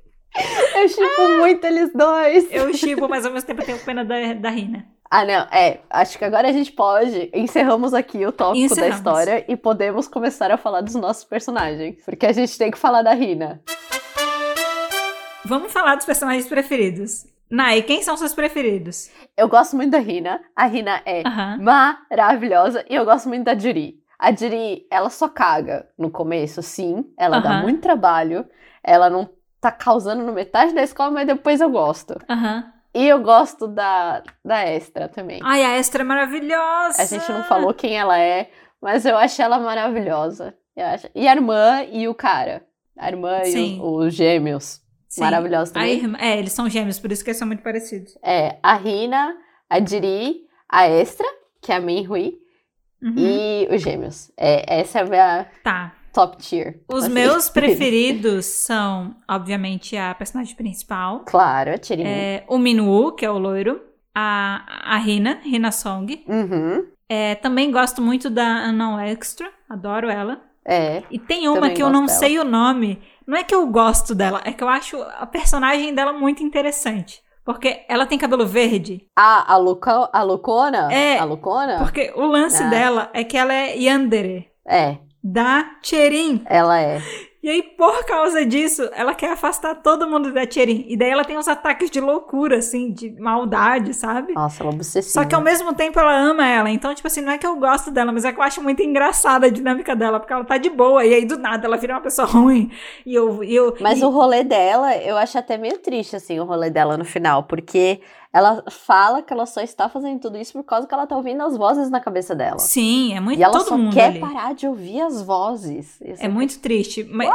Eu 0.75 0.87
chipo 0.89 1.29
muito 1.39 1.65
eles 1.65 1.91
dois. 1.93 2.47
Eu 2.51 2.73
chipo, 2.73 3.07
mas 3.09 3.25
ao 3.25 3.31
mesmo 3.33 3.47
tempo 3.47 3.61
eu 3.61 3.65
tenho 3.65 3.79
pena 3.79 4.05
da, 4.05 4.33
da 4.33 4.49
Rina. 4.49 4.85
Ah, 5.09 5.23
não, 5.25 5.47
é. 5.51 5.79
Acho 5.89 6.17
que 6.17 6.25
agora 6.25 6.49
a 6.49 6.51
gente 6.51 6.71
pode. 6.71 7.29
Encerramos 7.33 7.93
aqui 7.93 8.25
o 8.25 8.31
tópico 8.31 8.65
Encerramos. 8.65 8.99
da 9.01 9.11
história 9.11 9.45
e 9.47 9.55
podemos 9.55 10.07
começar 10.07 10.51
a 10.51 10.57
falar 10.57 10.81
dos 10.81 10.95
nossos 10.95 11.23
personagens. 11.23 12.03
Porque 12.03 12.25
a 12.25 12.31
gente 12.33 12.57
tem 12.57 12.69
que 12.69 12.77
falar 12.77 13.01
da 13.03 13.13
Rina. 13.13 13.61
Vamos 15.45 15.71
falar 15.71 15.95
dos 15.95 16.05
personagens 16.05 16.47
preferidos. 16.47 17.25
Nai, 17.49 17.81
quem 17.81 18.01
são 18.03 18.17
seus 18.17 18.33
preferidos? 18.33 19.09
Eu 19.37 19.47
gosto 19.47 19.77
muito 19.77 19.91
da 19.91 19.99
Rina. 19.99 20.41
A 20.53 20.65
Rina 20.65 21.01
é 21.05 21.23
Aham. 21.25 21.57
maravilhosa 21.61 22.85
e 22.89 22.95
eu 22.95 23.05
gosto 23.05 23.29
muito 23.29 23.45
da 23.45 23.57
Juri. 23.57 23.95
A 24.19 24.33
Juri, 24.35 24.85
ela 24.91 25.09
só 25.09 25.29
caga 25.29 25.87
no 25.97 26.11
começo, 26.11 26.61
sim. 26.61 27.05
Ela 27.17 27.39
dá 27.39 27.51
Aham. 27.51 27.61
muito 27.61 27.79
trabalho. 27.81 28.45
Ela 28.83 29.09
não 29.09 29.29
tá 29.61 29.71
causando 29.71 30.23
no 30.23 30.33
metade 30.33 30.73
da 30.73 30.83
escola, 30.83 31.11
mas 31.11 31.27
depois 31.27 31.61
eu 31.61 31.69
gosto. 31.69 32.15
Aham. 32.29 32.71
E 32.93 33.07
eu 33.07 33.19
gosto 33.21 33.67
da, 33.67 34.23
da 34.43 34.63
Extra 34.63 35.07
também. 35.07 35.39
Ai, 35.43 35.63
a 35.63 35.77
Extra 35.77 36.01
é 36.01 36.05
maravilhosa! 36.05 37.01
A 37.01 37.05
gente 37.05 37.31
não 37.31 37.43
falou 37.43 37.73
quem 37.73 37.95
ela 37.97 38.17
é, 38.17 38.49
mas 38.81 39.05
eu 39.05 39.15
acho 39.17 39.39
ela 39.41 39.59
maravilhosa. 39.59 40.55
Eu 40.75 40.85
acho. 40.85 41.07
E 41.13 41.27
a 41.27 41.31
irmã 41.33 41.83
e 41.91 42.07
o 42.07 42.15
cara. 42.15 42.63
A 42.97 43.07
irmã 43.09 43.43
Sim. 43.43 43.77
e 43.77 43.79
os, 43.81 44.05
os 44.07 44.13
gêmeos. 44.13 44.81
Sim. 45.07 45.21
Maravilhosa 45.21 45.71
A 45.71 45.73
também. 45.75 45.97
irmã, 45.99 46.17
é, 46.19 46.37
eles 46.37 46.51
são 46.53 46.67
gêmeos, 46.69 46.99
por 46.99 47.11
isso 47.11 47.23
que 47.23 47.29
eles 47.29 47.37
são 47.37 47.47
muito 47.47 47.61
parecidos. 47.63 48.17
É, 48.23 48.57
a 48.63 48.73
Rina, 48.73 49.35
a 49.69 49.79
Diri, 49.79 50.41
a 50.67 50.87
Extra, 50.87 51.27
que 51.61 51.71
é 51.71 51.75
a 51.75 51.79
Minhui, 51.79 52.39
Uhum. 52.99 53.13
e 53.15 53.67
os 53.71 53.79
gêmeos. 53.81 54.31
É, 54.35 54.79
essa 54.79 54.99
é 54.99 55.01
a 55.03 55.05
minha 55.05 55.47
Tá. 55.63 55.93
Top 56.17 56.37
tier. 56.37 56.79
Os 56.87 57.03
assim. 57.05 57.13
meus 57.13 57.49
preferidos 57.49 58.45
são, 58.45 59.15
obviamente, 59.29 59.95
a 59.95 60.15
personagem 60.15 60.55
principal. 60.55 61.21
Claro, 61.25 61.73
a 61.73 61.77
Tirinha. 61.77 62.09
É, 62.09 62.43
o 62.47 62.57
Minwoo, 62.57 63.11
que 63.13 63.25
é 63.25 63.29
o 63.29 63.37
loiro. 63.37 63.79
A, 64.15 64.95
a 64.95 64.97
Rina, 64.97 65.39
Rina 65.43 65.71
Song. 65.71 66.23
Uhum. 66.27 66.85
É, 67.07 67.35
também 67.35 67.71
gosto 67.71 68.01
muito 68.01 68.29
da 68.31 68.67
Unknown 68.67 68.99
Extra, 68.99 69.47
adoro 69.69 70.09
ela. 70.09 70.41
É. 70.65 71.03
E 71.11 71.19
tem 71.19 71.47
uma 71.47 71.69
que 71.69 71.81
eu 71.83 71.89
não 71.89 72.05
dela. 72.07 72.17
sei 72.19 72.39
o 72.39 72.43
nome. 72.43 72.99
Não 73.27 73.37
é 73.37 73.43
que 73.43 73.53
eu 73.53 73.65
gosto 73.67 74.15
dela, 74.15 74.41
é 74.43 74.51
que 74.51 74.63
eu 74.63 74.67
acho 74.69 75.01
a 75.19 75.25
personagem 75.25 75.93
dela 75.93 76.11
muito 76.13 76.41
interessante. 76.43 77.21
Porque 77.45 77.85
ela 77.87 78.05
tem 78.05 78.17
cabelo 78.17 78.45
verde. 78.45 79.05
A, 79.15 79.53
a, 79.53 79.57
Luca, 79.57 80.09
a 80.11 80.21
Lucona? 80.23 80.91
É, 80.91 81.17
A 81.17 81.23
Lucona? 81.23 81.77
Porque 81.77 82.11
o 82.15 82.25
lance 82.25 82.61
Ah. 82.61 82.69
dela 82.69 83.09
é 83.13 83.23
que 83.23 83.37
ela 83.37 83.53
é 83.53 83.77
Yandere, 83.77 84.49
É, 84.67 84.97
da 85.31 85.71
Cherin. 85.83 86.41
ela 86.45 86.79
é. 86.79 87.01
E 87.43 87.49
aí, 87.49 87.63
por 87.63 88.03
causa 88.05 88.45
disso, 88.45 88.89
ela 88.93 89.13
quer 89.13 89.31
afastar 89.31 89.75
todo 89.75 90.09
mundo 90.09 90.33
da 90.33 90.49
Cherin. 90.49 90.85
E 90.89 90.97
daí 90.97 91.11
ela 91.11 91.23
tem 91.23 91.37
uns 91.37 91.47
ataques 91.47 91.89
de 91.89 92.01
loucura, 92.01 92.57
assim, 92.57 92.91
de 92.91 93.11
maldade, 93.21 93.93
sabe? 93.93 94.33
Nossa, 94.33 94.63
ela 94.63 94.71
é 94.71 94.75
obsessiva. 94.75 95.13
Só 95.13 95.23
que 95.29 95.33
ao 95.33 95.39
mesmo 95.41 95.73
tempo 95.73 95.97
ela 95.97 96.13
ama 96.13 96.45
ela. 96.45 96.69
Então, 96.69 96.93
tipo 96.93 97.07
assim, 97.07 97.21
não 97.21 97.31
é 97.31 97.37
que 97.37 97.47
eu 97.47 97.55
gosto 97.55 97.89
dela, 97.89 98.11
mas 98.11 98.25
é 98.25 98.33
que 98.33 98.39
eu 98.39 98.43
acho 98.43 98.61
muito 98.61 98.81
engraçada 98.83 99.45
a 99.45 99.49
dinâmica 99.49 99.95
dela, 99.95 100.19
porque 100.19 100.33
ela 100.33 100.43
tá 100.43 100.57
de 100.57 100.69
boa. 100.69 101.05
E 101.05 101.13
aí, 101.13 101.25
do 101.25 101.37
nada, 101.37 101.65
ela 101.67 101.77
vira 101.77 101.93
uma 101.93 102.01
pessoa 102.01 102.27
ruim. 102.27 102.69
E 103.05 103.15
eu. 103.15 103.41
E 103.43 103.55
eu 103.55 103.77
Mas 103.79 104.01
e- 104.01 104.03
o 104.03 104.09
rolê 104.09 104.43
dela, 104.43 104.93
eu 104.97 105.15
acho 105.15 105.37
até 105.37 105.57
meio 105.57 105.77
triste, 105.77 106.15
assim, 106.17 106.39
o 106.39 106.43
rolê 106.43 106.69
dela 106.69 106.97
no 106.97 107.05
final, 107.05 107.43
porque 107.43 108.01
ela 108.37 108.63
fala 108.69 109.21
que 109.21 109.33
ela 109.33 109.45
só 109.45 109.61
está 109.61 109.89
fazendo 109.89 110.19
tudo 110.19 110.37
isso 110.37 110.53
por 110.53 110.63
causa 110.63 110.87
que 110.87 110.93
ela 110.93 111.05
tá 111.07 111.15
ouvindo 111.15 111.41
as 111.43 111.57
vozes 111.57 111.89
na 111.89 111.99
cabeça 111.99 112.35
dela. 112.35 112.59
Sim, 112.59 113.15
é 113.15 113.19
muito 113.19 113.39
E 113.39 113.43
ela 113.43 113.53
todo 113.53 113.67
só 113.69 113.77
mundo 113.77 113.93
quer 113.93 114.05
ali. 114.09 114.19
parar 114.19 114.53
de 114.53 114.67
ouvir 114.67 115.01
as 115.01 115.21
vozes. 115.21 115.99
É 116.19 116.27
muito 116.27 116.59
triste. 116.59 117.03
Mas 117.03 117.27
é, 117.29 117.33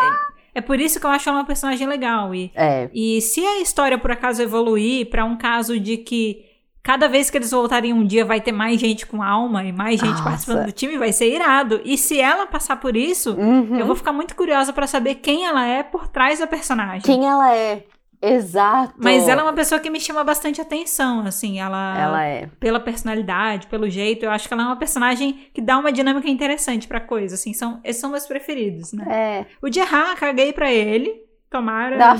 é 0.56 0.60
por 0.60 0.78
isso 0.80 0.98
que 1.00 1.06
eu 1.06 1.10
acho 1.10 1.28
ela 1.28 1.38
uma 1.38 1.44
personagem 1.46 1.86
legal. 1.86 2.34
E, 2.34 2.50
É, 2.54 2.88
e 2.94 3.20
se 3.20 3.44
a 3.44 3.60
história 3.60 3.98
por 3.98 4.10
acaso 4.10 4.40
evoluir 4.42 5.10
pra 5.10 5.24
um 5.24 5.36
caso 5.36 5.78
de 5.80 5.96
que 5.98 6.44
cada 6.82 7.06
vez 7.08 7.30
que 7.30 7.38
eles 7.38 7.52
voltarem 7.52 7.92
um 7.92 8.04
dia 8.04 8.24
vai 8.24 8.40
ter 8.40 8.50
mais 8.50 8.80
gente 8.80 9.06
com 9.06 9.22
alma 9.22 9.62
e 9.64 9.70
mais 9.72 10.00
gente 10.00 10.10
Nossa. 10.10 10.24
participando 10.24 10.64
do 10.66 10.72
time, 10.72 10.98
vai 10.98 11.12
ser 11.12 11.32
irado. 11.32 11.80
E 11.84 11.96
se 11.96 12.20
ela 12.20 12.44
passar 12.46 12.76
por 12.80 12.96
isso, 12.96 13.34
Uhum. 13.34 13.78
eu 13.78 13.86
vou 13.86 13.94
ficar 13.94 14.12
muito 14.12 14.34
curiosa 14.34 14.72
pra 14.72 14.86
saber 14.88 15.14
quem 15.16 15.44
ela 15.46 15.64
é 15.64 15.82
por 15.84 16.08
trás 16.08 16.40
da 16.40 16.46
personagem. 16.46 17.02
Quem 17.02 17.24
ela 17.26 17.54
é? 17.54 17.84
Exato. 18.22 18.94
Mas 18.96 19.26
ela 19.28 19.40
é 19.40 19.44
uma 19.44 19.52
pessoa 19.52 19.80
que 19.80 19.90
me 19.90 19.98
chama 20.00 20.22
bastante 20.22 20.60
atenção, 20.60 21.26
assim, 21.26 21.58
ela, 21.58 21.98
Ela 21.98 22.24
é. 22.24 22.46
pela 22.60 22.78
personalidade, 22.78 23.66
pelo 23.66 23.90
jeito, 23.90 24.24
eu 24.24 24.30
acho 24.30 24.46
que 24.46 24.54
ela 24.54 24.62
é 24.62 24.66
uma 24.66 24.76
personagem 24.76 25.48
que 25.52 25.60
dá 25.60 25.76
uma 25.76 25.90
dinâmica 25.92 26.28
interessante 26.30 26.86
pra 26.86 27.00
coisa, 27.00 27.34
assim, 27.34 27.52
são, 27.52 27.80
esses 27.82 28.00
são 28.00 28.10
meus 28.10 28.26
preferidos, 28.26 28.92
né? 28.92 29.04
É. 29.10 29.46
O 29.60 29.72
Gerard, 29.72 30.20
caguei 30.20 30.52
pra 30.52 30.70
ele, 30.72 31.12
tomara. 31.50 31.98
Dá- 31.98 32.16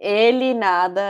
Ele 0.00 0.54
nada. 0.54 1.02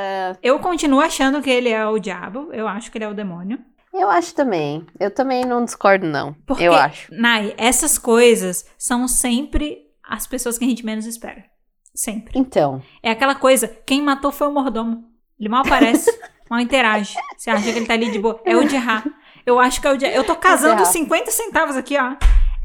Eu 0.43 0.59
continuo 0.59 1.01
achando 1.01 1.41
que 1.43 1.51
ele 1.51 1.69
é 1.69 1.87
o 1.87 1.99
diabo, 1.99 2.49
eu 2.53 2.67
acho 2.67 2.91
que 2.91 2.99
ele 2.99 3.05
é 3.05 3.09
o 3.09 3.15
demônio. 3.15 3.59
Eu 3.93 4.09
acho 4.09 4.35
também. 4.35 4.87
Eu 4.99 5.11
também 5.11 5.45
não 5.45 5.65
discordo, 5.65 6.07
não. 6.07 6.33
Porque, 6.47 6.63
Eu 6.65 6.73
acho. 6.73 7.13
Nai, 7.15 7.55
essas 7.57 7.99
coisas 7.99 8.65
são 8.79 9.07
sempre 9.09 9.79
as 10.03 10.27
pessoas 10.27 10.57
que 10.59 10.65
a 10.65 10.69
gente 10.69 10.85
menos 10.87 11.07
espera. 11.07 11.45
Sempre. 11.95 12.39
Então, 12.39 12.83
É 13.03 13.11
aquela 13.11 13.35
coisa, 13.35 13.69
quem 13.85 14.01
matou 14.03 14.31
foi 14.33 14.49
o 14.49 14.53
mordomo. 14.53 15.05
Ele 15.39 15.49
mal 15.49 15.63
aparece, 15.63 16.11
mal 16.49 16.61
interage. 16.61 17.15
Você 17.37 17.51
acha 17.51 17.63
que 17.73 17.79
ele 17.79 17.87
tá 17.87 17.95
ali 17.95 18.11
de 18.11 18.19
boa. 18.19 18.41
É 18.45 18.57
o 18.57 18.65
de 18.65 18.77
errar. 18.77 19.05
Eu 19.45 19.59
acho 19.59 19.81
que 19.81 19.87
é 19.87 19.91
o 19.93 19.97
de 19.97 20.07
Eu 20.07 20.23
tô 20.25 20.37
casando 20.37 20.75
errar. 20.83 20.85
50 20.85 21.31
centavos 21.31 21.77
aqui, 21.77 21.97
ó. 21.99 22.15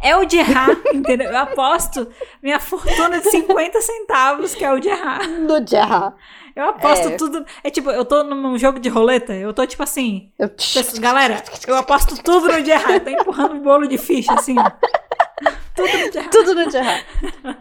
É 0.01 0.15
o 0.15 0.25
de 0.25 0.37
errar, 0.37 0.69
entendeu? 0.93 1.31
Eu 1.31 1.37
aposto 1.37 2.07
minha 2.43 2.59
fortuna 2.59 3.17
de 3.19 3.29
50 3.31 3.81
centavos 3.81 4.53
que 4.53 4.63
é 4.63 4.71
o 4.71 4.79
de 4.79 4.89
errar. 4.89 5.25
no 5.27 5.59
dia. 5.61 6.13
Eu 6.55 6.69
aposto 6.69 7.07
É. 7.09 7.11
tudo. 7.17 7.45
É 7.63 7.69
tipo, 7.69 7.89
eu 7.89 8.05
tô 8.05 8.23
num 8.23 8.57
jogo 8.57 8.79
de 8.79 8.87
roleta, 8.87 9.33
eu 9.33 9.53
tô 9.53 9.65
tipo 9.65 9.81
assim. 9.83 10.31
Eu... 10.37 10.49
Galera, 10.99 11.41
eu 11.67 11.75
aposto 11.75 12.21
tudo 12.21 12.47
no 12.51 12.61
de. 12.61 12.71
Eu 12.71 12.99
tô 12.99 13.09
empurrando 13.09 13.55
um 13.55 13.61
bolo 13.61 13.87
de 13.87 13.97
ficha, 13.97 14.33
assim. 14.33 14.55
Tudo 15.75 15.87
de. 16.11 16.29
Tudo 16.29 16.55
no 16.55 16.69
dia. 16.69 17.05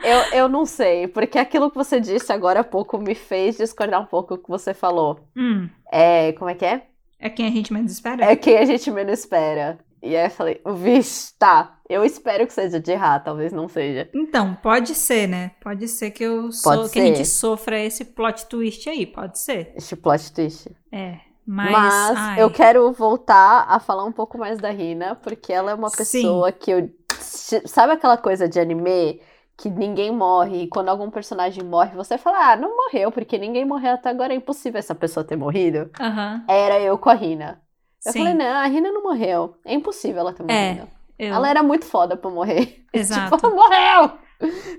Eu, 0.03 0.39
eu 0.39 0.49
não 0.49 0.65
sei, 0.65 1.09
porque 1.09 1.39
aquilo 1.39 1.71
que 1.71 1.77
você 1.77 2.01
disse 2.01 2.33
agora 2.33 2.61
há 2.61 2.65
pouco 2.65 2.99
me 2.99 3.15
fez 3.15 3.57
discordar 3.57 4.01
um 4.01 4.07
pouco 4.07 4.37
do 4.37 4.43
que 4.43 4.49
você 4.49 4.73
falou. 4.73 5.21
Hum, 5.37 5.69
É, 5.91 6.33
como 6.33 6.51
é 6.51 6.55
que 6.55 6.65
é? 6.65 6.87
é 7.19 7.31
quem 7.31 7.47
a 7.47 7.51
gente 7.51 7.73
menos 7.73 7.93
espera? 7.93 8.25
É 8.25 8.37
quem 8.37 8.59
a 8.59 8.65
gente 8.65 8.91
menos 8.91 9.21
espera. 9.21 9.79
E 10.03 10.15
aí 10.15 10.27
eu 10.27 10.31
falei, 10.31 10.61
vixe, 10.77 11.33
tá. 11.39 11.79
Eu 11.89 12.05
espero 12.05 12.47
que 12.47 12.53
seja 12.53 12.79
de 12.79 12.93
errar, 12.93 13.21
talvez 13.21 13.53
não 13.53 13.69
seja. 13.69 14.09
Então, 14.15 14.55
pode 14.63 14.95
ser, 14.95 15.27
né? 15.27 15.53
Pode 15.63 15.89
ser 15.89 16.11
que 16.11 16.23
eu 16.23 16.53
so... 16.53 16.91
Que 16.91 17.01
a 17.01 17.07
gente 17.07 17.25
sofra 17.25 17.81
esse 17.81 18.05
plot 18.05 18.47
twist 18.47 18.87
aí, 18.89 19.07
pode 19.07 19.39
ser. 19.39 19.73
Este 19.75 19.97
plot 19.97 20.31
twist. 20.33 20.71
É. 20.93 21.21
Mas, 21.47 21.73
Mas, 21.73 22.39
eu 22.39 22.51
quero 22.51 22.91
voltar 22.93 23.67
a 23.69 23.79
falar 23.79 24.05
um 24.05 24.13
pouco 24.13 24.39
mais 24.39 24.59
da 24.59 24.71
Rina, 24.71 25.15
porque 25.15 25.53
ela 25.53 25.71
é 25.71 25.75
uma 25.75 25.91
Sim. 25.91 25.97
pessoa 25.97 26.53
que 26.53 26.71
eu. 26.71 26.91
Sabe 27.25 27.93
aquela 27.93 28.17
coisa 28.17 28.49
de 28.49 28.59
anime 28.61 29.21
que 29.57 29.71
ninguém 29.71 30.11
morre 30.11 30.63
e 30.63 30.69
quando 30.69 30.89
algum 30.89 31.11
personagem 31.11 31.63
morre, 31.63 31.95
você 31.95 32.19
fala, 32.19 32.53
ah, 32.53 32.57
não 32.57 32.77
morreu, 32.77 33.13
porque 33.13 33.39
ninguém 33.39 33.65
morreu 33.65 33.93
até 33.95 34.09
agora, 34.11 34.33
é 34.33 34.37
impossível 34.37 34.79
essa 34.79 34.95
pessoa 34.95 35.23
ter 35.25 35.37
morrido? 35.37 35.91
Aham. 36.01 36.45
Era 36.49 36.81
eu 36.81 36.99
com 36.99 37.09
a 37.09 37.15
Rina. 37.15 37.63
Eu 38.05 38.13
Sim. 38.13 38.19
falei, 38.19 38.35
não, 38.35 38.47
a 38.47 38.67
Rina 38.67 38.91
não 38.91 39.03
morreu. 39.03 39.57
É 39.65 39.73
impossível 39.75 40.21
ela 40.21 40.33
ter 40.33 40.43
É, 40.49 40.73
morrido. 40.75 40.89
eu- 41.19 41.35
Ela 41.35 41.49
era 41.49 41.63
muito 41.63 41.85
foda 41.85 42.17
pra 42.17 42.31
morrer. 42.31 42.85
Exato. 42.93 43.37
tipo, 43.37 43.55
morreu! 43.55 44.19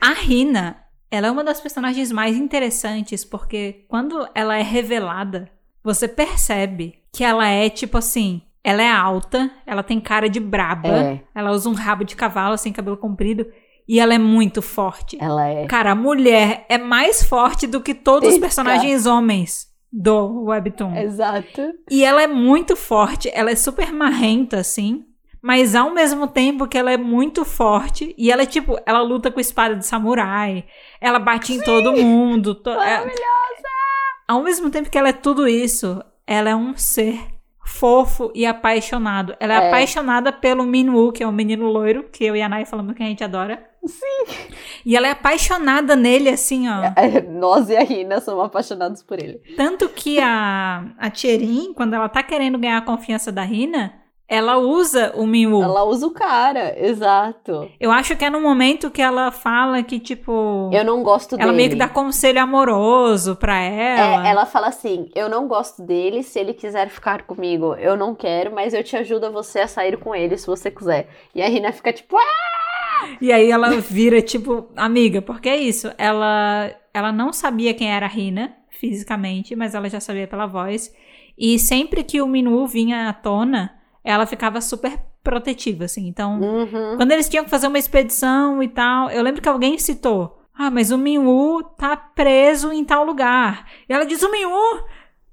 A 0.01 0.13
Rina, 0.13 0.77
ela 1.09 1.27
é 1.27 1.31
uma 1.31 1.43
das 1.43 1.59
personagens 1.61 2.11
mais 2.11 2.35
interessantes, 2.35 3.23
porque 3.25 3.85
quando 3.87 4.27
ela 4.35 4.57
é 4.57 4.61
revelada, 4.61 5.49
você 5.81 6.07
percebe 6.07 7.01
que 7.13 7.23
ela 7.23 7.47
é 7.47 7.69
tipo 7.69 7.97
assim. 7.97 8.41
Ela 8.66 8.82
é 8.82 8.89
alta, 8.89 9.51
ela 9.66 9.84
tem 9.84 9.99
cara 9.99 10.28
de 10.28 10.39
braba, 10.39 10.89
É, 10.89 11.22
ela 11.36 11.51
usa 11.51 11.70
um 11.70 11.74
rabo 11.74 12.03
de 12.03 12.16
cavalo, 12.16 12.53
assim, 12.55 12.72
cabelo 12.72 12.97
comprido, 12.97 13.45
e 13.88 13.99
ela 13.99 14.13
é 14.16 14.18
muito 14.18 14.61
forte. 14.61 15.18
ela 15.22 15.47
é. 15.47 15.68
Cara, 15.68 15.91
a 15.91 15.95
mulher 15.95 16.66
é 16.68 16.78
mais 16.78 17.24
forte 17.24 17.68
do 17.68 17.80
que 17.80 17.93
todos 17.93 18.28
os 18.30 18.39
personagens 18.41 19.05
homens 19.05 19.68
do 19.93 20.45
Webtoon. 20.45 20.95
Exato. 20.97 21.61
E 21.91 22.03
ela 22.03 22.24
é 22.24 22.28
muito 22.28 22.76
forte, 22.76 23.30
ela 23.34 23.51
é 23.51 23.55
super 23.55 23.93
marrenta, 23.93 24.57
assim. 24.57 25.05
Mas 25.41 25.76
ao 25.76 25.93
mesmo 25.93 26.28
tempo 26.28 26.68
que 26.68 26.76
ela 26.76 26.91
é 26.91 26.97
muito 26.97 27.45
forte, 27.45 28.16
e 28.18 28.32
ela 28.32 28.41
é 28.41 28.45
tipo, 28.47 28.80
ela 28.84 29.01
luta 29.03 29.30
com 29.30 29.39
espada 29.39 29.76
de 29.76 29.86
samurai, 29.86 30.66
ela 30.99 31.20
bate 31.20 31.53
em 31.53 31.61
todo 31.61 31.93
mundo. 31.93 32.55
to- 32.55 32.72
é- 32.72 33.05
ao 34.28 34.41
mesmo 34.41 34.72
tempo 34.72 34.89
que 34.89 34.97
ela 34.97 35.09
é 35.09 35.13
tudo 35.13 35.47
isso, 35.47 36.01
ela 36.26 36.49
é 36.49 36.55
um 36.55 36.76
ser 36.76 37.20
fofo 37.66 38.32
e 38.36 38.45
apaixonado. 38.45 39.36
Ela 39.39 39.53
é, 39.55 39.66
É. 39.66 39.68
apaixonada 39.68 40.32
pelo 40.32 40.63
Minwoo, 40.63 41.11
que 41.11 41.24
é 41.24 41.28
o 41.28 41.32
menino 41.32 41.66
loiro, 41.68 42.03
que 42.11 42.24
eu 42.24 42.36
e 42.36 42.41
a 42.41 42.47
Nai 42.47 42.63
falamos 42.66 42.95
que 42.95 43.03
a 43.03 43.05
gente 43.07 43.24
adora. 43.24 43.61
Sim. 43.86 44.26
E 44.86 44.95
ela 44.95 45.07
é 45.07 45.11
apaixonada 45.11 45.95
nele, 45.95 46.30
assim, 46.30 46.68
ó. 46.70 46.91
É, 46.95 47.22
Nós 47.22 47.70
e 47.70 47.76
a 47.76 47.82
Rina 47.84 48.20
somos 48.22 48.45
apaixonados 48.45 49.03
por 49.03 49.20
ele. 49.20 49.41
Tanto 49.57 49.89
que 49.89 50.20
a, 50.20 50.86
a 50.97 51.09
Tcherin, 51.09 51.74
quando 51.74 51.93
ela 51.93 52.07
tá 52.09 52.24
querendo 52.24 52.57
ganhar 52.57 52.78
a 52.78 52.82
confiança 52.82 53.32
da 53.32 53.43
Rina, 53.43 53.93
ela 54.28 54.57
usa 54.57 55.13
o 55.15 55.28
Minwoo. 55.28 55.61
Ela 55.61 55.84
usa 55.84 56.07
o 56.07 56.11
cara, 56.11 56.76
exato. 56.78 57.69
Eu 57.80 57.91
acho 57.91 58.15
que 58.15 58.26
é 58.26 58.30
no 58.30 58.41
momento 58.41 58.89
que 58.89 59.01
ela 59.01 59.30
fala 59.32 59.84
que, 59.84 59.99
tipo. 59.99 60.69
Eu 60.73 60.84
não 60.84 61.03
gosto 61.03 61.36
ela 61.36 61.45
dele. 61.45 61.57
meio 61.57 61.69
que 61.69 61.76
dá 61.76 61.88
conselho 61.88 62.41
amoroso 62.41 63.36
pra 63.36 63.59
ela. 63.61 64.28
É, 64.28 64.32
ela 64.32 64.45
fala 64.45 64.67
assim: 64.67 65.09
eu 65.13 65.30
não 65.30 65.47
gosto 65.47 65.84
dele, 65.84 66.23
se 66.23 66.39
ele 66.39 66.53
quiser 66.53 66.89
ficar 66.89 67.23
comigo, 67.23 67.76
eu 67.76 67.95
não 67.95 68.15
quero, 68.15 68.53
mas 68.53 68.73
eu 68.73 68.84
te 68.84 68.97
ajudo 68.97 69.28
a 69.28 69.30
você 69.30 69.59
a 69.59 69.67
sair 69.67 69.97
com 69.97 70.15
ele 70.15 70.38
se 70.38 70.47
você 70.47 70.71
quiser. 70.71 71.07
E 71.34 71.41
a 71.41 71.47
Rina 71.47 71.71
fica 71.71 71.93
tipo, 71.93 72.17
ah! 72.17 73.17
E 73.21 73.32
aí 73.32 73.51
ela 73.51 73.69
vira, 73.80 74.21
tipo, 74.21 74.67
amiga, 74.76 75.21
porque 75.21 75.49
é 75.49 75.57
isso. 75.57 75.91
Ela, 75.97 76.71
ela 76.93 77.11
não 77.11 77.32
sabia 77.32 77.73
quem 77.73 77.91
era 77.91 78.07
a 78.07 78.09
Rina 78.09 78.55
fisicamente, 78.69 79.55
mas 79.55 79.76
ela 79.76 79.89
já 79.89 79.99
sabia 79.99 80.28
pela 80.28 80.45
voz. 80.47 80.91
E 81.38 81.59
sempre 81.59 82.03
que 82.03 82.21
o 82.21 82.28
Minwoo 82.28 82.67
vinha 82.67 83.09
à 83.09 83.13
tona, 83.13 83.71
ela 84.06 84.26
ficava 84.26 84.62
super 84.62 84.97
protetiva, 85.24 85.86
assim. 85.86 86.08
Então, 86.08 86.39
Uhum. 86.39 86.95
Quando 86.97 87.12
eles 87.12 87.28
tinham 87.28 87.43
que 87.43 87.49
fazer 87.49 87.68
uma 87.68 87.80
expedição 87.80 88.62
e 88.62 88.68
tal, 88.68 89.10
eu 89.10 89.24
lembro 89.24 89.41
que 89.41 89.49
alguém 89.49 89.78
citou: 89.78 90.39
Ah, 90.58 90.70
mas 90.70 90.91
o 90.91 90.97
Minwoo 90.97 91.64
tá 91.64 91.97
preso 91.97 92.72
em 92.72 92.86
tal 92.86 93.03
lugar. 93.03 93.66
E 93.89 93.93
ela 93.93 94.06
diz: 94.06 94.22
O 94.22 94.30
Minwoo, 94.32 94.84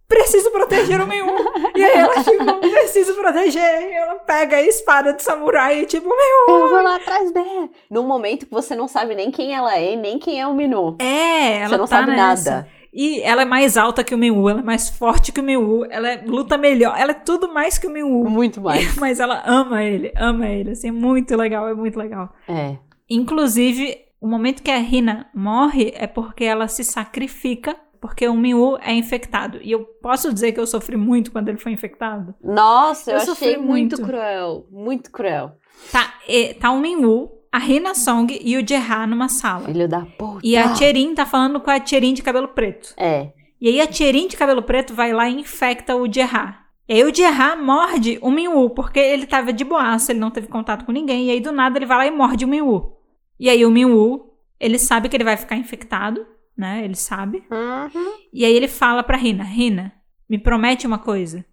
preciso 0.08 0.50
proteger 0.50 1.00
o 1.00 1.06
Minwoo. 1.06 1.36
e 1.76 1.84
aí 1.84 1.92
ela, 1.98 2.14
tipo, 2.24 2.54
preciso 2.70 3.14
proteger. 3.14 3.62
E 3.90 3.92
ela 3.92 4.14
pega 4.16 4.56
a 4.56 4.62
espada 4.62 5.12
de 5.12 5.22
samurai 5.22 5.80
e, 5.82 5.86
tipo, 5.86 6.08
Minwoo. 6.08 6.64
Eu 6.64 6.68
vou 6.70 6.82
lá 6.82 6.96
atrás 6.96 7.30
dela. 7.32 7.68
Num 7.90 8.06
momento 8.06 8.46
que 8.46 8.52
você 8.52 8.74
não 8.74 8.88
sabe 8.88 9.14
nem 9.14 9.30
quem 9.30 9.54
ela 9.54 9.76
é, 9.76 9.94
nem 9.96 10.18
quem 10.18 10.40
é 10.40 10.46
o 10.46 10.54
Minu. 10.54 10.96
É, 11.00 11.58
ela 11.58 11.68
você 11.68 11.76
não 11.76 11.86
tá 11.86 11.96
sabe 11.98 12.10
nessa. 12.12 12.50
nada. 12.50 12.68
E 12.92 13.22
ela 13.22 13.42
é 13.42 13.44
mais 13.46 13.76
alta 13.78 14.04
que 14.04 14.14
o 14.14 14.18
Minwoo, 14.18 14.50
ela 14.50 14.60
é 14.60 14.62
mais 14.62 14.90
forte 14.90 15.32
que 15.32 15.40
o 15.40 15.42
Minwoo, 15.42 15.86
ela 15.90 16.08
é- 16.10 16.22
luta 16.26 16.58
melhor, 16.58 16.94
ela 16.98 17.12
é 17.12 17.14
tudo 17.14 17.52
mais 17.52 17.78
que 17.78 17.86
o 17.86 17.90
Minwoo. 17.90 18.28
Muito 18.28 18.60
mais. 18.62 18.96
Mas 18.96 19.18
ela 19.18 19.42
ama 19.46 19.82
ele, 19.82 20.12
ama 20.16 20.46
ele, 20.48 20.70
assim, 20.72 20.88
é 20.88 20.92
muito 20.92 21.34
legal, 21.36 21.66
é 21.68 21.74
muito 21.74 21.98
legal. 21.98 22.34
É. 22.46 22.76
Inclusive, 23.08 23.96
o 24.20 24.26
momento 24.26 24.62
que 24.62 24.70
a 24.70 24.78
Rina 24.78 25.26
morre 25.34 25.92
é 25.96 26.06
porque 26.06 26.44
ela 26.44 26.66
se 26.68 26.82
sacrifica, 26.84 27.76
porque 28.00 28.26
o 28.26 28.34
Minwoo 28.34 28.78
é 28.82 28.92
infectado. 28.92 29.58
E 29.62 29.70
eu 29.70 29.84
posso 30.02 30.32
dizer 30.32 30.52
que 30.52 30.58
eu 30.60 30.66
sofri 30.66 30.96
muito 30.96 31.30
quando 31.30 31.48
ele 31.48 31.58
foi 31.58 31.72
infectado. 31.72 32.34
Nossa, 32.42 33.12
eu, 33.12 33.18
Eu 33.18 33.24
sofri 33.24 33.56
muito, 33.56 33.96
muito. 33.96 34.02
cruel. 34.02 34.66
Muito 34.70 35.10
cruel. 35.10 35.52
Tá, 35.90 36.14
e- 36.28 36.54
tá 36.54 36.70
o 36.72 36.78
Minwoo, 36.80 37.30
a 37.52 37.58
Rina 37.58 37.94
Song 37.94 38.26
e 38.42 38.56
o 38.56 38.66
Jerra 38.66 39.06
numa 39.06 39.28
sala. 39.28 39.66
Filho 39.66 39.86
da 39.86 40.00
puta. 40.00 40.40
E 40.42 40.56
a 40.56 40.72
Tcherin 40.72 41.14
tá 41.14 41.26
falando 41.26 41.60
com 41.60 41.70
a 41.70 41.78
Tcherin 41.78 42.14
de 42.14 42.22
cabelo 42.22 42.48
preto. 42.48 42.94
É. 42.96 43.30
E 43.60 43.68
aí 43.68 43.80
a 43.80 43.86
Tcherin 43.86 44.26
de 44.26 44.38
cabelo 44.38 44.62
preto 44.62 44.94
vai 44.94 45.12
lá 45.12 45.28
e 45.28 45.38
infecta 45.38 45.94
o 45.94 46.10
Jerra. 46.10 46.62
E 46.88 46.94
aí 46.94 47.04
o 47.04 47.14
Jerra 47.14 47.54
morde 47.54 48.18
o 48.22 48.30
Minwoo, 48.30 48.70
porque 48.70 48.98
ele 48.98 49.26
tava 49.26 49.52
de 49.52 49.64
boaça, 49.64 50.12
ele 50.12 50.18
não 50.18 50.30
teve 50.30 50.48
contato 50.48 50.86
com 50.86 50.92
ninguém. 50.92 51.26
E 51.26 51.30
aí 51.30 51.40
do 51.40 51.52
nada 51.52 51.78
ele 51.78 51.86
vai 51.86 51.98
lá 51.98 52.06
e 52.06 52.10
morde 52.10 52.46
o 52.46 52.48
Minwoo. 52.48 52.96
E 53.38 53.50
aí 53.50 53.66
o 53.66 53.70
Minwoo, 53.70 54.34
ele 54.58 54.78
sabe 54.78 55.10
que 55.10 55.16
ele 55.16 55.24
vai 55.24 55.36
ficar 55.36 55.56
infectado, 55.56 56.26
né? 56.56 56.82
Ele 56.82 56.94
sabe. 56.94 57.44
Uhum. 57.50 58.12
E 58.32 58.46
aí 58.46 58.52
ele 58.52 58.66
fala 58.66 59.02
pra 59.02 59.18
Rina, 59.18 59.44
Rina, 59.44 59.92
me 60.28 60.38
promete 60.38 60.86
uma 60.86 60.98
coisa. 60.98 61.44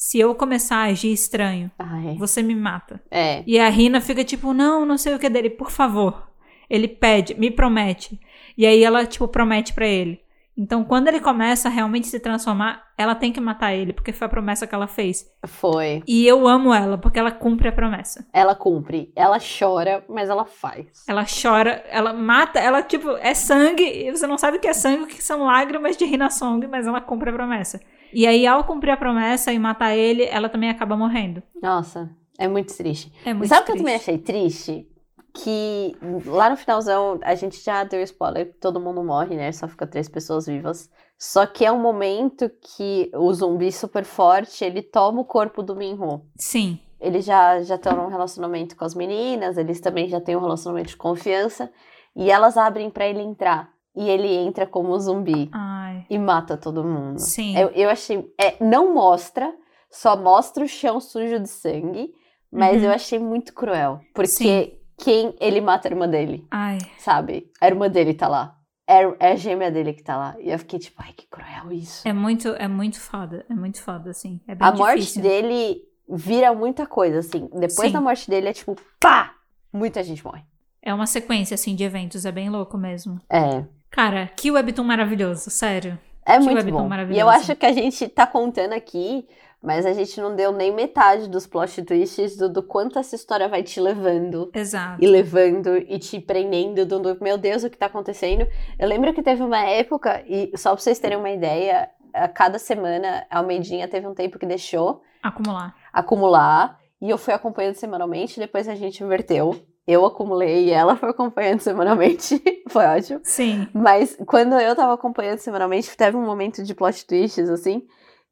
Se 0.00 0.20
eu 0.20 0.32
começar 0.32 0.76
a 0.76 0.84
agir 0.84 1.12
estranho, 1.12 1.72
Ai. 1.76 2.14
você 2.16 2.40
me 2.40 2.54
mata. 2.54 3.02
É. 3.10 3.42
E 3.44 3.58
a 3.58 3.68
Rina 3.68 4.00
fica 4.00 4.22
tipo, 4.22 4.52
não, 4.52 4.86
não 4.86 4.96
sei 4.96 5.12
o 5.12 5.18
que 5.18 5.28
dele, 5.28 5.50
por 5.50 5.72
favor. 5.72 6.30
Ele 6.70 6.86
pede, 6.86 7.34
me 7.34 7.50
promete. 7.50 8.16
E 8.56 8.64
aí 8.64 8.84
ela, 8.84 9.04
tipo, 9.04 9.26
promete 9.26 9.74
pra 9.74 9.88
ele. 9.88 10.20
Então, 10.56 10.84
quando 10.84 11.08
ele 11.08 11.18
começa 11.18 11.66
a 11.66 11.70
realmente 11.70 12.06
se 12.06 12.20
transformar, 12.20 12.84
ela 12.96 13.16
tem 13.16 13.32
que 13.32 13.40
matar 13.40 13.74
ele, 13.74 13.92
porque 13.92 14.12
foi 14.12 14.26
a 14.26 14.30
promessa 14.30 14.68
que 14.68 14.74
ela 14.74 14.86
fez. 14.86 15.28
Foi. 15.44 16.00
E 16.06 16.24
eu 16.24 16.46
amo 16.46 16.72
ela, 16.72 16.96
porque 16.96 17.18
ela 17.18 17.32
cumpre 17.32 17.68
a 17.68 17.72
promessa. 17.72 18.24
Ela 18.32 18.54
cumpre. 18.54 19.12
Ela 19.16 19.38
chora, 19.40 20.04
mas 20.08 20.28
ela 20.30 20.44
faz. 20.44 21.04
Ela 21.08 21.24
chora, 21.24 21.84
ela 21.88 22.12
mata, 22.12 22.60
ela, 22.60 22.82
tipo, 22.82 23.10
é 23.16 23.34
sangue, 23.34 23.82
e 23.82 24.10
você 24.12 24.28
não 24.28 24.38
sabe 24.38 24.58
o 24.58 24.60
que 24.60 24.68
é 24.68 24.72
sangue, 24.72 25.02
o 25.02 25.06
que 25.08 25.22
são 25.22 25.44
lágrimas 25.44 25.96
de 25.96 26.04
Rina 26.04 26.30
Song, 26.30 26.64
mas 26.68 26.86
ela 26.86 27.00
cumpre 27.00 27.30
a 27.30 27.32
promessa. 27.32 27.80
E 28.12 28.26
aí, 28.26 28.46
ao 28.46 28.64
cumprir 28.64 28.90
a 28.92 28.96
promessa 28.96 29.52
e 29.52 29.58
matar 29.58 29.96
ele, 29.96 30.24
ela 30.24 30.48
também 30.48 30.70
acaba 30.70 30.96
morrendo. 30.96 31.42
Nossa, 31.62 32.10
é 32.38 32.48
muito 32.48 32.76
triste. 32.76 33.12
É 33.24 33.34
muito 33.34 33.48
Sabe 33.48 33.62
o 33.62 33.64
que 33.66 33.72
eu 33.72 33.76
também 33.76 33.94
achei 33.94 34.18
triste? 34.18 34.86
Que 35.34 35.94
lá 36.26 36.50
no 36.50 36.56
finalzão 36.56 37.18
a 37.22 37.34
gente 37.34 37.62
já 37.62 37.84
deu 37.84 38.02
spoiler, 38.02 38.56
todo 38.60 38.80
mundo 38.80 39.04
morre, 39.04 39.36
né? 39.36 39.52
Só 39.52 39.68
fica 39.68 39.86
três 39.86 40.08
pessoas 40.08 40.46
vivas. 40.46 40.90
Só 41.16 41.46
que 41.46 41.64
é 41.64 41.70
um 41.70 41.80
momento 41.80 42.50
que 42.60 43.10
o 43.14 43.32
zumbi 43.32 43.70
super 43.70 44.04
forte, 44.04 44.64
ele 44.64 44.82
toma 44.82 45.20
o 45.20 45.24
corpo 45.24 45.62
do 45.62 45.76
Minho. 45.76 46.22
Sim, 46.36 46.78
Eles 47.00 47.24
já 47.24 47.60
já 47.62 47.74
estão 47.74 47.96
num 47.96 48.08
relacionamento 48.08 48.76
com 48.76 48.84
as 48.84 48.94
meninas, 48.94 49.56
eles 49.56 49.80
também 49.80 50.08
já 50.08 50.20
têm 50.20 50.36
um 50.36 50.40
relacionamento 50.40 50.88
de 50.90 50.96
confiança. 50.96 51.70
E 52.16 52.30
elas 52.30 52.56
abrem 52.56 52.90
pra 52.90 53.06
ele 53.06 53.20
entrar. 53.20 53.70
E 53.98 54.08
ele 54.08 54.28
entra 54.28 54.66
como 54.66 54.96
zumbi 54.98 55.48
ai, 55.52 56.06
e 56.08 56.18
mata 56.18 56.56
todo 56.56 56.84
mundo. 56.84 57.18
sim. 57.18 57.56
Eu, 57.58 57.68
eu 57.70 57.90
achei. 57.90 58.24
é, 58.40 58.62
não 58.62 58.94
mostra, 58.94 59.52
só 59.90 60.16
mostra 60.16 60.64
o 60.64 60.68
chão 60.68 61.00
sujo 61.00 61.40
de 61.40 61.48
sangue, 61.48 62.12
mas 62.52 62.76
Uhum. 62.78 62.84
eu 62.88 62.92
achei 62.92 63.18
muito 63.18 63.52
cruel. 63.52 64.00
Porque 64.14 64.28
Sim. 64.28 64.72
quem 64.98 65.34
ele 65.40 65.60
mata 65.60 65.88
a 65.88 65.90
irmã 65.90 66.08
dele, 66.08 66.46
Ai, 66.50 66.78
sabe? 66.98 67.50
A 67.60 67.66
irmã 67.66 67.88
dele 67.90 68.14
tá 68.14 68.28
lá. 68.28 68.54
é, 68.86 69.02
é 69.20 69.32
a 69.32 69.36
gêmea 69.36 69.70
dele 69.70 69.92
que 69.92 70.02
tá 70.02 70.16
lá. 70.16 70.34
E 70.38 70.50
eu 70.50 70.58
fiquei 70.58 70.78
tipo, 70.78 71.02
ai, 71.02 71.12
que 71.12 71.26
cruel 71.26 71.72
isso. 71.72 72.06
É 72.08 72.12
muito, 72.12 72.48
é 72.50 72.66
muito 72.68 72.98
foda. 73.00 73.44
É 73.50 73.54
muito 73.54 73.82
foda, 73.82 74.10
assim. 74.10 74.40
É 74.48 74.54
bem 74.54 74.66
a 74.66 74.72
morte 74.72 75.00
difícil. 75.00 75.22
dele 75.22 75.82
vira 76.08 76.54
muita 76.54 76.86
coisa, 76.86 77.18
assim. 77.18 77.48
Depois 77.52 77.88
Sim. 77.88 77.92
da 77.92 78.00
morte 78.00 78.30
dele 78.30 78.48
é 78.48 78.52
tipo, 78.54 78.74
pá! 78.98 79.34
Muita 79.72 80.02
gente 80.02 80.24
morre. 80.24 80.42
É 80.80 80.94
uma 80.94 81.06
sequência, 81.06 81.54
assim, 81.54 81.74
de 81.74 81.84
eventos. 81.84 82.24
É 82.24 82.32
bem 82.32 82.48
louco 82.48 82.78
mesmo. 82.78 83.20
É. 83.30 83.62
Cara, 83.90 84.30
que 84.36 84.50
webtoon 84.50 84.84
maravilhoso, 84.84 85.50
sério. 85.50 85.98
É 86.24 86.38
Que 86.38 86.44
muito 86.44 86.56
webtoon 86.56 86.82
bom. 86.82 86.88
maravilhoso. 86.88 87.18
E 87.18 87.22
eu 87.22 87.28
acho 87.28 87.56
que 87.56 87.64
a 87.66 87.72
gente 87.72 88.06
tá 88.08 88.26
contando 88.26 88.74
aqui, 88.74 89.26
mas 89.62 89.86
a 89.86 89.92
gente 89.92 90.20
não 90.20 90.36
deu 90.36 90.52
nem 90.52 90.72
metade 90.72 91.28
dos 91.28 91.46
plot 91.46 91.82
twists 91.82 92.36
do, 92.36 92.48
do 92.52 92.62
quanto 92.62 92.98
essa 92.98 93.16
história 93.16 93.48
vai 93.48 93.62
te 93.62 93.80
levando. 93.80 94.50
Exato. 94.54 95.02
E 95.02 95.06
levando 95.06 95.76
e 95.76 95.98
te 95.98 96.20
prendendo, 96.20 96.84
do, 96.84 97.00
do, 97.00 97.18
meu 97.24 97.38
Deus, 97.38 97.64
o 97.64 97.70
que 97.70 97.78
tá 97.78 97.86
acontecendo. 97.86 98.46
Eu 98.78 98.86
lembro 98.86 99.12
que 99.14 99.22
teve 99.22 99.42
uma 99.42 99.58
época, 99.60 100.22
e 100.26 100.52
só 100.56 100.72
pra 100.74 100.80
vocês 100.82 100.98
terem 100.98 101.16
uma 101.16 101.30
ideia, 101.30 101.88
a 102.12 102.28
cada 102.28 102.58
semana 102.58 103.26
a 103.30 103.38
Almeidinha 103.38 103.88
teve 103.88 104.06
um 104.06 104.14
tempo 104.14 104.38
que 104.38 104.46
deixou 104.46 105.02
Acumular. 105.22 105.74
acumular, 105.92 106.78
e 107.00 107.08
eu 107.10 107.16
fui 107.18 107.32
acompanhando 107.32 107.74
semanalmente, 107.74 108.38
depois 108.38 108.68
a 108.68 108.74
gente 108.74 109.02
inverteu. 109.02 109.60
Eu 109.88 110.04
acumulei 110.04 110.66
e 110.66 110.70
ela 110.70 110.96
foi 110.96 111.08
acompanhando 111.08 111.60
semanalmente. 111.60 112.42
foi 112.68 112.84
ótimo. 112.84 113.20
Sim. 113.22 113.66
Mas 113.72 114.18
quando 114.26 114.52
eu 114.60 114.76
tava 114.76 114.92
acompanhando 114.92 115.38
semanalmente, 115.38 115.96
teve 115.96 116.14
um 116.14 116.26
momento 116.26 116.62
de 116.62 116.74
plot 116.74 117.06
twists, 117.06 117.48
assim. 117.48 117.82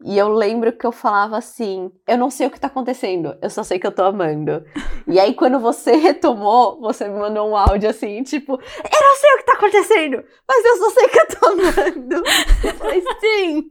E 0.04 0.18
eu 0.18 0.28
lembro 0.28 0.70
que 0.70 0.86
eu 0.86 0.92
falava 0.92 1.38
assim: 1.38 1.90
eu 2.06 2.18
não 2.18 2.28
sei 2.28 2.46
o 2.46 2.50
que 2.50 2.60
tá 2.60 2.66
acontecendo, 2.66 3.34
eu 3.40 3.48
só 3.48 3.62
sei 3.62 3.78
que 3.78 3.86
eu 3.86 3.92
tô 3.92 4.04
amando. 4.04 4.62
e 5.08 5.18
aí, 5.18 5.32
quando 5.32 5.58
você 5.58 5.96
retomou, 5.96 6.78
você 6.78 7.08
me 7.08 7.18
mandou 7.18 7.48
um 7.48 7.56
áudio 7.56 7.88
assim, 7.88 8.22
tipo, 8.22 8.52
eu 8.52 9.00
não 9.00 9.16
sei 9.16 9.30
o 9.32 9.36
que 9.38 9.46
tá 9.46 9.52
acontecendo, 9.54 10.22
mas 10.46 10.62
eu 10.62 10.76
só 10.76 10.90
sei 10.90 11.08
que 11.08 11.18
eu 11.18 11.26
tô 11.28 11.46
amando. 11.46 12.22
eu 12.62 12.74
falei, 12.74 13.02
sim. 13.18 13.70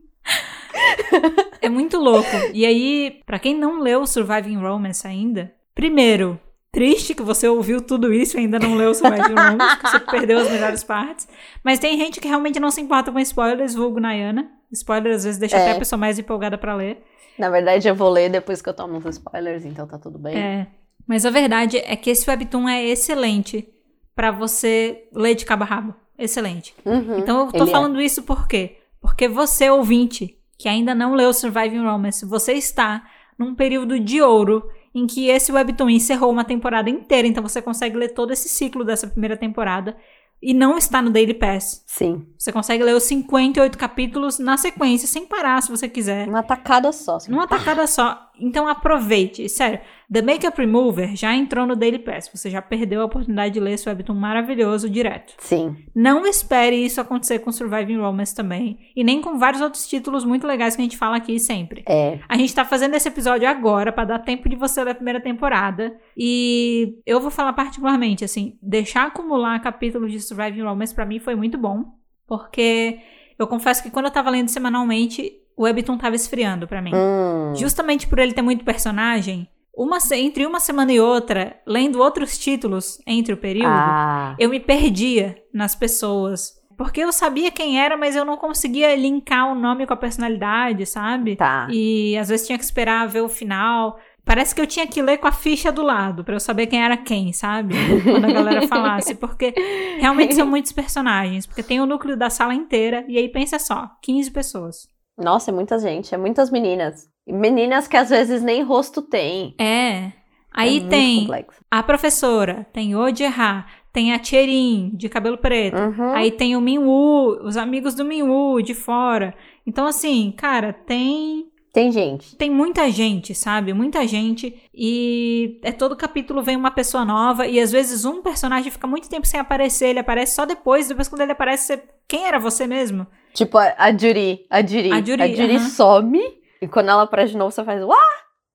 É 1.62 1.68
muito 1.68 1.98
louco. 1.98 2.28
E 2.52 2.66
aí, 2.66 3.22
pra 3.24 3.38
quem 3.38 3.54
não 3.54 3.78
leu 3.78 4.04
Surviving 4.04 4.56
Romance 4.56 5.06
ainda, 5.06 5.54
primeiro, 5.72 6.40
triste 6.76 7.14
que 7.14 7.22
você 7.22 7.48
ouviu 7.48 7.80
tudo 7.80 8.12
isso 8.12 8.36
e 8.36 8.40
ainda 8.40 8.58
não 8.58 8.74
leu 8.74 8.94
Surviving 8.94 9.32
Romance, 9.34 9.78
que 9.78 9.90
você 9.90 9.98
perdeu 10.00 10.38
as 10.40 10.50
melhores 10.50 10.84
partes. 10.84 11.26
Mas 11.64 11.78
tem 11.78 11.96
gente 11.96 12.20
que 12.20 12.28
realmente 12.28 12.60
não 12.60 12.70
se 12.70 12.82
importa 12.82 13.10
com 13.10 13.18
spoilers, 13.18 13.74
vulgo 13.74 13.98
Nayana. 13.98 14.50
Spoiler 14.70 15.14
às 15.14 15.24
vezes 15.24 15.38
deixa 15.40 15.56
É. 15.56 15.62
até 15.62 15.72
a 15.72 15.78
pessoa 15.78 15.98
mais 15.98 16.18
empolgada 16.18 16.58
pra 16.58 16.74
ler. 16.74 17.02
Na 17.38 17.48
verdade, 17.48 17.88
eu 17.88 17.94
vou 17.94 18.10
ler 18.10 18.28
depois 18.28 18.60
que 18.60 18.68
eu 18.68 18.74
tomo 18.74 18.98
os 18.98 19.06
spoilers, 19.16 19.64
então 19.64 19.86
tá 19.86 19.98
tudo 19.98 20.18
bem. 20.18 20.36
É. 20.36 20.66
Mas 21.06 21.24
a 21.24 21.30
verdade 21.30 21.78
é 21.78 21.96
que 21.96 22.10
esse 22.10 22.28
webtoon 22.28 22.68
é 22.68 22.84
excelente 22.84 23.66
pra 24.14 24.30
você 24.30 25.04
ler 25.14 25.34
de 25.34 25.46
cabo 25.46 25.62
a 25.64 25.66
rabo. 25.66 25.94
Excelente. 26.18 26.74
Uhum, 26.84 27.18
Então 27.18 27.46
eu 27.46 27.52
tô 27.52 27.64
é. 27.64 27.68
falando 27.68 28.00
isso 28.02 28.22
por 28.22 28.46
quê? 28.46 28.76
Porque 29.00 29.28
você, 29.28 29.70
ouvinte, 29.70 30.36
que 30.58 30.68
ainda 30.68 30.94
não 30.94 31.14
leu 31.14 31.32
Surviving 31.32 31.84
Romance, 31.86 32.26
você 32.26 32.52
está 32.52 33.02
num 33.38 33.54
período 33.54 33.98
de 33.98 34.20
ouro 34.20 34.68
em 34.96 35.06
que 35.06 35.28
esse 35.28 35.52
webtoon 35.52 35.90
encerrou 35.90 36.32
uma 36.32 36.42
temporada 36.42 36.88
inteira, 36.88 37.28
então 37.28 37.42
você 37.42 37.60
consegue 37.60 37.98
ler 37.98 38.14
todo 38.14 38.32
esse 38.32 38.48
ciclo 38.48 38.82
dessa 38.82 39.06
primeira 39.06 39.36
temporada 39.36 39.94
e 40.40 40.54
não 40.54 40.78
está 40.78 41.02
no 41.02 41.10
Daily 41.10 41.34
Pass. 41.34 41.84
Sim. 41.86 42.26
Você 42.38 42.50
consegue 42.50 42.82
ler 42.82 42.94
os 42.94 43.02
58 43.02 43.76
capítulos 43.76 44.38
na 44.38 44.56
sequência, 44.56 45.06
sem 45.06 45.26
parar, 45.26 45.62
se 45.62 45.70
você 45.70 45.86
quiser. 45.86 46.26
Uma 46.26 46.42
tacada 46.42 46.90
só. 46.92 47.16
assim. 47.16 47.30
Numa 47.30 47.46
tacada 47.46 47.86
só. 47.86 48.25
Então 48.38 48.68
aproveite. 48.68 49.48
Sério, 49.48 49.80
The 50.12 50.22
Makeup 50.22 50.56
Remover 50.58 51.16
já 51.16 51.34
entrou 51.34 51.66
no 51.66 51.74
Daily 51.74 51.98
Pass. 51.98 52.30
Você 52.32 52.50
já 52.50 52.62
perdeu 52.62 53.02
a 53.02 53.04
oportunidade 53.04 53.54
de 53.54 53.60
ler 53.60 53.72
esse 53.72 53.88
webtoon 53.88 54.14
maravilhoso 54.14 54.88
direto. 54.88 55.34
Sim. 55.38 55.76
Não 55.94 56.26
espere 56.26 56.76
isso 56.76 57.00
acontecer 57.00 57.40
com 57.40 57.50
Surviving 57.50 57.98
Romance 57.98 58.34
também. 58.34 58.78
E 58.94 59.02
nem 59.02 59.20
com 59.20 59.38
vários 59.38 59.60
outros 59.60 59.86
títulos 59.88 60.24
muito 60.24 60.46
legais 60.46 60.76
que 60.76 60.82
a 60.82 60.84
gente 60.84 60.96
fala 60.96 61.16
aqui 61.16 61.38
sempre. 61.38 61.82
É. 61.88 62.18
A 62.28 62.36
gente 62.36 62.54
tá 62.54 62.64
fazendo 62.64 62.94
esse 62.94 63.08
episódio 63.08 63.48
agora 63.48 63.92
pra 63.92 64.04
dar 64.04 64.18
tempo 64.20 64.48
de 64.48 64.56
você 64.56 64.82
ler 64.84 64.92
a 64.92 64.94
primeira 64.94 65.20
temporada. 65.20 65.96
E 66.16 66.98
eu 67.04 67.20
vou 67.20 67.30
falar 67.30 67.52
particularmente, 67.52 68.24
assim, 68.24 68.58
deixar 68.62 69.06
acumular 69.06 69.58
capítulos 69.60 70.12
de 70.12 70.20
Surviving 70.20 70.62
Romance 70.62 70.94
pra 70.94 71.06
mim 71.06 71.18
foi 71.18 71.34
muito 71.34 71.58
bom. 71.58 71.84
Porque 72.26 72.98
eu 73.38 73.46
confesso 73.46 73.82
que 73.82 73.90
quando 73.90 74.06
eu 74.06 74.10
tava 74.10 74.30
lendo 74.30 74.48
semanalmente, 74.48 75.32
o 75.56 75.62
Webtoon 75.64 75.96
tava 75.98 76.14
esfriando 76.16 76.66
pra 76.68 76.82
mim. 76.82 76.92
Hum. 76.94 77.54
Justamente 77.56 78.06
por 78.06 78.18
ele 78.18 78.32
ter 78.32 78.42
muito 78.42 78.64
personagem, 78.64 79.48
uma, 79.74 79.98
entre 80.14 80.46
uma 80.46 80.60
semana 80.60 80.92
e 80.92 81.00
outra, 81.00 81.56
lendo 81.66 82.00
outros 82.00 82.38
títulos 82.38 82.98
entre 83.06 83.32
o 83.34 83.36
período, 83.36 83.68
Ah. 83.68 84.34
eu 84.38 84.48
me 84.48 84.58
perdia 84.60 85.36
nas 85.52 85.74
pessoas. 85.74 86.54
Porque 86.78 87.00
eu 87.00 87.10
sabia 87.12 87.50
quem 87.50 87.80
era, 87.80 87.96
mas 87.96 88.14
eu 88.14 88.24
não 88.24 88.36
conseguia 88.36 88.94
linkar 88.94 89.50
o 89.50 89.54
nome 89.54 89.86
com 89.86 89.94
a 89.94 89.96
personalidade, 89.96 90.84
sabe? 90.84 91.36
Tá. 91.36 91.66
E 91.70 92.16
às 92.18 92.28
vezes 92.28 92.46
tinha 92.46 92.58
que 92.58 92.64
esperar 92.64 93.08
ver 93.08 93.22
o 93.22 93.28
final. 93.30 93.98
Parece 94.26 94.54
que 94.54 94.60
eu 94.60 94.66
tinha 94.66 94.86
que 94.86 95.00
ler 95.00 95.18
com 95.18 95.26
a 95.28 95.32
ficha 95.32 95.70
do 95.72 95.82
lado, 95.82 96.22
pra 96.24 96.34
eu 96.34 96.40
saber 96.40 96.66
quem 96.66 96.82
era 96.82 96.96
quem, 96.96 97.32
sabe? 97.32 97.74
Quando 98.02 98.24
a 98.26 98.32
galera 98.32 98.66
falasse. 98.68 99.14
Porque 99.14 99.54
realmente 100.00 100.34
são 100.34 100.46
muitos 100.46 100.72
personagens. 100.72 101.46
Porque 101.46 101.62
tem 101.62 101.80
o 101.80 101.86
núcleo 101.86 102.16
da 102.16 102.28
sala 102.28 102.52
inteira. 102.54 103.04
E 103.08 103.16
aí 103.16 103.28
pensa 103.30 103.58
só: 103.58 103.88
15 104.02 104.30
pessoas. 104.30 104.88
Nossa, 105.18 105.50
é 105.50 105.54
muita 105.54 105.78
gente, 105.78 106.14
é 106.14 106.18
muitas 106.18 106.50
meninas. 106.50 107.08
Meninas 107.26 107.88
que 107.88 107.96
às 107.96 108.10
vezes 108.10 108.42
nem 108.42 108.62
rosto 108.62 109.02
tem. 109.02 109.54
É. 109.58 110.12
Aí 110.52 110.78
é 110.78 110.88
tem 110.88 111.20
complexo. 111.20 111.60
a 111.70 111.82
professora, 111.82 112.66
tem 112.72 112.94
o 112.94 112.98
Ojeha, 112.98 113.66
tem 113.92 114.12
a 114.12 114.22
Cherin, 114.22 114.90
de 114.94 115.08
cabelo 115.08 115.38
preto. 115.38 115.76
Uhum. 115.76 116.14
Aí 116.14 116.30
tem 116.30 116.56
o 116.56 116.60
Minwoo, 116.60 117.42
os 117.42 117.56
amigos 117.56 117.94
do 117.94 118.04
Minwoo 118.04 118.62
de 118.62 118.74
fora. 118.74 119.34
Então, 119.66 119.86
assim, 119.86 120.32
cara, 120.36 120.72
tem. 120.72 121.50
Tem 121.76 121.92
gente. 121.92 122.34
Tem 122.36 122.48
muita 122.48 122.90
gente, 122.90 123.34
sabe? 123.34 123.74
Muita 123.74 124.06
gente. 124.06 124.62
E 124.72 125.60
é 125.62 125.70
todo 125.70 125.94
capítulo 125.94 126.42
vem 126.42 126.56
uma 126.56 126.70
pessoa 126.70 127.04
nova. 127.04 127.46
E 127.46 127.60
às 127.60 127.70
vezes 127.70 128.06
um 128.06 128.22
personagem 128.22 128.72
fica 128.72 128.86
muito 128.86 129.10
tempo 129.10 129.26
sem 129.26 129.38
aparecer. 129.38 129.88
Ele 129.88 129.98
aparece 129.98 130.36
só 130.36 130.46
depois. 130.46 130.88
Depois, 130.88 131.06
quando 131.06 131.20
ele 131.20 131.32
aparece, 131.32 131.66
você... 131.66 131.82
quem 132.08 132.24
era 132.24 132.38
você 132.38 132.66
mesmo? 132.66 133.06
Tipo, 133.34 133.58
a, 133.58 133.74
a 133.76 133.94
Juri. 133.94 134.46
A 134.48 134.62
Juri. 134.62 134.90
A 134.90 135.02
Juri, 135.02 135.56
aham. 135.56 135.68
some. 135.68 136.22
E 136.62 136.66
quando 136.66 136.88
ela 136.88 137.02
aparece 137.02 137.32
de 137.32 137.36
novo, 137.36 137.50
você 137.50 137.62
faz, 137.62 137.84
uá! 137.84 137.94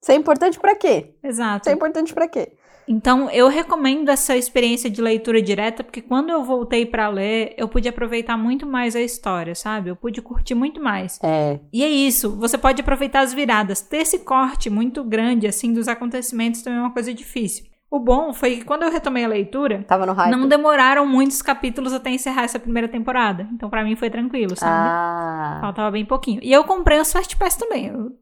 Isso 0.02 0.12
é 0.12 0.16
importante 0.16 0.60
pra 0.60 0.76
quê? 0.76 1.14
Exato. 1.24 1.62
Isso 1.62 1.70
é 1.70 1.74
importante 1.74 2.16
pra 2.16 2.28
quê? 2.28 2.54
Então, 2.88 3.30
eu 3.30 3.48
recomendo 3.48 4.10
essa 4.10 4.36
experiência 4.36 4.90
de 4.90 5.02
leitura 5.02 5.42
direta, 5.42 5.84
porque 5.84 6.02
quando 6.02 6.30
eu 6.30 6.44
voltei 6.44 6.86
pra 6.86 7.10
ler, 7.10 7.54
eu 7.58 7.68
pude 7.68 7.88
aproveitar 7.88 8.38
muito 8.38 8.66
mais 8.66 8.96
a 8.96 9.02
história, 9.02 9.56
sabe? 9.56 9.90
Eu 9.90 9.96
pude 9.96 10.22
curtir 10.22 10.56
muito 10.56 10.82
mais. 10.82 11.20
É. 11.24 11.60
E 11.72 11.84
é 11.84 11.90
isso, 11.90 12.36
você 12.38 12.58
pode 12.58 12.82
aproveitar 12.82 13.22
as 13.22 13.34
viradas. 13.34 13.82
Ter 13.82 13.98
esse 13.98 14.20
corte 14.20 14.70
muito 14.70 15.04
grande, 15.04 15.48
assim, 15.48 15.74
dos 15.74 15.88
acontecimentos 15.88 16.62
também 16.62 16.80
é 16.80 16.82
uma 16.82 16.94
coisa 16.94 17.14
difícil. 17.14 17.71
O 17.92 18.00
bom 18.00 18.34
foi 18.34 18.56
que 18.56 18.64
quando 18.64 18.84
eu 18.84 18.90
retomei 18.90 19.26
a 19.26 19.28
leitura, 19.28 19.84
Tava 19.86 20.06
no 20.06 20.14
hype. 20.14 20.32
não 20.32 20.48
demoraram 20.48 21.06
muitos 21.06 21.42
capítulos 21.42 21.92
até 21.92 22.10
encerrar 22.10 22.44
essa 22.44 22.58
primeira 22.58 22.88
temporada. 22.88 23.50
Então, 23.52 23.70
pra 23.70 23.84
mim, 23.84 23.98
foi 23.98 24.10
tranquilo, 24.10 24.56
sabe? 24.56 24.72
Ah. 24.74 25.58
Faltava 25.60 25.92
bem 25.92 26.06
pouquinho. 26.06 26.40
E 26.42 26.54
eu 26.54 26.64
comprei 26.64 27.02
os 27.02 27.12
Fast 27.12 27.36
Pass 27.36 27.58
também. 27.58 27.88
Eu, 27.88 28.14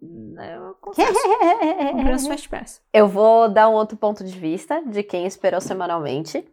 eu 0.44 0.76
confesso, 0.82 1.14
comprei 1.94 2.16
os 2.16 2.28
Fast 2.28 2.50
Pass. 2.50 2.82
Eu 2.92 3.08
vou 3.08 3.48
dar 3.48 3.70
um 3.70 3.74
outro 3.74 3.96
ponto 3.96 4.24
de 4.24 4.36
vista 4.40 4.82
de 4.88 5.04
quem 5.04 5.28
esperou 5.28 5.62
semanalmente. 5.62 6.44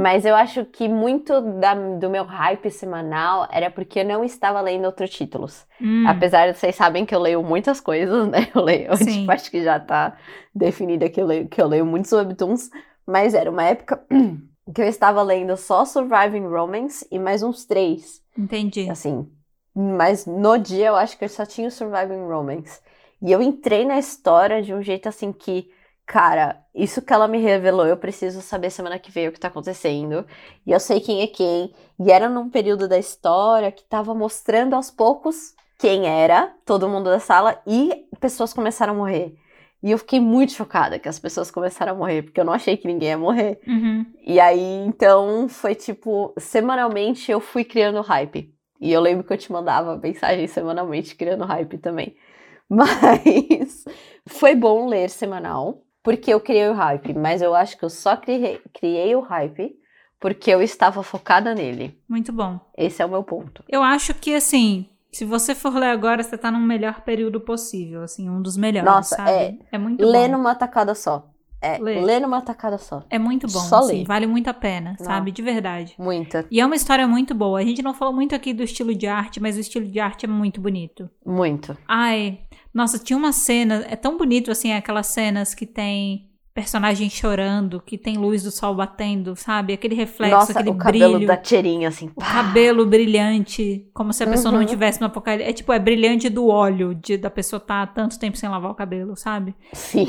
Mas 0.00 0.24
eu 0.24 0.34
acho 0.36 0.64
que 0.66 0.88
muito 0.88 1.40
da- 1.60 1.74
do 1.74 2.10
meu 2.10 2.24
hype 2.24 2.70
semanal 2.70 3.48
era 3.50 3.70
porque 3.70 4.00
eu 4.00 4.04
não 4.04 4.24
estava 4.24 4.60
lendo 4.60 4.84
outros 4.84 5.10
títulos. 5.10 5.66
Hum, 5.80 6.04
Apesar 6.06 6.52
de 6.52 6.58
vocês 6.58 6.76
sabem 6.76 7.04
que 7.06 7.14
eu 7.14 7.20
leio 7.20 7.42
muitas 7.42 7.80
coisas, 7.80 8.28
né? 8.28 8.48
Eu 8.54 8.62
leio, 8.62 8.90
tipo, 8.98 9.30
acho 9.32 9.50
que 9.50 9.62
já 9.62 9.80
tá 9.80 10.16
definida 10.54 11.08
que 11.08 11.20
eu 11.20 11.26
leio, 11.26 11.48
que 11.48 11.60
eu 11.60 11.66
leio 11.66 11.86
muitos 11.86 12.12
webtoons. 12.12 12.70
Mas 13.06 13.34
era 13.34 13.50
uma 13.50 13.64
época 13.64 14.04
que 14.74 14.82
eu 14.82 14.86
estava 14.86 15.22
lendo 15.22 15.56
só 15.56 15.84
Surviving 15.84 16.46
Romance 16.46 17.06
e 17.10 17.18
mais 17.18 17.42
uns 17.42 17.64
três. 17.64 18.22
entendi. 18.36 18.88
Assim, 18.90 19.30
mas 19.74 20.26
no 20.26 20.56
dia 20.58 20.88
eu 20.88 20.96
acho 20.96 21.18
que 21.18 21.24
eu 21.24 21.28
só 21.28 21.44
tinha 21.44 21.68
o 21.68 21.70
Surviving 21.70 22.26
Romance. 22.26 22.80
E 23.20 23.32
eu 23.32 23.40
entrei 23.42 23.84
na 23.84 23.98
história 23.98 24.62
de 24.62 24.74
um 24.74 24.82
jeito 24.82 25.08
assim 25.08 25.32
que, 25.32 25.70
cara, 26.06 26.62
isso 26.74 27.02
que 27.02 27.12
ela 27.12 27.26
me 27.26 27.38
revelou, 27.38 27.86
eu 27.86 27.96
preciso 27.96 28.40
saber 28.40 28.70
semana 28.70 28.98
que 28.98 29.10
vem 29.10 29.28
o 29.28 29.32
que 29.32 29.40
tá 29.40 29.48
acontecendo. 29.48 30.24
E 30.64 30.70
eu 30.70 30.78
sei 30.78 31.00
quem 31.00 31.22
é 31.22 31.26
quem. 31.26 31.74
E 31.98 32.10
era 32.10 32.28
num 32.28 32.48
período 32.48 32.88
da 32.88 32.98
história 32.98 33.72
que 33.72 33.84
tava 33.84 34.14
mostrando 34.14 34.74
aos 34.74 34.90
poucos 34.90 35.54
quem 35.78 36.06
era 36.06 36.54
todo 36.64 36.88
mundo 36.88 37.10
da 37.10 37.18
sala 37.18 37.60
e 37.66 38.06
pessoas 38.20 38.52
começaram 38.52 38.94
a 38.94 38.96
morrer. 38.96 39.34
E 39.82 39.90
eu 39.90 39.98
fiquei 39.98 40.18
muito 40.18 40.52
chocada 40.52 40.98
que 40.98 41.08
as 41.08 41.18
pessoas 41.18 41.50
começaram 41.50 41.92
a 41.92 41.94
morrer, 41.94 42.22
porque 42.22 42.40
eu 42.40 42.44
não 42.44 42.52
achei 42.52 42.76
que 42.76 42.86
ninguém 42.88 43.10
ia 43.10 43.18
morrer. 43.18 43.60
Uhum. 43.66 44.06
E 44.24 44.40
aí, 44.40 44.84
então, 44.86 45.48
foi 45.48 45.74
tipo, 45.74 46.32
semanalmente 46.38 47.30
eu 47.30 47.40
fui 47.40 47.62
criando 47.62 48.00
hype. 48.00 48.52
E 48.80 48.92
eu 48.92 49.00
lembro 49.00 49.24
que 49.24 49.32
eu 49.32 49.38
te 49.38 49.52
mandava 49.52 49.96
mensagem 49.96 50.46
semanalmente 50.46 51.14
criando 51.14 51.44
hype 51.44 51.78
também. 51.78 52.16
Mas 52.68 53.84
foi 54.26 54.54
bom 54.54 54.86
ler 54.86 55.08
semanal, 55.08 55.85
porque 56.06 56.32
eu 56.32 56.38
criei 56.40 56.68
o 56.68 56.72
hype. 56.74 57.12
Mas 57.14 57.42
eu 57.42 57.52
acho 57.54 57.76
que 57.76 57.84
eu 57.84 57.90
só 57.90 58.16
criei, 58.16 58.60
criei 58.72 59.14
o 59.16 59.20
hype 59.20 59.74
porque 60.20 60.50
eu 60.50 60.62
estava 60.62 61.02
focada 61.02 61.52
nele. 61.54 61.98
Muito 62.08 62.32
bom. 62.32 62.60
Esse 62.76 63.02
é 63.02 63.04
o 63.04 63.08
meu 63.08 63.22
ponto. 63.24 63.62
Eu 63.68 63.82
acho 63.82 64.14
que, 64.14 64.34
assim, 64.34 64.88
se 65.12 65.24
você 65.24 65.54
for 65.54 65.74
ler 65.74 65.88
agora, 65.90 66.22
você 66.22 66.38
tá 66.38 66.50
no 66.50 66.60
melhor 66.60 67.00
período 67.02 67.40
possível, 67.40 68.02
assim, 68.02 68.30
um 68.30 68.40
dos 68.40 68.56
melhores, 68.56 68.88
Nossa, 68.90 69.16
sabe? 69.16 69.30
é. 69.30 69.54
É 69.72 69.78
muito 69.78 70.04
Lê 70.06 70.26
bom. 70.28 70.36
numa 70.38 70.54
tacada 70.54 70.94
só. 70.94 71.28
É, 71.60 71.78
Lê. 71.78 72.00
lê 72.00 72.20
numa 72.20 72.40
tacada 72.42 72.76
só. 72.78 73.02
É 73.10 73.18
muito 73.18 73.46
bom, 73.48 73.58
Só 73.60 73.78
assim, 73.78 73.98
lê. 74.00 74.04
vale 74.04 74.26
muito 74.26 74.46
a 74.48 74.54
pena, 74.54 74.94
Não. 75.00 75.06
sabe? 75.06 75.32
De 75.32 75.40
verdade. 75.42 75.94
Muita, 75.98 76.44
E 76.50 76.60
é 76.60 76.66
uma 76.66 76.76
história 76.76 77.08
muito 77.08 77.34
boa. 77.34 77.58
A 77.58 77.64
gente 77.64 77.82
não 77.82 77.94
falou 77.94 78.14
muito 78.14 78.34
aqui 78.34 78.52
do 78.52 78.62
estilo 78.62 78.94
de 78.94 79.06
arte, 79.06 79.40
mas 79.40 79.56
o 79.56 79.60
estilo 79.60 79.86
de 79.86 79.98
arte 79.98 80.26
é 80.26 80.28
muito 80.28 80.60
bonito. 80.60 81.10
muito. 81.24 81.76
Ai, 81.88 82.40
nossa, 82.76 82.98
tinha 82.98 83.16
uma 83.16 83.32
cena, 83.32 83.86
é 83.88 83.96
tão 83.96 84.18
bonito 84.18 84.50
assim, 84.50 84.70
aquelas 84.70 85.06
cenas 85.06 85.54
que 85.54 85.64
tem 85.64 86.30
personagem 86.56 87.10
chorando, 87.10 87.80
que 87.80 87.98
tem 87.98 88.16
luz 88.16 88.42
do 88.42 88.50
sol 88.50 88.74
batendo, 88.74 89.36
sabe? 89.36 89.74
Aquele 89.74 89.94
reflexo, 89.94 90.34
Nossa, 90.34 90.52
aquele 90.52 90.70
o 90.70 90.78
cabelo 90.78 91.12
brilho. 91.12 91.26
da 91.28 91.36
Tcherinha, 91.36 91.88
assim. 91.88 92.10
O 92.16 92.20
cabelo 92.20 92.86
brilhante, 92.86 93.86
como 93.92 94.10
se 94.12 94.24
a 94.24 94.26
pessoa 94.26 94.50
não 94.50 94.60
Uhum. 94.60 94.66
tivesse 94.66 94.98
no 94.98 95.06
apocalipse. 95.06 95.50
É 95.50 95.52
tipo, 95.52 95.70
é 95.70 95.78
brilhante 95.78 96.30
do 96.30 96.48
óleo, 96.48 96.94
de, 96.94 97.18
da 97.18 97.28
pessoa 97.30 97.58
estar 97.58 97.82
há 97.82 97.86
tanto 97.86 98.18
tempo 98.18 98.38
sem 98.38 98.48
lavar 98.48 98.70
o 98.70 98.74
cabelo, 98.74 99.14
sabe? 99.16 99.54
Sim. 99.74 100.06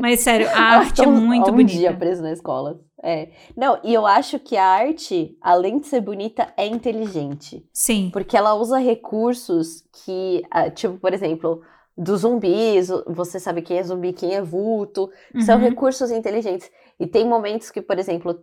Mas 0.00 0.20
sério, 0.20 0.48
a 0.50 0.58
arte 0.82 1.02
é 1.02 1.06
muito 1.06 1.48
um 1.50 1.54
bonita. 1.54 1.72
dia 1.78 1.92
preso 1.94 2.20
na 2.22 2.32
escola. 2.32 2.80
É. 3.02 3.28
Não, 3.56 3.78
e 3.84 3.94
eu 3.94 4.06
acho 4.06 4.38
que 4.40 4.56
a 4.56 4.64
arte, 4.66 5.36
além 5.40 5.78
de 5.78 5.86
ser 5.86 6.00
bonita, 6.00 6.52
é 6.56 6.66
inteligente. 6.66 7.64
Sim, 7.72 8.10
Porque 8.12 8.36
ela 8.36 8.54
usa 8.54 8.78
recursos 8.78 9.84
que, 10.04 10.42
ah, 10.50 10.70
tipo, 10.70 10.94
por 10.98 11.12
exemplo, 11.12 11.60
dos 11.96 12.20
zumbis, 12.22 12.88
você 13.06 13.38
sabe 13.38 13.62
quem 13.62 13.78
é 13.78 13.82
zumbi, 13.82 14.12
quem 14.12 14.34
é 14.34 14.42
vulto. 14.42 15.10
São 15.40 15.56
Uhum. 15.56 15.62
recursos 15.62 16.10
inteligentes. 16.10 16.70
E 16.98 17.06
tem 17.06 17.26
momentos 17.26 17.70
que, 17.70 17.80
por 17.82 17.98
exemplo, 17.98 18.38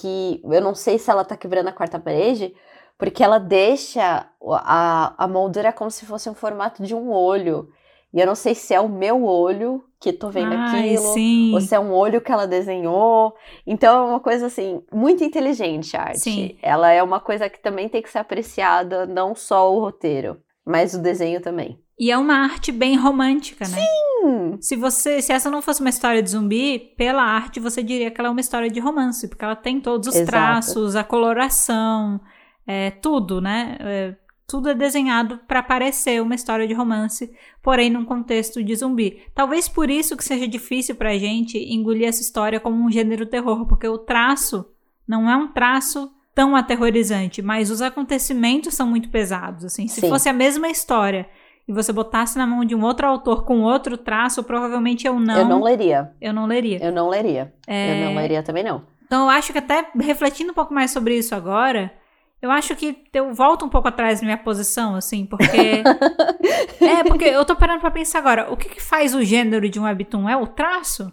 que 0.00 0.40
eu 0.44 0.60
não 0.60 0.74
sei 0.74 0.98
se 0.98 1.10
ela 1.10 1.24
tá 1.24 1.36
quebrando 1.36 1.68
a 1.68 1.72
quarta 1.72 1.98
parede, 1.98 2.54
porque 2.98 3.22
ela 3.22 3.38
deixa 3.38 4.28
a, 4.40 5.24
a 5.24 5.28
moldura 5.28 5.72
como 5.72 5.90
se 5.90 6.06
fosse 6.06 6.30
um 6.30 6.34
formato 6.34 6.82
de 6.82 6.94
um 6.94 7.10
olho. 7.10 7.68
E 8.14 8.20
eu 8.20 8.26
não 8.26 8.34
sei 8.34 8.54
se 8.54 8.74
é 8.74 8.80
o 8.80 8.88
meu 8.88 9.24
olho 9.24 9.82
que 9.98 10.12
tô 10.12 10.28
vendo 10.30 10.52
Ai, 10.54 10.94
aquilo, 10.94 11.14
sim. 11.14 11.54
ou 11.54 11.60
se 11.60 11.74
é 11.74 11.80
um 11.80 11.92
olho 11.92 12.20
que 12.20 12.30
ela 12.30 12.46
desenhou. 12.46 13.34
Então 13.66 14.06
é 14.06 14.10
uma 14.10 14.20
coisa 14.20 14.46
assim, 14.46 14.82
muito 14.92 15.24
inteligente 15.24 15.96
a 15.96 16.02
arte. 16.02 16.18
Sim. 16.20 16.58
Ela 16.62 16.90
é 16.92 17.02
uma 17.02 17.20
coisa 17.20 17.48
que 17.48 17.60
também 17.62 17.88
tem 17.88 18.02
que 18.02 18.10
ser 18.10 18.18
apreciada, 18.18 19.06
não 19.06 19.34
só 19.34 19.72
o 19.74 19.80
roteiro, 19.80 20.38
mas 20.64 20.94
o 20.94 20.98
desenho 21.02 21.40
também. 21.40 21.81
E 21.98 22.10
é 22.10 22.18
uma 22.18 22.34
arte 22.34 22.72
bem 22.72 22.96
romântica, 22.96 23.66
né? 23.68 23.78
Hum, 24.24 24.56
Se 24.60 24.76
você, 24.76 25.20
se 25.20 25.32
essa 25.32 25.50
não 25.50 25.62
fosse 25.62 25.80
uma 25.80 25.90
história 25.90 26.22
de 26.22 26.30
zumbi, 26.30 26.78
pela 26.96 27.22
arte 27.22 27.60
você 27.60 27.82
diria 27.82 28.10
que 28.10 28.20
ela 28.20 28.28
é 28.28 28.30
uma 28.32 28.40
história 28.40 28.70
de 28.70 28.80
romance, 28.80 29.28
porque 29.28 29.44
ela 29.44 29.56
tem 29.56 29.80
todos 29.80 30.08
os 30.08 30.14
Exato. 30.14 30.30
traços, 30.30 30.96
a 30.96 31.04
coloração, 31.04 32.20
é, 32.66 32.90
tudo, 32.90 33.40
né? 33.40 33.76
É, 33.80 34.16
tudo 34.46 34.68
é 34.68 34.74
desenhado 34.74 35.40
para 35.48 35.62
parecer 35.62 36.20
uma 36.20 36.34
história 36.34 36.66
de 36.66 36.74
romance, 36.74 37.32
porém 37.62 37.88
num 37.88 38.04
contexto 38.04 38.62
de 38.62 38.74
zumbi. 38.74 39.22
Talvez 39.34 39.68
por 39.68 39.88
isso 39.88 40.16
que 40.16 40.24
seja 40.24 40.46
difícil 40.46 40.94
pra 40.94 41.16
gente 41.16 41.56
engolir 41.58 42.08
essa 42.08 42.20
história 42.20 42.60
como 42.60 42.84
um 42.84 42.90
gênero 42.90 43.24
terror, 43.26 43.66
porque 43.66 43.88
o 43.88 43.98
traço 43.98 44.66
não 45.08 45.28
é 45.30 45.36
um 45.36 45.48
traço 45.48 46.10
tão 46.34 46.56
aterrorizante, 46.56 47.42
mas 47.42 47.70
os 47.70 47.82
acontecimentos 47.82 48.74
são 48.74 48.86
muito 48.86 49.08
pesados, 49.10 49.64
assim. 49.64 49.86
Se 49.88 50.00
Sim. 50.00 50.08
fosse 50.08 50.28
a 50.28 50.32
mesma 50.32 50.68
história 50.68 51.28
e 51.66 51.72
você 51.72 51.92
botasse 51.92 52.36
na 52.36 52.46
mão 52.46 52.64
de 52.64 52.74
um 52.74 52.82
outro 52.82 53.06
autor 53.06 53.44
com 53.44 53.60
outro 53.60 53.96
traço, 53.96 54.42
provavelmente 54.42 55.06
eu 55.06 55.18
não, 55.18 55.38
eu 55.38 55.44
não 55.44 55.62
leria. 55.62 56.12
eu 56.20 56.32
não 56.32 56.46
leria. 56.46 56.78
Eu 56.84 56.92
não 56.92 57.08
leria. 57.08 57.52
É, 57.66 58.02
Eu 58.02 58.06
não 58.06 58.16
leria 58.16 58.42
também 58.42 58.64
não. 58.64 58.82
Então 59.04 59.24
eu 59.24 59.30
acho 59.30 59.52
que 59.52 59.58
até 59.58 59.90
refletindo 60.00 60.52
um 60.52 60.54
pouco 60.54 60.72
mais 60.72 60.90
sobre 60.90 61.16
isso 61.16 61.34
agora, 61.34 61.92
eu 62.40 62.50
acho 62.50 62.74
que 62.74 63.04
eu 63.12 63.32
volto 63.32 63.64
um 63.64 63.68
pouco 63.68 63.86
atrás 63.88 64.20
na 64.20 64.24
minha 64.26 64.38
posição, 64.38 64.96
assim, 64.96 65.24
porque. 65.24 65.82
é, 66.80 67.04
porque 67.04 67.24
eu 67.26 67.44
tô 67.44 67.54
parando 67.54 67.80
pra 67.80 67.90
pensar 67.90 68.18
agora, 68.18 68.52
o 68.52 68.56
que, 68.56 68.68
que 68.68 68.82
faz 68.82 69.14
o 69.14 69.22
gênero 69.22 69.68
de 69.68 69.78
um 69.78 69.84
webtoon? 69.84 70.28
É 70.28 70.36
o 70.36 70.46
traço? 70.46 71.12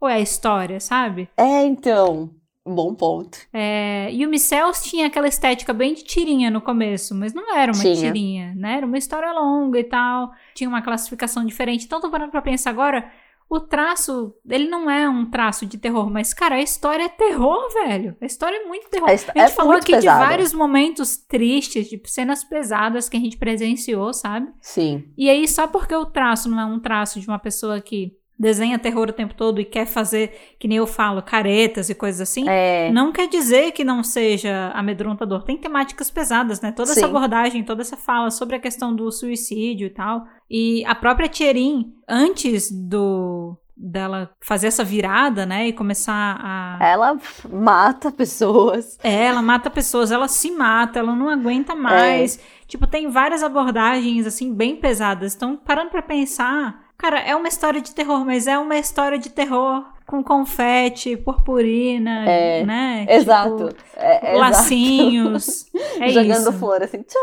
Ou 0.00 0.08
é 0.08 0.14
a 0.14 0.20
história, 0.20 0.80
sabe? 0.80 1.28
É, 1.36 1.62
então. 1.64 2.30
Bom 2.74 2.94
ponto. 2.94 3.38
É, 3.52 4.08
Yumi 4.12 4.38
Cells 4.38 4.88
tinha 4.88 5.06
aquela 5.06 5.28
estética 5.28 5.72
bem 5.72 5.94
de 5.94 6.04
tirinha 6.04 6.50
no 6.50 6.60
começo, 6.60 7.14
mas 7.14 7.32
não 7.34 7.54
era 7.56 7.72
uma 7.72 7.82
Tinha. 7.82 7.94
tirinha, 7.96 8.54
né? 8.56 8.76
Era 8.78 8.86
uma 8.86 8.98
história 8.98 9.32
longa 9.32 9.78
e 9.78 9.84
tal, 9.84 10.30
tinha 10.54 10.68
uma 10.68 10.82
classificação 10.82 11.44
diferente. 11.44 11.84
Então, 11.86 12.00
tô 12.00 12.10
parando 12.10 12.30
pra 12.30 12.42
pensar 12.42 12.70
agora, 12.70 13.10
o 13.48 13.58
traço, 13.58 14.32
ele 14.48 14.68
não 14.68 14.88
é 14.88 15.08
um 15.08 15.28
traço 15.28 15.66
de 15.66 15.76
terror, 15.76 16.08
mas, 16.08 16.32
cara, 16.32 16.54
a 16.54 16.60
história 16.62 17.02
é 17.02 17.08
terror, 17.08 17.58
velho. 17.74 18.16
A 18.20 18.24
história 18.24 18.56
é 18.56 18.64
muito 18.64 18.88
terror. 18.88 19.08
A 19.08 19.12
A, 19.12 19.16
gente 19.16 19.36
é 19.36 19.48
falou 19.48 19.72
aqui 19.72 19.92
pesada. 19.92 20.20
de 20.22 20.28
vários 20.30 20.52
momentos 20.54 21.16
tristes, 21.16 21.88
de 21.88 22.00
cenas 22.04 22.44
pesadas 22.44 23.08
que 23.08 23.16
a 23.16 23.20
gente 23.20 23.36
presenciou, 23.36 24.12
sabe? 24.14 24.48
Sim. 24.60 25.04
E 25.18 25.28
aí, 25.28 25.48
só 25.48 25.66
porque 25.66 25.92
o 25.94 26.06
traço 26.06 26.48
não 26.48 26.60
é 26.60 26.64
um 26.64 26.78
traço 26.78 27.18
de 27.18 27.26
uma 27.26 27.40
pessoa 27.40 27.80
que 27.80 28.16
desenha 28.40 28.78
terror 28.78 29.10
o 29.10 29.12
tempo 29.12 29.34
todo 29.34 29.60
e 29.60 29.64
quer 29.66 29.84
fazer, 29.86 30.54
que 30.58 30.66
nem 30.66 30.78
eu 30.78 30.86
falo, 30.86 31.20
caretas 31.22 31.90
e 31.90 31.94
coisas 31.94 32.22
assim, 32.22 32.48
É. 32.48 32.90
não 32.90 33.12
quer 33.12 33.28
dizer 33.28 33.72
que 33.72 33.84
não 33.84 34.02
seja 34.02 34.72
amedrontador. 34.74 35.42
Tem 35.42 35.58
temáticas 35.58 36.10
pesadas, 36.10 36.60
né? 36.62 36.72
Toda 36.72 36.90
essa 36.92 37.00
Sim. 37.00 37.06
abordagem, 37.06 37.62
toda 37.62 37.82
essa 37.82 37.98
fala 37.98 38.30
sobre 38.30 38.56
a 38.56 38.58
questão 38.58 38.96
do 38.96 39.12
suicídio 39.12 39.86
e 39.86 39.90
tal. 39.90 40.24
E 40.50 40.82
a 40.86 40.94
própria 40.94 41.28
Tierin, 41.28 41.92
antes 42.08 42.70
do 42.72 43.56
dela 43.82 44.30
fazer 44.42 44.66
essa 44.66 44.84
virada, 44.84 45.46
né, 45.46 45.68
e 45.68 45.72
começar 45.72 46.38
a 46.42 46.78
Ela 46.84 47.16
mata 47.50 48.12
pessoas. 48.12 48.98
é, 49.02 49.24
ela 49.24 49.40
mata 49.40 49.70
pessoas, 49.70 50.10
ela 50.10 50.28
se 50.28 50.50
mata, 50.50 50.98
ela 50.98 51.14
não 51.16 51.30
aguenta 51.30 51.74
mais. 51.74 52.38
Tipo, 52.66 52.86
tem 52.86 53.08
várias 53.08 53.42
abordagens 53.42 54.26
assim 54.26 54.52
bem 54.54 54.76
pesadas. 54.76 55.34
Então, 55.34 55.56
parando 55.56 55.90
pra 55.90 56.02
pensar, 56.02 56.89
cara, 57.00 57.18
é 57.20 57.34
uma 57.34 57.48
história 57.48 57.80
de 57.80 57.94
terror, 57.94 58.24
mas 58.26 58.46
é 58.46 58.58
uma 58.58 58.76
história 58.76 59.18
de 59.18 59.30
terror 59.30 59.84
com 60.06 60.22
confete, 60.22 61.16
purpurina, 61.16 62.28
É, 62.28 62.64
né? 62.64 63.06
Exato. 63.08 63.68
Tipo, 63.68 63.80
É, 63.96 64.32
é 64.32 64.34
exato. 64.34 64.38
lacinhos. 64.38 65.66
É 66.00 66.08
Jogando 66.10 66.40
isso. 66.50 66.52
flor 66.54 66.82
assim. 66.82 67.02
Tchá! 67.02 67.18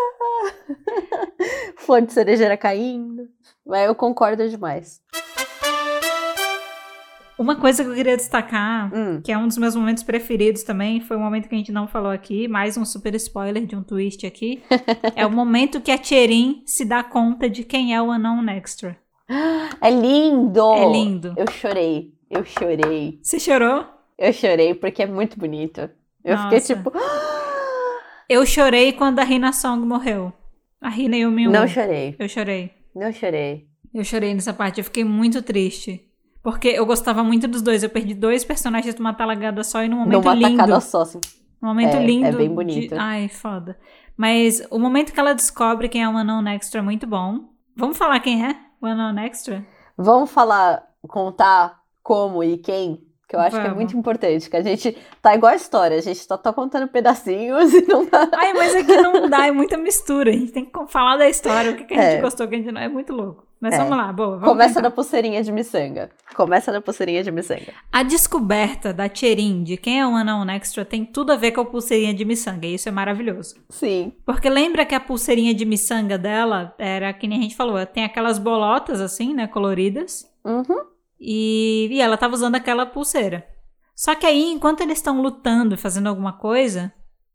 flor 1.78 2.02
de 2.02 2.14
cerejeira 2.14 2.56
caindo. 2.58 3.28
Mas 3.66 3.86
eu 3.88 3.94
concordo 3.96 4.48
demais. 4.50 5.02
Uma 7.38 7.56
coisa 7.56 7.84
que 7.84 7.90
eu 7.90 7.94
queria 7.94 8.18
destacar, 8.18 8.92
Hum. 8.94 9.22
que 9.24 9.32
é 9.32 9.38
um 9.38 9.48
dos 9.48 9.58
meus 9.60 9.76
momentos 9.76 10.02
preferidos 10.02 10.64
também, 10.64 11.02
foi 11.02 11.16
um 11.18 11.20
momento 11.20 11.48
que 11.48 11.54
a 11.54 11.58
gente 11.58 11.72
não 11.72 11.88
falou 11.88 12.10
aqui, 12.12 12.48
mais 12.48 12.78
um 12.78 12.86
super 12.86 13.14
spoiler 13.16 13.64
de 13.66 13.76
um 13.76 13.84
twist 13.84 14.26
aqui. 14.26 14.64
é 15.16 15.24
o 15.26 15.32
momento 15.32 15.80
que 15.80 15.92
a 15.92 15.98
Tcherin 16.00 16.64
se 16.66 16.84
dá 16.84 17.04
conta 17.04 17.48
de 17.48 17.64
quem 17.64 17.94
é 17.94 18.02
o 18.02 18.12
Unknown 18.12 18.44
Extra. 18.50 18.98
É 19.82 19.90
lindo! 19.90 20.74
É 20.74 20.90
lindo. 20.92 21.34
Eu 21.38 21.50
chorei. 21.52 22.14
Eu 22.30 22.44
chorei. 22.46 23.20
Você 23.22 23.40
chorou? 23.40 23.86
Eu 24.18 24.32
chorei 24.34 24.74
porque 24.74 25.04
é 25.04 25.06
muito 25.08 25.38
bonito. 25.40 25.90
Eu 26.24 26.38
fiquei 26.38 26.60
Nossa. 26.60 26.76
tipo. 26.76 26.92
Eu 28.30 28.46
chorei 28.46 28.92
quando 28.92 29.20
a 29.20 29.24
Rina 29.24 29.54
Song 29.54 29.86
morreu. 29.86 30.34
A 30.82 30.90
Rina 30.90 31.16
e 31.16 31.26
o 31.26 31.32
Miu. 31.32 31.50
Não 31.50 31.66
chorei. 31.68 32.14
Eu 32.20 32.28
chorei. 32.28 32.72
Não 32.94 33.12
chorei. 33.14 33.68
Eu 33.94 34.04
chorei 34.04 34.34
nessa 34.34 34.54
parte. 34.54 34.80
Eu 34.80 34.84
fiquei 34.84 35.04
muito 35.06 35.42
triste. 35.42 36.04
Porque 36.44 36.68
eu 36.68 36.86
gostava 36.86 37.24
muito 37.24 37.48
dos 37.48 37.62
dois. 37.62 37.84
Eu 37.84 37.90
perdi 37.90 38.14
dois 38.14 38.44
personagens 38.44 38.96
numa 38.96 39.14
talagada 39.14 39.64
só 39.64 39.82
e 39.82 39.88
num 39.88 39.98
momento 40.00 40.24
Numa 40.24 40.34
lindo. 40.36 40.58
tacada 40.58 40.80
só, 40.82 41.02
assim. 41.04 41.22
Um 41.64 41.68
momento 41.68 41.96
É, 41.96 42.06
lindo. 42.06 42.28
é 42.28 42.32
bem 42.34 42.50
de- 42.50 42.54
bonito. 42.56 42.96
Ai, 42.98 43.30
foda. 43.30 43.80
Mas 44.18 44.62
o 44.70 44.78
momento 44.78 45.14
que 45.14 45.20
ela 45.20 45.34
descobre 45.34 45.88
quem 45.88 46.04
é 46.04 46.10
o 46.10 46.12
Unknown 46.18 46.46
Extra 46.50 46.80
é 46.82 46.84
muito 46.84 47.08
bom. 47.08 47.46
Vamos 47.78 47.98
falar 47.98 48.20
quem 48.20 48.46
é 48.46 48.56
o 48.82 48.88
Unknown 48.88 49.18
Extra? 49.20 49.66
Vamos 49.98 50.30
falar, 50.32 50.88
contar 51.08 51.80
como 52.04 52.44
e 52.44 52.58
quem? 52.58 53.04
Que 53.28 53.36
eu 53.36 53.40
acho 53.42 53.52
que 53.58 53.62
é 53.62 53.64
Vamos. 53.64 53.76
muito 53.78 53.98
importante. 53.98 54.50
Que 54.50 54.56
a 54.56 54.62
gente 54.62 54.98
tá 55.22 55.36
igual 55.36 55.52
a 55.52 55.56
história, 55.56 55.98
a 55.98 56.02
gente 56.02 56.20
só 56.20 56.38
tá 56.38 56.54
contando 56.54 56.88
pedacinhos 56.88 57.74
e 57.74 57.82
não 57.88 58.06
tá. 58.06 58.30
Ai, 58.34 58.54
mas 58.54 58.74
é 58.76 58.84
que 58.84 58.96
não 59.02 59.30
dá, 59.30 59.48
é 59.48 59.52
muita 59.52 59.78
mistura. 59.78 60.30
A 60.30 60.34
gente 60.34 60.52
tem 60.54 60.66
que 60.66 60.88
falar 60.88 61.18
da 61.18 61.28
história, 61.28 61.72
o 61.72 61.76
que, 61.76 61.84
que 61.86 61.94
a 61.94 62.02
gente 62.02 62.18
É. 62.20 62.22
gostou, 62.22 62.46
o 62.46 62.50
que 62.50 62.56
a 62.56 62.58
gente 62.60 62.72
não. 62.72 62.80
É 62.82 62.88
muito 62.88 63.14
louco. 63.14 63.47
Mas 63.60 63.74
É. 63.74 63.78
vamos 63.80 63.98
lá, 63.98 64.14
boa. 64.14 64.32
Vamos 64.38 64.48
Começa 64.48 64.76
tentar. 64.76 64.90
da 64.90 64.92
pulseirinha 64.96 65.42
de 65.44 65.52
miçanga. 65.52 66.10
Começa 66.36 66.72
da 66.72 66.80
pulseirinha 66.80 67.24
de 67.24 67.32
miçanga. 67.32 67.74
A 67.92 68.04
descoberta 68.04 68.94
da 68.94 69.10
Tcherin 69.10 69.64
de 69.64 69.78
quem 69.78 70.00
é 70.00 70.06
o 70.06 70.10
Unknown 70.16 70.48
Extra 70.52 70.86
tem 70.86 71.04
tudo 71.04 71.32
a 71.32 71.36
ver 71.36 71.52
com 71.54 71.62
a 71.62 71.66
pulseirinha 71.66 72.14
de 72.14 72.24
miçanga, 72.24 72.68
e 72.68 72.76
isso 72.76 72.88
é 72.88 72.92
maravilhoso. 72.92 73.56
Sim. 73.70 74.14
Porque 74.26 74.48
lembra 74.50 74.86
que 74.86 74.94
a 74.94 75.00
pulseirinha 75.00 75.54
de 75.56 75.66
miçanga 75.66 76.18
dela 76.18 76.76
era, 76.78 77.12
que 77.14 77.28
nem 77.28 77.40
a 77.40 77.42
gente 77.42 77.56
falou, 77.56 77.84
tem 77.86 78.04
aquelas 78.04 78.38
bolotas 78.38 79.02
assim, 79.02 79.34
né, 79.34 79.48
coloridas, 79.48 80.30
Uhum. 80.46 80.84
e, 81.20 81.88
e 81.92 82.00
ela 82.02 82.16
tava 82.18 82.36
usando 82.36 82.56
aquela 82.56 82.86
pulseira. 82.86 83.46
Só 83.96 84.14
que 84.14 84.26
aí, 84.28 84.52
enquanto 84.52 84.82
eles 84.82 85.00
estão 85.00 85.20
lutando 85.22 85.74
e 85.74 85.78
fazendo 85.78 86.08
alguma 86.08 86.34
coisa, 86.34 86.94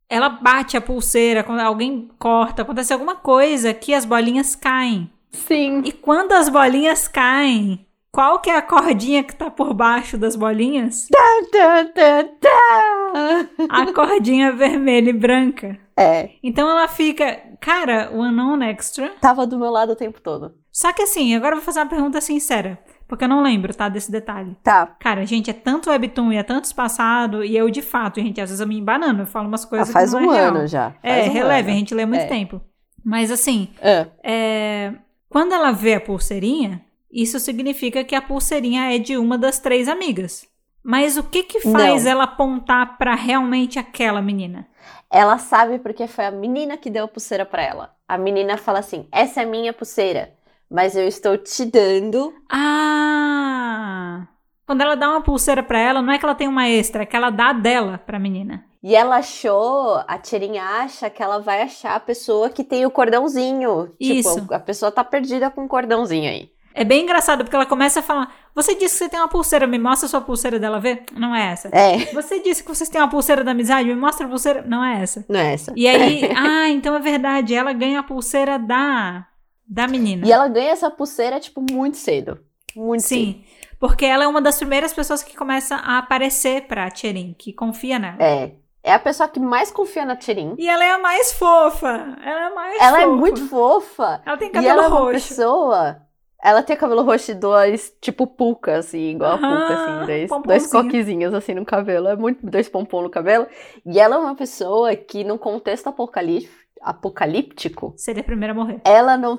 ela 0.09 0.29
bate 0.29 0.77
a 0.77 0.81
pulseira, 0.81 1.43
quando 1.43 1.59
alguém 1.61 2.09
corta, 2.19 2.63
acontece 2.63 2.93
alguma 2.93 3.17
coisa 3.17 3.75
que 3.75 3.93
as 3.93 4.05
bolinhas 4.05 4.55
caem. 4.55 5.11
Sim. 5.33 5.83
E 5.85 5.93
quando 5.93 6.33
as 6.33 6.49
bolinhas 6.49 7.09
caem, 7.09 7.87
qual 8.11 8.39
que 8.41 8.51
é 8.51 8.57
a 8.57 8.63
cordinha 8.63 9.23
que 9.25 9.35
tá 9.35 9.51
por 9.51 9.73
baixo 9.75 10.19
das 10.19 10.37
bolinhas? 10.37 11.09
Tá, 11.09 11.85
tá, 11.95 12.25
tá. 12.41 13.49
a 13.69 13.93
cordinha 13.93 14.53
vermelha 14.53 15.11
e 15.11 15.13
branca. 15.15 15.79
É. 15.97 16.31
Então 16.43 16.69
ela 16.71 16.89
fica, 16.89 17.39
cara, 17.61 18.11
o 18.13 18.21
Unknown 18.23 18.63
Extra. 18.63 19.11
Tava 19.21 19.47
do 19.47 19.59
meu 19.59 19.71
lado 19.71 19.93
o 19.93 19.97
tempo 19.97 20.21
todo. 20.21 20.55
Só 20.71 20.93
que 20.93 21.03
assim, 21.03 21.35
agora 21.35 21.53
eu 21.53 21.57
vou 21.59 21.65
fazer 21.65 21.81
uma 21.81 21.87
pergunta 21.89 22.21
sincera. 22.21 22.79
Porque 23.07 23.25
eu 23.25 23.29
não 23.29 23.43
lembro, 23.43 23.75
tá, 23.75 23.91
desse 23.91 24.11
detalhe. 24.11 24.57
Tá. 24.63 24.87
Cara, 24.99 25.27
gente, 25.27 25.51
é 25.51 25.53
tanto 25.53 25.91
webtoon 25.91 26.33
e 26.33 26.37
é 26.39 26.43
tanto 26.43 26.65
espaçado. 26.65 27.45
E 27.45 27.55
eu, 27.55 27.69
de 27.69 27.83
fato, 27.83 28.19
gente, 28.21 28.41
às 28.41 28.49
vezes 28.49 28.61
eu 28.61 28.67
me 28.67 28.79
embanano. 28.79 29.23
Eu 29.23 29.27
falo 29.27 29.49
umas 29.49 29.65
Ah, 29.65 29.69
coisas 29.69 29.93
faz 29.93 30.11
que 30.13 30.17
um 30.17 30.21
não 30.27 30.35
é 30.35 30.41
ano 30.41 30.57
real. 30.59 30.67
já. 30.67 30.95
É, 31.03 31.17
Faz 31.17 31.29
um 31.29 31.33
releve, 31.33 31.69
a 31.69 31.73
ano. 31.73 31.79
gente 31.79 31.95
lê 31.95 32.07
muito 32.07 32.23
É. 32.23 32.27
tempo. 32.27 32.63
Mas 33.05 33.31
assim, 33.31 33.69
Ah, 33.83 34.07
é, 34.25 34.93
quando 35.33 35.55
ela 35.55 35.73
vê 35.73 35.95
a 35.95 36.01
pulseirinha, 36.01 36.85
isso 37.11 37.41
significa 37.41 38.05
que 38.05 38.15
a 38.15 38.21
pulseirinha 38.21 38.95
é 38.95 38.99
de 38.99 39.17
uma 39.17 39.39
das 39.39 39.59
três 39.59 39.89
amigas. 39.89 40.47
Mas 40.85 41.17
o 41.17 41.23
que 41.23 41.43
que 41.43 41.61
faz 41.61 42.05
Não. 42.05 42.11
ela 42.11 42.25
apontar 42.25 42.99
pra 42.99 43.15
realmente 43.15 43.79
aquela 43.79 44.21
menina? 44.21 44.69
Ela 45.11 45.39
sabe 45.39 45.79
porque 45.79 46.07
foi 46.07 46.27
a 46.27 46.31
menina 46.31 46.77
que 46.77 46.91
deu 46.91 47.05
a 47.05 47.09
pulseira 47.09 47.47
pra 47.47 47.63
ela. 47.63 47.95
A 48.07 48.19
menina 48.19 48.59
fala 48.59 48.81
assim: 48.81 49.07
essa 49.11 49.41
é 49.41 49.47
minha 49.47 49.73
pulseira, 49.73 50.35
mas 50.71 50.95
eu 50.95 51.09
estou 51.09 51.39
te 51.39 51.65
dando. 51.65 52.35
Ah! 52.51 54.27
Quando 54.67 54.83
ela 54.83 54.97
dá 54.97 55.09
uma 55.09 55.23
pulseira 55.23 55.63
pra 55.63 55.79
ela, 55.79 56.03
não 56.03 56.13
é 56.13 56.19
que 56.19 56.25
ela 56.27 56.35
tem 56.35 56.49
uma 56.49 56.69
extra, 56.69 57.05
é 57.05 57.07
que 57.07 57.17
ela 57.17 57.31
dá 57.31 57.51
a 57.51 57.53
dela 57.55 57.97
pra 57.99 58.19
menina. 58.19 58.65
E 58.83 58.97
ela 58.97 59.17
achou, 59.17 60.03
a 60.09 60.19
Tirinha 60.19 60.65
acha 60.65 61.09
que 61.09 61.23
ela 61.23 61.39
vai 61.39 61.63
achar 61.63 61.95
a 61.95 62.01
pessoa 62.01 62.51
que 62.51 62.65
tem 62.65 62.85
o 62.85 62.91
cordãozinho. 62.91 63.95
Isso. 64.01 64.35
Tipo, 64.41 64.55
a 64.55 64.59
pessoa 64.59 64.91
tá 64.91 65.05
perdida 65.05 65.51
com 65.51 65.65
o 65.65 65.69
cordãozinho 65.69 66.29
aí. 66.29 66.51
É 66.75 66.85
bem 66.85 67.03
engraçado 67.03 67.45
porque 67.45 67.55
ela 67.55 67.67
começa 67.67 68.01
a 68.01 68.03
falar: 68.03 68.35
Você 68.55 68.75
disse 68.75 68.95
que 68.95 69.05
você 69.05 69.09
tem 69.11 69.21
uma 69.21 69.29
pulseira, 69.29 69.67
me 69.67 69.79
mostra 69.79 70.07
a 70.07 70.09
sua 70.09 70.21
pulseira 70.21 70.59
dela, 70.59 70.81
vê? 70.81 71.03
Não 71.13 71.35
é 71.35 71.53
essa. 71.53 71.69
É, 71.69 71.99
Você 72.13 72.41
disse 72.41 72.63
que 72.65 72.69
vocês 72.75 72.89
têm 72.89 73.01
uma 73.01 73.11
pulseira 73.11 73.45
da 73.45 73.51
amizade, 73.51 73.89
me 73.89 73.95
mostra 73.95 74.27
a 74.27 74.29
pulseira. 74.29 74.63
Não 74.67 74.83
é 74.83 75.03
essa. 75.03 75.25
não 75.29 75.39
é 75.39 75.53
essa. 75.53 75.73
E 75.77 75.87
aí, 75.87 76.31
ah, 76.35 76.69
então 76.69 76.95
é 76.95 76.99
verdade, 77.01 77.55
ela 77.55 77.73
ganha 77.73 78.01
a 78.01 78.03
pulseira 78.03 78.59
da 78.59 79.27
da 79.69 79.87
menina. 79.87 80.27
E 80.27 80.33
ela 80.33 80.49
ganha 80.49 80.71
essa 80.71 80.91
pulseira, 80.91 81.39
tipo, 81.39 81.65
muito 81.71 81.97
cedo. 81.99 82.41
Muito 82.75 83.03
cedo. 83.03 83.19
Sim, 83.21 83.45
porque 83.79 84.05
ela 84.05 84.25
é 84.25 84.27
uma 84.27 84.41
das 84.41 84.57
primeiras 84.59 84.93
pessoas 84.93 85.23
que 85.23 85.37
começa 85.37 85.77
a 85.77 85.99
aparecer 85.99 86.67
pra 86.67 86.91
Tcherin, 86.91 87.35
que 87.39 87.53
confia 87.53 87.99
nela. 87.99 88.17
É. 88.19 88.53
É 88.85 88.93
a 88.93 88.99
pessoa 88.99 89.29
que 89.29 89.39
mais 89.39 89.71
confia 89.71 90.05
na 90.05 90.17
Tirin. 90.17 90.55
E 90.59 90.69
ela 90.69 90.85
é 90.85 90.91
a 90.91 90.99
mais 90.99 91.33
fofa. 91.33 92.17
Ela 92.25 92.41
é 92.41 92.45
a 92.47 92.55
mais 92.55 92.81
Ela 92.83 93.01
é 93.01 93.05
fofa. 93.05 93.17
muito 93.17 93.49
fofa. 93.49 94.23
Ela 94.27 94.37
tem 94.37 94.49
E 94.49 94.51
cabelo 94.51 94.73
ela 94.73 94.85
é 94.85 94.89
uma 94.89 94.99
roxo. 94.99 95.29
pessoa. 95.29 95.97
Ela 96.45 96.63
tem 96.65 96.77
cabelo 96.77 97.03
roxo 97.03 97.31
e 97.31 97.35
dois, 97.35 97.97
tipo, 98.01 98.27
puca, 98.27 98.79
assim, 98.79 99.11
igual 99.11 99.35
a 99.35 99.37
puca, 99.37 99.47
Aham, 99.47 100.01
assim, 100.01 100.07
dois, 100.07 100.43
dois 100.45 100.67
coquezinhos, 100.73 101.33
assim, 101.33 101.55
no 101.55 101.65
cabelo. 101.65 102.09
É 102.09 102.17
muito, 102.17 102.45
dois 102.45 102.69
pompons 102.69 103.05
no 103.05 103.11
cabelo. 103.11 103.47
E 103.87 104.01
ela 104.01 104.17
é 104.17 104.19
uma 104.19 104.35
pessoa 104.35 104.97
que, 104.97 105.23
num 105.23 105.39
contexto 105.39 105.87
apocalí- 105.87 106.51
apocalíptico, 106.83 107.95
Seria 107.97 108.23
a 108.23 108.25
primeira 108.25 108.53
a 108.53 108.57
morrer. 108.57 108.81
ela 108.85 109.17
não. 109.17 109.39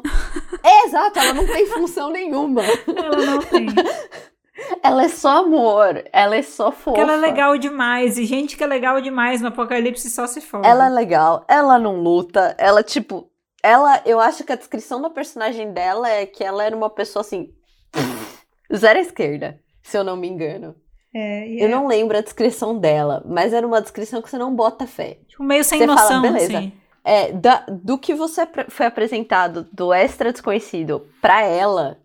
É, 0.63 0.85
exato, 0.87 1.19
ela 1.19 1.33
não 1.33 1.45
tem 1.45 1.65
função 1.67 2.09
nenhuma. 2.09 2.61
Ela 2.63 3.25
não 3.25 3.39
tem. 3.39 3.65
Ela 4.81 5.03
é 5.05 5.09
só 5.09 5.39
amor, 5.39 6.03
ela 6.11 6.35
é 6.35 6.41
só 6.41 6.71
fofa. 6.71 6.83
Porque 6.85 6.99
ela 7.01 7.13
é 7.13 7.17
legal 7.17 7.57
demais. 7.57 8.17
E 8.17 8.25
gente 8.25 8.55
que 8.57 8.63
é 8.63 8.67
legal 8.67 8.99
demais 9.01 9.41
no 9.41 9.47
apocalipse 9.49 10.09
só 10.09 10.27
se 10.27 10.41
foda. 10.41 10.67
Ela 10.67 10.87
é 10.87 10.89
legal, 10.89 11.45
ela 11.47 11.77
não 11.79 11.97
luta, 12.01 12.55
ela, 12.57 12.83
tipo. 12.83 13.29
Ela, 13.61 14.01
eu 14.05 14.19
acho 14.19 14.43
que 14.43 14.51
a 14.51 14.57
descrição 14.57 15.01
da 15.01 15.09
personagem 15.09 15.71
dela 15.71 16.09
é 16.09 16.25
que 16.25 16.43
ela 16.43 16.63
era 16.63 16.75
uma 16.75 16.89
pessoa 16.89 17.21
assim. 17.21 17.49
Zero 18.75 18.99
à 18.99 19.01
esquerda, 19.01 19.59
se 19.81 19.97
eu 19.97 20.03
não 20.03 20.15
me 20.17 20.27
engano. 20.27 20.75
É, 21.15 21.47
Eu 21.63 21.67
é, 21.67 21.71
não 21.71 21.87
lembro 21.87 22.17
a 22.17 22.21
descrição 22.21 22.77
dela, 22.77 23.23
mas 23.25 23.53
era 23.53 23.65
uma 23.65 23.81
descrição 23.81 24.21
que 24.21 24.29
você 24.29 24.37
não 24.37 24.53
bota 24.55 24.87
fé. 24.87 25.19
tipo, 25.27 25.43
meio 25.43 25.63
sem 25.63 25.79
Você 25.79 25.85
fala, 25.85 26.01
noção, 26.01 26.21
beleza. 26.21 26.57
assim. 26.57 26.73
É, 27.05 27.31
da- 27.33 27.65
do 27.69 27.97
que 27.97 28.13
você 28.15 28.47
foi 28.69 28.85
apresentado 28.85 29.67
do 29.71 29.93
extra 29.93 30.31
desconhecido 30.31 31.07
pra 31.21 31.41
ela, 31.43 31.99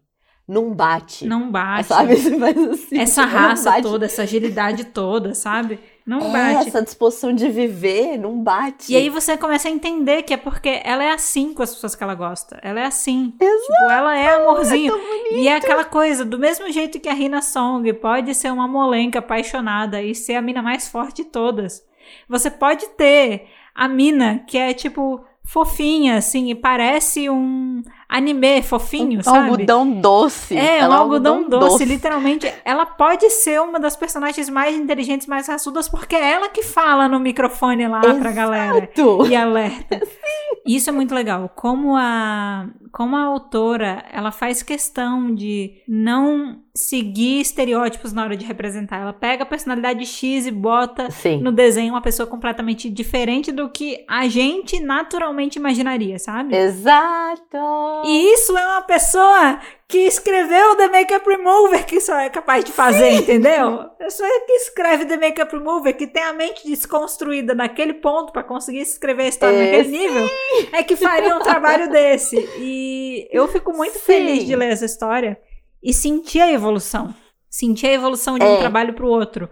não 0.49 0.73
bate. 0.73 1.27
Não 1.27 1.51
bate. 1.51 1.89
Sabe? 1.89 2.16
Você 2.16 2.39
faz 2.39 2.57
assim, 2.57 2.99
Essa 2.99 3.25
raça 3.27 3.83
toda, 3.83 4.07
essa 4.07 4.23
agilidade 4.23 4.85
toda, 4.87 5.35
sabe? 5.35 5.79
Não 6.07 6.35
É, 6.35 6.55
bate. 6.55 6.69
essa 6.69 6.81
disposição 6.83 7.35
de 7.35 7.51
viver 7.51 8.16
não 8.16 8.43
bate. 8.43 8.91
E 8.91 8.97
aí 8.97 9.11
você 9.11 9.37
começa 9.37 9.69
a 9.69 9.70
entender 9.70 10.23
que 10.23 10.33
é 10.33 10.39
porque 10.39 10.81
ela 10.83 11.05
é 11.05 11.11
assim 11.11 11.53
com 11.53 11.62
as 11.62 11.75
pessoas 11.75 11.95
que 11.95 12.03
ela 12.03 12.15
gosta. 12.15 12.59
Ela 12.62 12.81
é 12.81 12.87
assim. 12.87 13.35
Tipo, 13.39 13.91
ela 13.91 14.16
é 14.16 14.37
amorzinho. 14.37 14.91
bonito. 14.97 15.35
e 15.35 15.49
é 15.49 15.57
aquela 15.57 15.85
coisa, 15.85 16.25
do 16.25 16.39
mesmo 16.39 16.73
jeito 16.73 16.99
que 16.99 17.11
a 17.11 17.12
Rina 17.12 17.43
Song 17.43 17.93
pode 17.93 18.35
ser 18.35 18.51
uma 18.51 18.66
molenca 18.66 19.19
apaixonada 19.19 20.03
e 20.03 20.15
ser 20.15 20.37
a 20.37 20.41
mina 20.43 20.62
mais 20.62 20.89
forte 20.89 21.23
de 21.23 21.29
todas. 21.29 21.85
Você 22.27 22.51
pode 22.51 22.87
ter 22.97 23.47
a 23.75 23.87
mina 23.87 24.39
que 24.47 24.57
é 24.57 24.73
tipo 24.73 25.23
fofinha, 25.45 26.16
assim, 26.16 26.51
e 26.51 26.55
parece 26.55 27.29
um 27.29 27.83
anime 28.09 28.63
fofinho, 28.63 29.21
um 29.21 29.23
sabe? 29.23 29.51
algodão 29.51 30.01
doce. 30.01 30.57
É, 30.57 30.79
Ela 30.79 30.97
um 30.97 31.03
algodão 31.03 31.49
doce, 31.49 31.85
literalmente. 31.85 32.51
Ela 32.65 32.87
pode 32.87 33.29
ser 33.31 33.61
uma 33.61 33.79
das 33.79 33.97
personagens 33.97 34.49
mais 34.49 34.75
inteligentes, 34.77 35.27
mais 35.27 35.47
raçudas, 35.47 35.89
porque 35.89 36.17
é 36.17 36.33
ela 36.33 36.49
que 36.49 36.63
fala 36.63 37.07
no 37.09 37.21
microfone 37.21 37.87
lá 37.87 38.01
pra 38.01 38.33
galera 38.33 38.79
Exato. 38.79 39.27
e 39.29 39.37
alerta. 39.37 40.01
Isso 40.67 40.91
é 40.91 40.93
muito 40.93 41.15
legal. 41.15 41.51
Como 41.55 41.97
a, 41.97 42.67
como 42.93 43.17
a 43.17 43.23
autora, 43.23 44.05
ela 44.13 44.31
faz 44.31 44.63
questão 44.63 45.35
de 45.35 45.83
não 45.89 46.61
seguir 46.75 47.41
estereótipos 47.41 48.13
na 48.13 48.23
hora 48.23 48.37
de 48.37 48.45
representar. 48.47 49.01
Ela 49.01 49.13
pega 49.13 49.43
a 49.43 49.47
personalidade 49.47 50.07
X 50.07 50.47
e 50.47 50.51
bota 50.51 51.11
Sim. 51.11 51.41
no 51.41 51.51
desenho 51.51 51.93
uma 51.95 52.01
pessoa 52.01 52.27
completamente 52.27 52.89
diferente 52.89 53.51
do 53.51 53.69
que 53.69 54.05
a 54.09 54.29
gente 54.29 54.79
naturalmente 54.81 55.57
imaginaria, 55.59 56.19
sabe? 56.19 56.55
Exato. 56.57 57.59
E 58.05 58.33
isso 58.35 58.57
é 58.57 58.65
uma 58.66 58.83
pessoa 58.83 59.59
que 59.87 59.99
escreveu 59.99 60.75
The 60.77 60.89
Makeup 60.89 61.27
Remover 61.27 61.87
que 61.87 61.99
só 62.01 62.19
é 62.19 62.29
capaz 62.29 62.62
de 62.65 62.73
fazer, 62.73 63.11
entendeu? 63.12 63.89
Pessoa 63.99 64.29
que 64.47 64.53
escreve 64.53 65.07
The 65.07 65.16
Makeup 65.16 65.51
Remover, 65.57 65.97
que 65.97 66.07
tem 66.07 66.23
a 66.23 66.33
mente 66.33 66.66
desconstruída 66.69 67.55
naquele 67.55 67.95
ponto 67.95 68.33
pra 68.33 68.43
conseguir 68.43 68.81
escrever 68.81 69.23
a 69.25 69.29
história 69.29 69.57
É, 69.57 69.65
naquele 69.79 69.89
nível, 69.99 70.29
é 70.73 70.83
que 70.83 70.95
faria 70.97 71.35
um 71.37 71.41
trabalho 71.41 71.89
desse. 71.91 72.37
E 72.59 73.27
eu 73.33 73.49
fico 73.49 73.73
muito 73.73 73.95
Sim. 73.95 74.05
feliz 74.05 74.45
de 74.45 74.55
ler 74.55 74.73
essa 74.73 74.85
história 74.85 75.39
e 75.83 75.93
sentir 75.95 76.41
a 76.41 76.53
evolução. 76.53 77.15
Sentir 77.49 77.87
a 77.87 77.93
evolução 77.95 78.39
de 78.39 78.45
um 78.45 78.57
É. 78.57 78.59
trabalho 78.59 78.93
pro 78.93 79.09
outro. 79.09 79.49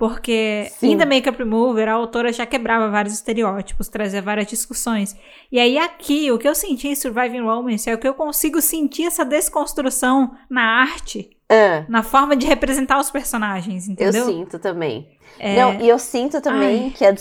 Porque 0.00 0.72
Sim. 0.78 0.92
em 0.92 0.96
The 0.96 1.04
Makeup 1.04 1.36
Remover, 1.36 1.86
a 1.86 1.92
autora 1.92 2.32
já 2.32 2.46
quebrava 2.46 2.88
vários 2.88 3.12
estereótipos, 3.12 3.86
trazia 3.86 4.22
várias 4.22 4.46
discussões. 4.46 5.14
E 5.52 5.60
aí 5.60 5.76
aqui, 5.76 6.32
o 6.32 6.38
que 6.38 6.48
eu 6.48 6.54
senti 6.54 6.88
em 6.88 6.94
Surviving 6.94 7.42
Romance 7.42 7.90
é 7.90 7.94
o 7.94 7.98
que 7.98 8.08
eu 8.08 8.14
consigo 8.14 8.62
sentir 8.62 9.04
essa 9.04 9.26
desconstrução 9.26 10.34
na 10.48 10.62
arte, 10.62 11.36
Ah, 11.50 11.84
na 11.86 12.02
forma 12.02 12.34
de 12.34 12.46
representar 12.46 12.98
os 12.98 13.10
personagens, 13.10 13.88
eu 13.88 13.92
entendeu? 13.92 14.24
sinto 14.24 14.58
também. 14.58 15.06
É, 15.38 15.56
Não, 15.56 15.78
e 15.78 15.86
eu 15.86 15.98
sinto 15.98 16.40
também 16.40 16.84
Ai. 16.84 16.90
que 16.96 17.04
a, 17.04 17.14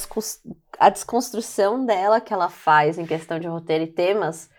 a 0.80 0.90
desconstrução 0.90 1.86
dela 1.86 2.22
que 2.22 2.34
ela 2.34 2.48
faz 2.48 2.98
em 2.98 3.06
questão 3.06 3.42
de 3.42 3.48
roteiro 3.50 3.84
e 3.84 3.88
temas 3.88 4.50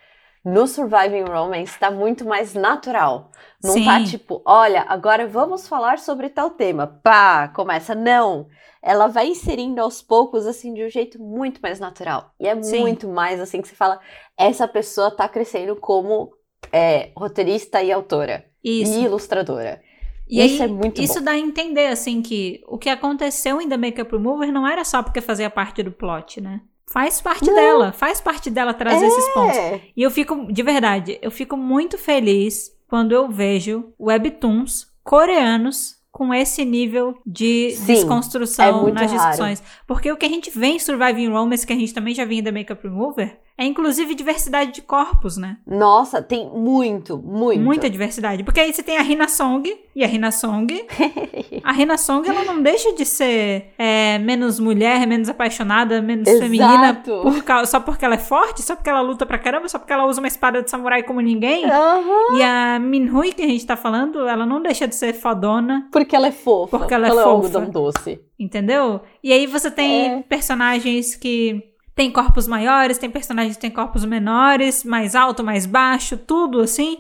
no 0.45 0.67
Surviving 0.67 1.25
Romance 1.25 1.79
tá 1.79 1.91
muito 1.91 2.27
mais 2.27 2.53
natural. 2.53 3.31
Não 3.63 3.73
Sim. 3.75 3.85
tá 3.85 4.03
tipo, 4.05 4.41
olha, 4.45 4.85
agora 4.89 5.27
vamos 5.27 5.69
falar 5.69 5.99
sobre 5.99 6.31
tal 6.31 6.51
tema. 6.51 6.87
Pá, 7.03 7.49
começa. 7.49 7.95
Não. 7.95 8.47
Ela 8.83 9.07
vai 9.07 9.29
inserindo 9.29 9.81
aos 9.83 10.01
poucos, 10.01 10.47
assim, 10.47 10.73
de 10.73 10.83
um 10.85 10.89
jeito 10.89 11.21
muito 11.21 11.61
mais 11.61 11.79
natural. 11.79 12.33
E 12.41 12.47
é 12.47 12.63
Sim. 12.63 12.81
muito 12.81 13.07
mais 13.07 13.39
assim 13.39 13.61
que 13.61 13.69
você 13.69 13.75
fala, 13.75 14.01
essa 14.39 14.67
pessoa 14.67 15.11
tá 15.11 15.29
crescendo 15.29 15.77
como 15.77 16.33
é, 16.73 17.11
roteirista 17.17 17.83
e 17.83 17.93
autora. 17.93 18.47
isso. 18.65 18.93
E 18.93 19.05
ilustradora. 19.05 19.83
E 20.29 20.43
isso 20.45 20.63
aí, 20.63 20.69
é 20.69 20.73
muito 20.73 21.03
isso 21.03 21.19
bom. 21.19 21.25
dá 21.25 21.33
a 21.33 21.39
entender, 21.39 21.89
assim, 21.89 22.23
que 22.23 22.63
o 22.69 22.79
que 22.79 22.89
aconteceu 22.89 23.61
em 23.61 23.69
The 23.69 23.77
Makeup 23.77 24.13
Remover 24.13 24.53
não 24.53 24.67
era 24.67 24.85
só 24.85 25.03
porque 25.03 25.21
fazia 25.21 25.51
parte 25.51 25.83
do 25.83 25.91
plot, 25.91 26.41
né? 26.41 26.61
Faz 26.93 27.21
parte 27.21 27.47
Não. 27.47 27.55
dela, 27.55 27.93
faz 27.93 28.21
parte 28.21 28.51
dela 28.51 28.73
trazer 28.73 29.07
esses 29.07 29.29
pontos. 29.35 29.57
É. 29.57 29.81
E 29.97 30.03
eu 30.03 30.11
fico, 30.11 30.53
de 30.53 30.63
verdade, 30.63 31.19
eu 31.21 31.31
fico 31.31 31.57
muito 31.57 31.99
feliz 31.99 32.73
quando 32.91 33.13
eu 33.13 33.31
vejo 33.31 33.95
webtoons 34.01 34.89
coreanos 35.05 35.95
com 36.11 36.35
esse 36.35 36.65
nível 36.65 37.17
de 37.25 37.71
Sim, 37.71 37.87
desconstrução 37.87 38.89
é 38.89 38.93
nas 38.93 39.13
raro. 39.13 39.17
discussões. 39.17 39.63
Porque 39.87 40.11
o 40.11 40.17
que 40.17 40.27
a 40.27 40.29
gente 40.29 40.51
vê 40.51 40.67
em 40.67 40.79
Surviving 40.81 41.29
Romance, 41.29 41.65
que 41.65 41.73
a 41.73 41.77
gente 41.77 41.95
também 41.95 42.13
já 42.13 42.25
em 42.39 42.43
The 42.43 42.51
Makeup 42.51 42.83
Remover, 42.83 43.39
é 43.61 43.65
inclusive 43.67 44.15
diversidade 44.15 44.73
de 44.73 44.83
corpos, 44.83 45.37
né? 45.37 45.59
Nossa, 45.67 46.23
tem 46.23 46.49
muito, 46.49 47.19
muito. 47.19 47.61
Muita 47.61 47.91
diversidade. 47.91 48.43
Porque 48.43 48.59
aí 48.61 48.73
você 48.73 48.83
tem 48.83 48.97
a 48.97 49.03
Rina 49.03 49.29
Song, 49.29 49.71
e 49.95 50.03
a 50.03 50.07
Rina 50.07 50.31
Song. 50.31 50.67
a 51.63 51.73
Rina 51.73 51.99
Song, 51.99 52.27
ela 52.29 52.43
não 52.45 52.63
deixa 52.63 52.93
de 52.95 53.05
ser 53.05 53.75
é, 53.79 54.19
menos 54.19 54.59
mulher, 54.59 55.07
menos 55.07 55.29
apaixonada, 55.29 56.01
menos 56.01 56.27
Exato. 56.27 56.43
feminina, 56.45 56.95
por 57.05 57.43
causa- 57.45 57.71
só 57.71 57.81
porque 57.81 58.05
ela 58.05 58.15
é 58.15 58.19
forte, 58.19 58.63
só 58.63 58.75
porque 58.75 58.89
ela 58.89 59.01
luta 59.03 59.27
pra 59.27 59.39
caramba, 59.39 59.69
só 59.69 59.79
porque 59.79 59.93
ela 59.93 60.07
usa 60.07 60.21
uma 60.21 60.29
espada 60.29 60.63
de 60.63 60.71
samurai 60.71 61.03
como 61.03 61.21
ninguém. 61.21 61.65
Aham. 61.71 62.39
E 62.39 62.43
a 62.43 62.79
Minhui, 62.81 63.33
que 63.33 63.43
a 63.43 63.47
gente 63.47 63.67
tá 63.67 63.77
falando, 63.77 64.27
ela 64.27 64.47
não 64.47 64.63
deixa 64.63 64.89
de 64.89 64.95
ser 64.95 65.13
fodona, 65.13 65.87
Porque 65.93 66.17
ela 66.17 66.29
é 66.29 66.33
fofa. 66.33 66.79
Porque 66.79 66.95
ela 66.95 67.09
é 67.09 67.11
um 67.13 67.15
fofa. 67.17 67.29
algodão 67.29 67.71
doce. 67.71 68.21
entendeu? 68.39 69.03
E 69.23 69.33
aí 69.35 69.47
você 69.47 69.71
tem 69.71 70.07
É. 70.15 70.23
personagens 70.23 71.15
que 71.15 71.63
têm 72.01 72.11
corpos 72.11 72.47
maiores, 72.49 72.97
tem 72.97 73.11
personagens 73.11 73.57
que 73.57 73.61
têm 73.61 73.71
corpos 73.71 74.07
menores, 74.07 74.85
mais 74.85 75.15
alto, 75.15 75.45
mais 75.45 75.67
baixo, 75.67 76.17
tudo 76.17 76.61
assim. 76.61 76.97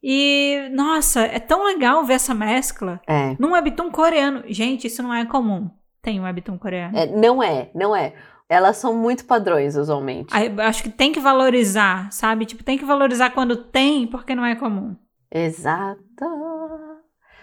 E, 0.00 0.68
nossa, 0.72 1.22
é 1.22 1.40
tão 1.40 1.64
legal 1.64 2.04
ver 2.04 2.12
essa 2.14 2.32
mescla 2.32 3.00
É. 3.08 3.34
num 3.40 3.50
webtoon 3.54 3.90
coreano. 3.90 4.44
Gente, 4.46 4.86
isso 4.86 5.02
não 5.02 5.12
é 5.12 5.24
comum. 5.24 5.68
Tem 6.00 6.20
um 6.20 6.22
webtoon 6.22 6.58
coreano. 6.58 6.96
É, 6.96 7.06
Não 7.06 7.42
é, 7.42 7.70
não 7.74 7.96
é. 7.96 8.14
Elas 8.48 8.76
são 8.76 8.94
muito 8.94 9.24
padrões, 9.24 9.74
usualmente. 9.74 10.32
Acho 10.64 10.84
que 10.84 10.90
tem 10.90 11.10
que 11.10 11.18
valorizar, 11.18 12.12
sabe? 12.12 12.46
Tipo, 12.46 12.62
tem 12.62 12.78
que 12.78 12.84
valorizar 12.84 13.30
quando 13.30 13.56
tem, 13.56 14.06
porque 14.06 14.32
não 14.36 14.46
é 14.46 14.54
comum. 14.54 14.94
Exato. 15.28 16.24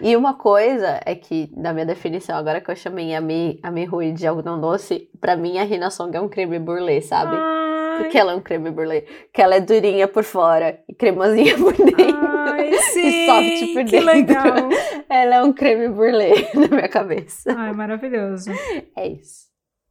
E 0.00 0.16
uma 0.16 0.34
coisa 0.34 1.00
é 1.06 1.14
que, 1.14 1.50
na 1.56 1.72
minha 1.72 1.86
definição, 1.86 2.36
agora 2.36 2.60
que 2.60 2.70
eu 2.70 2.76
chamei 2.76 3.14
a 3.14 3.20
Mi, 3.20 3.58
a 3.62 3.70
Mi 3.70 3.84
Rui 3.84 4.12
de 4.12 4.26
algodão 4.26 4.60
doce, 4.60 5.08
pra 5.20 5.36
mim 5.36 5.58
a 5.58 5.64
Rina 5.64 5.90
Song 5.90 6.14
é 6.16 6.20
um 6.20 6.28
creme 6.28 6.58
brulee, 6.58 7.00
sabe? 7.00 7.36
Ai, 7.36 7.98
Porque 8.02 8.18
ela 8.18 8.32
é 8.32 8.34
um 8.34 8.40
creme 8.40 8.70
brulee. 8.70 9.02
Que 9.32 9.40
ela 9.40 9.54
é 9.54 9.60
durinha 9.60 10.08
por 10.08 10.24
fora 10.24 10.80
e 10.88 10.94
cremosinha 10.94 11.56
por 11.56 11.72
dentro. 11.74 12.26
ai, 12.26 12.72
sim, 12.92 13.26
soft 13.26 13.72
por 13.74 13.84
que 13.84 13.90
dentro. 13.92 14.06
legal. 14.06 14.68
Ela 15.08 15.36
é 15.36 15.42
um 15.42 15.52
creme 15.52 15.88
brulee 15.88 16.48
na 16.54 16.68
minha 16.68 16.88
cabeça. 16.88 17.54
Ai, 17.56 17.72
maravilhoso. 17.72 18.50
É 18.96 19.06
isso. 19.06 19.44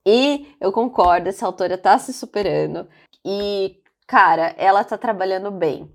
E 0.06 0.48
eu 0.60 0.72
concordo, 0.74 1.30
essa 1.30 1.46
autora 1.46 1.78
tá 1.78 1.98
se 1.98 2.12
superando. 2.12 2.86
E, 3.26 3.78
cara, 4.06 4.54
ela 4.58 4.84
tá 4.84 4.98
trabalhando 4.98 5.50
bem. 5.50 5.90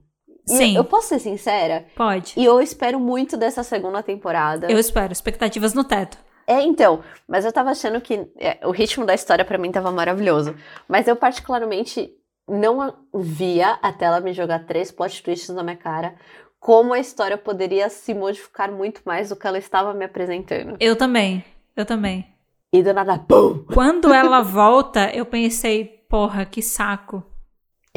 Sim. 0.48 0.76
Eu 0.76 0.84
posso 0.84 1.08
ser 1.08 1.18
sincera? 1.18 1.86
Pode. 1.94 2.34
E 2.36 2.44
eu 2.44 2.60
espero 2.60 2.98
muito 2.98 3.36
dessa 3.36 3.62
segunda 3.62 4.02
temporada. 4.02 4.70
Eu 4.70 4.78
espero. 4.78 5.12
Expectativas 5.12 5.74
no 5.74 5.84
teto. 5.84 6.18
É, 6.46 6.62
então, 6.62 7.02
mas 7.28 7.44
eu 7.44 7.52
tava 7.52 7.70
achando 7.70 8.00
que 8.00 8.26
é, 8.38 8.58
o 8.66 8.70
ritmo 8.70 9.04
da 9.04 9.14
história 9.14 9.44
pra 9.44 9.58
mim 9.58 9.70
tava 9.70 9.92
maravilhoso. 9.92 10.54
Mas 10.88 11.06
eu 11.06 11.14
particularmente 11.14 12.10
não 12.48 12.94
via, 13.14 13.78
até 13.82 14.06
ela 14.06 14.20
me 14.20 14.32
jogar 14.32 14.64
três 14.64 14.90
plot 14.90 15.22
twists 15.22 15.54
na 15.54 15.62
minha 15.62 15.76
cara, 15.76 16.14
como 16.58 16.94
a 16.94 16.98
história 16.98 17.36
poderia 17.36 17.88
se 17.90 18.14
modificar 18.14 18.72
muito 18.72 19.02
mais 19.04 19.28
do 19.28 19.36
que 19.36 19.46
ela 19.46 19.58
estava 19.58 19.92
me 19.92 20.04
apresentando. 20.04 20.76
Eu 20.80 20.96
também. 20.96 21.44
Eu 21.76 21.84
também. 21.84 22.26
E 22.72 22.82
do 22.82 22.92
nada, 22.92 23.18
pum! 23.18 23.64
Quando 23.72 24.12
ela 24.12 24.40
volta, 24.42 25.10
eu 25.14 25.24
pensei, 25.24 25.84
porra, 26.08 26.44
que 26.44 26.60
saco. 26.60 27.22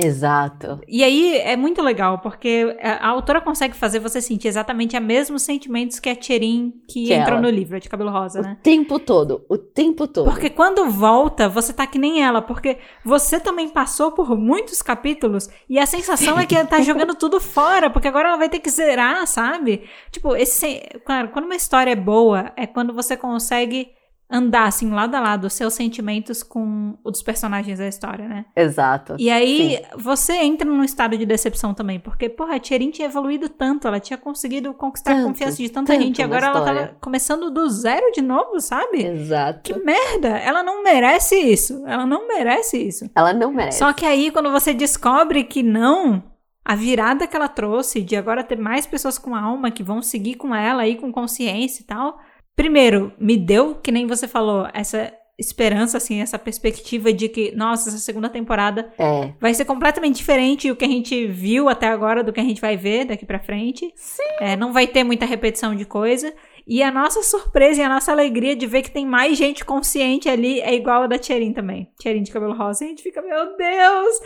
Exato. 0.03 0.79
E 0.87 1.03
aí 1.03 1.37
é 1.37 1.55
muito 1.55 1.81
legal, 1.81 2.19
porque 2.19 2.77
a 2.81 3.01
a 3.01 3.07
autora 3.13 3.41
consegue 3.41 3.75
fazer 3.75 3.99
você 3.99 4.21
sentir 4.21 4.47
exatamente 4.47 4.95
os 4.95 5.03
mesmos 5.03 5.41
sentimentos 5.41 5.99
que 5.99 6.09
a 6.09 6.15
Tcherin 6.15 6.71
que, 6.87 7.07
Que 7.07 7.13
entra 7.13 7.33
ela. 7.33 7.41
no 7.41 7.49
livro, 7.49 7.75
a 7.75 7.79
de 7.79 7.89
cabelo 7.89 8.11
rosa, 8.11 8.41
né? 8.41 8.57
O 8.59 8.63
tempo 8.63 8.99
todo, 8.99 9.43
o 9.49 9.57
tempo 9.57 10.07
todo. 10.07 10.29
Porque 10.29 10.49
quando 10.49 10.89
volta, 10.89 11.49
você 11.49 11.73
tá 11.73 11.85
que 11.87 11.97
nem 11.97 12.23
ela, 12.23 12.41
porque 12.41 12.77
você 13.03 13.39
também 13.39 13.69
passou 13.69 14.11
por 14.11 14.37
muitos 14.37 14.81
capítulos 14.81 15.49
e 15.69 15.79
a 15.79 15.85
sensação 15.85 16.39
é 16.39 16.45
que 16.45 16.55
ela 16.55 16.67
tá 16.67 16.79
jogando 16.81 17.15
tudo 17.15 17.39
fora, 17.39 17.89
porque 17.89 18.07
agora 18.07 18.29
ela 18.29 18.37
vai 18.37 18.49
ter 18.49 18.59
que 18.59 18.69
zerar, 18.69 19.25
sabe? 19.27 19.83
Tipo, 20.11 20.35
esse, 20.35 20.81
claro, 21.05 21.29
quando 21.29 21.45
uma 21.45 21.55
história 21.55 21.91
é 21.91 21.95
boa, 21.95 22.51
é 22.55 22.67
quando 22.67 22.93
você 22.93 23.17
consegue 23.17 23.89
andar 24.31 24.67
assim 24.67 24.89
lado 24.89 25.15
a 25.15 25.19
lado 25.19 25.45
os 25.45 25.53
seus 25.53 25.73
sentimentos 25.73 26.43
com 26.43 26.97
os 27.03 27.21
dos 27.21 27.21
personagens 27.21 27.77
da 27.77 27.87
história, 27.87 28.27
né? 28.27 28.45
Exato. 28.55 29.15
E 29.19 29.29
aí 29.29 29.79
você 29.97 30.33
entra 30.33 30.67
num 30.67 30.83
estado 30.83 31.17
de 31.17 31.25
decepção 31.25 31.73
também, 31.73 31.99
porque, 31.99 32.27
porra, 32.29 32.55
a 32.55 32.59
Tcherin 32.59 32.89
tinha 32.89 33.07
evoluído 33.07 33.47
tanto, 33.47 33.87
ela 33.87 33.99
tinha 33.99 34.17
conseguido 34.17 34.73
conquistar 34.73 35.11
a 35.11 35.15
Tanto, 35.15 35.27
confiança 35.27 35.57
de 35.57 35.69
tanta 35.69 35.99
gente, 35.99 36.19
e 36.19 36.23
agora 36.23 36.47
ela 36.47 36.61
tava 36.61 36.97
começando 36.99 37.51
do 37.51 37.69
zero 37.69 38.11
de 38.11 38.21
novo, 38.21 38.59
sabe? 38.59 39.05
Exato. 39.05 39.61
Que 39.61 39.77
merda! 39.79 40.29
Ela 40.29 40.63
não 40.63 40.83
merece 40.83 41.35
isso. 41.35 41.83
Ela 41.85 42.05
não 42.05 42.27
merece 42.27 42.77
isso. 42.77 43.09
Ela 43.15 43.33
não 43.33 43.51
merece. 43.51 43.79
Só 43.79 43.93
que 43.93 44.05
aí, 44.05 44.31
quando 44.31 44.51
você 44.51 44.73
descobre 44.73 45.43
que 45.43 45.61
não, 45.61 46.23
a 46.63 46.75
virada 46.75 47.27
que 47.27 47.35
ela 47.35 47.47
trouxe 47.47 48.01
de 48.01 48.15
agora 48.15 48.43
ter 48.43 48.57
mais 48.57 48.85
pessoas 48.85 49.17
com 49.17 49.35
alma 49.35 49.71
que 49.71 49.83
vão 49.83 50.01
seguir 50.01 50.35
com 50.35 50.55
ela 50.55 50.83
aí 50.83 50.95
com 50.95 51.11
consciência 51.11 51.81
e 51.81 51.85
tal. 51.85 52.19
Primeiro, 52.55 53.13
me 53.19 53.37
deu, 53.37 53.75
que 53.75 53.91
nem 53.91 54.05
você 54.07 54.27
falou, 54.27 54.67
essa 54.73 55.11
esperança, 55.39 55.97
assim, 55.97 56.21
essa 56.21 56.37
perspectiva 56.37 57.11
de 57.11 57.27
que, 57.27 57.51
nossa, 57.55 57.89
essa 57.89 57.97
segunda 57.97 58.29
temporada 58.29 58.93
É. 58.99 59.33
vai 59.39 59.53
ser 59.55 59.65
completamente 59.65 60.17
diferente 60.17 60.67
do 60.69 60.75
que 60.75 60.85
a 60.85 60.87
gente 60.87 61.25
viu 61.25 61.67
até 61.67 61.87
agora, 61.87 62.23
do 62.23 62.31
que 62.31 62.39
a 62.39 62.43
gente 62.43 62.61
vai 62.61 62.77
ver 62.77 63.05
daqui 63.05 63.25
pra 63.25 63.39
frente. 63.39 63.91
Sim. 63.95 64.21
É, 64.39 64.55
não 64.55 64.71
vai 64.71 64.85
ter 64.85 65.03
muita 65.03 65.25
repetição 65.25 65.75
de 65.75 65.83
coisa. 65.83 66.31
E 66.67 66.83
a 66.83 66.91
nossa 66.91 67.23
surpresa 67.23 67.81
e 67.81 67.83
a 67.83 67.89
nossa 67.89 68.11
alegria 68.11 68.55
de 68.55 68.67
ver 68.67 68.83
que 68.83 68.91
tem 68.91 69.03
mais 69.03 69.35
gente 69.35 69.65
consciente 69.65 70.29
ali 70.29 70.61
é 70.61 70.75
igual 70.75 71.03
a 71.03 71.07
da 71.07 71.17
Tcherin 71.17 71.53
também. 71.53 71.89
Tcherin 71.99 72.21
de 72.21 72.31
cabelo 72.31 72.53
rosa. 72.53 72.83
E 72.83 72.85
a 72.85 72.89
gente 72.89 73.01
fica, 73.01 73.19
meu 73.23 73.57
Deus! 73.57 74.19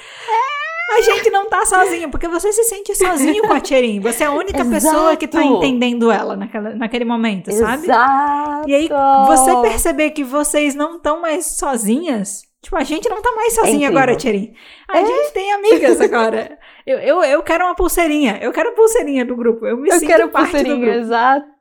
A 0.91 1.01
gente 1.01 1.29
não 1.31 1.49
tá 1.49 1.65
sozinho, 1.65 2.09
porque 2.11 2.27
você 2.27 2.51
se 2.53 2.63
sente 2.65 2.95
sozinho 2.95 3.41
com 3.47 3.53
a 3.53 3.59
Tcherin. 3.59 3.99
Você 3.99 4.23
é 4.23 4.27
a 4.27 4.31
única 4.31 4.63
pessoa 4.69 5.15
que 5.17 5.27
tá 5.27 5.39
Exato. 5.43 5.55
entendendo 5.57 6.11
ela 6.11 6.35
naquela, 6.35 6.75
naquele 6.75 7.05
momento, 7.05 7.51
sabe? 7.51 7.83
Exato. 7.85 8.69
E 8.69 8.75
aí, 8.75 8.89
você 9.27 9.55
perceber 9.61 10.11
que 10.11 10.23
vocês 10.23 10.75
não 10.75 10.97
estão 10.97 11.19
mais 11.21 11.57
sozinhas. 11.57 12.43
Tipo, 12.61 12.77
a 12.77 12.83
gente 12.83 13.07
não 13.09 13.21
tá 13.21 13.31
mais 13.35 13.53
sozinha 13.53 13.75
incrível. 13.87 13.97
agora, 13.97 14.15
Tcherin. 14.15 14.53
A 14.89 14.97
gente 15.03 15.33
tem 15.33 15.53
amigas 15.53 15.99
agora. 16.01 16.57
Eu, 16.85 16.99
eu, 16.99 17.23
eu 17.23 17.43
quero 17.43 17.65
uma 17.65 17.75
pulseirinha. 17.75 18.39
Eu 18.41 18.51
quero 18.51 18.69
a 18.69 18.73
pulseirinha 18.73 19.25
do 19.25 19.35
grupo. 19.35 19.65
Eu 19.65 19.77
me 19.77 19.89
Eu 19.89 19.99
sinto 19.99 20.07
quero 20.07 20.29
parte 20.29 20.47
do 20.47 20.51
pulseirinha, 20.51 20.85
grupo. 20.85 20.99
exato. 20.99 21.55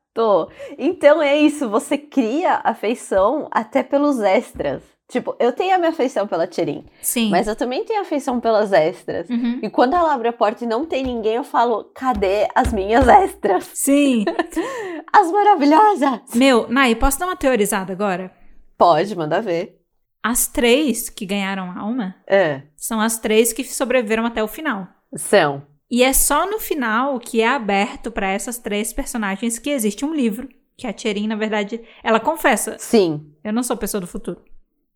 Então 0.79 1.21
é 1.21 1.37
isso, 1.37 1.69
você 1.69 1.99
cria 1.99 2.61
afeição 2.63 3.49
até 3.51 3.83
pelos 3.83 4.21
extras. 4.21 4.94
Tipo, 5.15 5.37
eu 5.39 5.53
tenho 5.53 5.73
a 5.77 5.79
minha 5.79 5.91
afeição 5.91 6.27
pela 6.27 6.45
Tcherin, 6.45 6.85
Sim. 7.01 7.31
mas 7.31 7.47
eu 7.47 7.55
também 7.55 7.85
tenho 7.85 8.01
afeição 8.01 8.41
pelas 8.41 8.73
extras. 8.73 9.31
Uhum. 9.31 9.61
E 9.63 9.71
quando 9.71 9.95
ela 9.95 10.13
abre 10.13 10.27
a 10.27 10.33
porta 10.33 10.65
e 10.65 10.67
não 10.67 10.85
tem 10.85 11.05
ninguém, 11.05 11.35
eu 11.37 11.45
falo, 11.45 11.85
cadê 11.95 12.49
as 12.53 12.73
minhas 12.73 13.07
extras? 13.07 13.71
Sim. 13.75 14.25
As 15.13 15.31
maravilhosas! 15.31 16.35
Meu, 16.35 16.67
Nai, 16.69 16.97
posso 16.97 17.21
dar 17.21 17.27
uma 17.27 17.37
teorizada 17.37 17.93
agora? 17.93 18.33
Pode, 18.77 19.15
manda 19.15 19.41
ver. 19.41 19.81
As 20.21 20.49
três 20.49 21.09
que 21.09 21.25
ganharam 21.25 21.71
alma 21.79 22.17
É, 22.27 22.63
são 22.77 23.01
as 23.01 23.17
três 23.21 23.53
que 23.53 23.63
sobreviveram 23.63 24.27
até 24.27 24.43
o 24.43 24.49
final. 24.49 24.89
são. 25.15 25.63
E 25.89 26.03
é 26.03 26.13
só 26.13 26.45
no 26.51 26.59
final 26.59 27.21
que 27.21 27.41
é 27.41 27.47
aberto 27.47 28.11
pra 28.11 28.27
essas 28.29 28.59
três 28.59 28.93
personagens 28.93 29.61
que 29.61 29.71
existe 29.71 30.05
um 30.05 30.13
livro. 30.13 30.49
Que 30.77 30.89
a 30.89 30.93
Tcherin, 30.93 31.29
na 31.29 31.37
verdade, 31.37 31.81
ela 32.03 32.19
confessa: 32.19 32.77
Sim. 32.81 33.33
Eu 33.45 33.53
não 33.53 33.63
sou 33.63 33.77
pessoa 33.77 34.01
do 34.01 34.07
futuro. 34.09 34.43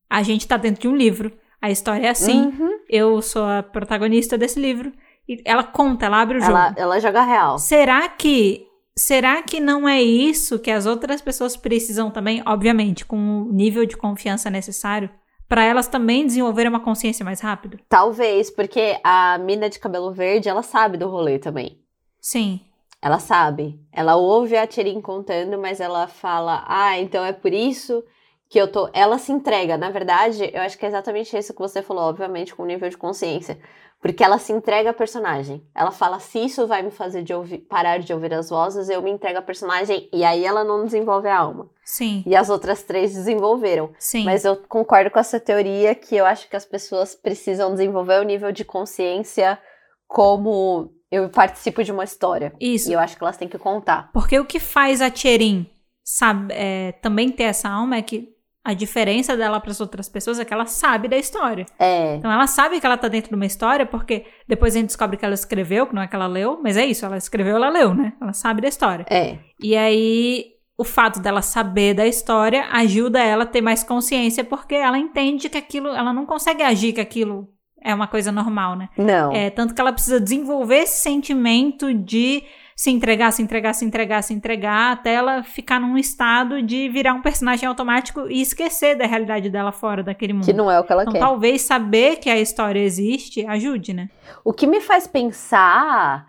A 0.08 0.22
gente 0.22 0.46
tá 0.46 0.56
dentro 0.56 0.82
de 0.82 0.88
um 0.88 0.96
livro. 0.96 1.32
A 1.60 1.70
história 1.70 2.06
é 2.06 2.10
assim. 2.10 2.46
Uhum. 2.46 2.78
Eu 2.88 3.20
sou 3.20 3.44
a 3.44 3.62
protagonista 3.62 4.38
desse 4.38 4.58
livro. 4.60 4.92
E 5.28 5.42
ela 5.44 5.62
conta, 5.62 6.06
ela 6.06 6.20
abre 6.20 6.38
o 6.38 6.40
jogo. 6.40 6.52
Ela, 6.52 6.74
ela 6.76 7.00
joga 7.00 7.22
real. 7.22 7.58
Será 7.58 8.08
que. 8.08 8.66
Será 8.96 9.42
que 9.42 9.60
não 9.60 9.88
é 9.88 10.02
isso 10.02 10.58
que 10.58 10.72
as 10.72 10.84
outras 10.84 11.20
pessoas 11.20 11.56
precisam 11.56 12.10
também, 12.10 12.42
obviamente, 12.44 13.04
com 13.04 13.42
o 13.42 13.52
nível 13.52 13.86
de 13.86 13.96
confiança 13.96 14.50
necessário, 14.50 15.08
pra 15.48 15.62
elas 15.62 15.86
também 15.86 16.26
desenvolverem 16.26 16.68
uma 16.68 16.80
consciência 16.80 17.24
mais 17.24 17.40
rápido? 17.40 17.78
Talvez, 17.88 18.50
porque 18.50 18.98
a 19.04 19.38
mina 19.38 19.70
de 19.70 19.78
cabelo 19.78 20.12
verde, 20.12 20.48
ela 20.48 20.64
sabe 20.64 20.96
do 20.96 21.08
rolê 21.08 21.38
também. 21.38 21.78
Sim. 22.20 22.60
Ela 23.00 23.20
sabe. 23.20 23.78
Ela 23.92 24.16
ouve 24.16 24.56
a 24.56 24.66
Tcherin 24.66 25.00
contando, 25.00 25.56
mas 25.58 25.80
ela 25.80 26.08
fala: 26.08 26.64
Ah, 26.66 26.98
então 26.98 27.24
é 27.24 27.32
por 27.32 27.52
isso 27.52 28.02
que 28.48 28.58
eu 28.58 28.70
tô. 28.70 28.88
Ela 28.92 29.18
se 29.18 29.30
entrega. 29.32 29.76
Na 29.76 29.90
verdade, 29.90 30.50
eu 30.52 30.62
acho 30.62 30.78
que 30.78 30.84
é 30.84 30.88
exatamente 30.88 31.36
isso 31.36 31.52
que 31.52 31.60
você 31.60 31.82
falou, 31.82 32.04
obviamente, 32.04 32.54
com 32.54 32.62
o 32.62 32.66
nível 32.66 32.88
de 32.88 32.96
consciência. 32.96 33.58
Porque 34.00 34.22
ela 34.22 34.38
se 34.38 34.52
entrega 34.52 34.90
a 34.90 34.94
personagem. 34.94 35.66
Ela 35.74 35.90
fala: 35.90 36.20
se 36.20 36.38
isso 36.38 36.66
vai 36.68 36.82
me 36.82 36.90
fazer 36.90 37.22
de 37.24 37.34
ouvir- 37.34 37.58
parar 37.58 37.98
de 37.98 38.12
ouvir 38.12 38.32
as 38.32 38.48
vozes, 38.48 38.88
eu 38.88 39.02
me 39.02 39.10
entrego 39.10 39.38
a 39.40 39.42
personagem. 39.42 40.08
E 40.12 40.22
aí 40.24 40.44
ela 40.44 40.62
não 40.62 40.84
desenvolve 40.84 41.26
a 41.26 41.36
alma. 41.36 41.68
Sim. 41.84 42.22
E 42.24 42.36
as 42.36 42.48
outras 42.48 42.84
três 42.84 43.12
desenvolveram. 43.12 43.90
Sim. 43.98 44.24
Mas 44.24 44.44
eu 44.44 44.56
concordo 44.56 45.10
com 45.10 45.18
essa 45.18 45.40
teoria 45.40 45.94
que 45.96 46.14
eu 46.14 46.24
acho 46.24 46.48
que 46.48 46.54
as 46.54 46.64
pessoas 46.64 47.14
precisam 47.16 47.72
desenvolver 47.72 48.20
o 48.20 48.24
nível 48.24 48.52
de 48.52 48.64
consciência 48.64 49.58
como 50.06 50.90
eu 51.10 51.28
participo 51.28 51.82
de 51.82 51.90
uma 51.90 52.04
história. 52.04 52.52
Isso. 52.60 52.90
E 52.90 52.92
eu 52.92 53.00
acho 53.00 53.16
que 53.16 53.22
elas 53.24 53.36
têm 53.36 53.48
que 53.48 53.58
contar. 53.58 54.10
Porque 54.12 54.38
o 54.38 54.44
que 54.44 54.60
faz 54.60 55.02
a 55.02 55.10
Tcherin 55.10 55.66
sabe, 56.04 56.54
é, 56.54 56.92
também 57.02 57.30
ter 57.30 57.44
essa 57.44 57.68
alma 57.68 57.96
é 57.96 58.02
que 58.02 58.28
A 58.68 58.74
diferença 58.74 59.34
dela 59.34 59.58
para 59.60 59.70
as 59.70 59.80
outras 59.80 60.10
pessoas 60.10 60.38
é 60.38 60.44
que 60.44 60.52
ela 60.52 60.66
sabe 60.66 61.08
da 61.08 61.16
história. 61.16 61.64
É. 61.78 62.16
Então 62.16 62.30
ela 62.30 62.46
sabe 62.46 62.78
que 62.78 62.84
ela 62.84 62.98
tá 62.98 63.08
dentro 63.08 63.30
de 63.30 63.34
uma 63.34 63.46
história, 63.46 63.86
porque 63.86 64.26
depois 64.46 64.76
a 64.76 64.78
gente 64.78 64.88
descobre 64.88 65.16
que 65.16 65.24
ela 65.24 65.32
escreveu, 65.32 65.86
que 65.86 65.94
não 65.94 66.02
é 66.02 66.06
que 66.06 66.14
ela 66.14 66.26
leu, 66.26 66.60
mas 66.62 66.76
é 66.76 66.84
isso, 66.84 67.06
ela 67.06 67.16
escreveu, 67.16 67.56
ela 67.56 67.70
leu, 67.70 67.94
né? 67.94 68.12
Ela 68.20 68.34
sabe 68.34 68.60
da 68.60 68.68
história. 68.68 69.06
É. 69.08 69.38
E 69.58 69.74
aí 69.74 70.52
o 70.76 70.84
fato 70.84 71.18
dela 71.18 71.40
saber 71.40 71.94
da 71.94 72.06
história 72.06 72.66
ajuda 72.70 73.18
ela 73.22 73.44
a 73.44 73.46
ter 73.46 73.62
mais 73.62 73.82
consciência, 73.82 74.44
porque 74.44 74.74
ela 74.74 74.98
entende 74.98 75.48
que 75.48 75.56
aquilo, 75.56 75.88
ela 75.88 76.12
não 76.12 76.26
consegue 76.26 76.62
agir 76.62 76.92
que 76.92 77.00
aquilo 77.00 77.48
é 77.82 77.94
uma 77.94 78.06
coisa 78.06 78.30
normal, 78.30 78.76
né? 78.76 78.90
Não. 78.98 79.32
É, 79.32 79.48
tanto 79.48 79.74
que 79.74 79.80
ela 79.80 79.94
precisa 79.94 80.20
desenvolver 80.20 80.80
esse 80.80 81.00
sentimento 81.00 81.94
de 81.94 82.42
se 82.78 82.92
entregar, 82.92 83.32
se 83.32 83.42
entregar, 83.42 83.74
se 83.74 83.84
entregar, 83.84 84.22
se 84.22 84.32
entregar, 84.32 84.92
até 84.92 85.14
ela 85.14 85.42
ficar 85.42 85.80
num 85.80 85.98
estado 85.98 86.62
de 86.62 86.88
virar 86.88 87.12
um 87.12 87.20
personagem 87.20 87.68
automático 87.68 88.28
e 88.30 88.40
esquecer 88.40 88.94
da 88.94 89.04
realidade 89.04 89.50
dela 89.50 89.72
fora 89.72 90.00
daquele 90.00 90.32
mundo. 90.32 90.44
Que 90.44 90.52
não 90.52 90.70
é 90.70 90.78
o 90.78 90.84
que 90.84 90.92
ela 90.92 91.02
então, 91.02 91.12
quer. 91.12 91.18
talvez 91.18 91.62
saber 91.62 92.18
que 92.18 92.30
a 92.30 92.38
história 92.38 92.78
existe 92.78 93.44
ajude, 93.44 93.92
né? 93.92 94.08
O 94.44 94.52
que 94.52 94.64
me 94.64 94.80
faz 94.80 95.08
pensar 95.08 96.24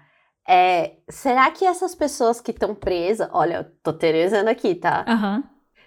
é, 0.47 0.93
será 1.07 1.51
que 1.51 1.63
essas 1.63 1.93
pessoas 1.93 2.41
que 2.41 2.49
estão 2.49 2.73
presas, 2.73 3.29
olha, 3.31 3.57
eu 3.57 3.65
tô 3.83 3.93
teorizando 3.93 4.49
aqui, 4.49 4.73
tá? 4.73 5.05
Aham. 5.07 5.43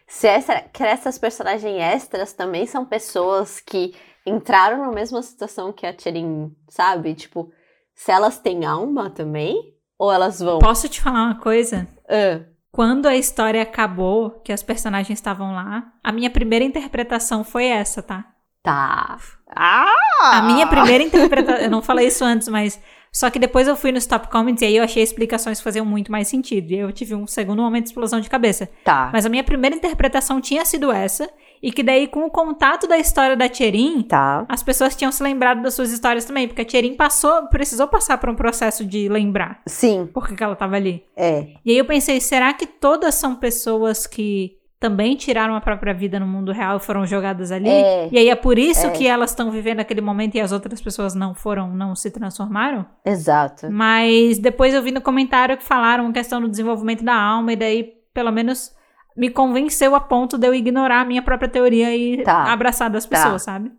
Se 0.06 0.28
essa, 0.28 0.60
que 0.60 0.84
essas 0.84 1.18
personagens 1.18 1.76
extras 1.76 2.34
também 2.34 2.68
são 2.68 2.84
pessoas 2.84 3.58
que 3.58 3.96
entraram 4.24 4.78
na 4.78 4.92
mesma 4.92 5.22
situação 5.22 5.72
que 5.72 5.84
a 5.84 5.92
Tcherin, 5.92 6.54
sabe? 6.68 7.16
Tipo, 7.16 7.50
se 7.96 8.12
elas 8.12 8.38
têm 8.38 8.64
alma 8.64 9.10
também? 9.10 9.71
Ou 10.02 10.10
elas 10.10 10.40
vão. 10.40 10.58
Posso 10.58 10.88
te 10.88 11.00
falar 11.00 11.22
uma 11.22 11.36
coisa? 11.36 11.86
Ah, 12.08 12.40
Quando 12.72 13.06
a 13.06 13.14
história 13.14 13.62
acabou, 13.62 14.30
que 14.44 14.52
as 14.52 14.60
personagens 14.60 15.16
estavam 15.16 15.54
lá, 15.54 15.92
a 16.02 16.10
minha 16.10 16.28
primeira 16.28 16.64
interpretação 16.64 17.44
foi 17.44 17.66
essa, 17.66 18.02
tá? 18.02 18.24
tá. 18.64 19.16
Ah! 19.54 20.38
A 20.38 20.42
minha 20.42 20.66
primeira 20.66 21.04
interpretação. 21.04 21.62
Eu 21.62 21.70
não 21.70 21.80
falei 21.80 22.08
isso 22.08 22.24
antes, 22.24 22.48
mas. 22.48 22.80
Só 23.14 23.28
que 23.28 23.38
depois 23.38 23.68
eu 23.68 23.76
fui 23.76 23.92
nos 23.92 24.06
top 24.06 24.28
comments 24.28 24.62
e 24.62 24.64
aí 24.64 24.76
eu 24.76 24.82
achei 24.84 25.02
explicações 25.02 25.58
que 25.58 25.64
faziam 25.64 25.84
muito 25.84 26.10
mais 26.10 26.28
sentido. 26.28 26.70
E 26.70 26.74
aí 26.76 26.80
eu 26.80 26.90
tive 26.90 27.14
um 27.14 27.26
segundo 27.26 27.60
momento 27.60 27.84
de 27.84 27.90
explosão 27.90 28.20
de 28.20 28.30
cabeça. 28.30 28.70
Tá. 28.82 29.10
Mas 29.12 29.26
a 29.26 29.28
minha 29.28 29.44
primeira 29.44 29.76
interpretação 29.76 30.40
tinha 30.40 30.64
sido 30.64 30.90
essa. 30.90 31.28
E 31.62 31.70
que 31.70 31.82
daí, 31.82 32.08
com 32.08 32.24
o 32.24 32.30
contato 32.30 32.88
da 32.88 32.98
história 32.98 33.36
da 33.36 33.48
Tcherin, 33.50 34.02
Tá. 34.02 34.46
as 34.48 34.62
pessoas 34.62 34.96
tinham 34.96 35.12
se 35.12 35.22
lembrado 35.22 35.62
das 35.62 35.74
suas 35.74 35.92
histórias 35.92 36.24
também. 36.24 36.48
Porque 36.48 36.62
a 36.62 36.64
Tcherin 36.64 36.94
passou, 36.94 37.48
precisou 37.48 37.86
passar 37.86 38.16
por 38.16 38.30
um 38.30 38.34
processo 38.34 38.82
de 38.84 39.08
lembrar. 39.10 39.60
Sim, 39.66 40.08
Por 40.12 40.26
que 40.26 40.34
que 40.34 40.42
ela 40.42 40.56
tava 40.56 40.76
ali. 40.76 41.04
é. 41.14 41.48
E 41.64 41.70
aí 41.70 41.76
eu 41.78 41.84
pensei, 41.84 42.18
será 42.18 42.52
que 42.54 42.66
todas 42.66 43.14
são 43.14 43.34
pessoas 43.36 44.06
que 44.06 44.56
também 44.82 45.14
tiraram 45.14 45.54
a 45.54 45.60
própria 45.60 45.94
vida 45.94 46.18
no 46.18 46.26
mundo 46.26 46.50
real 46.52 46.76
e 46.76 46.80
foram 46.80 47.06
jogadas 47.06 47.52
ali? 47.52 47.68
É. 47.70 48.08
E 48.10 48.18
aí 48.18 48.28
é 48.28 48.34
por 48.34 48.58
isso 48.58 48.88
É. 48.88 48.90
que 48.90 49.06
elas 49.06 49.30
estão 49.30 49.50
vivendo 49.50 49.78
aquele 49.80 50.00
momento 50.00 50.34
e 50.34 50.40
as 50.40 50.50
outras 50.50 50.82
pessoas 50.82 51.14
não 51.14 51.32
foram, 51.34 51.70
não 51.72 51.94
se 51.94 52.10
transformaram? 52.10 52.84
Exato. 53.06 53.70
Mas 53.70 54.38
depois 54.38 54.74
eu 54.74 54.82
vi 54.82 54.90
no 54.90 55.00
comentário 55.00 55.56
que 55.56 55.62
falaram 55.64 56.08
a 56.08 56.12
questão 56.12 56.40
do 56.40 56.48
desenvolvimento 56.48 57.04
da 57.04 57.14
alma 57.14 57.52
e 57.52 57.56
daí 57.56 57.92
pelo 58.12 58.32
menos 58.32 58.74
me 59.16 59.30
convenceu 59.30 59.94
a 59.94 60.00
ponto 60.00 60.36
de 60.36 60.46
eu 60.46 60.54
ignorar 60.54 61.02
a 61.02 61.04
minha 61.04 61.22
própria 61.22 61.48
teoria 61.48 61.94
e 61.96 62.22
Tá. 62.24 62.52
abraçar 62.52 62.90
das 62.90 63.04
Tá. 63.06 63.16
pessoas, 63.16 63.42
sabe? 63.42 63.70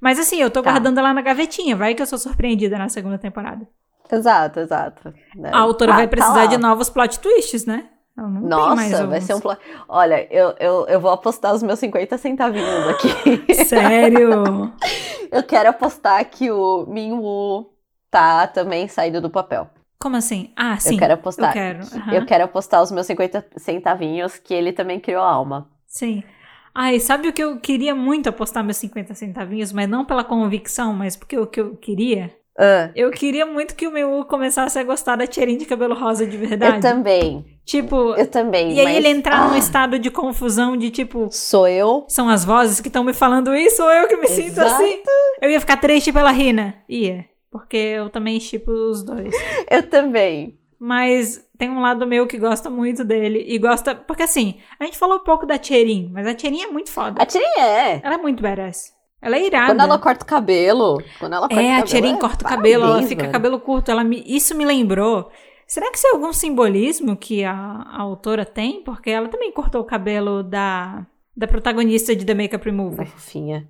Mas 0.00 0.18
assim, 0.18 0.36
eu 0.40 0.50
tô 0.50 0.62
Tá. 0.62 0.70
guardando 0.70 0.98
ela 0.98 1.12
na 1.12 1.20
gavetinha, 1.22 1.74
vai 1.74 1.94
que 1.94 2.00
eu 2.02 2.06
sou 2.06 2.18
surpreendida 2.18 2.78
na 2.78 2.88
segunda 2.88 3.18
temporada. 3.18 3.66
Exato, 4.12 4.60
exato. 4.60 5.14
A 5.50 5.58
autora 5.58 5.92
Ah, 5.92 5.96
vai 5.96 6.06
tá 6.06 6.10
precisar 6.10 6.46
de 6.46 6.58
novos 6.58 6.90
plot 6.90 7.18
twists, 7.20 7.64
né? 7.66 7.86
Nossa, 8.16 9.06
vai 9.06 9.20
ser 9.20 9.34
um 9.34 9.40
plano. 9.40 9.58
Olha, 9.88 10.26
eu, 10.32 10.54
eu, 10.60 10.86
eu 10.86 11.00
vou 11.00 11.10
apostar 11.10 11.52
os 11.52 11.62
meus 11.62 11.78
50 11.80 12.16
centavinhos 12.16 12.88
aqui. 12.88 13.54
Sério? 13.64 14.72
eu 15.32 15.42
quero 15.42 15.70
apostar 15.70 16.24
que 16.24 16.50
o 16.50 16.86
Minwoo 16.86 17.72
tá 18.10 18.46
também 18.46 18.86
saindo 18.86 19.20
do 19.20 19.28
papel. 19.28 19.68
Como 19.98 20.16
assim? 20.16 20.52
Ah, 20.54 20.78
sim. 20.78 20.92
eu 20.94 20.98
quero 20.98 21.14
apostar. 21.14 21.48
eu 21.48 21.52
quero, 21.52 21.80
aham. 21.80 22.14
Eu 22.14 22.26
quero 22.26 22.44
apostar 22.44 22.82
os 22.82 22.92
meus 22.92 23.06
50 23.06 23.46
centavinhos 23.56 24.38
que 24.38 24.54
ele 24.54 24.72
também 24.72 25.00
criou 25.00 25.22
alma. 25.22 25.68
Sim. 25.86 26.22
Ai, 26.74 27.00
sabe 27.00 27.28
o 27.28 27.32
que 27.32 27.42
eu 27.42 27.58
queria 27.58 27.94
muito 27.94 28.28
apostar 28.28 28.62
meus 28.62 28.76
50 28.78 29.14
centavinhos, 29.14 29.72
mas 29.72 29.88
não 29.88 30.04
pela 30.04 30.24
convicção, 30.24 30.92
mas 30.92 31.16
porque 31.16 31.38
o 31.38 31.46
que 31.46 31.60
eu 31.60 31.76
queria? 31.76 32.32
Ah, 32.58 32.90
Eu 32.94 33.10
queria 33.10 33.44
muito 33.44 33.74
que 33.74 33.86
o 33.86 33.90
meu 33.92 34.24
começasse 34.24 34.78
a 34.78 34.84
gostar 34.84 35.16
da 35.16 35.26
Tcherin 35.26 35.56
de 35.56 35.64
cabelo 35.64 35.94
rosa 35.94 36.24
de 36.26 36.36
verdade. 36.36 36.76
eu 36.76 36.80
também. 36.80 37.44
Tipo, 37.64 38.14
Eu 38.14 38.26
também. 38.30 38.72
e 38.74 38.78
aí 38.80 38.84
mas- 38.86 38.96
ele 38.96 39.08
entrar 39.08 39.48
num 39.48 39.54
Ah, 39.54 39.58
estado 39.58 39.98
de 39.98 40.10
confusão 40.10 40.76
de 40.76 40.90
tipo, 40.90 41.28
Sou 41.32 41.66
eu? 41.66 42.04
são 42.08 42.28
as 42.28 42.44
vozes 42.44 42.80
que 42.80 42.88
estão 42.88 43.02
me 43.02 43.12
falando 43.12 43.54
isso 43.54 43.82
ou 43.82 43.90
eu 43.90 44.06
que 44.06 44.16
me 44.16 44.28
sinto 44.28 44.48
Exato. 44.60 44.74
assim? 44.82 45.02
Eu 45.42 45.50
ia 45.50 45.58
ficar 45.60 45.78
triste 45.78 46.12
pela 46.12 46.30
Rina. 46.30 46.76
Ia. 46.88 47.24
Porque 47.50 47.76
eu 47.76 48.10
também 48.10 48.38
chipo 48.38 48.70
os 48.70 49.02
dois. 49.02 49.34
Eu 49.70 49.88
também. 49.88 50.58
Mas 50.78 51.42
tem 51.56 51.70
um 51.70 51.80
lado 51.80 52.06
meu 52.06 52.26
que 52.26 52.36
gosta 52.36 52.68
muito 52.68 53.04
dele. 53.04 53.44
E 53.48 53.58
gosta. 53.58 53.94
Porque 53.94 54.24
assim, 54.24 54.58
a 54.78 54.84
gente 54.84 54.98
falou 54.98 55.20
pouco 55.20 55.46
da 55.46 55.56
Tcherin, 55.58 56.10
mas 56.12 56.26
a 56.26 56.34
Tcherin 56.34 56.62
é 56.62 56.66
muito 56.66 56.90
foda. 56.90 57.22
A 57.22 57.24
Tiri 57.26 57.44
é. 57.58 58.00
Ela 58.04 58.14
é 58.14 58.18
muito 58.18 58.42
badass. 58.42 58.92
Ela 59.24 59.36
é 59.36 59.46
irada. 59.46 59.66
Quando 59.74 59.80
ela 59.80 59.98
corta 59.98 60.24
o 60.24 60.26
cabelo. 60.28 61.02
Quando 61.18 61.32
ela 61.32 61.48
corta 61.48 61.54
o 61.56 61.58
é, 61.58 61.62
cabelo. 61.68 61.82
a 61.82 61.86
Tcherin 61.86 62.12
é 62.14 62.18
corta 62.18 62.44
o 62.44 62.48
cabelo, 62.48 62.74
ela 62.82 62.86
parabéns, 62.92 63.08
fica 63.08 63.22
mano. 63.22 63.32
cabelo 63.32 63.58
curto. 63.60 63.90
Ela 63.90 64.04
me, 64.04 64.22
isso 64.26 64.54
me 64.54 64.64
lembrou. 64.64 65.30
Será 65.66 65.90
que 65.90 65.96
isso 65.96 66.06
é 66.06 66.10
algum 66.10 66.32
simbolismo 66.32 67.16
que 67.16 67.42
a, 67.42 67.54
a 67.54 68.02
autora 68.02 68.44
tem? 68.44 68.82
Porque 68.82 69.10
ela 69.10 69.28
também 69.28 69.50
cortou 69.50 69.80
o 69.80 69.84
cabelo 69.84 70.42
da, 70.42 71.06
da 71.36 71.46
protagonista 71.46 72.14
de 72.14 72.24
The 72.24 72.34
Makeup 72.34 72.64
Remover. 72.64 73.06
fofinha. 73.06 73.66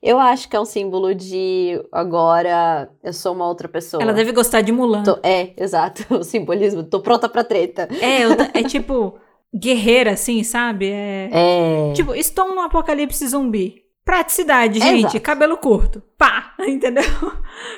Eu 0.00 0.20
acho 0.20 0.48
que 0.48 0.54
é 0.54 0.60
um 0.60 0.64
símbolo 0.64 1.12
de 1.14 1.82
agora 1.90 2.88
eu 3.02 3.12
sou 3.12 3.34
uma 3.34 3.48
outra 3.48 3.66
pessoa. 3.66 4.00
Ela 4.02 4.12
deve 4.12 4.30
gostar 4.32 4.60
de 4.60 4.70
Mulan. 4.70 5.02
Tô- 5.02 5.18
é, 5.24 5.52
exato. 5.56 6.04
O 6.14 6.22
simbolismo. 6.22 6.84
Tô 6.84 7.00
pronta 7.00 7.28
pra 7.28 7.42
treta. 7.42 7.88
É, 8.00 8.24
eu 8.24 8.30
é 8.54 8.62
tipo 8.62 9.18
guerreira, 9.52 10.12
assim, 10.12 10.44
sabe? 10.44 10.88
É, 10.90 11.30
É. 11.32 11.92
Tipo, 11.94 12.14
estou 12.14 12.46
num 12.54 12.60
apocalipse 12.60 13.26
zumbi. 13.26 13.82
Praticidade, 14.08 14.80
gente. 14.80 15.00
Exato. 15.00 15.20
Cabelo 15.20 15.58
curto. 15.58 16.02
Pá! 16.16 16.54
Entendeu? 16.66 17.04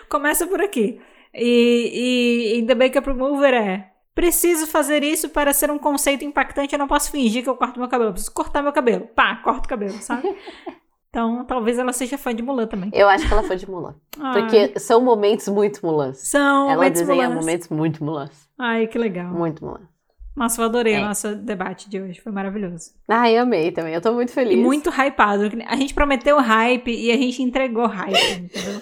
Começa 0.09 0.47
por 0.47 0.61
aqui. 0.61 1.01
E, 1.35 2.55
e 2.55 2.61
em 2.61 2.65
The 2.65 2.74
Makeup 2.77 3.05
Remover 3.05 3.52
é. 3.52 3.90
Preciso 4.15 4.69
fazer 4.69 5.02
isso 5.02 5.31
para 5.31 5.52
ser 5.52 5.73
um 5.73 5.78
conceito 5.78 6.24
impactante. 6.24 6.73
Eu 6.73 6.78
não 6.78 6.86
posso 6.86 7.11
fingir 7.11 7.43
que 7.43 7.48
eu 7.48 7.57
corto 7.57 7.81
meu 7.81 7.89
cabelo. 7.89 8.11
Eu 8.11 8.12
preciso 8.12 8.32
cortar 8.32 8.62
meu 8.62 8.73
cabelo. 8.73 9.09
Pá, 9.09 9.40
corto 9.43 9.66
o 9.66 9.69
cabelo, 9.69 9.94
sabe? 9.94 10.32
Então, 11.11 11.44
talvez 11.44 11.77
ela 11.77 11.93
seja 11.93 12.16
fã 12.16 12.32
de 12.32 12.40
Mulan 12.40 12.69
também. 12.69 12.89
Eu 12.94 13.09
acho 13.09 13.27
que 13.27 13.32
ela 13.32 13.43
foi 13.43 13.57
de 13.57 13.69
Mulan. 13.69 13.97
Porque 14.32 14.78
são 14.78 15.01
momentos 15.01 15.48
muito 15.48 15.85
Mulans. 15.85 16.19
são 16.19 16.66
ela 16.66 16.77
momentos 16.77 17.01
desenha 17.01 17.28
Mulans. 17.28 17.44
momentos 17.44 17.69
muito 17.69 18.05
Mulans. 18.05 18.48
Ai, 18.57 18.86
que 18.86 18.97
legal. 18.97 19.27
Muito 19.27 19.65
Mulan. 19.65 19.89
Nossa, 20.36 20.61
eu 20.61 20.65
adorei 20.66 20.94
É. 20.94 21.01
o 21.01 21.07
nosso 21.07 21.35
debate 21.35 21.90
de 21.90 22.01
hoje. 22.01 22.20
Foi 22.20 22.32
maravilhoso. 22.32 22.93
Ai, 23.09 23.36
amei 23.36 23.73
também. 23.73 23.93
Eu 23.94 24.01
tô 24.01 24.12
muito 24.12 24.32
feliz. 24.32 24.55
E 24.55 24.57
muito 24.57 24.89
hypado. 24.90 25.51
A 25.66 25.77
gente 25.77 25.93
prometeu 25.93 26.39
hype 26.39 26.90
e 26.90 27.11
a 27.11 27.16
gente 27.16 27.43
entregou 27.43 27.86
hype, 27.86 28.15
entendeu? 28.40 28.81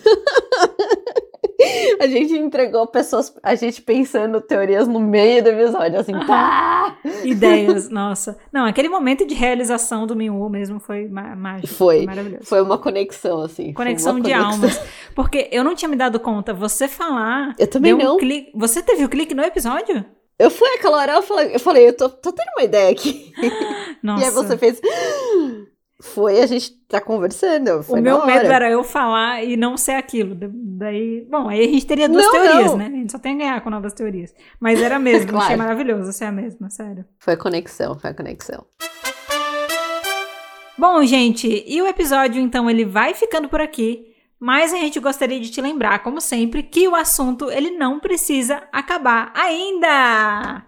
A 2.01 2.07
gente 2.07 2.35
entregou 2.35 2.87
pessoas, 2.87 3.35
a 3.43 3.55
gente 3.57 3.83
pensando 3.83 4.41
teorias 4.41 4.87
no 4.87 5.01
meio 5.01 5.43
do 5.43 5.49
episódio, 5.51 5.99
assim, 5.99 6.12
pá! 6.27 6.97
Ideias, 7.25 7.89
nossa. 7.91 8.39
Não, 8.53 8.65
aquele 8.65 8.89
momento 8.89 9.27
de 9.27 9.35
realização 9.35 10.07
do 10.07 10.15
Minwoo 10.15 10.49
mesmo 10.49 10.79
foi 10.79 11.09
mágico. 11.09 11.66
Foi. 11.75 12.07
Maravilhoso. 12.07 12.45
Foi 12.45 12.62
uma 12.62 12.79
conexão, 12.79 13.43
assim. 13.43 13.65
foi 13.65 13.73
Conexão 13.75 14.20
de 14.20 14.31
conexão. 14.31 14.51
almas. 14.53 14.81
Porque 15.16 15.49
eu 15.51 15.65
não 15.65 15.75
tinha 15.75 15.89
me 15.89 15.97
dado 15.97 16.20
conta. 16.20 16.55
Você 16.55 16.87
falar. 16.87 17.55
Eu 17.59 17.66
também 17.66 17.97
deu 17.97 18.07
um 18.07 18.11
não. 18.12 18.16
clique. 18.19 18.53
Você 18.55 18.81
teve 18.81 19.05
o 19.05 19.09
clique 19.09 19.35
no 19.35 19.43
episódio? 19.43 20.05
Eu 20.39 20.51
fui 20.51 20.69
aquela 20.74 20.98
hora, 20.98 21.12
eu 21.15 21.23
falei, 21.23 21.55
eu, 21.55 21.60
falei, 21.60 21.89
eu 21.89 21.93
tô, 21.97 22.09
tô 22.09 22.32
tendo 22.32 22.48
uma 22.56 22.65
ideia 22.65 22.90
aqui. 22.93 23.32
Nossa. 24.02 24.23
E 24.24 24.27
aí 24.27 24.31
você 24.31 24.56
fez. 24.56 24.81
Foi, 26.01 26.40
a 26.40 26.47
gente 26.47 26.70
tá 26.86 27.01
conversando. 27.01 27.85
O 27.89 27.97
meu 27.97 28.24
medo 28.24 28.47
era 28.47 28.70
eu 28.70 28.85
falar 28.85 29.43
e 29.43 29.56
não 29.56 29.77
ser 29.77 29.93
aquilo. 29.93 30.36
Da- 30.36 30.47
Daí, 30.52 31.27
bom, 31.28 31.48
aí 31.48 31.60
a 31.60 31.65
gente 31.69 31.85
teria 31.85 32.09
duas 32.09 32.24
Não, 32.24 32.31
teorias, 32.32 32.66
não. 32.70 32.77
né? 32.77 32.86
A 32.86 32.90
gente 32.90 33.10
só 33.10 33.19
tem 33.19 33.35
a 33.35 33.39
ganhar 33.39 33.60
com 33.62 33.69
novas 33.70 33.93
teorias. 33.93 34.32
Mas 34.60 34.81
era 34.81 34.97
mesmo, 34.97 35.27
Claro. 35.32 35.44
achei 35.47 35.56
maravilhoso 35.56 36.12
ser 36.12 36.27
a 36.27 36.32
mesma, 36.32 36.70
sério. 36.70 37.05
Foi 37.19 37.35
a 37.35 37.36
conexão, 37.36 37.98
foi 37.98 38.10
a 38.10 38.15
conexão. 38.15 38.65
Bom, 40.78 41.02
gente, 41.05 41.65
e 41.66 41.82
o 41.82 41.86
episódio 41.89 42.40
então 42.40 42.70
ele 42.70 42.85
vai 42.85 43.12
ficando 43.12 43.48
por 43.48 43.60
aqui, 43.60 44.07
mas 44.40 44.73
a 44.73 44.77
gente 44.77 45.01
gostaria 45.01 45.40
de 45.40 45.51
te 45.51 45.60
lembrar, 45.60 45.98
como 46.01 46.20
sempre, 46.20 46.62
que 46.62 46.86
o 46.89 46.94
assunto 46.94 47.51
ele 47.51 47.73
não 47.73 47.98
precisa 47.98 48.62
acabar 48.73 49.32
ainda. 49.35 50.65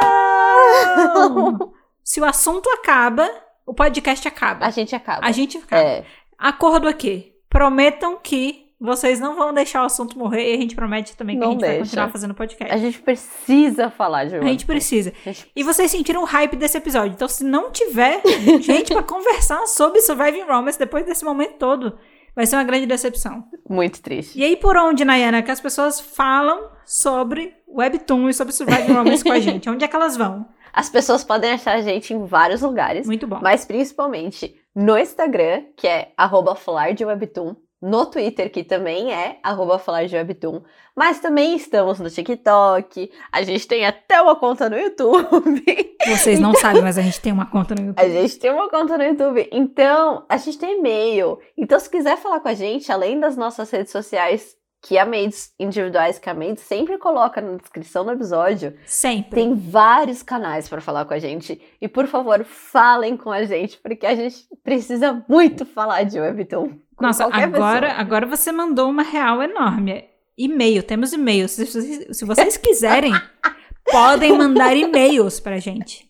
Não! 0.00 1.72
Se 2.02 2.20
o 2.20 2.24
assunto 2.24 2.68
acaba, 2.70 3.28
o 3.66 3.74
podcast 3.74 4.26
acaba. 4.26 4.66
A 4.66 4.70
gente 4.70 4.94
acaba. 4.94 5.26
A 5.26 5.30
gente 5.32 5.58
acaba. 5.58 5.82
É, 5.82 6.04
Acordo 6.38 6.88
aqui. 6.88 7.32
Prometam 7.48 8.16
que 8.16 8.66
vocês 8.80 9.20
não 9.20 9.36
vão 9.36 9.52
deixar 9.52 9.82
o 9.82 9.86
assunto 9.86 10.18
morrer 10.18 10.52
e 10.52 10.54
a 10.56 10.60
gente 10.60 10.74
promete 10.74 11.14
também 11.16 11.36
que 11.36 11.40
Não 11.40 11.48
a 11.48 11.52
gente 11.52 11.60
vai 11.60 11.68
deixa. 11.70 11.84
continuar 11.84 12.08
fazendo 12.08 12.34
podcast. 12.34 12.72
A 12.74 12.78
gente 12.78 12.98
precisa 13.00 13.90
falar 13.90 14.24
de 14.24 14.36
A 14.36 14.42
gente 14.42 14.64
precisa. 14.64 15.12
A 15.26 15.32
gente- 15.32 15.50
E 15.54 15.62
vocês 15.62 15.90
sentiram 15.90 16.22
o 16.22 16.24
hype 16.24 16.56
desse 16.56 16.78
episódio. 16.78 17.12
Então, 17.12 17.28
se 17.28 17.44
não 17.44 17.70
tiver 17.70 18.22
gente 18.62 18.92
pra 18.94 19.02
conversar 19.02 19.66
sobre 19.66 20.00
Surviving 20.00 20.42
Romance 20.44 20.78
depois 20.78 21.04
desse 21.04 21.24
momento 21.24 21.58
todo, 21.58 21.98
vai 22.34 22.46
ser 22.46 22.56
uma 22.56 22.64
grande 22.64 22.86
decepção. 22.86 23.44
Muito 23.68 24.00
triste. 24.02 24.38
E 24.38 24.44
aí, 24.44 24.56
por 24.56 24.76
onde, 24.76 25.04
Nayana, 25.04 25.42
que 25.42 25.50
as 25.50 25.60
pessoas 25.60 26.00
falam 26.00 26.70
sobre 26.84 27.54
Webtoon 27.68 28.28
e 28.28 28.34
sobre 28.34 28.52
Surviving 28.52 28.92
Romance 28.92 29.22
com 29.24 29.32
a 29.32 29.40
gente? 29.40 29.68
Onde 29.70 29.84
é 29.84 29.88
que 29.88 29.96
elas 29.96 30.16
vão? 30.16 30.46
As 30.72 30.88
pessoas 30.88 31.24
podem 31.24 31.52
achar 31.52 31.76
a 31.76 31.80
gente 31.82 32.14
em 32.14 32.24
vários 32.24 32.62
lugares, 32.62 33.06
Muito 33.06 33.26
bom. 33.26 33.40
mas 33.42 33.64
principalmente 33.64 34.54
no 34.74 34.96
Instagram, 34.96 35.64
que 35.76 35.86
é 35.88 36.12
arroba 36.16 36.54
falar 36.54 36.94
de 36.94 37.04
webtoon, 37.04 37.56
no 37.80 38.06
Twitter, 38.06 38.50
que 38.50 38.62
também 38.62 39.12
é 39.12 39.38
arroba 39.42 39.78
falar 39.78 40.06
de 40.06 40.16
webtoon, 40.16 40.62
mas 40.94 41.18
também 41.20 41.56
estamos 41.56 41.98
no 41.98 42.10
TikTok, 42.10 43.10
a 43.32 43.42
gente 43.42 43.66
tem 43.66 43.86
até 43.86 44.20
uma 44.20 44.36
conta 44.36 44.68
no 44.68 44.78
YouTube, 44.78 45.90
Vocês 46.06 46.40
não 46.40 46.54
sabem, 46.54 46.82
mas 46.82 46.96
a 46.96 47.02
gente 47.02 47.20
tem 47.20 47.32
uma 47.32 47.46
conta 47.46 47.74
no 47.74 47.80
a 47.80 48.02
YouTube. 48.04 48.22
gente 48.22 48.38
tem 48.38 48.50
uma 48.50 48.68
conta 48.70 48.96
no 48.96 49.04
YouTube, 49.04 49.48
então 49.52 50.24
a 50.28 50.36
gente 50.36 50.58
tem 50.58 50.78
e-mail. 50.78 51.38
Então, 51.56 51.78
se 51.78 51.90
quiser 51.90 52.16
falar 52.16 52.40
com 52.40 52.48
a 52.48 52.54
gente, 52.54 52.90
além 52.90 53.20
das 53.20 53.36
nossas 53.36 53.70
redes 53.70 53.92
sociais, 53.92 54.56
que 54.82 54.96
a 54.96 55.04
Maids 55.04 55.52
individuais, 55.60 56.18
que 56.18 56.30
a 56.30 56.34
Maids 56.34 56.62
sempre 56.62 56.96
coloca 56.98 57.40
na 57.40 57.56
descrição 57.58 58.04
do 58.04 58.12
episódio, 58.12 58.74
Sempre. 58.86 59.30
Tem 59.42 59.54
vários 59.54 60.22
canais 60.22 60.68
para 60.68 60.80
falar 60.80 61.04
com 61.04 61.12
a 61.14 61.18
gente. 61.18 61.60
E 61.80 61.86
por 61.86 62.06
favor, 62.06 62.42
falem 62.44 63.16
com 63.16 63.30
a 63.30 63.44
gente, 63.44 63.78
porque 63.78 64.06
a 64.06 64.14
gente 64.14 64.36
precisa 64.64 65.22
muito 65.28 65.66
falar 65.66 66.04
de 66.04 66.18
Webtoon. 66.18 66.78
com 66.96 67.04
Nossa, 67.06 67.24
qualquer 67.24 67.44
agora, 67.44 67.86
pessoa. 67.88 68.00
agora 68.00 68.26
você 68.26 68.50
mandou 68.52 68.88
uma 68.88 69.02
real 69.02 69.42
enorme. 69.42 70.04
E-mail, 70.38 70.82
temos 70.82 71.12
e-mail. 71.12 71.46
Se, 71.48 71.66
vocês- 71.66 72.16
se 72.16 72.24
vocês 72.24 72.56
quiserem, 72.56 73.12
podem 73.92 74.32
mandar 74.36 74.74
e-mails 74.74 75.38
pra 75.40 75.58
gente. 75.58 76.06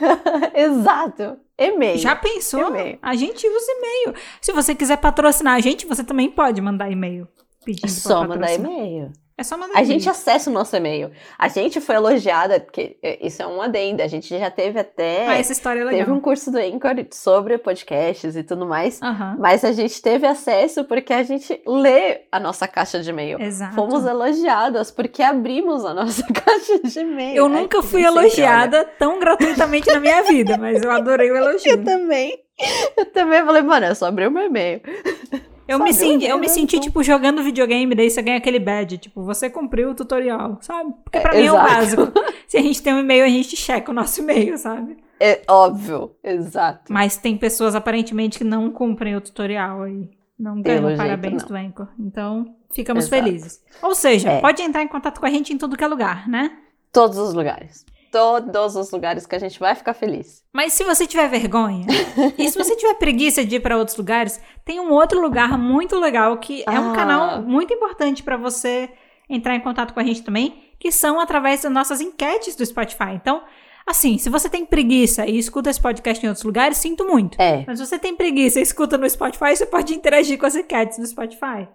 Exato. 0.54 1.36
E-mail. 1.58 1.98
Já 1.98 2.16
pensou? 2.16 2.72
A 3.02 3.14
gente 3.14 3.46
usa 3.46 3.72
e-mail. 3.72 4.14
Se 4.40 4.52
você 4.52 4.74
quiser 4.74 4.96
patrocinar 4.96 5.54
a 5.56 5.60
gente, 5.60 5.86
você 5.86 6.02
também 6.02 6.30
pode 6.30 6.60
mandar 6.60 6.90
e-mail. 6.90 7.28
Pedindo 7.64 7.86
É 7.86 7.88
só 7.88 8.26
mandar 8.26 8.52
e-mail. 8.52 9.12
É 9.36 9.42
só 9.42 9.56
mandar 9.58 9.76
A 9.76 9.82
e-mail. 9.82 9.98
gente 9.98 10.08
acessa 10.08 10.48
o 10.48 10.52
nosso 10.52 10.76
e-mail. 10.76 11.10
A 11.36 11.48
gente 11.48 11.80
foi 11.80 11.96
elogiada, 11.96 12.60
porque 12.60 12.96
é, 13.02 13.26
isso 13.26 13.42
é 13.42 13.46
um 13.48 13.60
adendo. 13.60 14.00
A 14.00 14.06
gente 14.06 14.28
já 14.28 14.48
teve 14.48 14.78
até. 14.78 15.26
Ah, 15.26 15.36
essa 15.38 15.50
história 15.50 15.80
é 15.80 15.84
legal. 15.84 15.98
teve 16.02 16.12
um 16.12 16.20
curso 16.20 16.52
do 16.52 16.58
Anchor 16.58 16.94
sobre 17.10 17.58
podcasts 17.58 18.36
e 18.36 18.44
tudo 18.44 18.64
mais. 18.64 19.00
Mas 19.36 19.64
a 19.64 19.72
gente 19.72 20.00
teve 20.00 20.24
acesso 20.24 20.84
porque 20.84 21.12
a 21.12 21.24
gente 21.24 21.60
lê 21.66 22.20
a 22.30 22.38
nossa 22.38 22.68
caixa 22.68 23.00
de 23.00 23.10
e-mail. 23.10 23.40
exato. 23.42 23.74
Fomos 23.74 24.06
elogiadas 24.06 24.92
porque 24.92 25.20
abrimos 25.20 25.84
a 25.84 25.92
nossa 25.94 26.22
caixa 26.32 26.78
de 26.84 27.00
e-mail. 27.00 27.36
Eu 27.36 27.46
Ai, 27.46 27.50
nunca 27.50 27.80
que 27.80 27.88
fui 27.88 28.02
sempre 28.02 28.18
olha. 28.18 28.26
elogiada 28.26 28.84
tão 29.00 29.18
gratuitamente 29.18 29.88
na 29.92 29.98
minha 29.98 30.22
vida, 30.22 30.56
mas 30.56 30.80
eu 30.80 30.92
adorei 30.92 31.32
o 31.32 31.34
elogio. 31.36 31.72
Eu 31.72 31.82
também. 31.84 32.38
Eu 32.96 33.06
também 33.06 33.44
falei, 33.44 33.62
mano, 33.62 33.86
é 33.86 33.94
só 33.94 34.06
abrir 34.06 34.28
o 34.28 34.30
meu 34.30 34.44
e-mail. 34.46 34.80
Eu 35.66 35.78
Sabe, 35.78 35.90
me, 35.90 35.94
senti, 35.94 36.26
eu 36.26 36.38
me 36.38 36.48
senti, 36.48 36.78
tipo, 36.80 37.02
jogando 37.02 37.42
videogame, 37.42 37.94
daí 37.94 38.10
você 38.10 38.20
ganha 38.20 38.36
aquele 38.36 38.58
badge, 38.58 38.98
tipo, 38.98 39.22
você 39.22 39.48
cumpriu 39.48 39.90
o 39.90 39.94
tutorial, 39.94 40.58
sabe? 40.60 40.92
Porque 41.02 41.20
pra 41.20 41.32
mim 41.32 41.46
é 41.46 41.52
o 41.52 41.54
Exato. 41.56 41.72
básico. 41.74 42.12
Se 42.46 42.58
a 42.58 42.62
gente 42.62 42.82
tem 42.82 42.92
um 42.92 42.98
e-mail, 43.00 43.24
a 43.24 43.28
gente 43.28 43.56
checa 43.56 43.90
o 43.90 43.94
nosso 43.94 44.20
e-mail, 44.20 44.58
sabe? 44.58 44.98
É 45.18 45.40
óbvio, 45.48 46.10
exato. 46.22 46.92
Mas 46.92 47.16
tem 47.16 47.36
pessoas, 47.36 47.74
aparentemente, 47.74 48.36
que 48.36 48.44
não 48.44 48.70
cumprem 48.70 49.16
o 49.16 49.20
tutorial 49.20 49.82
aí. 49.82 50.10
Não 50.38 50.60
ganham 50.60 50.86
jeito, 50.88 50.98
parabéns 50.98 51.42
não. 51.42 51.48
do 51.48 51.56
Anchor. 51.56 51.88
Então, 51.98 52.54
ficamos 52.74 53.04
Exato. 53.06 53.22
felizes. 53.22 53.62
Ou 53.80 53.94
seja, 53.94 54.32
É. 54.32 54.40
pode 54.40 54.60
entrar 54.60 54.82
em 54.82 54.88
contato 54.88 55.18
com 55.20 55.26
a 55.26 55.30
gente 55.30 55.52
em 55.52 55.56
tudo 55.56 55.76
que 55.76 55.84
é 55.84 55.86
lugar, 55.86 56.28
né? 56.28 56.50
Todos 56.92 57.16
os 57.16 57.32
lugares. 57.32 57.86
Todos 58.14 58.76
os 58.76 58.92
lugares 58.92 59.26
que 59.26 59.34
a 59.34 59.40
gente 59.40 59.58
vai 59.58 59.74
ficar 59.74 59.92
feliz. 59.92 60.44
Mas 60.52 60.72
se 60.72 60.84
você 60.84 61.04
tiver 61.04 61.28
vergonha, 61.28 61.84
e 62.38 62.48
se 62.48 62.56
você 62.56 62.76
tiver 62.76 62.94
preguiça 62.94 63.44
de 63.44 63.56
ir 63.56 63.60
para 63.60 63.76
outros 63.76 63.96
lugares, 63.96 64.40
tem 64.64 64.78
um 64.78 64.92
outro 64.92 65.20
lugar 65.20 65.58
muito 65.58 65.98
legal 65.98 66.36
que 66.38 66.62
é 66.64 66.78
um 66.78 66.92
Ah. 66.92 66.94
canal 66.94 67.42
muito 67.42 67.74
importante 67.74 68.22
para 68.22 68.36
você 68.36 68.88
entrar 69.28 69.56
em 69.56 69.60
contato 69.60 69.92
com 69.92 69.98
a 69.98 70.04
gente 70.04 70.22
também, 70.22 70.62
que 70.78 70.92
são 70.92 71.18
através 71.18 71.62
das 71.62 71.72
nossas 71.72 72.00
enquetes 72.00 72.54
do 72.54 72.64
Spotify. 72.64 73.14
Então, 73.14 73.42
assim, 73.84 74.16
se 74.16 74.30
você 74.30 74.48
tem 74.48 74.64
preguiça 74.64 75.26
e 75.26 75.36
escuta 75.36 75.68
esse 75.70 75.80
podcast 75.80 76.24
em 76.24 76.28
outros 76.28 76.44
lugares, 76.44 76.76
sinto 76.78 77.04
muito. 77.04 77.36
É. 77.42 77.64
Mas 77.66 77.80
se 77.80 77.86
você 77.86 77.98
tem 77.98 78.14
preguiça 78.14 78.60
e 78.60 78.62
escuta 78.62 78.96
no 78.96 79.10
Spotify, 79.10 79.56
você 79.56 79.66
pode 79.66 79.92
interagir 79.92 80.38
com 80.38 80.46
as 80.46 80.54
enquetes 80.54 80.98
do 80.98 81.06
Spotify. 81.06 81.66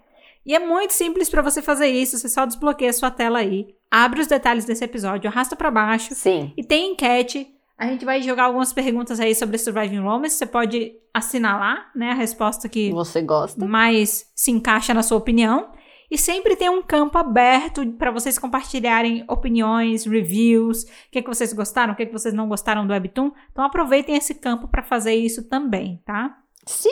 E 0.45 0.55
é 0.55 0.59
muito 0.59 0.93
simples 0.93 1.29
para 1.29 1.41
você 1.41 1.61
fazer 1.61 1.87
isso, 1.87 2.17
você 2.17 2.29
só 2.29 2.45
desbloqueia 2.45 2.89
a 2.89 2.93
sua 2.93 3.11
tela 3.11 3.39
aí, 3.39 3.67
abre 3.91 4.21
os 4.21 4.27
detalhes 4.27 4.65
desse 4.65 4.83
episódio, 4.83 5.29
arrasta 5.29 5.55
para 5.55 5.69
baixo, 5.69 6.15
Sim. 6.15 6.53
e 6.57 6.63
tem 6.63 6.93
enquete. 6.93 7.47
A 7.77 7.85
gente 7.87 8.03
vai 8.03 8.21
jogar 8.21 8.43
algumas 8.45 8.73
perguntas 8.73 9.19
aí 9.19 9.33
sobre 9.33 9.57
Surviving 9.57 9.99
Romance. 9.99 10.35
Você 10.35 10.45
pode 10.45 10.91
assinalar, 11.13 11.89
né, 11.95 12.11
a 12.11 12.13
resposta 12.13 12.67
que 12.67 12.91
Você 12.91 13.21
gosta? 13.21 13.65
mais 13.65 14.25
se 14.35 14.51
encaixa 14.51 14.93
na 14.93 15.01
sua 15.01 15.17
opinião. 15.17 15.71
E 16.11 16.17
sempre 16.17 16.55
tem 16.55 16.69
um 16.69 16.81
campo 16.81 17.17
aberto 17.17 17.85
para 17.93 18.11
vocês 18.11 18.37
compartilharem 18.39 19.23
opiniões, 19.29 20.05
reviews, 20.05 20.83
o 20.83 20.87
que, 21.11 21.21
que 21.21 21.27
vocês 21.29 21.53
gostaram, 21.53 21.93
o 21.93 21.95
que, 21.95 22.05
que 22.07 22.11
vocês 22.11 22.33
não 22.33 22.49
gostaram 22.49 22.85
do 22.85 22.91
Webtoon. 22.91 23.31
Então 23.51 23.63
aproveitem 23.63 24.15
esse 24.17 24.33
campo 24.35 24.67
para 24.67 24.83
fazer 24.83 25.13
isso 25.13 25.47
também, 25.47 26.01
tá? 26.05 26.35
Sim! 26.65 26.89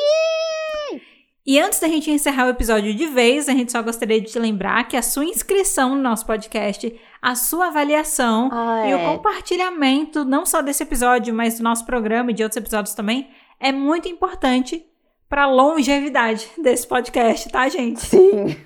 E 1.47 1.57
antes 1.61 1.79
da 1.79 1.87
gente 1.87 2.11
encerrar 2.11 2.45
o 2.45 2.49
episódio 2.49 2.93
de 2.93 3.05
vez, 3.05 3.47
a 3.47 3.53
gente 3.53 3.71
só 3.71 3.81
gostaria 3.81 4.19
de 4.19 4.29
te 4.29 4.37
lembrar 4.37 4.85
que 4.85 4.97
a 4.97 5.01
sua 5.01 5.23
inscrição 5.23 5.95
no 5.95 6.01
nosso 6.01 6.25
podcast, 6.25 6.93
a 7.21 7.35
sua 7.35 7.67
avaliação 7.67 8.49
Ah, 8.51 8.83
e 8.85 8.93
o 8.93 8.97
é. 8.97 9.05
compartilhamento, 9.05 10.25
não 10.25 10.45
só 10.45 10.61
desse 10.61 10.83
episódio, 10.83 11.33
mas 11.33 11.57
do 11.57 11.63
nosso 11.63 11.85
programa 11.85 12.31
e 12.31 12.33
de 12.33 12.43
outros 12.43 12.57
episódios 12.57 12.93
também, 12.93 13.29
é 13.61 13.71
muito 13.71 14.09
importante 14.09 14.85
para 15.29 15.43
a 15.43 15.47
longevidade 15.47 16.49
desse 16.61 16.85
podcast, 16.85 17.49
tá, 17.49 17.69
gente? 17.69 18.01
Sim. 18.01 18.57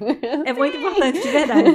É 0.43 0.51
muito 0.51 0.75
importante, 0.75 1.21
de 1.21 1.29
verdade. 1.29 1.71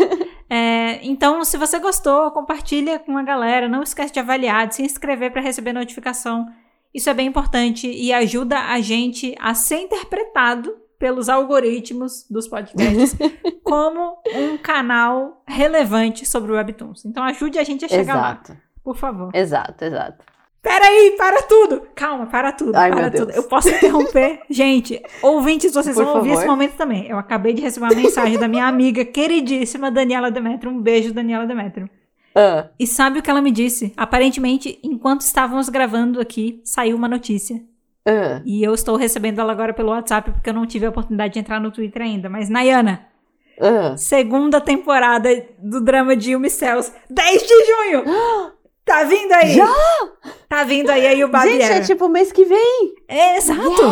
É, 0.49 1.01
então, 1.05 1.45
se 1.45 1.57
você 1.57 1.79
gostou, 1.79 2.31
compartilha 2.33 2.99
com 2.99 3.17
a 3.17 3.23
galera. 3.23 3.69
Não 3.69 3.83
esquece 3.83 4.13
de 4.13 4.21
avaliar, 4.21 4.67
de 4.67 4.77
se 4.77 4.83
inscrever 4.83 5.33
para 5.33 5.41
receber 5.41 5.73
notificação. 5.73 6.47
Isso 6.95 7.11
é 7.11 7.15
bem 7.15 7.27
importante 7.27 7.89
e 7.89 8.13
ajuda 8.13 8.59
a 8.59 8.81
gente 8.81 9.35
a 9.41 9.55
ser 9.55 9.81
interpretado 9.81 10.86
pelos 10.99 11.29
algoritmos 11.29 12.27
dos 12.31 12.49
podcasts 12.49 13.17
como 13.63 14.19
um 14.35 14.57
canal 14.59 15.43
relevante 15.47 16.27
sobre 16.27 16.53
o 16.53 16.55
Webtoons. 16.55 17.05
Então, 17.05 17.23
ajude 17.25 17.59
a 17.59 17.65
gente 17.65 17.85
a 17.85 17.89
chegar 17.89 18.15
lá, 18.17 18.31
Exato. 18.43 18.57
por 18.83 18.97
favor. 18.97 19.31
Exato, 19.35 19.85
exato. 19.85 20.25
Peraí, 20.63 21.15
para 21.17 21.43
tudo! 21.43 21.83
Calma, 21.95 22.27
para 22.27 22.51
tudo, 22.51 22.75
Ai, 22.75 22.91
para 22.91 23.03
meu 23.03 23.11
Deus. 23.11 23.25
tudo. 23.27 23.37
Eu 23.37 23.45
posso 23.45 23.69
interromper? 23.69 24.41
Gente, 24.51 25.01
ouvintes, 25.23 25.73
vocês 25.73 25.95
Por 25.95 26.05
vão 26.05 26.17
ouvir 26.17 26.31
favor. 26.31 26.41
esse 26.41 26.49
momento 26.51 26.75
também. 26.77 27.07
Eu 27.07 27.19
acabei 27.19 27.53
de 27.53 27.63
receber 27.63 27.87
uma 27.87 27.95
mensagem 27.95 28.37
da 28.37 28.49
minha 28.49 28.67
amiga 28.67 29.05
queridíssima 29.05 29.93
Daniela 29.93 30.29
Demetrio. 30.29 30.73
Um 30.73 30.81
beijo, 30.83 31.15
Daniela 31.15 31.47
Demetrio. 31.47 31.89
Ah, 32.35 32.67
E 32.81 32.87
sabe 32.87 33.21
o 33.21 33.23
que 33.23 33.31
ela 33.31 33.41
me 33.41 33.53
disse? 33.53 33.93
Aparentemente, 33.97 34.79
enquanto 34.83 35.21
estávamos 35.21 35.69
gravando 35.69 36.21
aqui, 36.21 36.61
saiu 36.65 36.97
uma 36.97 37.07
notícia. 37.07 37.63
Ah. 38.07 38.41
E 38.45 38.63
eu 38.63 38.73
estou 38.73 38.97
recebendo 38.97 39.41
ela 39.41 39.53
agora 39.53 39.75
pelo 39.75 39.91
WhatsApp, 39.91 40.31
porque 40.31 40.49
eu 40.49 40.55
não 40.55 40.65
tive 40.65 40.87
a 40.87 40.91
oportunidade 40.91 41.35
de 41.35 41.41
entrar 41.41 41.61
no 41.61 41.73
Twitter 41.73 42.03
ainda. 42.03 42.29
Mas, 42.29 42.49
Nayana, 42.49 43.07
ah. 43.61 43.97
segunda 43.97 44.61
temporada 44.61 45.29
do 45.59 45.81
drama 45.81 46.17
de 46.17 46.33
Yumi 46.33 46.49
Cells, 46.49 46.93
10 47.11 47.43
de 47.43 47.65
junho! 47.65 48.05
Tá 48.87 49.03
vindo 49.03 49.33
aí! 49.33 49.53
Já? 49.57 49.75
Tá 50.49 50.63
vindo 50.63 50.89
aí, 50.91 51.09
aí 51.09 51.25
o 51.25 51.27
Babi 51.27 51.61
Gente, 51.61 51.65
é 51.65 51.81
tipo 51.81 52.09
mês 52.09 52.31
que 52.31 52.45
vem. 52.45 52.95
É, 53.09 53.37
exato! 53.37 53.83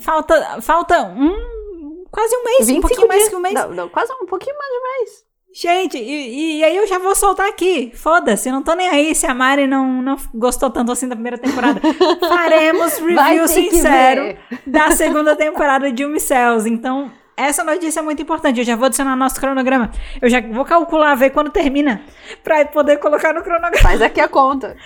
Falta, 0.00 0.60
falta 0.60 1.02
um. 1.02 2.04
Quase 2.08 2.36
um 2.36 2.44
mês, 2.44 2.60
um 2.60 2.74
25 2.74 2.80
pouquinho 2.82 3.08
mais 3.08 3.18
dias. 3.18 3.30
que 3.30 3.36
um 3.36 3.40
mês. 3.40 3.54
Não, 3.54 3.70
não, 3.70 3.88
quase 3.88 4.12
um 4.12 4.26
pouquinho 4.26 4.56
mais 4.56 4.70
de 4.70 4.76
um 4.76 4.82
mês. 4.82 5.24
Gente, 5.56 5.96
e, 5.96 6.58
e 6.58 6.64
aí 6.64 6.76
eu 6.76 6.84
já 6.84 6.98
vou 6.98 7.14
soltar 7.14 7.46
aqui. 7.46 7.92
Foda-se, 7.94 8.50
não 8.50 8.60
tô 8.60 8.74
nem 8.74 8.88
aí 8.88 9.14
se 9.14 9.24
a 9.24 9.32
Mari 9.32 9.68
não, 9.68 10.02
não 10.02 10.16
gostou 10.34 10.68
tanto 10.68 10.90
assim 10.90 11.06
da 11.06 11.14
primeira 11.14 11.38
temporada. 11.38 11.80
Faremos 12.26 12.98
review 12.98 13.46
sincero 13.46 14.36
da 14.66 14.90
segunda 14.90 15.36
temporada 15.36 15.92
de 15.92 16.18
Cells. 16.18 16.68
Então, 16.68 17.08
essa 17.36 17.62
notícia 17.62 18.00
é 18.00 18.02
muito 18.02 18.20
importante. 18.20 18.58
Eu 18.58 18.64
já 18.64 18.74
vou 18.74 18.86
adicionar 18.86 19.12
no 19.12 19.16
nosso 19.16 19.38
cronograma. 19.38 19.92
Eu 20.20 20.28
já 20.28 20.40
vou 20.40 20.64
calcular, 20.64 21.14
ver 21.14 21.30
quando 21.30 21.52
termina, 21.52 22.02
pra 22.42 22.64
poder 22.64 22.98
colocar 22.98 23.32
no 23.32 23.40
cronograma. 23.40 23.78
Faz 23.78 24.02
aqui 24.02 24.20
a 24.20 24.26
conta. 24.26 24.76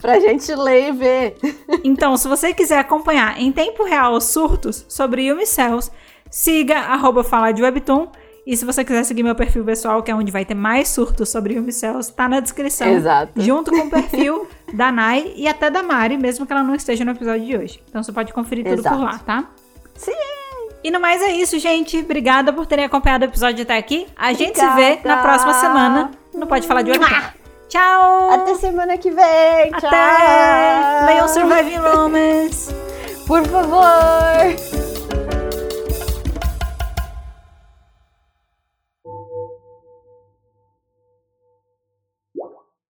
Pra 0.00 0.18
gente 0.18 0.50
ler 0.54 0.88
e 0.88 0.92
ver. 0.92 1.36
Então, 1.84 2.16
se 2.16 2.26
você 2.26 2.54
quiser 2.54 2.78
acompanhar 2.78 3.38
em 3.38 3.52
tempo 3.52 3.84
real 3.84 4.14
os 4.14 4.24
surtos 4.24 4.86
sobre 4.88 5.24
Yumi 5.26 5.46
Cells, 5.46 5.90
siga 6.30 6.78
arroba 6.78 7.22
falar 7.22 7.52
de 7.52 7.62
Webtoon. 7.62 8.08
E 8.46 8.56
se 8.56 8.64
você 8.64 8.84
quiser 8.84 9.04
seguir 9.04 9.24
meu 9.24 9.34
perfil 9.34 9.64
pessoal, 9.64 10.02
que 10.04 10.10
é 10.10 10.14
onde 10.14 10.30
vai 10.30 10.44
ter 10.44 10.54
mais 10.54 10.88
surtos 10.88 11.28
sobre 11.28 11.54
Yumicells, 11.54 12.12
tá 12.14 12.28
na 12.28 12.38
descrição. 12.38 12.86
Exato. 12.86 13.42
Junto 13.42 13.72
com 13.72 13.78
o 13.78 13.90
perfil 13.90 14.46
da 14.72 14.92
Nai 14.92 15.32
e 15.34 15.48
até 15.48 15.68
da 15.68 15.82
Mari, 15.82 16.16
mesmo 16.16 16.46
que 16.46 16.52
ela 16.52 16.62
não 16.62 16.74
esteja 16.74 17.04
no 17.04 17.10
episódio 17.10 17.44
de 17.44 17.56
hoje. 17.56 17.82
Então 17.88 18.02
você 18.04 18.12
pode 18.12 18.32
conferir 18.32 18.64
tudo 18.64 18.84
por 18.84 19.00
lá, 19.00 19.18
tá? 19.18 19.46
Sim! 19.94 20.12
E 20.84 20.90
no 20.92 21.00
mais 21.00 21.20
é 21.20 21.32
isso, 21.32 21.58
gente. 21.58 21.98
Obrigada 21.98 22.52
por 22.52 22.66
terem 22.66 22.84
acompanhado 22.84 23.24
o 23.24 23.28
episódio 23.28 23.64
até 23.64 23.76
aqui. 23.76 24.06
A 24.14 24.32
gente 24.32 24.56
se 24.56 24.68
vê 24.76 25.00
na 25.04 25.16
próxima 25.16 25.52
semana. 25.54 26.12
Não 26.32 26.46
pode 26.46 26.68
falar 26.68 26.82
de 26.82 26.92
hoje. 26.92 27.00
Tchau! 27.68 28.30
Até 28.30 28.54
semana 28.54 28.96
que 28.96 29.10
vem! 29.10 29.70
Até! 29.72 29.80
Tchau. 29.80 31.06
Leiam 31.06 31.28
Surviving 31.28 31.78
Romance! 31.78 32.72
Por 33.26 33.44
favor! 33.48 34.95